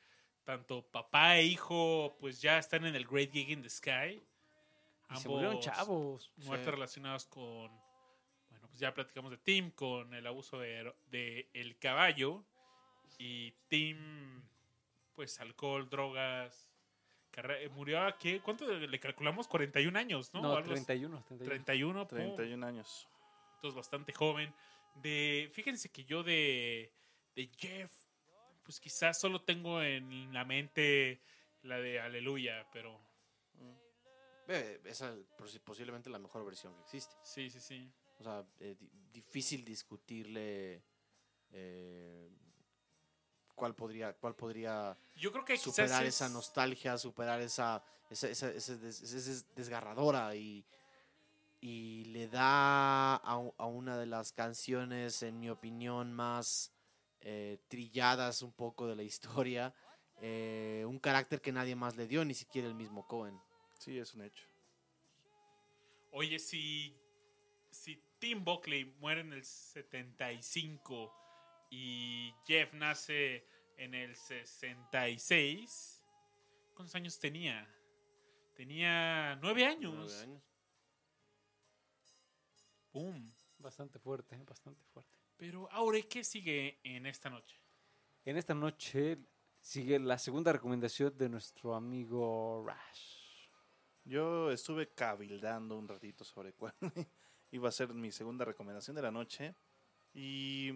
tanto 0.45 0.83
papá 0.91 1.37
e 1.39 1.45
hijo 1.45 2.17
pues 2.19 2.41
ya 2.41 2.59
están 2.59 2.87
en 2.87 2.95
el 2.97 3.07
Great 3.07 3.31
Gig 3.31 3.51
in 3.51 3.63
the 3.63 3.69
Sky. 3.71 4.23
Y 5.13 5.17
se 5.17 5.29
murieron 5.29 5.61
chavos. 5.61 6.31
muertes 6.37 6.67
Sí. 6.67 6.71
relacionadas 6.71 7.27
con... 7.27 7.69
Bueno, 8.49 8.69
pues 8.69 8.79
ya 8.79 8.95
platicamos 8.95 9.31
de 9.33 9.39
Tim 9.39 9.71
con 9.73 10.15
el 10.15 10.27
abuso 10.27 10.59
de, 10.59 10.95
de 11.11 11.51
el 11.53 11.77
caballo. 11.79 12.45
Y 13.19 13.53
Tim, 13.69 14.43
pues 15.15 15.39
alcohol, 15.41 15.91
drogas. 15.91 16.71
carre- 17.33 17.69
Murió 17.71 18.01
a 18.03 18.17
qué? 18.17 18.41
¿Cuánto 18.41 18.67
le 18.67 19.01
calculamos? 19.01 19.47
41 19.47 19.99
años, 19.99 20.33
¿no? 20.33 20.41
No, 20.43 20.49
Algo 20.57 20.73
así. 20.73 20.85
31, 20.87 21.25
31. 21.29 21.49
31. 22.07 22.07
pum. 22.09 22.37
31 22.37 22.67
años. 22.67 23.09
Entonces, 23.61 23.77
bastante 23.77 24.15
joven. 24.15 24.55
De, 24.95 25.51
fíjense 25.53 25.91
que 25.91 26.05
yo 26.07 26.23
de, 26.23 26.95
de 27.37 27.51
Jeff, 27.59 27.93
pues 28.65 28.81
quizás 28.81 29.21
solo 29.21 29.43
tengo 29.43 29.83
en 29.83 30.33
la 30.33 30.47
mente 30.47 31.21
la 31.63 31.77
de 31.79 32.01
Aleluya, 32.01 32.67
pero 32.73 32.99
Ve, 34.47 34.81
Esa 34.87 35.11
es 35.13 35.19
posi- 35.39 35.61
posiblemente 35.61 36.09
la 36.09 36.19
mejor 36.19 36.43
versión 36.47 36.75
que 36.75 36.81
existe. 36.81 37.15
sí, 37.23 37.51
sí, 37.51 37.61
sí. 37.61 37.93
O 38.19 38.23
sea, 38.25 38.45
eh, 38.61 38.75
di- 38.81 38.91
difícil 39.13 39.63
discutirle 39.63 40.83
eh, 41.53 42.31
cuál 43.55 43.75
podría, 43.75 44.15
cuál 44.15 44.35
podría 44.35 44.97
Yo 45.17 45.31
creo 45.33 45.45
que 45.45 45.59
superar 45.59 46.05
es- 46.07 46.15
esa 46.15 46.31
nostalgia, 46.31 46.97
superar 46.97 47.41
esa, 47.43 47.85
esa, 48.09 48.29
esa, 48.31 48.51
esa 48.51 48.73
esa 48.73 49.15
des- 49.17 49.55
desgarradora 49.55 50.35
y, 50.35 50.65
y 51.61 52.05
le 52.07 52.29
da 52.29 53.17
a, 53.17 53.53
a 53.57 53.67
una 53.67 53.99
de 53.99 54.07
las 54.07 54.33
canciones, 54.33 55.23
en 55.23 55.39
mi 55.39 55.51
opinión, 55.51 56.13
más 56.13 56.73
eh, 57.21 57.59
trilladas 57.69 58.41
un 58.41 58.53
poco 58.53 58.87
de 58.87 58.97
la 58.97 59.03
historia, 59.03 59.75
eh, 60.23 60.85
un 60.87 60.99
carácter 60.99 61.41
que 61.41 61.53
nadie 61.53 61.77
más 61.77 61.97
le 61.97 62.07
dio, 62.07 62.25
ni 62.25 62.35
siquiera 62.35 62.67
el 62.67 62.75
mismo 62.75 63.07
Cohen. 63.07 63.39
Sí, 63.79 63.99
es 63.99 64.15
un 64.15 64.23
hecho. 64.23 64.47
Oye, 66.13 66.39
si, 66.39 66.97
si 67.71 68.03
Tim 68.19 68.43
Buckley 68.43 68.85
muere 69.01 69.21
en 69.21 69.33
el 69.33 69.45
75 69.45 71.15
y 71.71 72.33
Jeff 72.47 72.73
nace 72.73 73.47
en 73.77 73.95
el 73.95 74.17
66, 74.17 76.03
¿cuántos 76.75 76.95
años 76.95 77.19
tenía? 77.19 77.69
Tenía 78.55 79.37
nueve 79.37 79.65
años. 79.67 79.95
Nueve 79.95 80.21
años. 80.21 80.50
¡Pum! 82.91 83.31
Bastante 83.59 83.99
fuerte, 83.99 84.37
bastante 84.45 84.83
fuerte. 84.93 85.11
Pero, 85.37 85.71
Aure, 85.73 86.07
¿qué 86.09 86.25
sigue 86.25 86.81
en 86.83 87.07
esta 87.07 87.31
noche? 87.31 87.57
En 88.25 88.37
esta 88.37 88.55
noche 88.55 89.19
sigue 89.61 89.99
la 89.99 90.19
segunda 90.19 90.53
recomendación 90.53 91.17
de 91.17 91.29
nuestro 91.29 91.75
amigo 91.75 92.65
Rash. 92.67 93.49
Yo 94.05 94.51
estuve 94.51 94.89
cabildando 94.93 95.77
un 95.77 95.87
ratito 95.89 96.25
sobre 96.25 96.53
cuál 96.55 96.75
iba 97.51 97.69
a 97.69 97.73
ser 97.73 97.93
mi 97.95 98.11
segunda 98.13 98.45
recomendación 98.45 98.97
de 98.97 99.03
la 99.03 99.11
noche 99.11 99.55
y 100.13 100.73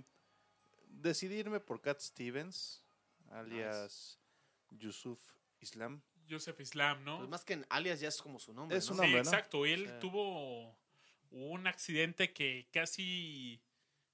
decidirme 0.88 1.60
por 1.60 1.80
Cat 1.80 2.00
Stevens, 2.00 2.84
alias 3.30 4.20
Yusuf 4.70 5.20
Islam. 5.60 6.02
Joseph 6.28 6.60
Islam, 6.60 7.04
¿no? 7.04 7.18
Pues 7.18 7.28
más 7.28 7.44
que 7.44 7.54
en 7.54 7.66
alias 7.68 8.00
ya 8.00 8.08
es 8.08 8.20
como 8.20 8.38
su 8.38 8.52
nombre. 8.54 8.78
Es 8.78 8.88
¿no? 8.90 8.96
un 8.96 9.04
Sí, 9.04 9.12
¿no? 9.12 9.18
exacto. 9.18 9.66
Él 9.66 9.86
Sí. 9.88 9.94
tuvo 10.00 10.76
un 11.30 11.66
accidente 11.66 12.32
que 12.32 12.68
casi 12.72 13.60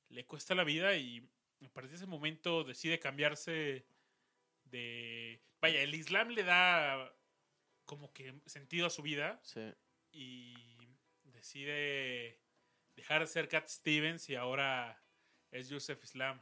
le 0.09 0.25
cuesta 0.27 0.55
la 0.55 0.65
vida 0.65 0.97
y 0.97 1.29
a 1.65 1.69
partir 1.69 1.91
de 1.91 1.97
ese 1.97 2.07
momento 2.07 2.65
decide 2.65 2.99
cambiarse 2.99 3.85
de... 4.65 5.41
Vaya, 5.61 5.83
el 5.83 5.95
Islam 5.95 6.29
le 6.31 6.43
da 6.43 7.15
como 7.85 8.13
que 8.13 8.35
sentido 8.47 8.87
a 8.87 8.91
su 8.91 9.03
vida 9.03 9.41
Sí. 9.43 9.73
y 10.13 10.55
decide 11.25 12.41
dejar 12.97 13.21
de 13.21 13.27
ser 13.27 13.49
Cat 13.49 13.67
Stevens 13.69 14.29
y 14.31 14.37
ahora 14.37 15.03
es 15.51 15.71
Joseph 15.71 16.03
Islam. 16.05 16.41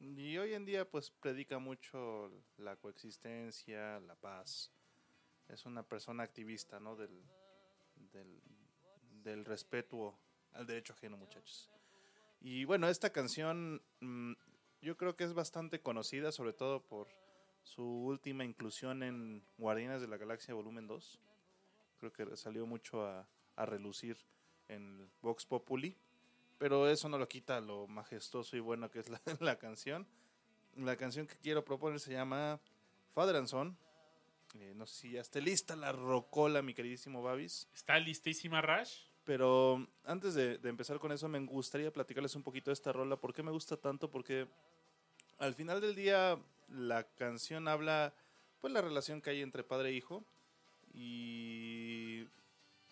Y 0.00 0.36
hoy 0.36 0.54
en 0.54 0.64
día 0.64 0.88
pues 0.88 1.10
predica 1.10 1.58
mucho 1.58 2.30
la 2.58 2.76
coexistencia, 2.76 4.00
la 4.00 4.16
paz. 4.16 4.72
Es 5.48 5.66
una 5.66 5.82
persona 5.86 6.22
activista, 6.22 6.80
¿no? 6.80 6.96
Del, 6.96 7.22
del, 7.96 8.40
del 9.24 9.44
respeto 9.44 10.14
al 10.52 10.66
derecho 10.66 10.92
ajeno, 10.92 11.16
muchachos. 11.16 11.70
Y 12.40 12.64
bueno, 12.64 12.88
esta 12.88 13.10
canción 13.10 13.82
mm, 14.00 14.32
yo 14.82 14.96
creo 14.96 15.16
que 15.16 15.24
es 15.24 15.32
bastante 15.32 15.80
conocida, 15.80 16.30
sobre 16.30 16.52
todo 16.52 16.82
por 16.82 17.08
su 17.62 17.82
última 17.82 18.44
inclusión 18.44 19.02
en 19.02 19.42
Guardianes 19.56 20.00
de 20.02 20.08
la 20.08 20.18
Galaxia 20.18 20.54
Volumen 20.54 20.86
2. 20.86 21.20
Creo 21.98 22.12
que 22.12 22.36
salió 22.36 22.66
mucho 22.66 23.06
a, 23.06 23.26
a 23.56 23.66
relucir 23.66 24.18
en 24.68 25.10
Vox 25.22 25.46
Populi. 25.46 25.96
Pero 26.58 26.88
eso 26.88 27.08
no 27.08 27.18
lo 27.18 27.28
quita 27.28 27.60
lo 27.60 27.86
majestuoso 27.86 28.56
y 28.56 28.60
bueno 28.60 28.90
que 28.90 29.00
es 29.00 29.08
la, 29.08 29.20
la 29.40 29.58
canción. 29.58 30.06
La 30.76 30.96
canción 30.96 31.26
que 31.26 31.36
quiero 31.36 31.64
proponer 31.64 31.98
se 32.00 32.12
llama 32.12 32.60
Father 33.14 33.36
and 33.36 33.48
Son. 33.48 33.76
Eh, 34.58 34.72
no 34.76 34.86
sé 34.86 34.94
si 35.00 35.10
ya 35.12 35.20
esté 35.20 35.40
lista 35.40 35.74
la 35.74 35.92
rocola, 35.92 36.62
mi 36.62 36.74
queridísimo 36.74 37.22
Babis. 37.22 37.68
¿Está 37.74 37.98
listísima 37.98 38.60
Rash? 38.60 39.13
Pero 39.24 39.86
antes 40.04 40.34
de, 40.34 40.58
de 40.58 40.68
empezar 40.68 40.98
con 40.98 41.10
eso, 41.12 41.28
me 41.28 41.38
gustaría 41.40 41.92
platicarles 41.92 42.34
un 42.34 42.42
poquito 42.42 42.70
de 42.70 42.74
esta 42.74 42.92
rola. 42.92 43.16
¿Por 43.16 43.32
qué 43.32 43.42
me 43.42 43.50
gusta 43.50 43.76
tanto? 43.76 44.10
Porque 44.10 44.46
al 45.38 45.54
final 45.54 45.80
del 45.80 45.94
día 45.94 46.38
la 46.68 47.04
canción 47.04 47.66
habla 47.68 48.12
pues 48.60 48.72
la 48.72 48.80
relación 48.82 49.20
que 49.22 49.30
hay 49.30 49.40
entre 49.42 49.62
padre 49.64 49.90
e 49.90 49.92
hijo 49.92 50.24
y 50.92 52.26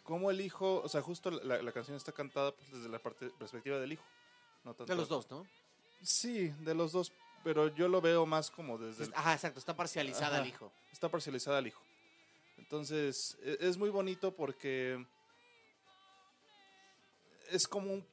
cómo 0.03 0.31
el 0.31 0.41
hijo, 0.41 0.81
o 0.83 0.89
sea, 0.89 1.03
justo 1.03 1.31
la, 1.31 1.63
la 1.63 1.73
canción 1.73 1.97
está 1.97 2.13
cantada 2.13 2.53
pues, 2.55 2.71
desde 2.73 2.89
la 2.89 2.99
parte, 2.99 3.31
perspectiva 3.39 3.79
del 3.79 3.93
hijo. 3.93 4.05
No 4.65 4.75
tanto- 4.75 4.93
De 4.93 4.97
los 4.99 5.09
dos, 5.09 5.31
¿no? 5.31 5.47
Sí, 6.03 6.49
de 6.61 6.75
los 6.75 6.93
dos, 6.93 7.13
pero 7.45 7.69
yo 7.75 7.89
lo 7.89 8.01
veo 8.01 8.27
más 8.27 8.51
como 8.51 8.77
desde... 8.79 9.05
el- 9.05 9.15
Ajá, 9.15 9.35
exacto. 9.35 9.59
Está 9.59 9.75
parcializada 9.77 10.37
Ajá. 10.37 10.43
el 10.43 10.49
hijo. 10.49 10.73
está 10.93 11.09
parcializada 11.09 11.59
al 11.59 11.67
hijo. 11.67 11.83
Entonces, 12.59 13.39
e- 13.43 13.59
es 13.61 13.77
muy 13.79 13.91
bonito 13.91 14.35
porque 14.35 15.05
es 17.53 17.69
como 17.69 17.93
un 17.93 18.07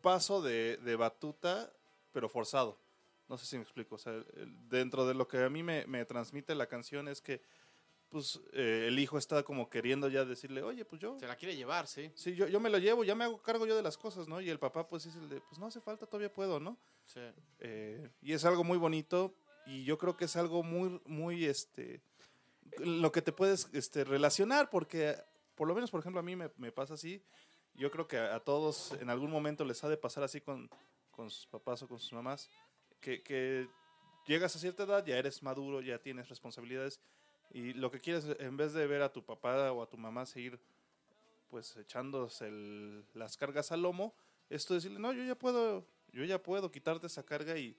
paso 0.00 0.42
de, 0.42 0.76
de 0.78 0.96
batuta, 0.96 1.72
pero 2.12 2.28
forzado. 2.28 2.78
No 3.28 3.38
sé 3.38 3.46
si 3.46 3.56
me 3.56 3.62
explico. 3.62 3.94
O 3.94 3.98
sea, 3.98 4.12
el- 4.12 4.68
dentro 4.68 5.06
de 5.06 5.14
lo 5.14 5.26
que 5.28 5.38
a 5.42 5.48
mí 5.48 5.62
me, 5.62 5.86
me 5.86 6.04
transmite 6.04 6.54
la 6.54 6.66
canción 6.66 7.08
es 7.08 7.20
que 7.20 7.40
pues 8.08 8.38
eh, 8.52 8.84
el 8.88 8.98
hijo 8.98 9.16
está 9.16 9.42
como 9.42 9.70
queriendo 9.70 10.06
ya 10.06 10.26
decirle, 10.26 10.62
oye, 10.62 10.84
pues 10.84 11.00
yo, 11.00 11.18
Se 11.18 11.26
la 11.26 11.34
quiere 11.36 11.56
llevar, 11.56 11.86
sí. 11.86 12.12
sí, 12.14 12.34
yo, 12.34 12.46
yo 12.46 12.60
me 12.60 12.68
lo 12.68 12.76
llevo, 12.76 13.04
ya 13.04 13.14
me 13.14 13.24
hago 13.24 13.40
cargo 13.40 13.66
yo 13.66 13.74
de 13.74 13.82
las 13.82 13.96
cosas, 13.96 14.28
¿no? 14.28 14.38
Y 14.42 14.50
el 14.50 14.58
papá 14.58 14.86
pues 14.86 15.06
es 15.06 15.16
el 15.16 15.30
de, 15.30 15.40
pues 15.40 15.58
no 15.58 15.66
hace 15.66 15.80
falta, 15.80 16.04
todavía 16.04 16.30
puedo, 16.30 16.60
¿no? 16.60 16.76
Sí. 17.06 17.20
Eh, 17.60 18.10
y 18.20 18.34
es 18.34 18.44
algo 18.44 18.64
muy 18.64 18.76
bonito 18.76 19.34
y 19.64 19.84
yo 19.84 19.96
creo 19.96 20.14
que 20.14 20.26
es 20.26 20.36
algo 20.36 20.62
muy, 20.62 21.00
muy, 21.06 21.46
este, 21.46 22.02
lo 22.80 23.10
que 23.12 23.22
te 23.22 23.32
puedes 23.32 23.70
este, 23.72 24.04
relacionar 24.04 24.68
porque, 24.68 25.16
por 25.54 25.66
lo 25.66 25.74
menos, 25.74 25.90
por 25.90 26.00
ejemplo, 26.00 26.20
a 26.20 26.22
mí 26.22 26.36
me, 26.36 26.50
me 26.58 26.70
pasa 26.70 26.92
así. 26.92 27.22
Yo 27.74 27.90
creo 27.90 28.06
que 28.06 28.18
a, 28.18 28.40
todos 28.40 28.92
en 29.00 29.10
algún 29.10 29.30
momento 29.30 29.64
les 29.64 29.82
ha 29.84 29.88
de 29.88 29.96
pasar 29.96 30.24
así 30.24 30.40
con, 30.40 30.68
con 31.10 31.30
sus 31.30 31.46
papás 31.46 31.82
o 31.82 31.88
con 31.88 31.98
sus 31.98 32.12
mamás, 32.12 32.50
que, 33.00 33.22
que 33.22 33.68
llegas 34.26 34.54
a 34.54 34.58
cierta 34.58 34.84
edad, 34.84 35.04
ya 35.04 35.16
eres 35.16 35.42
maduro, 35.42 35.80
ya 35.80 35.98
tienes 35.98 36.28
responsabilidades 36.28 37.00
y 37.50 37.74
lo 37.74 37.90
que 37.90 38.00
quieres, 38.00 38.26
en 38.38 38.56
vez 38.56 38.72
de 38.72 38.86
ver 38.86 39.02
a 39.02 39.12
tu 39.12 39.24
papá 39.24 39.70
o 39.72 39.82
a 39.82 39.88
tu 39.88 39.98
mamá 39.98 40.24
seguir 40.26 40.58
pues 41.48 41.76
echándose 41.76 42.50
las 43.12 43.36
cargas 43.36 43.72
al 43.72 43.82
lomo, 43.82 44.14
esto 44.48 44.72
decirle, 44.72 44.98
no, 44.98 45.12
yo 45.12 45.22
ya 45.22 45.34
puedo, 45.34 45.86
yo 46.10 46.24
ya 46.24 46.42
puedo 46.42 46.70
quitarte 46.70 47.08
esa 47.08 47.24
carga 47.24 47.58
y, 47.58 47.76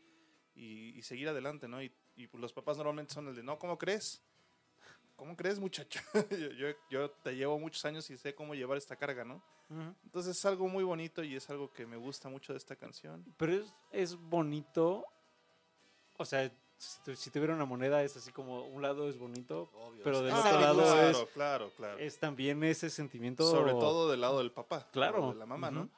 y, 0.53 1.01
seguir 1.01 1.27
adelante, 1.27 1.67
¿no? 1.67 1.81
Y, 1.81 1.91
y, 2.15 2.27
los 2.37 2.53
papás 2.53 2.77
normalmente 2.77 3.15
son 3.15 3.29
el 3.29 3.35
de, 3.35 3.41
no, 3.41 3.57
¿cómo 3.57 3.79
crees? 3.79 4.21
¿Cómo 5.15 5.35
crees, 5.35 5.59
muchacho? 5.59 5.99
yo, 6.31 6.49
yo, 6.51 6.67
yo 6.89 7.11
te 7.11 7.35
llevo 7.35 7.59
muchos 7.59 7.83
años 7.85 8.09
y 8.09 8.17
sé 8.17 8.33
cómo 8.33 8.55
llevar 8.55 8.77
esta 8.77 8.95
carga, 8.95 9.23
¿no? 9.23 9.41
Entonces 10.03 10.37
es 10.37 10.45
algo 10.45 10.67
muy 10.67 10.83
bonito 10.83 11.23
y 11.23 11.35
es 11.35 11.49
algo 11.49 11.71
que 11.71 11.85
me 11.87 11.97
gusta 11.97 12.29
mucho 12.29 12.53
de 12.53 12.57
esta 12.57 12.75
canción. 12.75 13.25
Pero 13.37 13.53
es, 13.53 13.73
es 13.91 14.15
bonito. 14.15 15.05
O 16.17 16.25
sea, 16.25 16.51
si, 16.77 17.15
si 17.15 17.31
tuviera 17.31 17.55
una 17.55 17.65
moneda, 17.65 18.03
es 18.03 18.15
así 18.15 18.31
como 18.31 18.65
un 18.67 18.81
lado 18.81 19.09
es 19.09 19.17
bonito, 19.17 19.71
Obvio. 19.73 20.03
pero 20.03 20.21
del 20.21 20.33
otro 20.33 20.59
lado 20.59 20.83
claro, 20.83 21.09
es, 21.09 21.17
claro, 21.33 21.71
claro. 21.75 21.97
es 21.97 22.19
también 22.19 22.63
ese 22.63 22.89
sentimiento. 22.89 23.49
Sobre 23.49 23.71
todo 23.71 24.09
del 24.09 24.21
lado 24.21 24.39
del 24.39 24.51
papá. 24.51 24.87
Claro. 24.91 25.31
De 25.31 25.39
la 25.39 25.45
mamá. 25.45 25.71
¿no? 25.71 25.89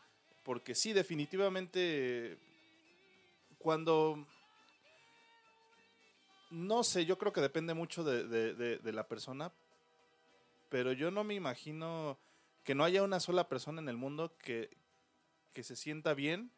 Porque 0.44 0.76
sí, 0.76 0.94
definitivamente, 0.94 2.38
cuando... 3.58 4.26
No 6.56 6.84
sé, 6.86 7.06
yo 7.06 7.18
creo 7.18 7.34
que 7.34 7.42
depende 7.42 7.74
mucho 7.74 8.06
de, 8.06 8.24
de- 8.30 8.94
la 8.94 9.10
persona, 9.10 9.52
pero 10.70 10.94
yo 10.94 11.12
no 11.12 11.26
me 11.26 11.34
imagino 11.34 12.18
que 12.64 12.74
no 12.76 12.86
haya 12.86 13.04
una 13.04 13.20
sola 13.20 13.50
persona 13.50 13.82
en 13.82 13.90
el 13.90 13.98
mundo 13.98 14.38
que, 14.38 14.70
que 15.52 15.64
se 15.64 15.76
sienta 15.76 16.14
bien 16.14 16.50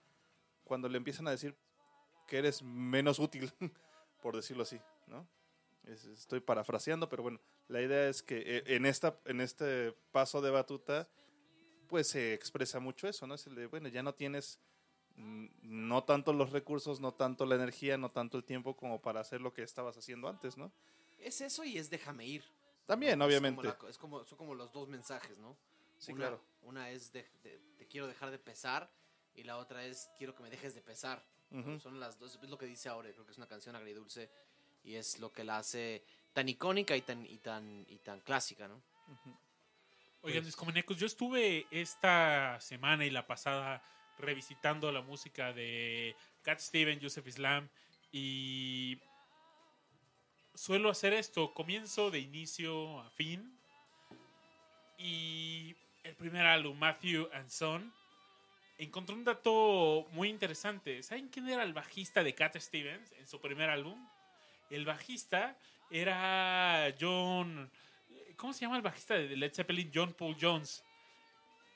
cuando 0.65 0.87
le 0.87 0.97
empiezan 0.97 1.27
a 1.27 1.31
decir 1.31 1.55
que 2.27 2.37
eres 2.37 2.61
menos 2.61 3.17
útil, 3.17 3.51
por 4.21 4.35
decirlo 4.35 4.61
así, 4.63 4.79
¿no? 5.07 5.27
Es- 5.83 6.05
estoy 6.05 6.41
parafraseando, 6.41 7.09
pero 7.09 7.23
bueno, 7.23 7.39
la 7.67 7.81
idea 7.81 8.07
es 8.07 8.21
que 8.21 8.37
eh, 8.45 8.63
en, 8.67 8.85
esta, 8.85 9.19
en 9.25 9.41
este 9.41 9.93
paso 10.11 10.41
de 10.41 10.51
batuta, 10.51 11.09
pues 11.87 12.07
se 12.07 12.35
expresa 12.35 12.79
mucho 12.79 13.07
eso, 13.07 13.25
¿no? 13.25 13.33
Es 13.33 13.47
el 13.47 13.55
de, 13.55 13.65
bueno, 13.65 13.87
ya 13.87 14.03
no 14.03 14.13
tienes 14.13 14.59
no 15.17 16.03
tanto 16.03 16.31
los 16.31 16.51
recursos, 16.51 16.99
no 16.99 17.13
tanto 17.13 17.45
la 17.45 17.55
energía, 17.55 17.97
no 17.97 18.11
tanto 18.11 18.37
el 18.37 18.43
tiempo 18.43 18.75
como 18.75 19.01
para 19.01 19.19
hacer 19.19 19.41
lo 19.41 19.51
que 19.53 19.63
estabas 19.63 19.97
haciendo 19.97 20.27
antes, 20.29 20.57
¿no? 20.57 20.71
Es 21.17 21.41
eso 21.41 21.63
y 21.63 21.77
es 21.77 21.89
déjame 21.89 22.25
ir. 22.25 22.43
También, 22.85 23.17
¿no? 23.17 23.25
Es 23.25 23.29
obviamente. 23.29 23.55
como 23.57 23.67
la 23.67 23.77
co- 23.77 23.87
Es 23.89 23.97
como, 23.97 24.25
son 24.25 24.37
como 24.37 24.55
los 24.55 24.71
dos 24.71 24.87
mensajes, 24.87 25.37
¿no? 25.39 25.57
Sí, 25.97 26.11
una, 26.13 26.21
claro. 26.27 26.41
Una 26.61 26.89
es 26.91 27.11
de- 27.11 27.27
de- 27.43 27.59
te 27.77 27.87
quiero 27.87 28.07
dejar 28.07 28.29
de 28.29 28.37
pesar 28.39 28.89
y 29.33 29.43
la 29.43 29.57
otra 29.57 29.83
es 29.85 30.09
quiero 30.17 30.35
que 30.35 30.43
me 30.43 30.49
dejes 30.49 30.75
de 30.75 30.81
pesar. 30.81 31.25
Son 31.81 31.99
las 31.99 32.19
dos, 32.19 32.37
es 32.43 32.49
lo 32.49 32.57
que 32.57 32.65
dice 32.65 32.89
ahora, 32.89 33.09
creo 33.11 33.25
que 33.25 33.31
es 33.31 33.37
una 33.37 33.47
canción 33.47 33.73
agridulce 33.75 34.29
y 34.83 34.95
es 34.95 35.17
lo 35.19 35.31
que 35.31 35.43
la 35.45 35.57
hace 35.59 36.03
tan 36.33 36.47
icónica 36.49 36.95
y 36.95 37.01
tan, 37.01 37.25
y 37.25 37.37
tan, 37.37 37.85
y 37.87 37.97
tan 37.99 38.19
clásica, 38.19 38.67
¿no? 38.67 38.81
Oigan, 40.21 40.43
discomaníacos, 40.43 40.97
yo 40.97 41.05
estuve 41.07 41.65
esta 41.71 42.59
semana 42.59 43.05
y 43.05 43.09
la 43.09 43.25
pasada 43.25 43.81
revisitando 44.19 44.91
la 44.91 45.01
música 45.01 45.53
de 45.53 46.15
Cat 46.43 46.59
Steven, 46.59 46.99
Joseph 47.01 47.27
Islam 47.27 47.67
y 48.11 48.99
suelo 50.55 50.89
hacer 50.89 51.13
esto, 51.13 51.53
comienzo 51.53 52.09
de 52.09 52.19
inicio 52.19 52.99
a 53.01 53.09
fin 53.11 53.57
y 54.97 55.75
el 56.03 56.15
primer 56.15 56.45
álbum, 56.45 56.77
Matthew 56.77 57.29
and 57.33 57.49
Son, 57.49 57.93
encontré 58.77 59.15
un 59.15 59.23
dato 59.23 60.07
muy 60.11 60.29
interesante. 60.29 61.03
¿Saben 61.03 61.29
quién 61.29 61.47
era 61.49 61.63
el 61.63 61.73
bajista 61.73 62.23
de 62.23 62.33
Cat 62.33 62.57
Stevens 62.57 63.11
en 63.13 63.27
su 63.27 63.39
primer 63.39 63.69
álbum? 63.69 64.07
El 64.69 64.85
bajista 64.85 65.57
era 65.89 66.93
John... 66.99 67.71
¿Cómo 68.35 68.53
se 68.53 68.61
llama 68.61 68.77
el 68.77 68.83
bajista 68.83 69.15
de 69.15 69.35
Led 69.35 69.53
Zeppelin? 69.53 69.91
John 69.93 70.13
Paul 70.13 70.35
Jones. 70.39 70.83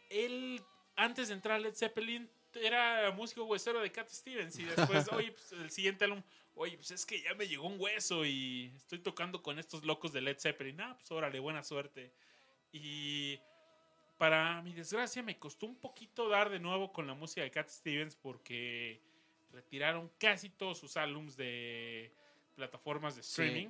Él, 0.09 0.61
antes 0.95 1.29
de 1.29 1.33
entrar 1.35 1.55
a 1.55 1.59
Led 1.59 1.73
Zeppelin, 1.73 2.29
era 2.55 3.11
músico 3.11 3.45
huesero 3.45 3.81
de 3.81 3.91
Cat 3.91 4.09
Stevens. 4.09 4.57
Y 4.59 4.63
después, 4.63 5.07
oye, 5.11 5.31
pues, 5.31 5.51
el 5.53 5.69
siguiente 5.71 6.05
álbum, 6.05 6.21
oye, 6.55 6.75
pues 6.77 6.91
es 6.91 7.05
que 7.05 7.21
ya 7.21 7.33
me 7.33 7.47
llegó 7.47 7.67
un 7.67 7.79
hueso 7.79 8.25
y 8.25 8.71
estoy 8.75 8.99
tocando 8.99 9.41
con 9.41 9.59
estos 9.59 9.83
locos 9.83 10.13
de 10.13 10.21
Led 10.21 10.39
Zeppelin. 10.39 10.81
Ah, 10.81 10.95
pues 10.97 11.11
órale, 11.11 11.39
buena 11.39 11.63
suerte. 11.63 12.13
Y 12.71 13.39
para 14.17 14.61
mi 14.61 14.73
desgracia, 14.73 15.23
me 15.23 15.39
costó 15.39 15.65
un 15.65 15.75
poquito 15.75 16.29
dar 16.29 16.49
de 16.49 16.59
nuevo 16.59 16.91
con 16.91 17.07
la 17.07 17.13
música 17.13 17.41
de 17.41 17.51
Cat 17.51 17.69
Stevens 17.69 18.15
porque 18.15 19.01
retiraron 19.51 20.11
casi 20.17 20.49
todos 20.49 20.77
sus 20.77 20.97
álbums 20.97 21.35
de 21.35 22.13
plataformas 22.55 23.15
de 23.15 23.21
streaming. 23.21 23.69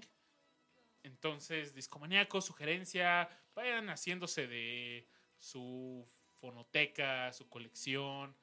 Entonces, 1.04 1.74
discomaníaco, 1.74 2.42
sugerencia, 2.42 3.28
vayan 3.56 3.90
haciéndose 3.90 4.48
de 4.48 5.08
su 5.40 6.06
fonoteca, 6.42 7.32
su 7.32 7.48
colección. 7.48 8.36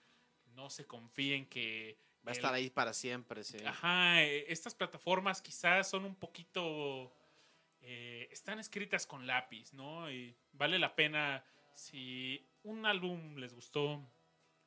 No 0.54 0.70
se 0.70 0.86
confíen 0.86 1.46
que. 1.46 1.98
Va 2.26 2.30
a 2.30 2.34
estar 2.34 2.54
ahí 2.54 2.70
para 2.70 2.92
siempre, 2.92 3.44
sí. 3.44 3.58
Ajá, 3.64 4.22
eh, 4.22 4.44
estas 4.48 4.74
plataformas 4.74 5.42
quizás 5.42 5.88
son 5.90 6.04
un 6.04 6.14
poquito. 6.14 7.12
eh, 7.80 8.28
están 8.32 8.58
escritas 8.58 9.06
con 9.06 9.26
lápiz, 9.26 9.72
¿no? 9.72 10.10
Y 10.10 10.34
vale 10.52 10.78
la 10.78 10.94
pena. 10.94 11.44
Si 11.74 12.44
un 12.64 12.84
álbum 12.86 13.36
les 13.36 13.54
gustó, 13.54 14.04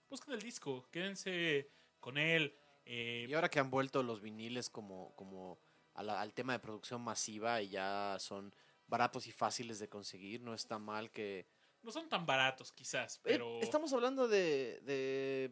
busquen 0.10 0.34
el 0.34 0.42
disco, 0.42 0.88
quédense 0.92 1.70
con 2.00 2.18
él. 2.18 2.56
eh, 2.86 3.26
Y 3.30 3.34
ahora 3.34 3.50
que 3.50 3.60
han 3.60 3.70
vuelto 3.70 4.02
los 4.02 4.22
viniles 4.22 4.70
como, 4.70 5.14
como 5.16 5.60
al 5.94 6.34
tema 6.34 6.54
de 6.54 6.60
producción 6.60 7.02
masiva 7.02 7.62
y 7.62 7.70
ya 7.70 8.16
son 8.20 8.56
baratos 8.88 9.28
y 9.28 9.32
fáciles 9.34 9.78
de 9.80 9.90
conseguir, 9.90 10.42
no 10.42 10.54
está 10.54 10.80
mal 10.80 11.12
que... 11.12 11.46
no 11.84 11.92
son 11.92 12.08
tan 12.10 12.26
baratos, 12.26 12.72
quizás, 12.72 13.18
Eh, 13.18 13.22
pero. 13.24 13.60
estamos 13.62 13.92
hablando 13.94 14.28
de, 14.28 14.80
de 14.82 15.52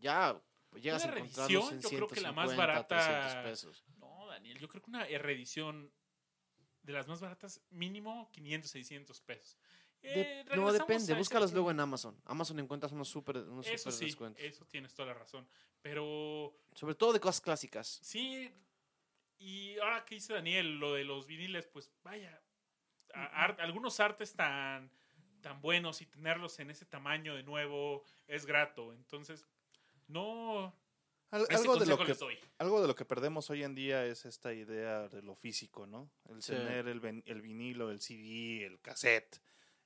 ya 0.00 0.40
pues 0.70 0.82
llegas 0.82 1.02
Una 1.04 1.12
a 1.12 1.14
reedición, 1.14 1.74
en 1.74 1.80
yo 1.80 1.88
creo 1.88 2.08
que 2.08 2.20
la 2.20 2.32
más 2.32 2.50
150, 2.50 2.56
barata- 2.56 3.42
300 3.42 3.50
pesos. 3.50 3.84
No, 3.96 4.26
Daniel, 4.26 4.58
yo 4.58 4.68
creo 4.68 4.82
que 4.82 4.90
una 4.90 5.04
reedición 5.04 5.90
de 6.82 6.92
las 6.92 7.08
más 7.08 7.20
baratas, 7.20 7.60
mínimo 7.70 8.30
500, 8.32 8.70
600 8.70 9.20
pesos. 9.22 9.58
De- 10.02 10.40
Eh, 10.40 10.44
no, 10.54 10.70
depende, 10.72 11.12
búscalos 11.14 11.52
luego 11.52 11.70
en. 11.70 11.80
Amazon. 11.80 12.20
Amazon 12.24 12.60
encuentras 12.60 12.92
unos 12.92 13.08
súper 13.08 13.38
unos 13.38 13.66
Eso 13.66 13.90
súper 13.90 13.92
sí, 13.98 14.04
descuentos. 14.06 14.42
eso 14.44 14.64
tienes 14.66 14.94
toda 14.94 15.08
la 15.08 15.14
razón. 15.14 15.48
Pero 15.82 16.54
Sobre 16.74 16.94
todo 16.94 17.12
de 17.12 17.20
cosas 17.20 17.40
clásicas. 17.40 17.98
sí, 18.02 18.50
y 19.38 19.78
ahora 19.78 20.04
que 20.04 20.14
dice 20.16 20.34
Daniel, 20.34 20.78
lo 20.78 20.94
de 20.94 21.04
los 21.04 21.26
viniles, 21.26 21.66
pues 21.66 21.90
vaya, 22.02 22.40
a- 23.14 23.44
algunos 23.58 23.98
artes 24.00 24.34
tan, 24.34 24.90
tan 25.40 25.60
buenos 25.60 26.00
y 26.02 26.06
tenerlos 26.06 26.58
en 26.60 26.70
ese 26.70 26.84
tamaño 26.86 27.34
de 27.34 27.42
nuevo 27.42 28.02
es 28.26 28.46
grato. 28.46 28.92
Entonces, 28.92 29.46
no... 30.06 30.74
Al- 31.30 31.42
Ese 31.42 31.56
algo, 31.56 31.76
de 31.76 31.84
lo 31.86 31.98
que, 31.98 32.04
les 32.06 32.18
doy. 32.18 32.38
algo 32.56 32.80
de 32.80 32.88
lo 32.88 32.94
que 32.94 33.04
perdemos 33.04 33.50
hoy 33.50 33.62
en 33.62 33.74
día 33.74 34.06
es 34.06 34.24
esta 34.24 34.54
idea 34.54 35.08
de 35.08 35.20
lo 35.20 35.34
físico, 35.34 35.86
¿no? 35.86 36.10
El 36.30 36.42
Sí. 36.42 36.52
tener 36.52 36.88
el, 36.88 37.22
el 37.26 37.42
vinilo, 37.42 37.90
el 37.90 38.00
CD, 38.00 38.64
el 38.64 38.80
cassette 38.80 39.38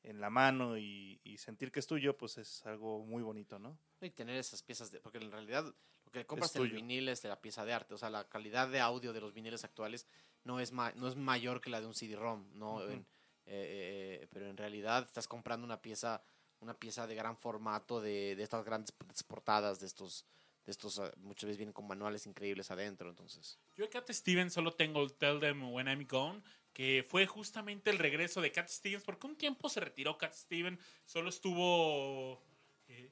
en 0.04 0.20
la 0.20 0.30
mano 0.30 0.78
y, 0.78 1.20
y 1.24 1.38
sentir 1.38 1.72
que 1.72 1.80
es 1.80 1.86
tuyo, 1.88 2.16
pues 2.16 2.38
es 2.38 2.64
algo 2.64 3.04
muy 3.04 3.24
bonito, 3.24 3.58
¿no? 3.58 3.76
Y 4.00 4.10
tener 4.10 4.36
esas 4.36 4.62
piezas 4.62 4.92
de. 4.92 5.00
Porque 5.00 5.18
en 5.18 5.32
realidad 5.32 5.64
lo 5.64 6.12
que 6.12 6.24
compras 6.26 6.54
en 6.54 6.62
el 6.62 6.70
vinil 6.70 7.08
es 7.08 7.22
de 7.22 7.28
la 7.28 7.40
pieza 7.40 7.64
de 7.64 7.72
arte. 7.72 7.94
O 7.94 7.98
sea, 7.98 8.08
la 8.10 8.28
calidad 8.28 8.68
de 8.68 8.78
audio 8.78 9.12
de 9.12 9.20
los 9.20 9.32
viniles 9.34 9.64
actuales 9.64 10.06
no 10.44 10.60
es, 10.60 10.70
ma- 10.70 10.92
no 10.94 11.08
es 11.08 11.16
mayor 11.16 11.60
que 11.60 11.70
la 11.70 11.80
de 11.80 11.88
un 11.88 11.94
CD-ROM. 11.94 12.50
¿no? 12.54 12.88
En- 12.88 13.04
eh, 13.46 14.20
eh, 14.22 14.28
pero 14.32 14.48
en 14.48 14.56
realidad 14.56 15.04
estás 15.04 15.28
comprando 15.28 15.64
una 15.64 15.80
pieza 15.80 16.22
una 16.62 16.74
pieza 16.74 17.06
de 17.06 17.14
gran 17.14 17.36
formato 17.36 18.00
de, 18.00 18.36
de 18.36 18.42
estas 18.42 18.64
grandes 18.64 18.92
portadas, 19.26 19.80
de 19.80 19.86
estos. 19.86 20.24
De 20.64 20.70
estos 20.70 21.00
ah, 21.00 21.10
muchas 21.16 21.48
veces 21.48 21.56
vienen 21.58 21.72
con 21.72 21.88
manuales 21.88 22.24
increíbles 22.24 22.70
adentro. 22.70 23.10
Entonces, 23.10 23.58
Yo 23.74 23.82
de 23.82 23.90
Cat 23.90 24.08
Stevens 24.12 24.52
solo 24.52 24.72
tengo 24.72 25.02
el 25.02 25.12
Tell 25.14 25.40
Them 25.40 25.72
When 25.72 25.88
I'm 25.88 26.06
Gone, 26.08 26.40
que 26.72 27.04
fue 27.08 27.26
justamente 27.26 27.90
el 27.90 27.98
regreso 27.98 28.40
de 28.40 28.52
Cat 28.52 28.68
Stevens, 28.68 29.02
porque 29.02 29.26
un 29.26 29.34
tiempo 29.34 29.68
se 29.68 29.80
retiró 29.80 30.16
Cat 30.16 30.34
Stevens, 30.34 30.78
solo 31.04 31.30
estuvo... 31.30 32.40
eh, 32.86 33.10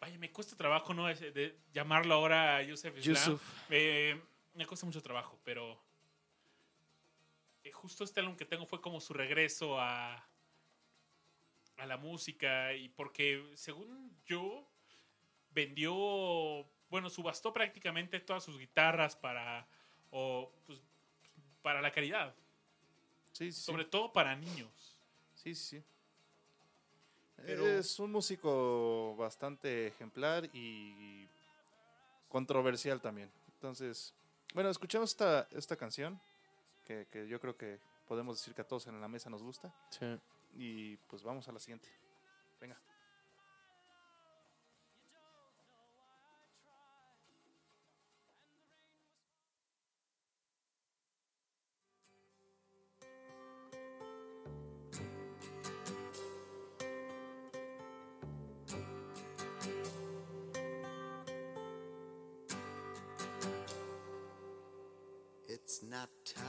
vaya, 0.00 0.18
me 0.18 0.32
cuesta 0.32 0.56
trabajo 0.56 0.92
no 0.94 1.06
de 1.06 1.60
llamarlo 1.72 2.14
ahora 2.14 2.60
Yusef 2.64 2.98
Islam. 2.98 3.14
Yusuf. 3.14 3.42
Eh, 3.70 4.20
me 4.54 4.66
cuesta 4.66 4.84
mucho 4.84 5.00
trabajo, 5.00 5.38
pero 5.44 5.80
eh, 7.64 7.72
justo 7.72 8.04
este 8.04 8.20
álbum 8.20 8.36
que 8.36 8.44
tengo 8.44 8.66
fue 8.66 8.80
como 8.80 9.00
su 9.00 9.12
regreso 9.14 9.80
a, 9.80 10.14
a 11.76 11.86
la 11.86 11.96
música 11.96 12.72
y 12.74 12.88
porque 12.90 13.42
según 13.56 14.14
yo 14.26 14.66
vendió, 15.50 15.94
bueno, 16.90 17.08
subastó 17.10 17.52
prácticamente 17.52 18.20
todas 18.20 18.44
sus 18.44 18.58
guitarras 18.58 19.16
para, 19.16 19.66
o, 20.10 20.52
pues, 20.66 20.82
para 21.62 21.80
la 21.80 21.90
caridad, 21.90 22.34
Sí, 23.32 23.50
sí. 23.52 23.60
sobre 23.62 23.84
todo 23.84 24.12
para 24.12 24.34
niños. 24.36 24.94
Sí, 25.34 25.54
sí. 25.54 25.78
sí. 25.78 25.84
Pero- 27.36 27.66
Es 27.66 27.98
un 27.98 28.12
músico 28.12 29.16
bastante 29.16 29.88
ejemplar 29.88 30.48
y 30.54 31.26
controversial 32.28 33.00
también. 33.00 33.30
Entonces, 33.54 34.14
bueno, 34.54 34.70
escuchamos 34.70 35.10
esta, 35.10 35.46
esta 35.52 35.76
canción 35.76 36.20
que, 36.84 37.06
que 37.10 37.26
yo 37.26 37.40
creo 37.40 37.56
que 37.56 37.80
podemos 38.06 38.36
decir 38.38 38.54
que 38.54 38.62
a 38.62 38.66
todos 38.66 38.86
en 38.86 39.00
la 39.00 39.08
mesa 39.08 39.30
nos 39.30 39.42
gusta. 39.42 39.74
Sí. 39.90 40.06
Y 40.54 40.96
pues 41.08 41.22
vamos 41.22 41.48
a 41.48 41.52
la 41.52 41.58
siguiente. 41.58 41.88
Venga. 42.60 42.78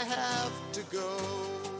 I 0.00 0.04
have 0.04 0.72
to 0.72 0.82
go. 0.84 1.79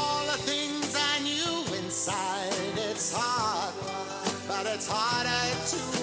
It's 2.03 3.13
hard, 3.13 3.75
but 4.47 4.65
it's 4.65 4.87
harder 4.89 5.97
to 5.97 6.00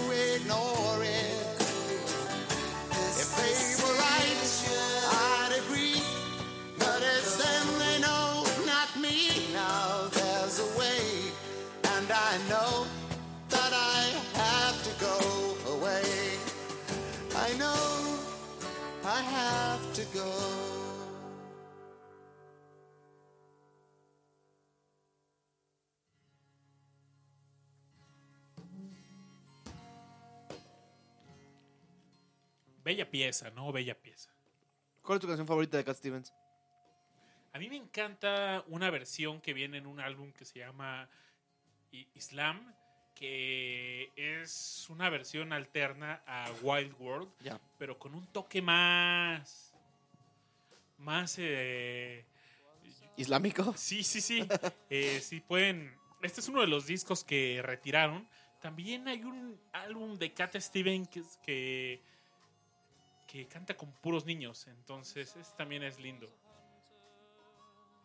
Bella 32.88 33.10
pieza, 33.10 33.50
¿no? 33.50 33.70
Bella 33.70 33.94
pieza. 34.00 34.30
¿Cuál 35.02 35.16
es 35.16 35.20
tu 35.20 35.26
canción 35.26 35.46
favorita 35.46 35.76
de 35.76 35.84
Cat 35.84 35.98
Stevens? 35.98 36.32
A 37.52 37.58
mí 37.58 37.68
me 37.68 37.76
encanta 37.76 38.64
una 38.68 38.88
versión 38.88 39.42
que 39.42 39.52
viene 39.52 39.76
en 39.76 39.86
un 39.86 40.00
álbum 40.00 40.32
que 40.32 40.46
se 40.46 40.60
llama 40.60 41.06
Islam, 42.14 42.74
que 43.14 44.10
es 44.16 44.86
una 44.88 45.10
versión 45.10 45.52
alterna 45.52 46.22
a 46.26 46.50
Wild 46.62 46.94
World, 46.98 47.30
pero 47.76 47.98
con 47.98 48.14
un 48.14 48.26
toque 48.28 48.62
más. 48.62 49.74
Más. 50.96 51.36
eh, 51.36 52.24
¿Islámico? 53.18 53.74
sí, 53.76 54.02
sí, 54.02 54.22
sí. 54.22 54.48
Eh, 54.88 55.20
sí, 55.20 55.40
pueden. 55.40 55.94
Este 56.22 56.40
es 56.40 56.48
uno 56.48 56.62
de 56.62 56.68
los 56.68 56.86
discos 56.86 57.22
que 57.22 57.60
retiraron. 57.62 58.26
También 58.62 59.08
hay 59.08 59.24
un 59.24 59.60
álbum 59.74 60.16
de 60.16 60.32
Cat 60.32 60.56
Stevens 60.56 61.36
que 61.44 62.02
que 63.28 63.46
canta 63.46 63.76
con 63.76 63.92
puros 63.92 64.24
niños. 64.24 64.66
Entonces, 64.66 65.36
ese 65.36 65.52
también 65.56 65.82
es 65.84 66.00
lindo. 66.00 66.28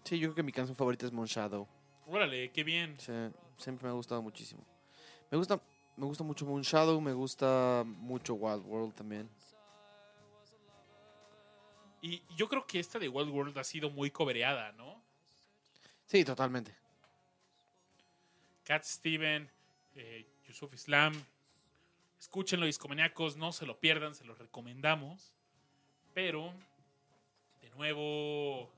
Sí, 0.03 0.19
yo 0.19 0.27
creo 0.27 0.35
que 0.35 0.43
mi 0.43 0.51
canción 0.51 0.75
favorita 0.75 1.05
es 1.05 1.13
Moon 1.13 1.25
Shadow. 1.25 1.67
Órale, 2.05 2.51
qué 2.51 2.63
bien. 2.63 2.99
Sí, 2.99 3.13
siempre 3.57 3.85
me 3.85 3.91
ha 3.91 3.93
gustado 3.93 4.21
muchísimo. 4.21 4.63
Me 5.31 5.37
gusta, 5.37 5.59
me 5.95 6.05
gusta 6.05 6.23
mucho 6.25 6.45
Moon 6.45 6.61
Shadow, 6.61 6.99
me 6.99 7.13
gusta 7.13 7.83
mucho 7.85 8.33
Wild 8.33 8.65
World 8.67 8.93
también. 8.93 9.29
Y 12.01 12.21
yo 12.35 12.49
creo 12.49 12.67
que 12.67 12.81
esta 12.81 12.99
de 12.99 13.07
Wild 13.07 13.29
World 13.29 13.57
ha 13.57 13.63
sido 13.63 13.89
muy 13.89 14.11
cobereada, 14.11 14.73
¿no? 14.73 15.01
Sí, 16.05 16.25
totalmente. 16.25 16.75
Cat 18.65 18.83
Steven, 18.83 19.49
eh, 19.95 20.27
Yusuf 20.45 20.73
Islam. 20.73 21.13
Escúchenlo, 22.23 22.65
discomaniacos, 22.65 23.35
no 23.35 23.51
se 23.51 23.65
lo 23.65 23.81
pierdan, 23.81 24.15
se 24.15 24.23
los 24.23 24.39
recomendamos. 24.39 25.33
Pero, 26.13 26.53
de 27.61 27.69
nuevo, 27.71 28.69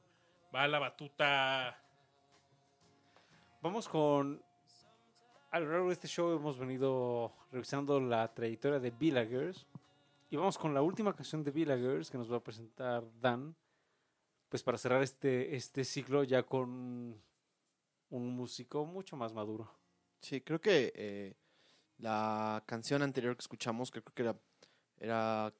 va 0.53 0.67
la 0.67 0.79
batuta. 0.79 1.79
Vamos 3.61 3.87
con. 3.87 4.41
A 5.51 5.59
lo 5.59 5.69
largo 5.69 5.87
de 5.89 5.93
este 5.93 6.07
show 6.07 6.35
hemos 6.35 6.57
venido 6.57 7.33
revisando 7.51 7.99
la 7.99 8.33
trayectoria 8.33 8.79
de 8.79 8.89
Villagers. 8.89 9.67
Y 10.31 10.37
vamos 10.37 10.57
con 10.57 10.73
la 10.73 10.81
última 10.81 11.13
canción 11.13 11.43
de 11.43 11.51
Villagers 11.51 12.09
que 12.09 12.17
nos 12.17 12.31
va 12.31 12.37
a 12.37 12.43
presentar 12.43 13.03
Dan. 13.21 13.55
Pues 14.49 14.63
para 14.63 14.79
cerrar 14.79 15.03
este, 15.03 15.55
este 15.55 15.83
ciclo 15.85 16.23
ya 16.23 16.41
con 16.41 17.21
un 18.09 18.35
músico 18.35 18.85
mucho 18.85 19.15
más 19.15 19.33
maduro. 19.33 19.69
Sí, 20.19 20.41
creo 20.41 20.59
que 20.59 20.91
eh, 20.95 21.35
la 21.97 22.63
canción 22.65 23.01
anterior 23.01 23.35
que 23.35 23.41
escuchamos, 23.41 23.91
creo 23.91 24.03
que 24.03 24.35
era, 24.97 25.53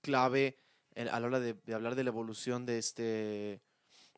clave 0.00 0.58
a 0.96 1.20
la 1.20 1.26
hora 1.26 1.40
de, 1.40 1.56
hablar 1.74 1.94
de 1.94 2.04
la 2.04 2.10
evolución 2.10 2.66
de 2.66 2.78
este, 2.78 3.62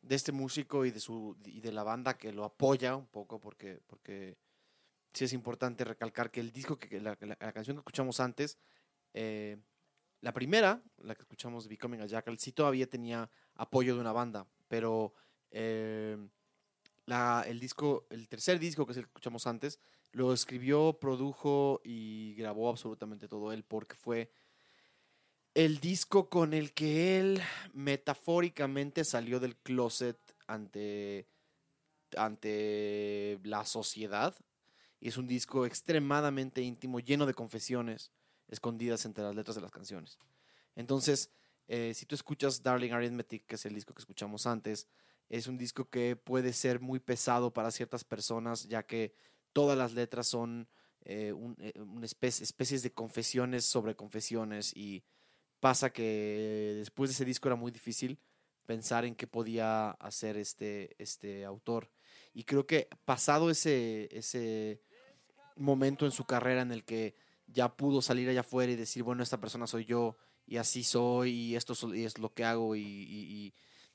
de 0.03 0.15
este 0.15 0.33
músico 0.33 0.85
y 0.85 0.91
de, 0.91 1.01
su, 1.01 1.37
y 1.45 1.61
de 1.61 1.73
la 1.73 1.83
banda 1.83 2.17
que 2.17 2.33
lo 2.33 2.45
apoya 2.45 2.97
un 2.97 3.07
poco, 3.07 3.41
porque, 3.41 3.81
porque 3.87 4.39
sí 5.13 5.25
es 5.25 5.33
importante 5.33 5.85
recalcar 5.85 6.31
que 6.31 6.41
el 6.41 6.53
disco, 6.53 6.79
que 6.79 6.89
que 6.89 7.01
la 7.01 7.17
canción 7.17 7.77
que 7.77 7.81
escuchamos 7.81 8.21
antes, 8.21 8.59
eh, 9.15 9.59
la 10.21 10.33
primera, 10.33 10.83
la 10.99 11.15
que 11.15 11.23
escuchamos, 11.23 11.67
Becoming 11.67 12.03
a 12.03 12.07
Jackal, 12.07 12.39
sí 12.39 12.53
todavía 12.53 12.89
tenía 12.89 13.31
apoyo 13.55 13.95
de 13.95 14.01
una 14.01 14.13
banda, 14.13 14.47
pero 14.69 15.15
eh, 15.51 16.17
la, 17.07 17.45
el 17.47 17.59
disco, 17.59 18.07
el 18.11 18.29
tercer 18.29 18.59
disco, 18.59 18.85
que 18.85 18.93
es 18.93 18.99
el 18.99 19.05
que 19.05 19.09
escuchamos 19.09 19.47
antes, 19.47 19.81
lo 20.13 20.33
escribió, 20.33 20.99
produjo 21.01 21.81
y 21.85 22.35
grabó 22.35 22.69
absolutamente 22.69 23.29
todo 23.29 23.53
él, 23.53 23.65
porque 23.65 23.95
fue 23.95 24.31
el 25.55 25.81
disco 25.81 26.29
con 26.29 26.55
el 26.55 26.73
que 26.73 27.19
él 27.19 27.41
metafóricamente 27.73 29.05
salió 29.05 29.41
del 29.41 29.57
closet 29.57 30.19
ante, 30.47 31.27
ante 32.17 33.39
la 33.45 33.65
sociedad. 33.65 34.35
Y 35.01 35.09
es 35.09 35.17
un 35.17 35.27
disco 35.27 35.65
extremadamente 35.65 36.61
íntimo, 36.61 37.01
lleno 37.01 37.27
de 37.27 37.35
confesiones 37.35 38.13
escondidas 38.49 39.05
entre 39.07 39.25
las 39.25 39.35
letras 39.35 39.57
de 39.57 39.63
las 39.63 39.71
canciones. 39.71 40.19
Entonces, 40.77 41.31
eh, 41.69 41.95
si 41.95 42.05
tú 42.05 42.15
escuchas 42.15 42.63
Darling 42.63 42.93
Arithmetic, 42.93 43.47
que 43.47 43.55
es 43.55 43.65
el 43.65 43.75
disco 43.75 43.95
que 43.95 44.01
escuchamos 44.01 44.47
antes, 44.47 44.89
es 45.29 45.47
un 45.47 45.57
disco 45.57 45.89
que 45.89 46.17
puede 46.17 46.53
ser 46.53 46.81
muy 46.81 46.99
pesado 46.99 47.53
para 47.53 47.71
ciertas 47.71 48.05
personas, 48.05 48.69
ya 48.69 48.83
que 48.83 49.15
todas 49.53 49.77
las 49.77 49.93
letras 49.95 50.27
son 50.27 50.69
eh, 51.03 51.33
un, 51.33 51.57
eh, 51.61 51.73
una 51.81 52.07
especie, 52.07 52.45
especies 52.45 52.83
de 52.83 52.93
confesiones 52.93 53.65
sobre 53.65 53.97
confesiones 53.97 54.77
y 54.77 55.03
pasa 55.61 55.93
que 55.93 56.75
después 56.77 57.11
de 57.11 57.15
ese 57.15 57.25
disco 57.25 57.49
era 57.49 57.57
muy 57.57 57.71
difícil 57.73 58.19
pensar 58.67 59.05
en 59.05 59.15
qué 59.15 59.27
podía 59.27 59.91
hacer 59.93 60.37
este, 60.37 60.95
este 61.03 61.45
autor. 61.45 61.91
Y 62.33 62.45
creo 62.45 62.67
que 62.67 62.89
pasado 63.05 63.51
ese, 63.51 64.09
ese 64.17 64.81
momento 65.57 66.07
en 66.07 66.13
su 66.13 66.25
carrera 66.25 66.63
en 66.63 66.73
el 66.73 66.85
que 66.85 67.15
ya 67.47 67.77
pudo 67.77 68.01
salir 68.01 68.29
allá 68.29 68.41
afuera 68.41 68.71
y 68.73 68.77
decir, 68.77 69.03
bueno, 69.03 69.23
esta 69.23 69.41
persona 69.41 69.67
soy 69.67 69.85
yo 69.85 70.17
y 70.47 70.57
así 70.59 70.85
soy 70.85 71.31
y 71.33 71.57
esto 71.57 71.75
es 71.95 72.19
lo 72.19 72.33
que 72.33 72.45
hago 72.45 72.77
y, 72.77 72.81
y- 72.83 73.53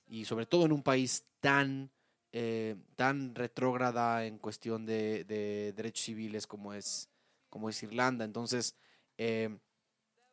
y- 0.07 0.19
y 0.21 0.25
sobre 0.25 0.45
todo 0.45 0.65
en 0.65 0.71
un 0.71 0.83
país 0.83 1.25
tan, 1.39 1.91
eh, 2.37 2.75
tan 2.97 3.33
retrógrada 3.33 4.25
en 4.25 4.37
cuestión 4.39 4.85
de, 4.85 5.23
de 5.23 5.71
derechos 5.71 6.03
civiles 6.03 6.45
como 6.45 6.73
es, 6.73 7.09
Irlanda. 7.81 8.25
Entonces, 8.25 8.75
eh, 9.17 9.57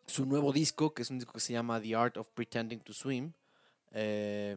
su 0.05 0.27
nuevo 0.27 0.53
disco, 0.53 0.93
que 0.93 1.03
es 1.03 1.11
un 1.11 1.19
disco 1.19 1.35
que 1.35 1.39
se 1.39 1.53
llama 1.53 1.81
The 1.81 1.95
Art 1.95 2.17
of 2.17 2.29
Pretending 2.31 2.81
to 2.81 2.93
Swim, 2.93 3.33
eh, 3.93 4.57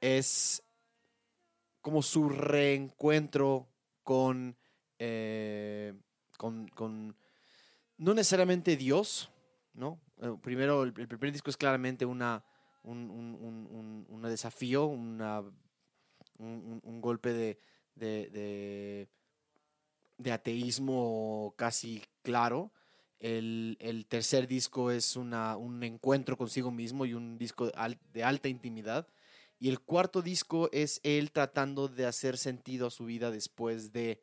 es 0.00 0.62
como 1.80 2.02
su 2.02 2.28
reencuentro 2.28 3.66
con, 4.04 4.56
no 7.98 8.14
necesariamente 8.14 8.76
Dios, 8.76 9.28
primero, 10.40 10.84
el, 10.84 10.92
primer 10.92 11.32
disco 11.32 11.50
es 11.50 11.56
claramente 11.56 12.06
una, 12.06 12.44
un, 12.84 13.10
un, 13.10 13.34
un- 13.34 13.66
un- 13.72 14.06
un 14.08 14.22
desafío, 14.22 14.86
una, 14.86 15.42
un, 16.38 16.80
un- 16.82 17.00
golpe 17.00 17.32
de, 17.32 17.58
de, 17.94 19.08
de, 20.18 20.32
ateísmo 20.32 21.54
casi 21.56 22.02
claro. 22.22 22.72
El, 23.18 23.76
el 23.80 24.06
tercer 24.06 24.46
disco 24.46 24.90
es 24.90 25.16
un 25.16 25.82
encuentro 25.82 26.36
consigo 26.36 26.70
mismo 26.70 27.06
y 27.06 27.14
un 27.14 27.38
disco 27.38 27.70
de 28.12 28.24
alta 28.24 28.48
intimidad. 28.48 29.08
Y 29.58 29.68
el 29.70 29.80
cuarto 29.80 30.20
disco 30.20 30.68
es 30.72 31.00
él 31.02 31.32
tratando 31.32 31.88
de 31.88 32.06
hacer 32.06 32.36
sentido 32.36 32.88
a 32.88 32.90
su 32.90 33.06
vida 33.06 33.30
después 33.30 33.92
de, 33.92 34.20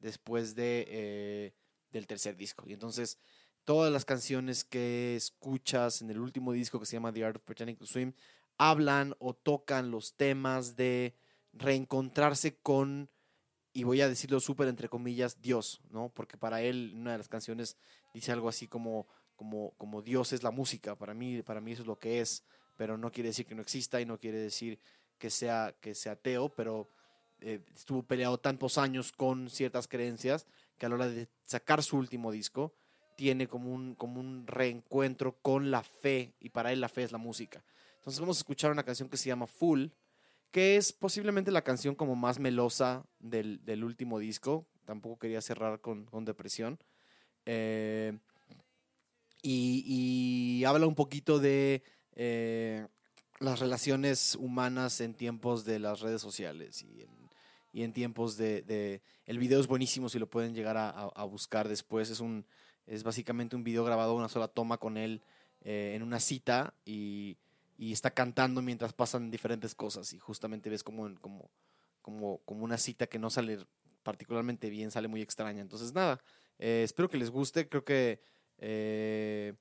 después 0.00 0.56
de, 0.56 0.84
eh, 0.88 1.52
del 1.92 2.06
tercer 2.06 2.36
disco. 2.36 2.64
Y 2.66 2.72
entonces 2.72 3.18
todas 3.64 3.92
las 3.92 4.04
canciones 4.04 4.64
que 4.64 5.14
escuchas 5.14 6.02
en 6.02 6.10
el 6.10 6.18
último 6.18 6.52
disco 6.52 6.80
que 6.80 6.86
se 6.86 6.96
llama 6.96 7.12
The 7.12 7.24
Art 7.24 7.36
of 7.36 7.42
Pretending 7.42 7.76
to 7.76 7.86
Swim 7.86 8.12
hablan 8.58 9.14
o 9.18 9.34
tocan 9.34 9.90
los 9.90 10.14
temas 10.14 10.76
de 10.76 11.14
reencontrarse 11.56 12.56
con, 12.56 13.08
y 13.72 13.84
voy 13.84 14.00
a 14.00 14.08
decirlo 14.08 14.40
súper 14.40 14.68
entre 14.68 14.88
comillas, 14.88 15.40
Dios, 15.40 15.80
¿no? 15.90 16.10
Porque 16.10 16.36
para 16.36 16.62
él 16.62 16.92
una 16.94 17.12
de 17.12 17.18
las 17.18 17.28
canciones 17.28 17.76
dice 18.12 18.32
algo 18.32 18.48
así 18.48 18.66
como, 18.66 19.06
como, 19.36 19.72
como 19.76 20.02
Dios 20.02 20.32
es 20.32 20.42
la 20.42 20.50
música, 20.50 20.96
para 20.96 21.14
mí, 21.14 21.42
para 21.42 21.60
mí 21.60 21.72
eso 21.72 21.82
es 21.82 21.88
lo 21.88 21.98
que 21.98 22.20
es, 22.20 22.44
pero 22.76 22.98
no 22.98 23.10
quiere 23.12 23.30
decir 23.30 23.46
que 23.46 23.54
no 23.54 23.62
exista 23.62 24.00
y 24.00 24.06
no 24.06 24.18
quiere 24.18 24.38
decir 24.38 24.78
que 25.18 25.30
sea, 25.30 25.74
que 25.80 25.94
sea 25.94 26.12
ateo, 26.12 26.48
pero 26.50 26.88
eh, 27.40 27.60
estuvo 27.74 28.02
peleado 28.02 28.38
tantos 28.38 28.78
años 28.78 29.12
con 29.12 29.50
ciertas 29.50 29.88
creencias 29.88 30.46
que 30.78 30.86
a 30.86 30.88
la 30.88 30.94
hora 30.96 31.08
de 31.08 31.28
sacar 31.44 31.82
su 31.82 31.96
último 31.96 32.32
disco 32.32 32.74
tiene 33.16 33.46
como 33.46 33.72
un, 33.72 33.94
como 33.94 34.20
un 34.20 34.46
reencuentro 34.46 35.36
con 35.40 35.70
la 35.70 35.82
fe 35.82 36.34
y 36.40 36.50
para 36.50 36.72
él 36.72 36.80
la 36.80 36.88
fe 36.88 37.04
es 37.04 37.12
la 37.12 37.18
música. 37.18 37.64
Entonces 37.96 38.20
vamos 38.20 38.38
a 38.38 38.40
escuchar 38.40 38.70
una 38.70 38.82
canción 38.82 39.08
que 39.08 39.16
se 39.16 39.28
llama 39.28 39.46
Full, 39.46 39.86
que 40.54 40.76
es 40.76 40.92
posiblemente 40.92 41.50
la 41.50 41.64
canción 41.64 41.96
como 41.96 42.14
más 42.14 42.38
melosa 42.38 43.04
del, 43.18 43.64
del 43.64 43.82
último 43.82 44.20
disco. 44.20 44.68
Tampoco 44.84 45.18
quería 45.18 45.40
cerrar 45.40 45.80
con, 45.80 46.04
con 46.04 46.24
depresión. 46.24 46.78
Eh, 47.44 48.16
y, 49.42 50.62
habla 50.64 50.86
un 50.86 50.94
poquito 50.94 51.40
de 51.40 51.82
eh, 52.14 52.86
las 53.40 53.58
relaciones 53.58 54.36
humanas 54.36 55.00
en 55.00 55.14
tiempos 55.14 55.64
de 55.64 55.80
las 55.80 55.98
redes 55.98 56.22
sociales 56.22 56.86
y 57.72 57.82
en, 57.82 57.92
tiempos 57.92 58.36
de, 58.36 59.02
El 59.26 59.40
video 59.40 59.58
es 59.58 59.66
buenísimo 59.66 60.08
si 60.08 60.20
lo 60.20 60.30
pueden 60.30 60.54
llegar 60.54 60.76
a 60.78 61.24
buscar 61.24 61.66
después. 61.66 62.10
Es, 62.10 62.20
un, 62.20 62.46
es 62.86 63.02
básicamente 63.02 63.56
un 63.56 63.64
video 63.64 63.82
grabado 63.82 64.14
una 64.14 64.28
sola 64.28 64.46
toma 64.46 64.78
con 64.78 64.98
él 64.98 65.20
eh, 65.66 65.94
en 65.96 66.02
una 66.02 66.20
cita 66.20 66.74
y, 66.84 67.38
y 67.76 67.92
está 67.92 68.10
cantando 68.10 68.62
mientras 68.62 68.92
pasan 68.92 69.30
diferentes 69.30 69.74
cosas 69.74 70.12
y 70.12 70.18
justamente 70.18 70.70
ves 70.70 70.82
como, 70.82 71.12
como, 71.20 71.50
como, 72.02 72.38
como 72.44 72.64
una 72.64 72.78
cita 72.78 73.06
que 73.06 73.18
no 73.18 73.30
sale 73.30 73.58
particularmente 74.02 74.70
bien, 74.70 74.90
sale 74.90 75.08
muy 75.08 75.22
extraña. 75.22 75.60
Entonces 75.60 75.92
nada, 75.92 76.20
eh, 76.58 76.82
espero 76.84 77.08
que 77.08 77.16
les 77.16 77.30
guste, 77.30 77.68
creo 77.68 77.84
que 77.84 78.20
eh, 78.58 79.54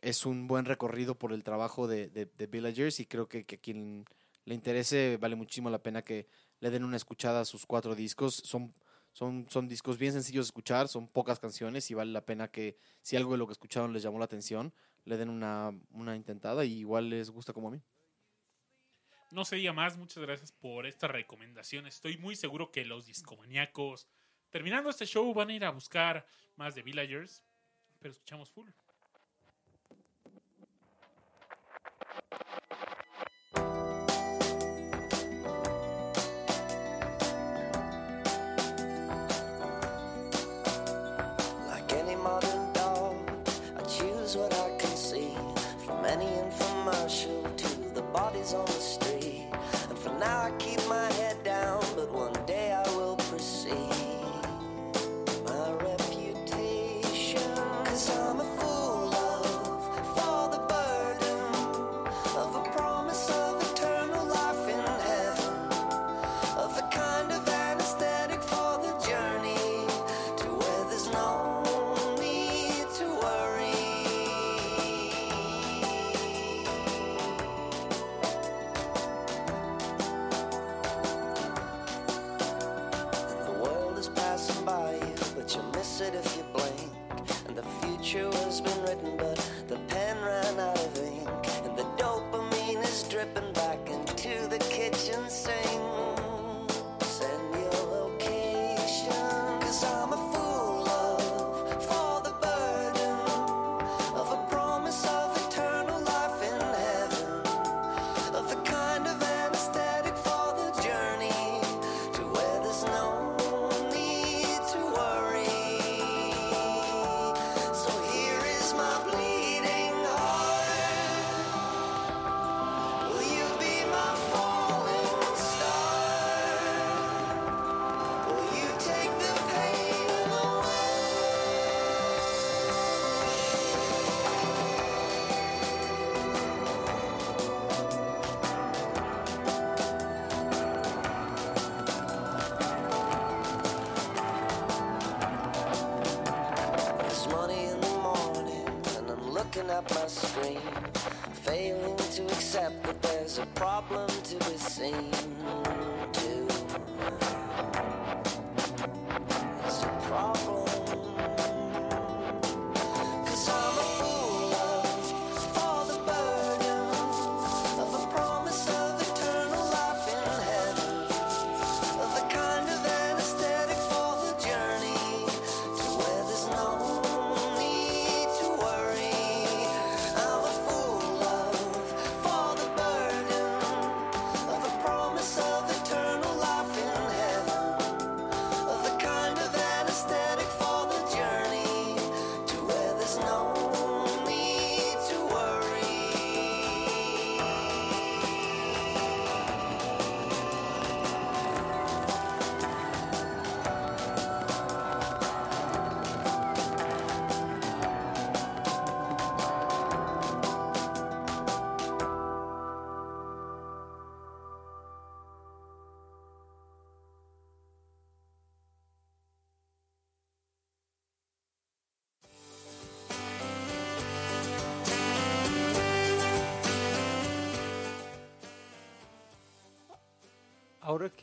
es 0.00 0.26
un 0.26 0.46
buen 0.46 0.64
recorrido 0.64 1.18
por 1.18 1.32
el 1.32 1.44
trabajo 1.44 1.86
de, 1.86 2.08
de, 2.08 2.26
de 2.26 2.46
Villagers 2.46 3.00
y 3.00 3.06
creo 3.06 3.28
que, 3.28 3.44
que 3.44 3.56
a 3.56 3.60
quien 3.60 4.04
le 4.44 4.54
interese 4.54 5.18
vale 5.20 5.36
muchísimo 5.36 5.70
la 5.70 5.82
pena 5.82 6.02
que 6.02 6.28
le 6.60 6.70
den 6.70 6.84
una 6.84 6.96
escuchada 6.96 7.40
a 7.40 7.44
sus 7.44 7.66
cuatro 7.66 7.94
discos. 7.94 8.34
Son, 8.34 8.74
son, 9.14 9.46
son 9.48 9.68
discos 9.68 9.96
bien 9.96 10.12
sencillos 10.12 10.46
de 10.46 10.48
escuchar, 10.48 10.88
son 10.88 11.06
pocas 11.06 11.38
canciones 11.38 11.88
y 11.88 11.94
vale 11.94 12.10
la 12.10 12.26
pena 12.26 12.50
que 12.50 12.76
si 13.00 13.16
algo 13.16 13.32
de 13.32 13.38
lo 13.38 13.46
que 13.46 13.52
escucharon 13.52 13.92
les 13.92 14.02
llamó 14.02 14.18
la 14.18 14.24
atención, 14.24 14.74
le 15.04 15.16
den 15.16 15.30
una, 15.30 15.70
una 15.92 16.16
intentada 16.16 16.64
y 16.64 16.80
igual 16.80 17.10
les 17.10 17.30
gusta 17.30 17.52
como 17.52 17.68
a 17.68 17.70
mí. 17.70 17.80
No 19.30 19.44
se 19.44 19.54
diga 19.56 19.72
más, 19.72 19.96
muchas 19.96 20.20
gracias 20.20 20.50
por 20.50 20.84
esta 20.84 21.06
recomendación. 21.06 21.86
Estoy 21.86 22.18
muy 22.18 22.34
seguro 22.34 22.72
que 22.72 22.84
los 22.84 23.06
discomaníacos, 23.06 24.08
terminando 24.50 24.90
este 24.90 25.06
show, 25.06 25.32
van 25.32 25.50
a 25.50 25.54
ir 25.54 25.64
a 25.64 25.70
buscar 25.70 26.26
más 26.56 26.74
de 26.74 26.82
Villagers. 26.82 27.44
Pero 28.00 28.10
escuchamos 28.10 28.50
full. 28.50 28.68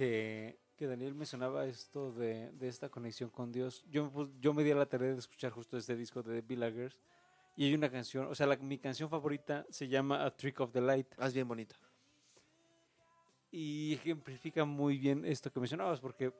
Que, 0.01 0.57
que 0.75 0.87
Daniel 0.87 1.13
mencionaba 1.13 1.67
esto 1.67 2.11
de, 2.11 2.51
de 2.53 2.67
esta 2.67 2.89
conexión 2.89 3.29
con 3.29 3.51
Dios, 3.51 3.85
yo, 3.87 4.11
yo 4.39 4.51
me 4.51 4.63
di 4.63 4.71
a 4.71 4.75
la 4.75 4.87
tarea 4.87 5.11
de 5.13 5.19
escuchar 5.19 5.51
justo 5.51 5.77
este 5.77 5.95
disco 5.95 6.23
de 6.23 6.41
The 6.41 6.47
Villagers 6.47 6.97
y 7.55 7.65
hay 7.65 7.75
una 7.75 7.87
canción, 7.91 8.25
o 8.25 8.33
sea, 8.33 8.47
la- 8.47 8.57
mi 8.57 8.79
canción 8.79 9.11
favorita 9.11 9.63
se 9.69 9.87
llama 9.87 10.25
A 10.25 10.35
Trick 10.35 10.59
of 10.59 10.71
the 10.71 10.81
Light 10.81 11.05
Ah, 11.19 11.27
es 11.27 11.35
bien 11.35 11.47
bonita. 11.47 11.75
y 13.51 13.93
ejemplifica 13.93 14.65
muy 14.65 14.97
bien 14.97 15.23
esto 15.23 15.51
que 15.51 15.59
mencionabas, 15.59 15.99
porque 15.99 16.33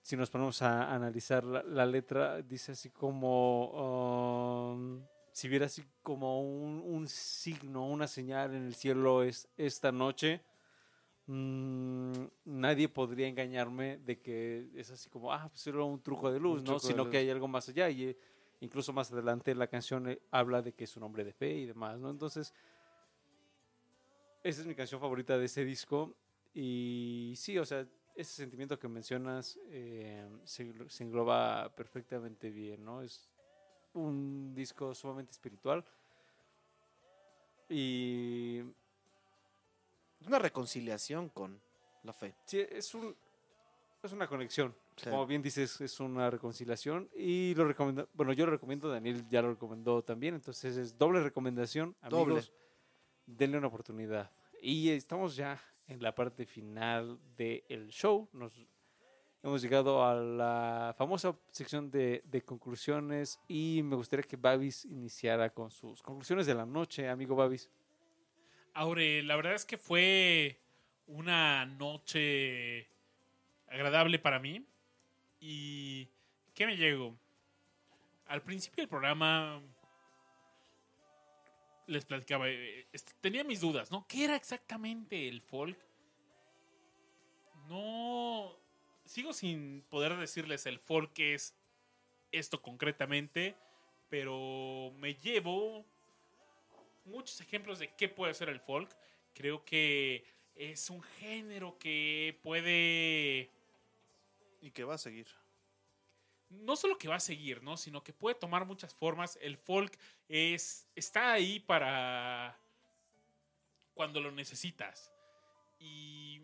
si 0.00 0.16
nos 0.16 0.30
ponemos 0.30 0.62
a 0.62 0.94
analizar 0.94 1.44
la, 1.44 1.62
la 1.62 1.84
letra, 1.84 2.40
dice 2.40 2.72
así 2.72 2.88
como, 2.88 4.72
um, 4.72 5.02
si 5.30 5.46
viera 5.48 5.66
así 5.66 5.84
como 6.02 6.40
un, 6.40 6.80
un 6.86 7.06
signo, 7.06 7.86
una 7.86 8.06
señal 8.06 8.54
en 8.54 8.64
el 8.64 8.74
cielo 8.74 9.22
es 9.24 9.46
esta 9.58 9.92
noche, 9.92 10.40
mm, 11.26 12.12
nadie 12.44 12.88
podría 12.88 13.28
engañarme 13.28 13.98
de 13.98 14.20
que 14.20 14.68
es 14.74 14.90
así 14.90 15.08
como, 15.08 15.32
ah, 15.32 15.48
pues 15.48 15.66
era 15.66 15.82
un 15.82 16.00
truco 16.02 16.30
de 16.30 16.40
luz, 16.40 16.60
Un 16.60 16.64
¿no? 16.66 16.78
Sino 16.78 17.04
que 17.04 17.18
luz. 17.18 17.24
hay 17.24 17.30
algo 17.30 17.48
más 17.48 17.68
allá 17.68 17.88
y 17.90 18.04
eh, 18.04 18.18
incluso 18.60 18.92
más 18.92 19.12
adelante 19.12 19.54
la 19.54 19.66
canción 19.66 20.08
eh, 20.08 20.20
habla 20.30 20.62
de 20.62 20.72
que 20.72 20.84
es 20.84 20.96
un 20.96 21.02
hombre 21.04 21.24
de 21.24 21.32
fe 21.32 21.52
y 21.54 21.66
demás, 21.66 21.98
¿no? 21.98 22.10
Entonces, 22.10 22.52
esa 24.42 24.60
es 24.60 24.66
mi 24.66 24.74
canción 24.74 25.00
favorita 25.00 25.38
de 25.38 25.46
ese 25.46 25.64
disco 25.64 26.14
y 26.52 27.34
sí, 27.36 27.58
o 27.58 27.64
sea, 27.64 27.86
ese 28.14 28.32
sentimiento 28.34 28.78
que 28.78 28.86
mencionas 28.88 29.58
eh, 29.70 30.28
se, 30.44 30.72
se 30.88 31.02
engloba 31.04 31.74
perfectamente 31.74 32.50
bien, 32.50 32.84
¿no? 32.84 33.02
Es 33.02 33.28
un 33.94 34.54
disco 34.54 34.94
sumamente 34.94 35.32
espiritual 35.32 35.84
y 37.68 38.60
una 40.26 40.38
reconciliación 40.38 41.28
con 41.28 41.60
la 42.02 42.12
fe. 42.12 42.34
Sí, 42.44 42.60
es 42.60 42.94
un 42.94 43.16
es 44.06 44.12
una 44.12 44.26
conexión. 44.26 44.74
Sí. 44.96 45.10
Como 45.10 45.26
bien 45.26 45.42
dices, 45.42 45.80
es 45.80 45.98
una 45.98 46.30
reconciliación 46.30 47.08
y 47.14 47.54
lo 47.54 47.66
recomiendo, 47.66 48.08
bueno, 48.12 48.32
yo 48.32 48.44
lo 48.46 48.52
recomiendo, 48.52 48.88
Daniel 48.88 49.26
ya 49.28 49.42
lo 49.42 49.50
recomendó 49.50 50.02
también, 50.02 50.34
entonces 50.34 50.76
es 50.76 50.96
doble 50.96 51.20
recomendación, 51.20 51.96
amigos. 52.00 52.28
Doble. 52.28 52.42
Denle 53.26 53.58
una 53.58 53.68
oportunidad. 53.68 54.30
Y 54.60 54.90
estamos 54.90 55.34
ya 55.36 55.60
en 55.88 56.02
la 56.02 56.14
parte 56.14 56.46
final 56.46 57.18
del 57.36 57.88
show. 57.88 58.28
Nos 58.32 58.52
hemos 59.42 59.62
llegado 59.62 60.04
a 60.04 60.14
la 60.14 60.94
famosa 60.96 61.36
sección 61.50 61.90
de, 61.90 62.22
de 62.26 62.42
conclusiones 62.42 63.40
y 63.48 63.80
me 63.82 63.96
gustaría 63.96 64.24
que 64.24 64.36
Babis 64.36 64.84
iniciara 64.84 65.50
con 65.50 65.70
sus 65.70 66.02
conclusiones 66.02 66.46
de 66.46 66.54
la 66.54 66.66
noche, 66.66 67.08
amigo 67.08 67.34
Babis. 67.34 67.70
Aure, 68.74 69.22
la 69.22 69.36
verdad 69.36 69.54
es 69.54 69.64
que 69.64 69.78
fue 69.78 70.60
una 71.06 71.64
noche 71.64 72.88
agradable 73.68 74.18
para 74.18 74.40
mí. 74.40 74.66
¿Y 75.40 76.08
qué 76.54 76.66
me 76.66 76.76
llegó? 76.76 77.16
Al 78.26 78.42
principio 78.42 78.82
del 78.82 78.88
programa 78.88 79.62
les 81.86 82.04
platicaba, 82.04 82.48
eh, 82.48 82.88
este, 82.92 83.12
tenía 83.20 83.44
mis 83.44 83.60
dudas, 83.60 83.92
¿no? 83.92 84.06
¿Qué 84.08 84.24
era 84.24 84.34
exactamente 84.34 85.28
el 85.28 85.40
folk? 85.40 85.78
No, 87.68 88.56
sigo 89.04 89.32
sin 89.32 89.82
poder 89.88 90.16
decirles 90.16 90.66
el 90.66 90.80
folk 90.80 91.16
es 91.20 91.54
esto 92.32 92.60
concretamente, 92.60 93.54
pero 94.08 94.92
me 94.98 95.14
llevo 95.14 95.86
muchos 97.04 97.40
ejemplos 97.40 97.78
de 97.78 97.94
qué 97.94 98.08
puede 98.08 98.34
ser 98.34 98.48
el 98.48 98.60
folk. 98.60 98.94
Creo 99.34 99.64
que 99.64 100.24
es 100.54 100.90
un 100.90 101.02
género 101.02 101.78
que 101.78 102.38
puede 102.42 103.50
Y 104.60 104.70
que 104.70 104.84
va 104.84 104.94
a 104.94 104.98
seguir. 104.98 105.26
no 106.50 106.76
solo 106.76 106.98
que 106.98 107.08
va 107.08 107.16
a 107.16 107.20
seguir, 107.20 107.62
¿no? 107.62 107.76
Sino 107.76 108.02
que 108.02 108.12
puede 108.12 108.34
tomar 108.36 108.64
muchas 108.64 108.94
formas. 108.94 109.38
El 109.42 109.56
folk 109.56 109.98
es, 110.28 110.86
está 110.94 111.32
ahí 111.32 111.60
para 111.60 112.58
cuando 113.94 114.20
lo 114.20 114.30
necesitas. 114.30 115.12
Y 115.78 116.42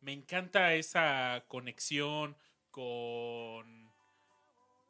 me 0.00 0.12
encanta 0.12 0.74
esa 0.74 1.44
conexión 1.48 2.36
con, 2.70 3.90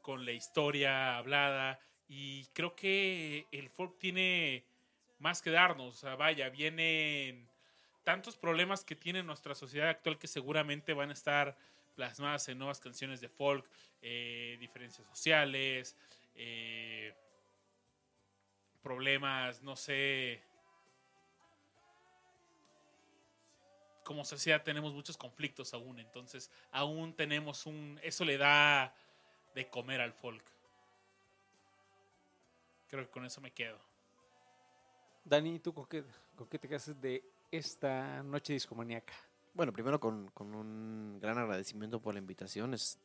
con 0.01 0.25
la 0.25 0.33
historia 0.33 1.17
hablada. 1.19 1.81
Y 2.15 2.45
creo 2.53 2.77
que 2.77 3.47
el 3.53 3.71
folk 3.71 3.99
tiene 3.99 4.67
más 5.19 5.41
que 5.41 5.51
darnos. 5.51 5.97
O 5.97 5.99
sea, 5.99 6.15
vaya, 6.15 6.51
vienen 6.51 7.49
tantos 8.05 8.37
problemas 8.37 8.85
que 8.85 8.95
tiene 8.95 9.23
nuestra 9.23 9.55
sociedad 9.55 9.89
actual 9.89 10.19
que 10.19 10.27
seguramente 10.27 10.93
van 10.93 11.09
a 11.09 11.15
estar 11.15 11.57
plasmadas 11.95 12.47
en 12.51 12.59
nuevas 12.59 12.81
canciones 12.81 13.23
de 13.23 13.31
folk, 13.31 13.67
eh, 14.03 14.59
diferencias 14.61 15.07
sociales, 15.07 15.97
eh, 16.35 17.15
problemas, 18.83 19.63
no 19.63 19.75
sé. 19.75 20.43
Como 24.05 24.27
sociedad 24.27 24.63
tenemos 24.63 24.93
muchos 24.93 25.17
conflictos 25.17 25.73
aún, 25.73 25.99
entonces 25.99 26.51
aún 26.73 27.15
tenemos 27.15 27.65
un... 27.65 27.99
Eso 28.03 28.27
le 28.27 28.37
da 28.37 28.95
de 29.55 29.71
comer 29.71 30.03
al 30.03 30.13
folk. 30.13 30.52
Creo 32.93 33.07
que 33.07 33.11
con 33.11 33.25
eso 33.25 33.41
me 33.41 33.51
quedo. 33.51 33.79
Dani, 35.25 35.59
¿tú 35.61 35.73
con 35.73 35.87
qué, 35.87 36.05
con 36.37 36.47
qué 36.47 36.59
te 36.59 36.69
quedas 36.69 37.01
de 37.01 37.25
esta 37.51 38.23
noche 38.23 38.53
discomaníaca? 38.53 39.15
Bueno, 39.55 39.73
primero 39.73 39.99
con, 39.99 40.29
con 40.33 40.55
un 40.55 41.19
gran 41.19 41.39
agradecimiento 41.39 42.03
por 42.03 42.13
la 42.13 42.21
invitación. 42.21 42.75
Es, 42.75 42.99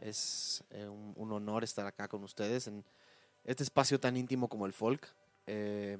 es 0.00 0.64
eh, 0.70 0.88
un, 0.88 1.12
un 1.14 1.30
honor 1.30 1.62
estar 1.62 1.86
acá 1.86 2.08
con 2.08 2.24
ustedes 2.24 2.66
en 2.66 2.84
este 3.44 3.62
espacio 3.62 4.00
tan 4.00 4.16
íntimo 4.16 4.48
como 4.48 4.66
el 4.66 4.72
folk. 4.72 5.06
Eh, 5.46 5.98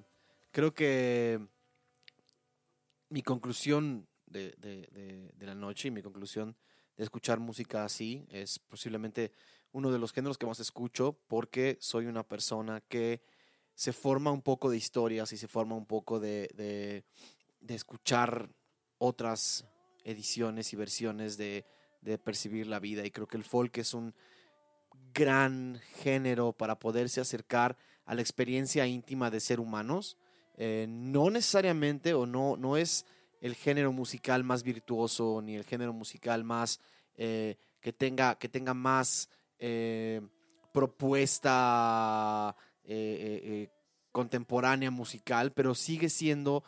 creo 0.50 0.74
que 0.74 1.38
mi 3.08 3.22
conclusión 3.22 4.08
de, 4.26 4.50
de- 4.58 4.88
de- 4.90 5.30
de 5.32 5.46
la 5.46 5.54
noche 5.54 5.86
y 5.86 5.90
mi 5.92 6.02
conclusión 6.02 6.56
de 6.96 7.04
escuchar 7.04 7.38
música 7.38 7.84
así 7.84 8.26
es 8.30 8.58
posiblemente 8.58 9.30
uno 9.72 9.90
de 9.90 9.98
los 9.98 10.12
géneros 10.12 10.38
que 10.38 10.46
más 10.46 10.60
escucho 10.60 11.18
porque 11.28 11.76
soy 11.80 12.06
una 12.06 12.22
persona 12.22 12.80
que 12.88 13.22
se 13.74 13.92
forma 13.92 14.30
un 14.30 14.42
poco 14.42 14.70
de 14.70 14.76
historias 14.76 15.32
y 15.32 15.36
se 15.36 15.48
forma 15.48 15.74
un 15.74 15.86
poco 15.86 16.20
de, 16.20 16.48
de- 16.54 17.04
escuchar 17.74 18.50
otras 18.98 19.64
ediciones 20.04 20.72
y 20.72 20.76
versiones 20.76 21.36
de, 21.36 21.64
de 22.02 22.18
percibir 22.18 22.66
la 22.66 22.80
vida. 22.80 23.04
Y 23.04 23.10
creo 23.10 23.26
que 23.26 23.38
el 23.38 23.44
folk 23.44 23.78
es 23.78 23.94
un 23.94 24.14
gran 25.14 25.80
género 26.02 26.52
para 26.52 26.78
poderse 26.78 27.20
acercar 27.20 27.76
a 28.04 28.14
la 28.14 28.20
experiencia 28.20 28.86
íntima 28.86 29.30
de 29.30 29.40
ser 29.40 29.58
humanos. 29.58 30.18
Eh, 30.56 30.86
no 30.88 31.30
necesariamente 31.30 32.12
o 32.14 32.26
no, 32.26 32.56
no 32.56 32.76
es 32.76 33.06
el 33.40 33.54
género 33.54 33.92
musical 33.92 34.44
más 34.44 34.62
virtuoso 34.62 35.40
ni 35.42 35.56
el 35.56 35.64
género 35.64 35.92
musical 35.92 36.44
más 36.44 36.78
eh, 37.16 37.56
que, 37.80 37.92
tenga, 37.92 38.38
que 38.38 38.48
tenga 38.48 38.74
más 38.74 39.28
eh, 39.64 40.20
propuesta 40.72 42.56
eh, 42.82 43.40
eh, 43.44 43.68
contemporánea 44.10 44.90
musical, 44.90 45.52
pero 45.52 45.76
sigue 45.76 46.08
siendo 46.08 46.64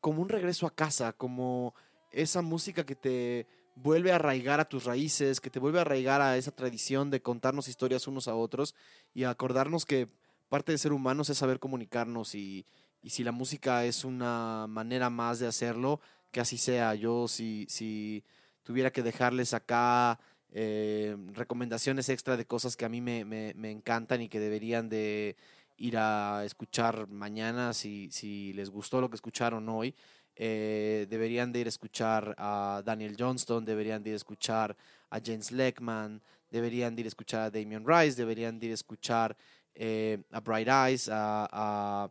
como 0.00 0.22
un 0.22 0.30
regreso 0.30 0.66
a 0.66 0.74
casa, 0.74 1.12
como 1.12 1.74
esa 2.10 2.40
música 2.40 2.86
que 2.86 2.94
te 2.94 3.46
vuelve 3.74 4.10
a 4.10 4.14
arraigar 4.14 4.58
a 4.58 4.70
tus 4.70 4.84
raíces, 4.84 5.38
que 5.38 5.50
te 5.50 5.58
vuelve 5.58 5.80
a 5.80 5.82
arraigar 5.82 6.22
a 6.22 6.38
esa 6.38 6.50
tradición 6.50 7.10
de 7.10 7.20
contarnos 7.20 7.68
historias 7.68 8.08
unos 8.08 8.26
a 8.26 8.34
otros 8.34 8.74
y 9.12 9.24
acordarnos 9.24 9.84
que 9.84 10.08
parte 10.48 10.72
de 10.72 10.78
ser 10.78 10.94
humanos 10.94 11.28
es 11.28 11.36
saber 11.36 11.58
comunicarnos 11.58 12.34
y, 12.34 12.64
y 13.02 13.10
si 13.10 13.22
la 13.22 13.32
música 13.32 13.84
es 13.84 14.06
una 14.06 14.66
manera 14.66 15.10
más 15.10 15.40
de 15.40 15.46
hacerlo, 15.46 16.00
que 16.30 16.40
así 16.40 16.56
sea. 16.56 16.94
Yo 16.94 17.28
si, 17.28 17.66
si 17.68 18.24
tuviera 18.62 18.90
que 18.90 19.02
dejarles 19.02 19.52
acá 19.52 20.18
eh, 20.52 21.16
recomendaciones 21.34 22.08
extra 22.08 22.36
de 22.36 22.46
cosas 22.46 22.76
que 22.76 22.84
a 22.84 22.88
mí 22.88 23.00
me, 23.00 23.24
me- 23.24 23.54
encantan 23.70 24.22
y 24.22 24.28
que 24.28 24.40
deberían 24.40 24.88
de 24.88 25.36
ir 25.76 25.96
a 25.98 26.42
escuchar 26.44 27.08
mañana 27.08 27.72
si, 27.72 28.08
si 28.10 28.52
les 28.54 28.70
gustó 28.70 29.00
lo 29.00 29.08
que 29.10 29.16
escucharon 29.16 29.68
hoy. 29.68 29.94
eh, 30.40 31.06
deberían 31.10 31.52
de 31.52 31.60
ir 31.60 31.66
a 31.66 31.68
escuchar 31.68 32.34
a 32.38 32.82
Daniel 32.84 33.16
Johnston, 33.18 33.64
deberían 33.64 34.02
de 34.02 34.10
ir 34.10 34.14
a 34.14 34.16
escuchar 34.16 34.76
a 35.10 35.20
James 35.24 35.50
Leckman, 35.52 36.22
deberían 36.50 36.94
de 36.94 37.00
ir 37.02 37.06
a 37.06 37.08
escuchar 37.08 37.40
a 37.42 37.50
Damien 37.50 37.84
Rice, 37.86 38.16
deberían 38.16 38.58
de 38.58 38.66
ir 38.66 38.72
a 38.72 38.74
escuchar 38.74 39.36
eh, 39.74 40.18
a 40.30 40.40
Bright 40.40 40.68
Eyes, 40.68 41.08
a, 41.10 41.48
a- 41.52 42.10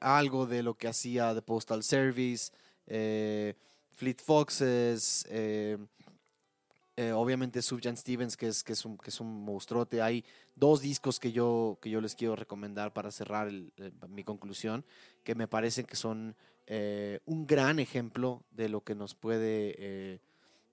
algo 0.00 0.46
de 0.46 0.62
lo 0.62 0.74
que 0.74 0.88
hacía 0.88 1.34
The 1.34 1.42
Postal 1.42 1.82
Service, 1.82 2.52
Fleet 3.92 4.20
Foxes, 4.20 5.26
eh, 5.28 5.76
eh, 6.96 7.12
obviamente 7.12 7.62
Subjan 7.62 7.96
Stevens, 7.96 8.36
que 8.36 8.48
es, 8.48 8.62
que, 8.62 8.74
es 8.74 8.84
un, 8.84 8.98
que 8.98 9.08
es 9.08 9.20
un 9.20 9.42
monstruote. 9.42 10.02
Hay 10.02 10.22
dos 10.54 10.82
discos 10.82 11.18
que 11.18 11.32
yo, 11.32 11.78
que 11.80 11.88
yo 11.88 12.00
les 12.00 12.14
quiero 12.14 12.36
recomendar 12.36 12.92
para 12.92 13.10
cerrar 13.10 13.50
mi 14.08 14.22
conclusión, 14.22 14.84
que 15.24 15.34
me 15.34 15.48
parecen 15.48 15.86
que 15.86 15.96
son 15.96 16.36
eh, 16.66 17.20
un 17.24 17.46
gran 17.46 17.78
ejemplo 17.78 18.44
de 18.50 18.68
lo 18.68 18.82
que 18.82 18.94
nos 18.94 19.14
puede, 19.14 19.74
eh, 19.78 20.20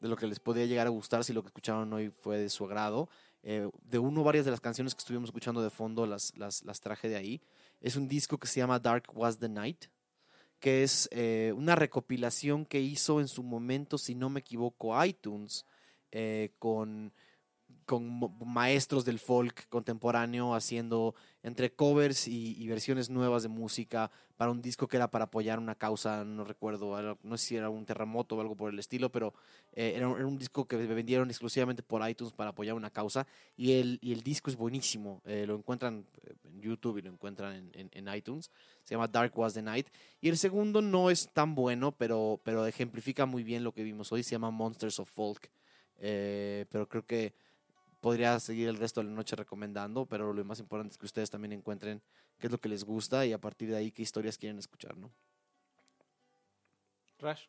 de 0.01 0.09
lo 0.09 0.17
que 0.17 0.27
les 0.27 0.41
podría 0.41 0.65
llegar 0.65 0.87
a 0.87 0.89
gustar 0.89 1.23
si 1.23 1.31
lo 1.31 1.43
que 1.43 1.47
escucharon 1.47 1.93
hoy 1.93 2.09
fue 2.09 2.37
de 2.39 2.49
su 2.49 2.65
agrado. 2.65 3.07
De 3.41 3.97
uno, 3.97 4.25
varias 4.25 4.43
de 4.43 4.51
las 4.51 4.59
canciones 4.59 4.93
que 4.93 4.99
estuvimos 4.99 5.29
escuchando 5.29 5.61
de 5.61 5.69
fondo 5.69 6.05
las, 6.05 6.37
las, 6.37 6.65
las 6.65 6.81
traje 6.81 7.07
de 7.07 7.15
ahí. 7.15 7.41
Es 7.79 7.95
un 7.95 8.09
disco 8.09 8.37
que 8.37 8.47
se 8.47 8.59
llama 8.59 8.77
Dark 8.77 9.05
Was 9.13 9.39
the 9.39 9.47
Night, 9.47 9.85
que 10.59 10.83
es 10.83 11.07
eh, 11.11 11.53
una 11.55 11.75
recopilación 11.75 12.65
que 12.65 12.79
hizo 12.79 13.19
en 13.19 13.27
su 13.27 13.43
momento, 13.43 13.97
si 13.97 14.15
no 14.15 14.29
me 14.29 14.39
equivoco, 14.39 15.03
iTunes, 15.03 15.65
eh, 16.11 16.51
con, 16.59 17.13
con 17.87 18.19
maestros 18.45 19.03
del 19.05 19.17
folk 19.17 19.67
contemporáneo 19.69 20.53
haciendo 20.53 21.15
entre 21.41 21.71
covers 21.73 22.27
y, 22.27 22.55
y 22.61 22.67
versiones 22.67 23.09
nuevas 23.09 23.41
de 23.43 23.49
música 23.49 24.11
para 24.35 24.51
un 24.51 24.61
disco 24.61 24.87
que 24.87 24.97
era 24.97 25.09
para 25.09 25.25
apoyar 25.25 25.57
una 25.57 25.73
causa, 25.73 26.23
no 26.23 26.43
recuerdo, 26.43 27.17
no 27.23 27.37
sé 27.37 27.45
si 27.47 27.55
era 27.55 27.69
un 27.71 27.85
terremoto 27.85 28.35
o 28.35 28.41
algo 28.41 28.55
por 28.55 28.71
el 28.71 28.77
estilo, 28.77 29.09
pero 29.11 29.33
eh, 29.73 29.93
era, 29.95 30.07
un, 30.09 30.17
era 30.17 30.27
un 30.27 30.37
disco 30.37 30.65
que 30.67 30.75
vendieron 30.75 31.29
exclusivamente 31.29 31.81
por 31.81 32.07
iTunes 32.07 32.33
para 32.33 32.51
apoyar 32.51 32.75
una 32.75 32.91
causa 32.91 33.25
y 33.55 33.71
el, 33.79 33.97
y 34.01 34.11
el 34.13 34.21
disco 34.21 34.51
es 34.51 34.57
buenísimo, 34.57 35.21
eh, 35.25 35.45
lo 35.47 35.55
encuentran 35.55 36.05
eh, 36.25 36.33
en 36.43 36.61
YouTube 36.61 36.97
y 36.97 37.01
lo 37.01 37.09
encuentran 37.09 37.55
en, 37.55 37.71
en- 37.73 37.89
en 38.07 38.15
iTunes, 38.15 38.51
se 38.83 38.93
llama 38.93 39.07
Dark 39.07 39.35
Was 39.39 39.53
the 39.55 39.61
Night 39.61 39.87
y 40.21 40.29
el 40.29 40.37
segundo 40.37 40.81
no 40.81 41.09
es 41.09 41.29
tan 41.33 41.55
bueno, 41.55 41.93
pero, 41.93 42.39
pero 42.43 42.67
ejemplifica 42.67 43.25
muy 43.25 43.43
bien 43.43 43.63
lo 43.63 43.71
que 43.73 43.81
vimos 43.83 44.11
hoy, 44.11 44.23
se 44.23 44.31
llama 44.31 44.51
Monsters 44.51 44.99
of 44.99 45.09
Folk, 45.09 45.49
eh, 45.99 46.65
pero 46.69 46.87
creo 46.87 47.05
que 47.05 47.33
podría 47.99 48.39
seguir 48.39 48.67
el 48.67 48.77
resto 48.77 49.01
de 49.01 49.07
la 49.07 49.13
noche 49.13 49.35
recomendando, 49.35 50.05
pero 50.05 50.33
lo 50.33 50.45
más 50.45 50.59
importante 50.59 50.93
es 50.93 50.97
que 50.97 51.05
ustedes 51.05 51.29
también 51.29 51.53
encuentren 51.53 52.01
qué 52.39 52.47
es 52.47 52.51
lo 52.51 52.59
que 52.59 52.69
les 52.69 52.83
gusta 52.83 53.25
y 53.25 53.33
a 53.33 53.39
partir 53.39 53.69
de 53.69 53.77
ahí 53.77 53.91
qué 53.91 54.01
historias 54.01 54.37
quieren 54.37 54.59
escuchar, 54.59 54.97
¿no? 54.97 55.11
Rash. 57.19 57.45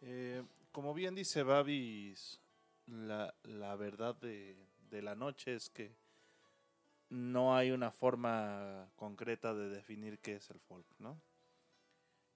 Eh, 0.00 0.42
como 0.72 0.94
bien 0.94 1.14
dice 1.14 1.42
Babis, 1.42 2.40
la, 2.86 3.34
la 3.44 3.76
verdad 3.76 4.14
de, 4.16 4.56
de 4.90 5.02
la 5.02 5.14
noche 5.14 5.54
es 5.54 5.70
que 5.70 5.94
no 7.10 7.56
hay 7.56 7.70
una 7.70 7.90
forma 7.90 8.90
concreta 8.96 9.54
de 9.54 9.68
definir 9.68 10.18
qué 10.18 10.36
es 10.36 10.50
el 10.50 10.60
folk, 10.60 10.86
¿no? 10.98 11.20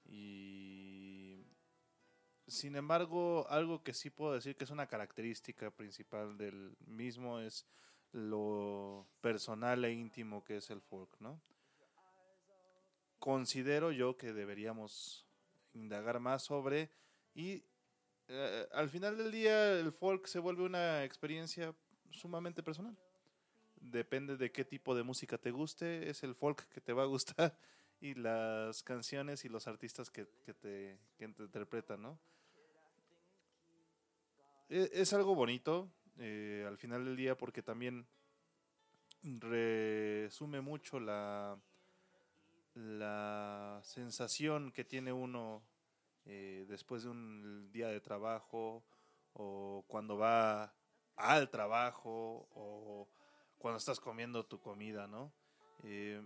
Y 0.04 0.81
sin 2.52 2.76
embargo, 2.76 3.46
algo 3.48 3.82
que 3.82 3.94
sí 3.94 4.10
puedo 4.10 4.34
decir 4.34 4.56
que 4.56 4.64
es 4.64 4.70
una 4.70 4.86
característica 4.86 5.70
principal 5.70 6.36
del 6.36 6.76
mismo 6.86 7.40
es 7.40 7.66
lo 8.12 9.06
personal 9.22 9.82
e 9.86 9.92
íntimo 9.92 10.44
que 10.44 10.58
es 10.58 10.68
el 10.70 10.82
folk, 10.82 11.18
¿no? 11.18 11.40
Considero 13.18 13.90
yo 13.90 14.18
que 14.18 14.34
deberíamos 14.34 15.26
indagar 15.72 16.20
más 16.20 16.42
sobre 16.42 16.90
y 17.34 17.64
eh, 18.28 18.68
al 18.72 18.90
final 18.90 19.16
del 19.16 19.32
día 19.32 19.72
el 19.78 19.90
folk 19.90 20.26
se 20.26 20.38
vuelve 20.38 20.64
una 20.64 21.04
experiencia 21.04 21.74
sumamente 22.10 22.62
personal. 22.62 22.94
Depende 23.76 24.36
de 24.36 24.52
qué 24.52 24.66
tipo 24.66 24.94
de 24.94 25.04
música 25.04 25.38
te 25.38 25.50
guste, 25.50 26.10
es 26.10 26.22
el 26.22 26.34
folk 26.34 26.68
que 26.68 26.82
te 26.82 26.92
va 26.92 27.04
a 27.04 27.06
gustar 27.06 27.56
y 28.00 28.12
las 28.12 28.82
canciones 28.82 29.46
y 29.46 29.48
los 29.48 29.66
artistas 29.66 30.10
que, 30.10 30.26
te, 30.26 30.98
que 31.16 31.28
te 31.28 31.42
interpretan, 31.42 32.02
¿no? 32.02 32.18
E- 34.78 34.90
Es 35.02 35.12
algo 35.12 35.34
bonito 35.34 35.88
eh, 36.18 36.64
al 36.66 36.76
final 36.78 37.04
del 37.04 37.16
día 37.16 37.36
porque 37.36 37.62
también 37.62 38.06
resume 39.22 40.60
mucho 40.60 40.98
la, 41.00 41.56
la 42.74 43.80
sensación 43.84 44.72
que 44.72 44.84
tiene 44.84 45.12
uno 45.12 45.62
eh, 46.24 46.64
después 46.68 47.02
de 47.04 47.10
un 47.10 47.70
día 47.72 47.88
de 47.88 48.00
trabajo 48.00 48.82
o 49.34 49.84
cuando 49.88 50.16
va 50.16 50.72
al 51.16 51.50
trabajo 51.50 52.48
o 52.54 53.08
cuando 53.58 53.78
estás 53.78 54.00
comiendo 54.00 54.44
tu 54.46 54.60
comida, 54.60 55.06
¿no? 55.06 55.32
Eh, 55.84 56.22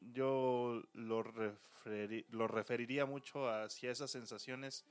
yo 0.00 0.82
lo, 0.92 1.24
lo 2.30 2.48
referiría 2.48 3.06
mucho 3.06 3.48
hacia 3.48 3.90
esas 3.90 4.10
sensaciones 4.10 4.84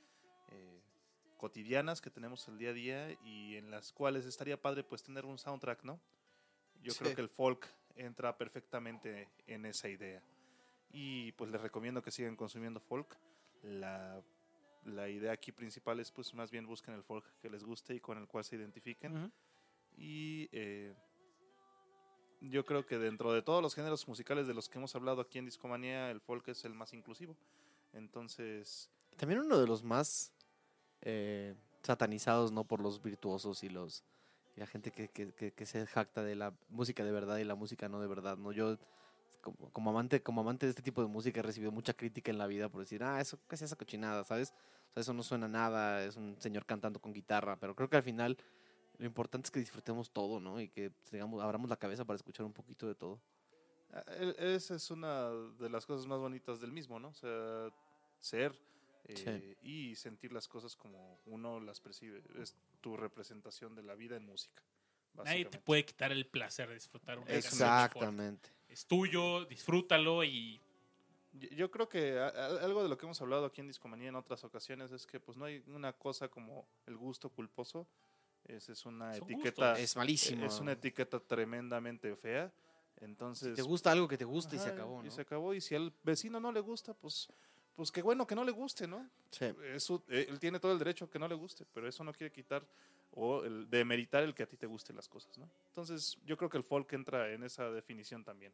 cotidianas 1.44 2.00
que 2.00 2.10
tenemos 2.10 2.48
el 2.48 2.58
día 2.58 2.70
a 2.70 2.74
día 2.74 3.12
y 3.26 3.58
en 3.58 3.70
las 3.70 3.92
cuales 3.92 4.26
estaría 4.26 4.56
padre 4.62 4.82
pues 4.82 5.04
tener 5.04 5.26
un 5.26 5.38
soundtrack, 5.38 5.84
¿no? 5.84 6.00
Yo 6.82 6.94
creo 6.96 7.10
Sí. 7.10 7.16
que 7.16 7.22
el 7.22 7.28
folk 7.28 7.68
entra 7.98 8.38
perfectamente 8.38 9.28
en 9.46 9.66
esa 9.66 9.90
idea. 9.90 10.24
Y 10.90 11.34
pues 11.34 11.52
les 11.52 11.60
recomiendo 11.60 12.02
que 12.02 12.12
sigan 12.12 12.38
consumiendo 12.38 12.80
folk. 12.80 13.18
La, 13.62 14.22
la 14.86 15.10
idea 15.10 15.34
aquí 15.34 15.52
principal 15.52 16.00
es 16.00 16.12
pues 16.12 16.34
más 16.34 16.50
bien 16.50 16.66
busquen 16.66 16.94
el 16.94 17.04
folk 17.04 17.26
que 17.42 17.50
les 17.50 17.66
guste 17.66 17.94
y 17.94 18.00
con 18.00 18.18
el 18.18 18.26
cual 18.26 18.46
se 18.46 18.56
identifiquen. 18.56 19.18
Ujú. 19.18 19.32
Y 19.98 20.48
eh, 20.54 20.96
yo 22.40 22.64
creo 22.64 22.86
que 22.86 22.98
dentro 22.98 23.34
de 23.34 23.42
todos 23.42 23.62
los 23.62 23.76
géneros 23.76 24.08
musicales 24.08 24.48
de 24.48 24.54
los 24.54 24.70
que 24.70 24.78
hemos 24.78 24.96
hablado 24.96 25.20
aquí 25.20 25.40
en 25.40 25.46
Discomanía, 25.46 26.10
el 26.10 26.22
folk 26.22 26.48
es 26.48 26.64
el 26.64 26.74
más 26.74 26.94
inclusivo. 26.94 27.36
Entonces, 27.92 28.90
También 29.18 29.42
uno 29.42 29.60
de 29.60 29.68
los 29.68 29.84
más 29.84 30.32
eh, 31.04 31.56
satanizados, 31.84 32.52
¿no? 32.52 32.64
Por 32.66 32.82
los 32.82 33.02
virtuosos 33.02 33.64
y 33.64 33.70
los 33.70 34.04
y 34.56 34.60
la 34.60 34.68
gente 34.68 34.92
que, 34.92 35.10
que- 35.10 35.34
que- 35.34 35.66
se 35.66 35.86
jacta 35.88 36.24
de 36.24 36.36
la 36.36 36.54
música 36.70 37.04
de 37.04 37.12
verdad 37.12 37.38
y 37.38 37.44
la 37.44 37.56
música 37.56 37.90
no 37.90 38.00
de 38.00 38.08
verdad, 38.08 38.38
¿no? 38.38 38.52
Yo 38.52 38.78
como, 39.72 39.90
amante 39.90 40.22
como 40.24 40.42
amante 40.42 40.66
de 40.66 40.70
este 40.72 40.82
tipo 40.84 41.02
de 41.02 41.08
música 41.08 41.40
he 41.40 41.44
recibido 41.44 41.72
mucha 41.72 41.94
crítica 41.94 42.32
en 42.32 42.38
la 42.38 42.48
vida 42.48 42.70
por 42.70 42.82
decir, 42.82 43.04
ah, 43.04 43.20
eso, 43.20 43.40
¿qué 43.50 43.56
es 43.56 43.62
esa 43.64 43.76
cochinada? 43.76 44.24
¿Sabes? 44.24 44.54
Eso 44.96 45.12
no 45.14 45.24
suena 45.24 45.48
a 45.48 45.50
nada, 45.50 46.06
es 46.06 46.16
un 46.18 46.40
señor 46.40 46.66
cantando 46.66 47.00
con 47.02 47.14
guitarra, 47.14 47.58
pero 47.60 47.76
creo 47.76 47.90
que 47.90 47.98
al 47.98 48.04
final 48.04 48.38
lo 49.00 49.06
importante 49.06 49.48
es 49.48 49.52
que 49.52 49.60
disfrutemos 49.60 50.12
todo, 50.12 50.40
¿no? 50.40 50.62
Y 50.62 50.70
que 50.70 50.92
digamos, 51.12 51.42
abramos 51.44 51.70
la 51.70 51.78
cabeza 51.78 52.06
para 52.06 52.16
escuchar 52.16 52.46
un 52.46 52.54
poquito 52.54 52.88
de 52.88 52.96
todo. 52.96 53.20
ah, 53.92 54.04
el- 54.20 54.36
esa 54.38 54.76
es 54.76 54.92
una 54.92 55.30
de 55.32 55.70
las 55.70 55.86
cosas 55.86 56.06
más 56.06 56.20
bonitas 56.20 56.62
del 56.62 56.72
mismo, 56.72 57.00
¿no? 57.00 57.10
O 57.10 57.14
sea, 57.14 57.70
ser 58.20 58.56
eh, 59.06 59.58
y 59.62 59.96
sentir 59.96 60.32
las 60.32 60.48
cosas 60.48 60.76
como 60.76 61.20
uno 61.26 61.60
las 61.60 61.80
percibe. 61.80 62.24
Es 62.42 62.56
tu 62.82 62.96
representación 62.98 63.76
de 63.76 63.84
la 63.84 63.96
vida 63.96 64.16
en 64.16 64.26
música. 64.26 64.62
Nadie 65.16 65.46
te 65.46 65.60
puede 65.60 65.86
quitar 65.86 66.12
el 66.12 66.26
placer 66.26 66.68
de 66.70 66.76
disfrutar 66.76 67.18
una 67.20 67.28
canción. 67.28 67.54
Exactamente. 67.54 68.50
Es 68.70 68.86
tuyo, 68.86 69.46
disfrútalo 69.46 70.24
y 70.24 70.60
Yo- 71.52 71.72
creo 71.72 71.90
que 71.90 72.20
algo 72.20 72.84
de 72.84 72.90
lo 72.90 72.96
que 72.98 73.06
hemos 73.08 73.20
hablado 73.20 73.46
aquí 73.46 73.60
en 73.62 73.68
Discomanía 73.68 74.10
en 74.10 74.16
otras 74.16 74.44
ocasiones 74.44 74.92
es 74.92 75.08
que 75.08 75.20
pues 75.20 75.36
no 75.36 75.46
hay 75.46 75.64
una 75.68 75.92
cosa 75.94 76.28
como 76.28 76.68
el 76.86 76.96
gusto 76.96 77.30
culposo. 77.30 77.88
Esa 78.46 78.72
es 78.74 78.86
una 78.86 79.14
Son 79.16 79.24
etiqueta. 79.32 79.70
gustos. 79.70 79.80
Es 79.84 79.96
malísimo. 79.96 80.46
Es 80.46 80.60
una 80.60 80.74
etiqueta 80.74 81.20
tremendamente 81.20 82.16
fea. 82.16 82.52
Entonces. 83.02 83.56
te 83.56 83.64
gusta 83.64 83.92
algo 83.92 84.08
que 84.08 84.18
te 84.18 84.26
gusta 84.26 84.56
y 84.56 84.60
se 84.60 84.70
acabó, 84.70 85.02
Y 85.02 85.06
¿no? 85.06 85.12
se 85.12 85.22
acabó. 85.22 85.54
Y 85.56 85.60
si 85.62 85.74
al 85.76 85.92
vecino 86.04 86.40
no 86.40 86.52
le 86.52 86.60
gusta, 86.60 86.94
pues, 86.94 87.28
pues 87.76 87.92
qué 87.92 88.02
bueno 88.02 88.28
que 88.28 88.36
no 88.36 88.44
le 88.44 88.52
guste, 88.52 88.88
¿no? 88.88 89.10
Sí. 89.32 89.46
Eso, 89.74 90.04
eh, 90.08 90.28
él 90.30 90.40
tiene 90.40 90.60
todo 90.60 90.72
el 90.72 90.80
derecho 90.80 91.06
a 91.06 91.10
que 91.10 91.20
no 91.20 91.28
le 91.28 91.36
guste, 91.36 91.66
pero 91.74 91.88
eso 91.88 92.04
no 92.04 92.14
quiere 92.14 92.32
quitar 92.32 92.66
o 93.16 93.44
el, 93.44 93.70
demeritar 93.70 94.24
el 94.24 94.34
que 94.34 94.44
a 94.44 94.48
ti 94.48 94.58
te 94.58 94.68
gusten 94.68 94.96
las 94.96 95.08
cosas, 95.08 95.38
¿no? 95.38 95.50
Entonces, 95.68 96.18
yo 96.26 96.38
creo 96.38 96.50
que 96.50 96.58
el 96.58 96.64
folk 96.64 96.92
entra 96.94 97.32
en 97.32 97.44
esa 97.44 97.70
definición 97.72 98.24
también. 98.24 98.54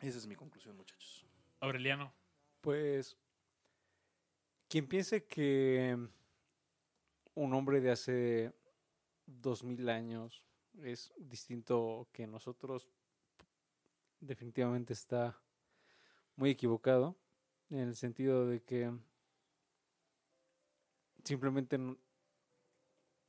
Esa 0.00 0.18
es 0.18 0.26
mi 0.26 0.36
conclusión, 0.36 0.76
muchachos. 0.76 1.24
Aureliano. 1.60 2.12
Pues 2.60 3.16
quien 4.68 4.86
piense 4.86 5.24
que 5.24 5.96
un 7.34 7.54
hombre 7.54 7.80
de 7.80 7.90
hace 7.90 8.52
dos 9.26 9.62
mil 9.62 9.88
años 9.88 10.42
es 10.82 11.12
distinto 11.16 12.08
que 12.12 12.26
nosotros, 12.26 12.88
definitivamente 14.20 14.92
está 14.92 15.38
muy 16.36 16.50
equivocado 16.50 17.16
en 17.70 17.78
el 17.78 17.96
sentido 17.96 18.46
de 18.46 18.62
que 18.62 18.92
simplemente 21.24 21.78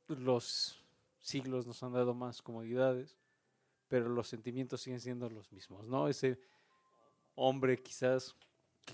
los 0.08 0.82
siglos 1.20 1.66
nos 1.66 1.82
han 1.82 1.92
dado 1.92 2.14
más 2.14 2.42
comodidades, 2.42 3.16
pero 3.88 4.08
los 4.08 4.28
sentimientos 4.28 4.80
siguen 4.80 5.00
siendo 5.00 5.28
los 5.28 5.50
mismos, 5.52 5.86
¿no? 5.88 6.08
Ese 6.08 6.38
hombre 7.34 7.82
quizás 7.82 8.36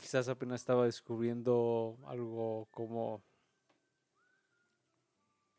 quizás 0.01 0.29
apenas 0.29 0.61
estaba 0.61 0.85
descubriendo 0.85 1.97
algo 2.07 2.69
como 2.71 3.23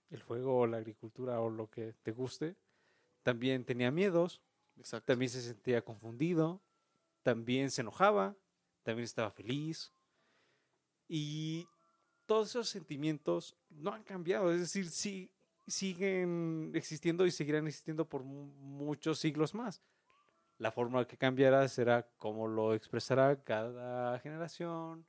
el 0.10 0.22
fuego 0.22 0.60
o 0.60 0.68
la 0.68 0.78
agricultura 0.78 1.40
o 1.40 1.49
lo 1.49 1.70
que 1.70 1.94
te 2.03 2.12
guste, 2.12 2.56
también 3.24 3.66
tenía 3.66 3.91
miedos, 3.91 4.41
Exacto. 4.78 5.07
también 5.07 5.30
se 5.30 5.41
sentía 5.41 5.84
confundido, 5.84 6.62
también 7.24 7.72
se 7.72 7.82
enojaba, 7.82 8.36
también 8.86 9.03
estaba 9.03 9.32
feliz. 9.32 9.91
Y 11.07 11.68
todos 12.26 12.49
esos 12.49 12.70
sentimientos 12.70 13.57
no 13.70 13.91
han 13.94 14.03
cambiado, 14.03 14.52
es 14.52 14.60
decir, 14.60 14.90
sí, 14.90 15.32
siguen 15.68 16.72
existiendo 16.76 17.26
y 17.26 17.32
seguirán 17.32 17.68
existiendo 17.68 18.07
por 18.07 18.24
mu- 18.24 18.53
muchos 18.56 19.20
siglos 19.20 19.53
más. 19.53 19.82
La 20.57 20.72
forma 20.72 21.06
que 21.06 21.18
cambiará 21.18 21.68
será 21.68 22.07
cómo 22.18 22.48
lo 22.48 22.74
expresará 22.74 23.44
cada 23.44 24.20
generación, 24.20 25.06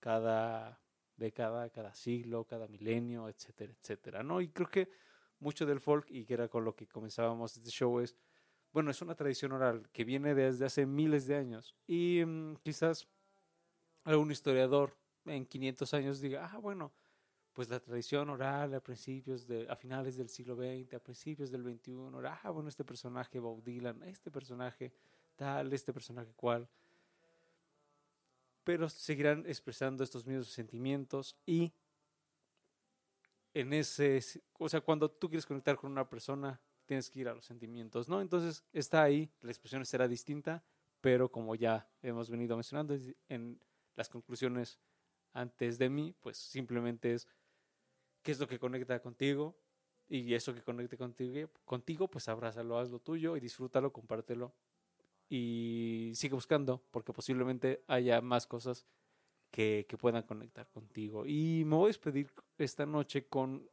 cada 0.00 0.80
década, 1.16 1.70
cada 1.70 1.94
siglo, 1.94 2.44
cada 2.44 2.66
milenio, 2.68 3.28
etcétera, 3.28 3.72
etcétera, 3.80 4.22
¿no? 4.22 4.40
Y 4.40 4.48
creo 4.48 4.68
que 4.70 4.88
mucho 5.38 5.66
del 5.66 5.80
folk, 5.80 6.06
y 6.10 6.24
que 6.24 6.34
era 6.34 6.48
con 6.48 6.64
lo 6.64 6.74
que 6.74 6.86
comenzábamos 6.88 7.56
este 7.56 7.70
show, 7.70 8.00
es, 8.00 8.16
bueno, 8.72 8.90
es 8.90 9.02
una 9.02 9.14
tradición 9.14 9.52
oral 9.52 9.88
que 9.92 10.04
viene 10.04 10.34
desde 10.34 10.64
hace 10.66 10.86
miles 10.86 11.26
de 11.26 11.36
años. 11.36 11.76
Y 11.86 12.22
mm, 12.24 12.56
quizás 12.62 13.08
algún 14.06 14.30
historiador 14.30 14.96
en 15.26 15.44
500 15.44 15.94
años 15.94 16.20
diga, 16.20 16.48
ah, 16.50 16.58
bueno, 16.58 16.92
pues 17.52 17.68
la 17.68 17.80
tradición 17.80 18.30
oral 18.30 18.74
a 18.74 18.80
principios 18.80 19.46
de, 19.46 19.66
a 19.68 19.74
finales 19.74 20.16
del 20.16 20.28
siglo 20.28 20.54
XX, 20.54 20.94
a 20.94 21.00
principios 21.00 21.50
del 21.50 21.62
XXI, 21.62 21.92
era, 22.18 22.40
ah, 22.42 22.50
bueno, 22.50 22.68
este 22.68 22.84
personaje 22.84 23.40
Bob 23.40 23.62
Dylan, 23.62 24.02
este 24.04 24.30
personaje 24.30 24.92
tal, 25.34 25.72
este 25.72 25.92
personaje 25.92 26.32
cual. 26.36 26.68
Pero 28.62 28.88
seguirán 28.88 29.44
expresando 29.46 30.04
estos 30.04 30.26
mismos 30.26 30.48
sentimientos 30.48 31.36
y 31.44 31.72
en 33.54 33.72
ese, 33.72 34.20
o 34.58 34.68
sea, 34.68 34.80
cuando 34.80 35.10
tú 35.10 35.28
quieres 35.28 35.46
conectar 35.46 35.76
con 35.76 35.90
una 35.90 36.08
persona, 36.08 36.60
tienes 36.84 37.10
que 37.10 37.20
ir 37.20 37.28
a 37.28 37.34
los 37.34 37.44
sentimientos, 37.44 38.08
¿no? 38.08 38.20
Entonces 38.20 38.62
está 38.72 39.02
ahí, 39.02 39.30
la 39.40 39.50
expresión 39.50 39.84
será 39.84 40.06
distinta, 40.06 40.62
pero 41.00 41.30
como 41.30 41.54
ya 41.54 41.88
hemos 42.02 42.30
venido 42.30 42.54
mencionando 42.54 42.96
en 43.28 43.58
las 43.96 44.08
conclusiones 44.08 44.78
antes 45.32 45.78
de 45.78 45.90
mí, 45.90 46.14
pues 46.20 46.36
simplemente 46.36 47.12
es 47.12 47.26
qué 48.22 48.32
es 48.32 48.38
lo 48.38 48.46
que 48.46 48.58
conecta 48.58 49.00
contigo 49.00 49.56
y 50.08 50.34
eso 50.34 50.54
que 50.54 50.62
conecte 50.62 50.96
contigo, 50.96 51.50
contigo 51.64 52.08
pues 52.08 52.28
abrázalo, 52.28 52.78
haz 52.78 52.90
lo 52.90 53.00
tuyo 53.00 53.36
y 53.36 53.40
disfrútalo, 53.40 53.92
compártelo 53.92 54.54
y 55.28 56.12
sigue 56.14 56.34
buscando 56.34 56.82
porque 56.90 57.12
posiblemente 57.12 57.82
haya 57.88 58.20
más 58.20 58.46
cosas 58.46 58.86
que, 59.50 59.86
que 59.88 59.96
puedan 59.96 60.22
conectar 60.22 60.68
contigo. 60.70 61.26
Y 61.26 61.64
me 61.66 61.76
voy 61.76 61.86
a 61.86 61.88
despedir 61.88 62.32
esta 62.58 62.86
noche 62.86 63.26
con... 63.26 63.68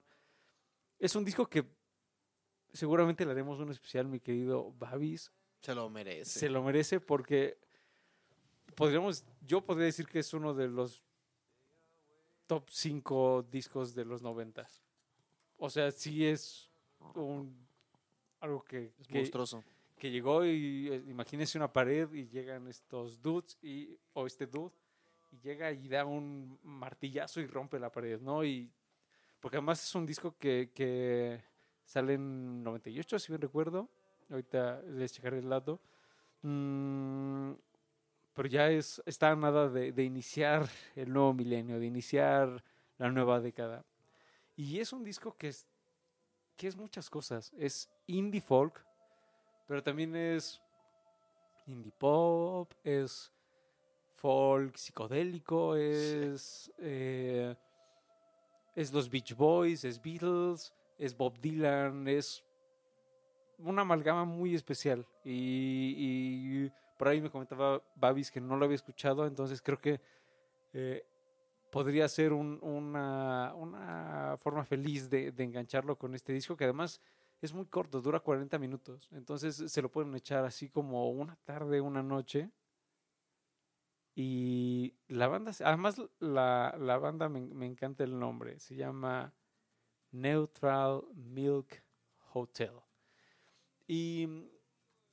Es 0.99 1.15
un 1.15 1.25
disco 1.25 1.47
que 1.47 1.65
seguramente 2.73 3.25
le 3.25 3.31
haremos 3.31 3.59
un 3.59 3.71
especial, 3.71 4.07
mi 4.07 4.19
querido 4.19 4.71
Babis. 4.73 5.31
Se 5.61 5.75
lo 5.75 5.89
merece. 5.89 6.39
Se 6.39 6.49
lo 6.49 6.63
merece 6.63 6.99
porque 6.99 7.59
podríamos, 8.75 9.23
yo 9.41 9.61
podría 9.61 9.85
decir 9.85 10.07
que 10.07 10.19
es 10.19 10.33
uno 10.33 10.53
de 10.53 10.67
los 10.67 11.03
top 12.47 12.69
5 12.69 13.47
discos 13.49 13.95
de 13.95 14.05
los 14.05 14.21
noventas. 14.21 14.83
O 15.57 15.69
sea, 15.69 15.91
sí 15.91 16.25
es 16.25 16.69
un 17.15 17.63
algo 18.39 18.63
que, 18.63 18.93
Es 18.99 19.07
que, 19.07 19.19
monstruoso. 19.19 19.63
que 19.97 20.11
llegó 20.11 20.45
y 20.45 20.89
eh, 20.91 21.03
imagínense 21.07 21.57
una 21.57 21.71
pared 21.71 22.11
y 22.11 22.27
llegan 22.27 22.67
estos 22.67 23.21
dudes 23.21 23.57
y, 23.61 23.97
o 24.11 24.27
este 24.27 24.45
dude 24.45 24.73
y 25.31 25.39
llega 25.39 25.71
y 25.71 25.87
da 25.87 26.05
un 26.05 26.59
martillazo 26.63 27.39
y 27.39 27.47
rompe 27.47 27.79
la 27.79 27.91
pared, 27.91 28.19
¿no? 28.19 28.43
Y 28.43 28.69
porque 29.39 29.57
además 29.57 29.83
es 29.83 29.95
un 29.95 30.05
disco 30.05 30.37
que, 30.37 30.71
que 30.73 31.41
sale 31.85 32.13
en 32.13 32.63
98, 32.63 33.19
si 33.19 33.31
bien 33.31 33.41
recuerdo. 33.41 33.89
Ahorita 34.29 34.81
les 34.81 35.13
checaré 35.13 35.39
el 35.39 35.49
dato. 35.49 35.81
Mm, 36.41 37.51
pero 38.33 38.47
ya 38.47 38.69
es, 38.69 39.01
está 39.05 39.31
a 39.31 39.35
nada 39.35 39.69
de, 39.69 39.91
de 39.91 40.03
iniciar 40.03 40.67
el 40.95 41.11
nuevo 41.13 41.33
milenio, 41.33 41.79
de 41.79 41.85
iniciar 41.85 42.63
la 42.97 43.11
nueva 43.11 43.39
década. 43.39 43.85
Y 44.55 44.79
es 44.79 44.93
un 44.93 45.03
disco 45.03 45.35
que 45.35 45.49
es, 45.49 45.67
que 46.55 46.67
es 46.67 46.75
muchas 46.75 47.09
cosas. 47.09 47.51
Es 47.57 47.89
indie 48.07 48.41
folk, 48.41 48.85
pero 49.67 49.81
también 49.81 50.15
es 50.15 50.61
indie 51.67 51.91
pop, 51.91 52.71
es 52.83 53.31
folk 54.15 54.77
psicodélico, 54.77 55.75
es, 55.75 56.71
eh, 56.77 57.55
es 58.75 58.93
los 58.93 59.09
Beach 59.09 59.35
Boys, 59.35 59.83
es 59.83 60.01
Beatles, 60.01 60.73
es 60.97 61.15
Bob 61.15 61.39
Dylan, 61.39 62.07
es 62.07 62.43
una 63.57 63.81
amalgama 63.81 64.25
muy 64.25 64.55
especial. 64.55 65.05
Y, 65.23 65.95
y 65.97 66.71
por 66.97 67.07
ahí 67.07 67.21
me 67.21 67.29
comentaba 67.31 67.83
Babis 67.95 68.31
que 68.31 68.41
no 68.41 68.57
lo 68.57 68.65
había 68.65 68.75
escuchado, 68.75 69.25
entonces 69.27 69.61
creo 69.61 69.79
que 69.79 70.01
eh, 70.73 71.05
podría 71.71 72.07
ser 72.07 72.33
un- 72.33 72.59
una, 72.61 74.35
forma 74.39 74.65
feliz 74.65 75.09
de, 75.09 75.31
de 75.31 75.43
engancharlo 75.43 75.97
con 75.97 76.15
este 76.15 76.33
disco, 76.33 76.55
que 76.57 76.65
además 76.65 77.01
es 77.41 77.53
muy 77.53 77.65
corto, 77.65 78.01
dura 78.01 78.19
40 78.19 78.57
minutos. 78.59 79.09
Entonces 79.11 79.55
se 79.71 79.81
lo 79.81 79.89
pueden 79.91 80.13
echar 80.15 80.45
así 80.45 80.69
como 80.69 81.09
una 81.11 81.35
tarde, 81.45 81.81
una 81.81 82.03
noche. 82.03 82.51
Y 84.15 84.93
la 85.07 85.27
banda, 85.27 85.51
además 85.65 85.99
la, 86.19 86.75
la 86.79 86.97
banda 86.99 87.29
me, 87.29 87.41
me 87.41 87.65
encanta 87.65 88.03
el 88.03 88.17
nombre, 88.19 88.59
se 88.59 88.75
llama 88.75 89.33
Neutral 90.11 91.03
Milk 91.15 91.83
Hotel. 92.33 92.73
Y 93.87 94.27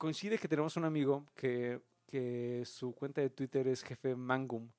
coincide 0.00 0.38
que 0.38 0.48
tenemos 0.48 0.78
un 0.78 0.84
amigo 0.86 1.26
que, 1.36 1.78
que 2.06 2.62
su 2.64 2.94
cuenta 2.94 3.20
de 3.20 3.28
Twitter 3.28 3.68
es 3.68 3.82
jefe 3.84 4.16
Mangum. 4.16 4.72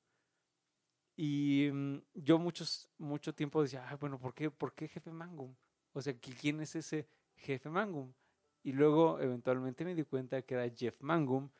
Y 1.16 1.70
mm, 1.72 1.98
yo 2.14 2.38
muchos, 2.40 2.88
mucho 2.98 3.32
tiempo 3.32 3.62
decía, 3.62 3.86
"Ah, 3.88 3.94
bueno, 3.96 4.18
¿por 4.18 4.34
qué, 4.34 4.50
¿por 4.50 4.74
qué 4.74 4.88
jefe 4.88 5.12
Mangum? 5.12 5.54
O 5.92 6.02
sea, 6.02 6.12
¿qui- 6.14 6.34
¿quién 6.34 6.60
es 6.60 6.74
ese 6.74 7.06
jefe 7.36 7.68
Mangum? 7.68 8.12
Y 8.64 8.72
luego 8.72 9.20
eventualmente 9.20 9.84
me 9.84 9.94
di 9.94 10.02
cuenta 10.02 10.42
que 10.42 10.54
era 10.54 10.68
Jeff 10.74 11.00
Mangum, 11.00 11.50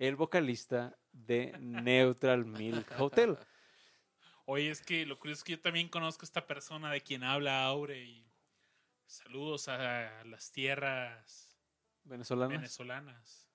el 0.00 0.16
vocalista 0.16 0.98
de 1.12 1.54
Neutral 1.60 2.44
Milk 2.44 2.90
Hotel. 2.98 3.38
Oye, 4.46 4.70
es 4.70 4.82
que 4.82 5.06
lo 5.06 5.16
curioso 5.20 5.40
es 5.40 5.44
que 5.44 5.52
yo 5.52 5.60
también 5.60 5.88
conozco 5.88 6.24
a 6.24 6.26
esta 6.26 6.44
persona 6.48 6.90
de 6.90 7.00
quien 7.02 7.22
habla 7.22 7.64
Aure 7.66 8.02
y 8.04 8.26
saludos 9.06 9.68
a 9.68 10.24
las 10.24 10.50
tierras 10.50 11.51
Venezolano. 12.04 12.50
venezolanas. 12.50 13.48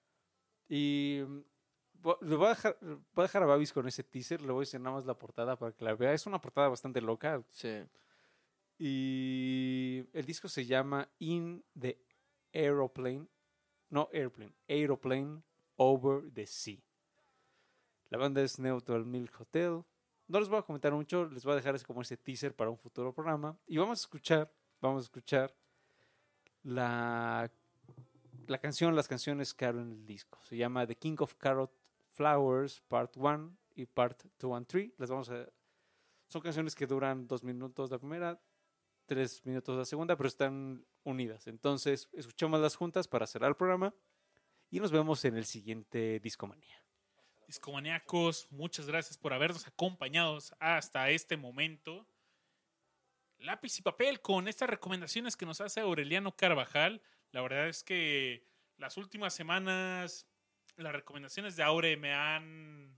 Y 0.69 1.21
mm, 1.25 1.39
le 2.21 2.35
voy 2.35 2.45
a, 2.47 2.49
dejar, 2.49 2.77
voy 2.81 2.99
a 3.15 3.21
dejar 3.23 3.43
a 3.43 3.45
Babis 3.45 3.73
con 3.73 3.87
ese 3.87 4.03
teaser, 4.03 4.41
le 4.41 4.51
voy 4.51 4.61
a 4.61 4.65
decir 4.65 4.79
nada 4.79 4.95
más 4.95 5.05
la 5.05 5.17
portada 5.17 5.57
para 5.57 5.71
que 5.71 5.83
la 5.83 5.95
vea. 5.95 6.13
Es 6.13 6.25
una 6.25 6.39
portada 6.39 6.69
bastante 6.69 7.01
loca. 7.01 7.43
Sí. 7.49 7.83
Y 8.79 10.05
el 10.13 10.25
disco 10.25 10.47
se 10.47 10.65
llama 10.65 11.09
In 11.19 11.63
the 11.77 11.99
Aeroplane. 12.53 13.27
No, 13.89 14.09
Airplane. 14.11 14.53
Aeroplane 14.67 15.41
Over 15.77 16.31
the 16.33 16.45
Sea. 16.45 16.79
La 18.09 18.17
banda 18.17 18.41
es 18.41 18.59
Neutral 18.59 19.05
Milk 19.05 19.41
Hotel. 19.41 19.83
No 20.27 20.39
les 20.39 20.49
voy 20.49 20.59
a 20.59 20.61
comentar 20.61 20.91
mucho, 20.91 21.25
les 21.25 21.43
voy 21.43 21.53
a 21.53 21.55
dejar 21.55 21.81
como 21.85 22.01
ese 22.01 22.17
teaser 22.17 22.53
para 22.53 22.69
un 22.69 22.77
futuro 22.77 23.13
programa. 23.13 23.57
Y 23.65 23.77
vamos 23.77 23.99
a 23.99 24.01
escuchar, 24.01 24.51
vamos 24.81 25.03
a 25.03 25.05
escuchar 25.05 25.55
la, 26.63 27.49
la 28.47 28.59
canción, 28.59 28.95
las 28.95 29.07
canciones 29.07 29.53
que 29.53 29.65
en 29.65 29.91
el 29.91 30.05
disco. 30.05 30.39
Se 30.43 30.57
llama 30.57 30.87
The 30.87 30.95
King 30.95 31.15
of 31.19 31.35
Carrot 31.35 31.71
Flowers 32.13 32.81
Part 32.87 33.15
1 33.17 33.57
y 33.75 33.85
Part 33.85 34.23
2 34.39 34.57
and 34.57 34.67
3. 34.67 34.91
Las 34.97 35.09
vamos 35.09 35.29
a... 35.29 35.47
Son 36.27 36.41
canciones 36.41 36.75
que 36.75 36.87
duran 36.87 37.27
dos 37.27 37.43
minutos 37.43 37.89
la 37.89 37.99
primera, 37.99 38.41
tres 39.05 39.45
minutos 39.45 39.77
la 39.77 39.85
segunda, 39.85 40.17
pero 40.17 40.27
están 40.27 40.85
unidas. 41.03 41.47
Entonces, 41.47 42.09
escuchémoslas 42.13 42.75
juntas 42.75 43.07
para 43.07 43.27
cerrar 43.27 43.49
el 43.49 43.55
programa 43.55 43.93
y 44.69 44.79
nos 44.79 44.91
vemos 44.91 45.23
en 45.25 45.37
el 45.37 45.45
siguiente 45.45 46.19
Discomanía. 46.19 46.83
Discomaníacos, 47.47 48.47
muchas 48.51 48.87
gracias 48.87 49.17
por 49.17 49.31
habernos 49.31 49.65
acompañado 49.67 50.37
hasta 50.59 51.09
este 51.11 51.37
momento. 51.37 52.05
Lápiz 53.39 53.79
y 53.79 53.81
papel 53.81 54.19
con 54.19 54.49
estas 54.49 54.69
recomendaciones 54.69 55.37
que 55.37 55.45
nos 55.45 55.61
hace 55.61 55.79
Aureliano 55.79 56.35
Carvajal. 56.35 57.01
La 57.31 57.41
verdad 57.41 57.67
es 57.67 57.83
que 57.83 58.47
las 58.77 58.97
últimas 58.97 59.33
semanas 59.33 60.27
las 60.77 60.93
recomendaciones 60.93 61.55
de 61.55 61.63
Aure 61.63 61.97
me 61.97 62.13
han, 62.13 62.91
me 62.91 62.97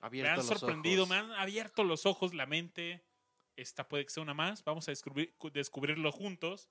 Abierto 0.00 0.30
han 0.32 0.36
los 0.36 0.46
sorprendido, 0.46 1.04
ojos. 1.04 1.10
me 1.10 1.16
han 1.16 1.32
abierto 1.32 1.82
los 1.84 2.06
ojos, 2.06 2.34
la 2.34 2.46
mente. 2.46 3.04
Esta 3.56 3.88
puede 3.88 4.04
que 4.04 4.10
sea 4.10 4.22
una 4.22 4.34
más. 4.34 4.62
Vamos 4.64 4.86
a 4.88 4.92
descubrir, 4.92 5.34
descubrirlo 5.52 6.12
juntos. 6.12 6.68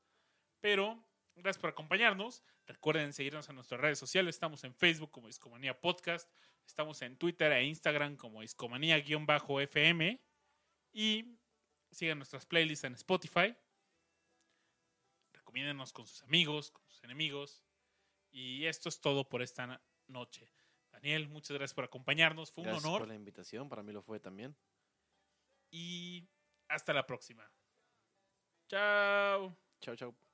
Pero 0.59 1.03
gracias 1.35 1.59
por 1.59 1.71
acompañarnos. 1.71 2.43
Recuerden 2.67 3.11
seguirnos 3.13 3.49
en 3.49 3.55
nuestras 3.55 3.81
redes 3.81 3.97
sociales. 3.97 4.35
Estamos 4.35 4.63
en 4.63 4.75
Facebook 4.75 5.11
como 5.11 5.27
Discomanía 5.27 5.79
Podcast. 5.81 6.31
Estamos 6.65 7.01
en 7.01 7.17
Twitter 7.17 7.51
e 7.51 7.63
Instagram 7.65 8.15
como 8.17 8.41
Discomanía-FM. 8.41 10.21
Y 10.93 11.39
sigan 11.91 12.19
nuestras 12.19 12.45
playlists 12.45 12.83
en 12.83 12.93
Spotify. 12.93 13.55
Recomiéndenos 15.55 15.93
con 15.93 16.05
sus 16.05 16.21
amigos, 16.23 16.69
con 16.69 16.85
sus 16.85 17.01
enemigos. 17.05 17.63
Y 18.29 18.65
esto 18.65 18.89
es 18.89 18.99
todo 18.99 19.29
por 19.29 19.41
esta 19.41 19.81
noche. 20.07 20.51
Daniel, 20.91 21.29
muchas 21.29 21.51
gracias 21.51 21.73
por 21.73 21.85
acompañarnos. 21.85 22.51
Fue 22.51 22.63
un 22.63 22.71
Gracias 22.71 22.83
honor. 22.85 22.99
por 22.99 23.07
la 23.07 23.15
invitación, 23.15 23.69
para 23.69 23.81
mí 23.81 23.93
lo 23.93 24.01
fue 24.01 24.19
también. 24.19 24.53
Y 25.71 26.27
hasta 26.67 26.91
la 26.91 27.07
próxima. 27.07 27.49
Chao. 28.67 29.55
Chao, 29.79 29.95
chao. 29.95 30.24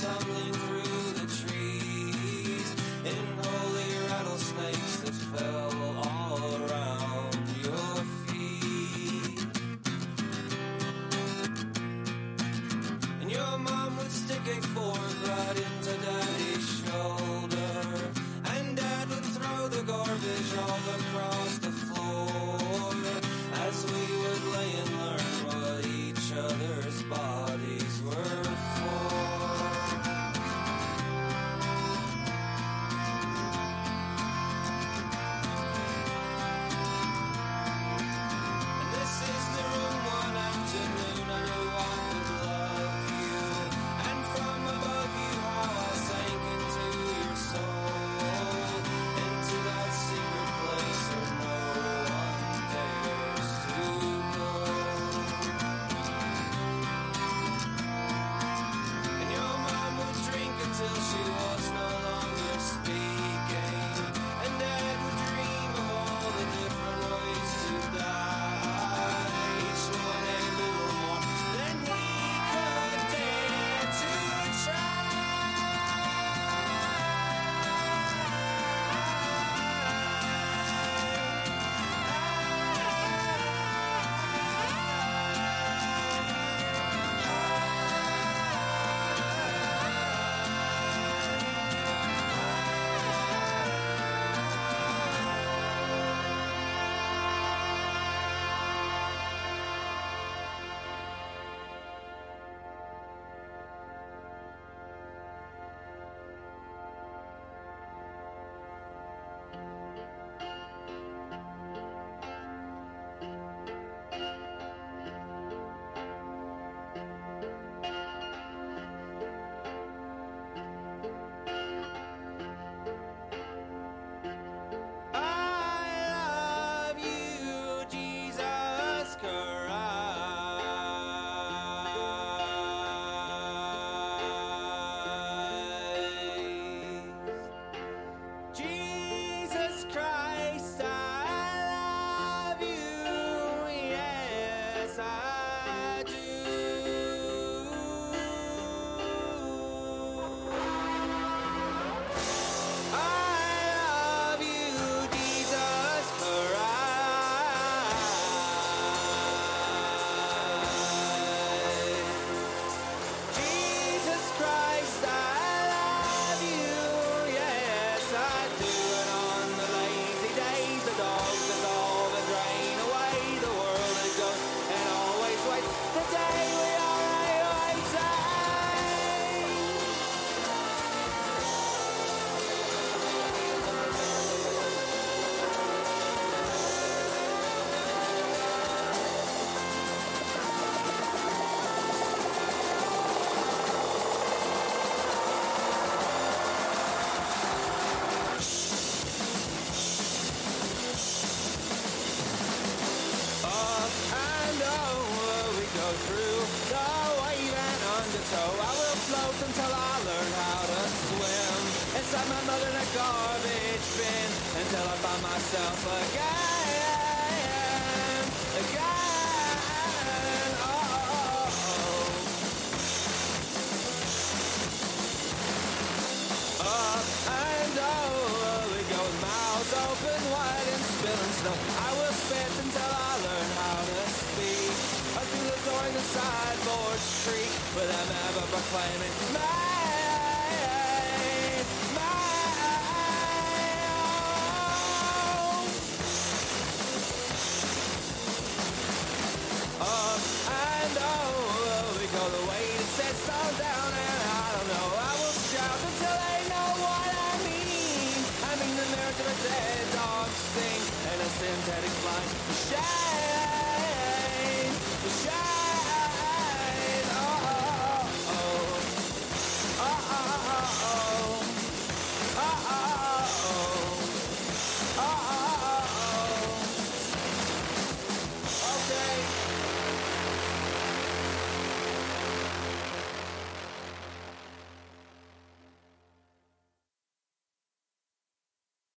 Tumbling 0.00 0.59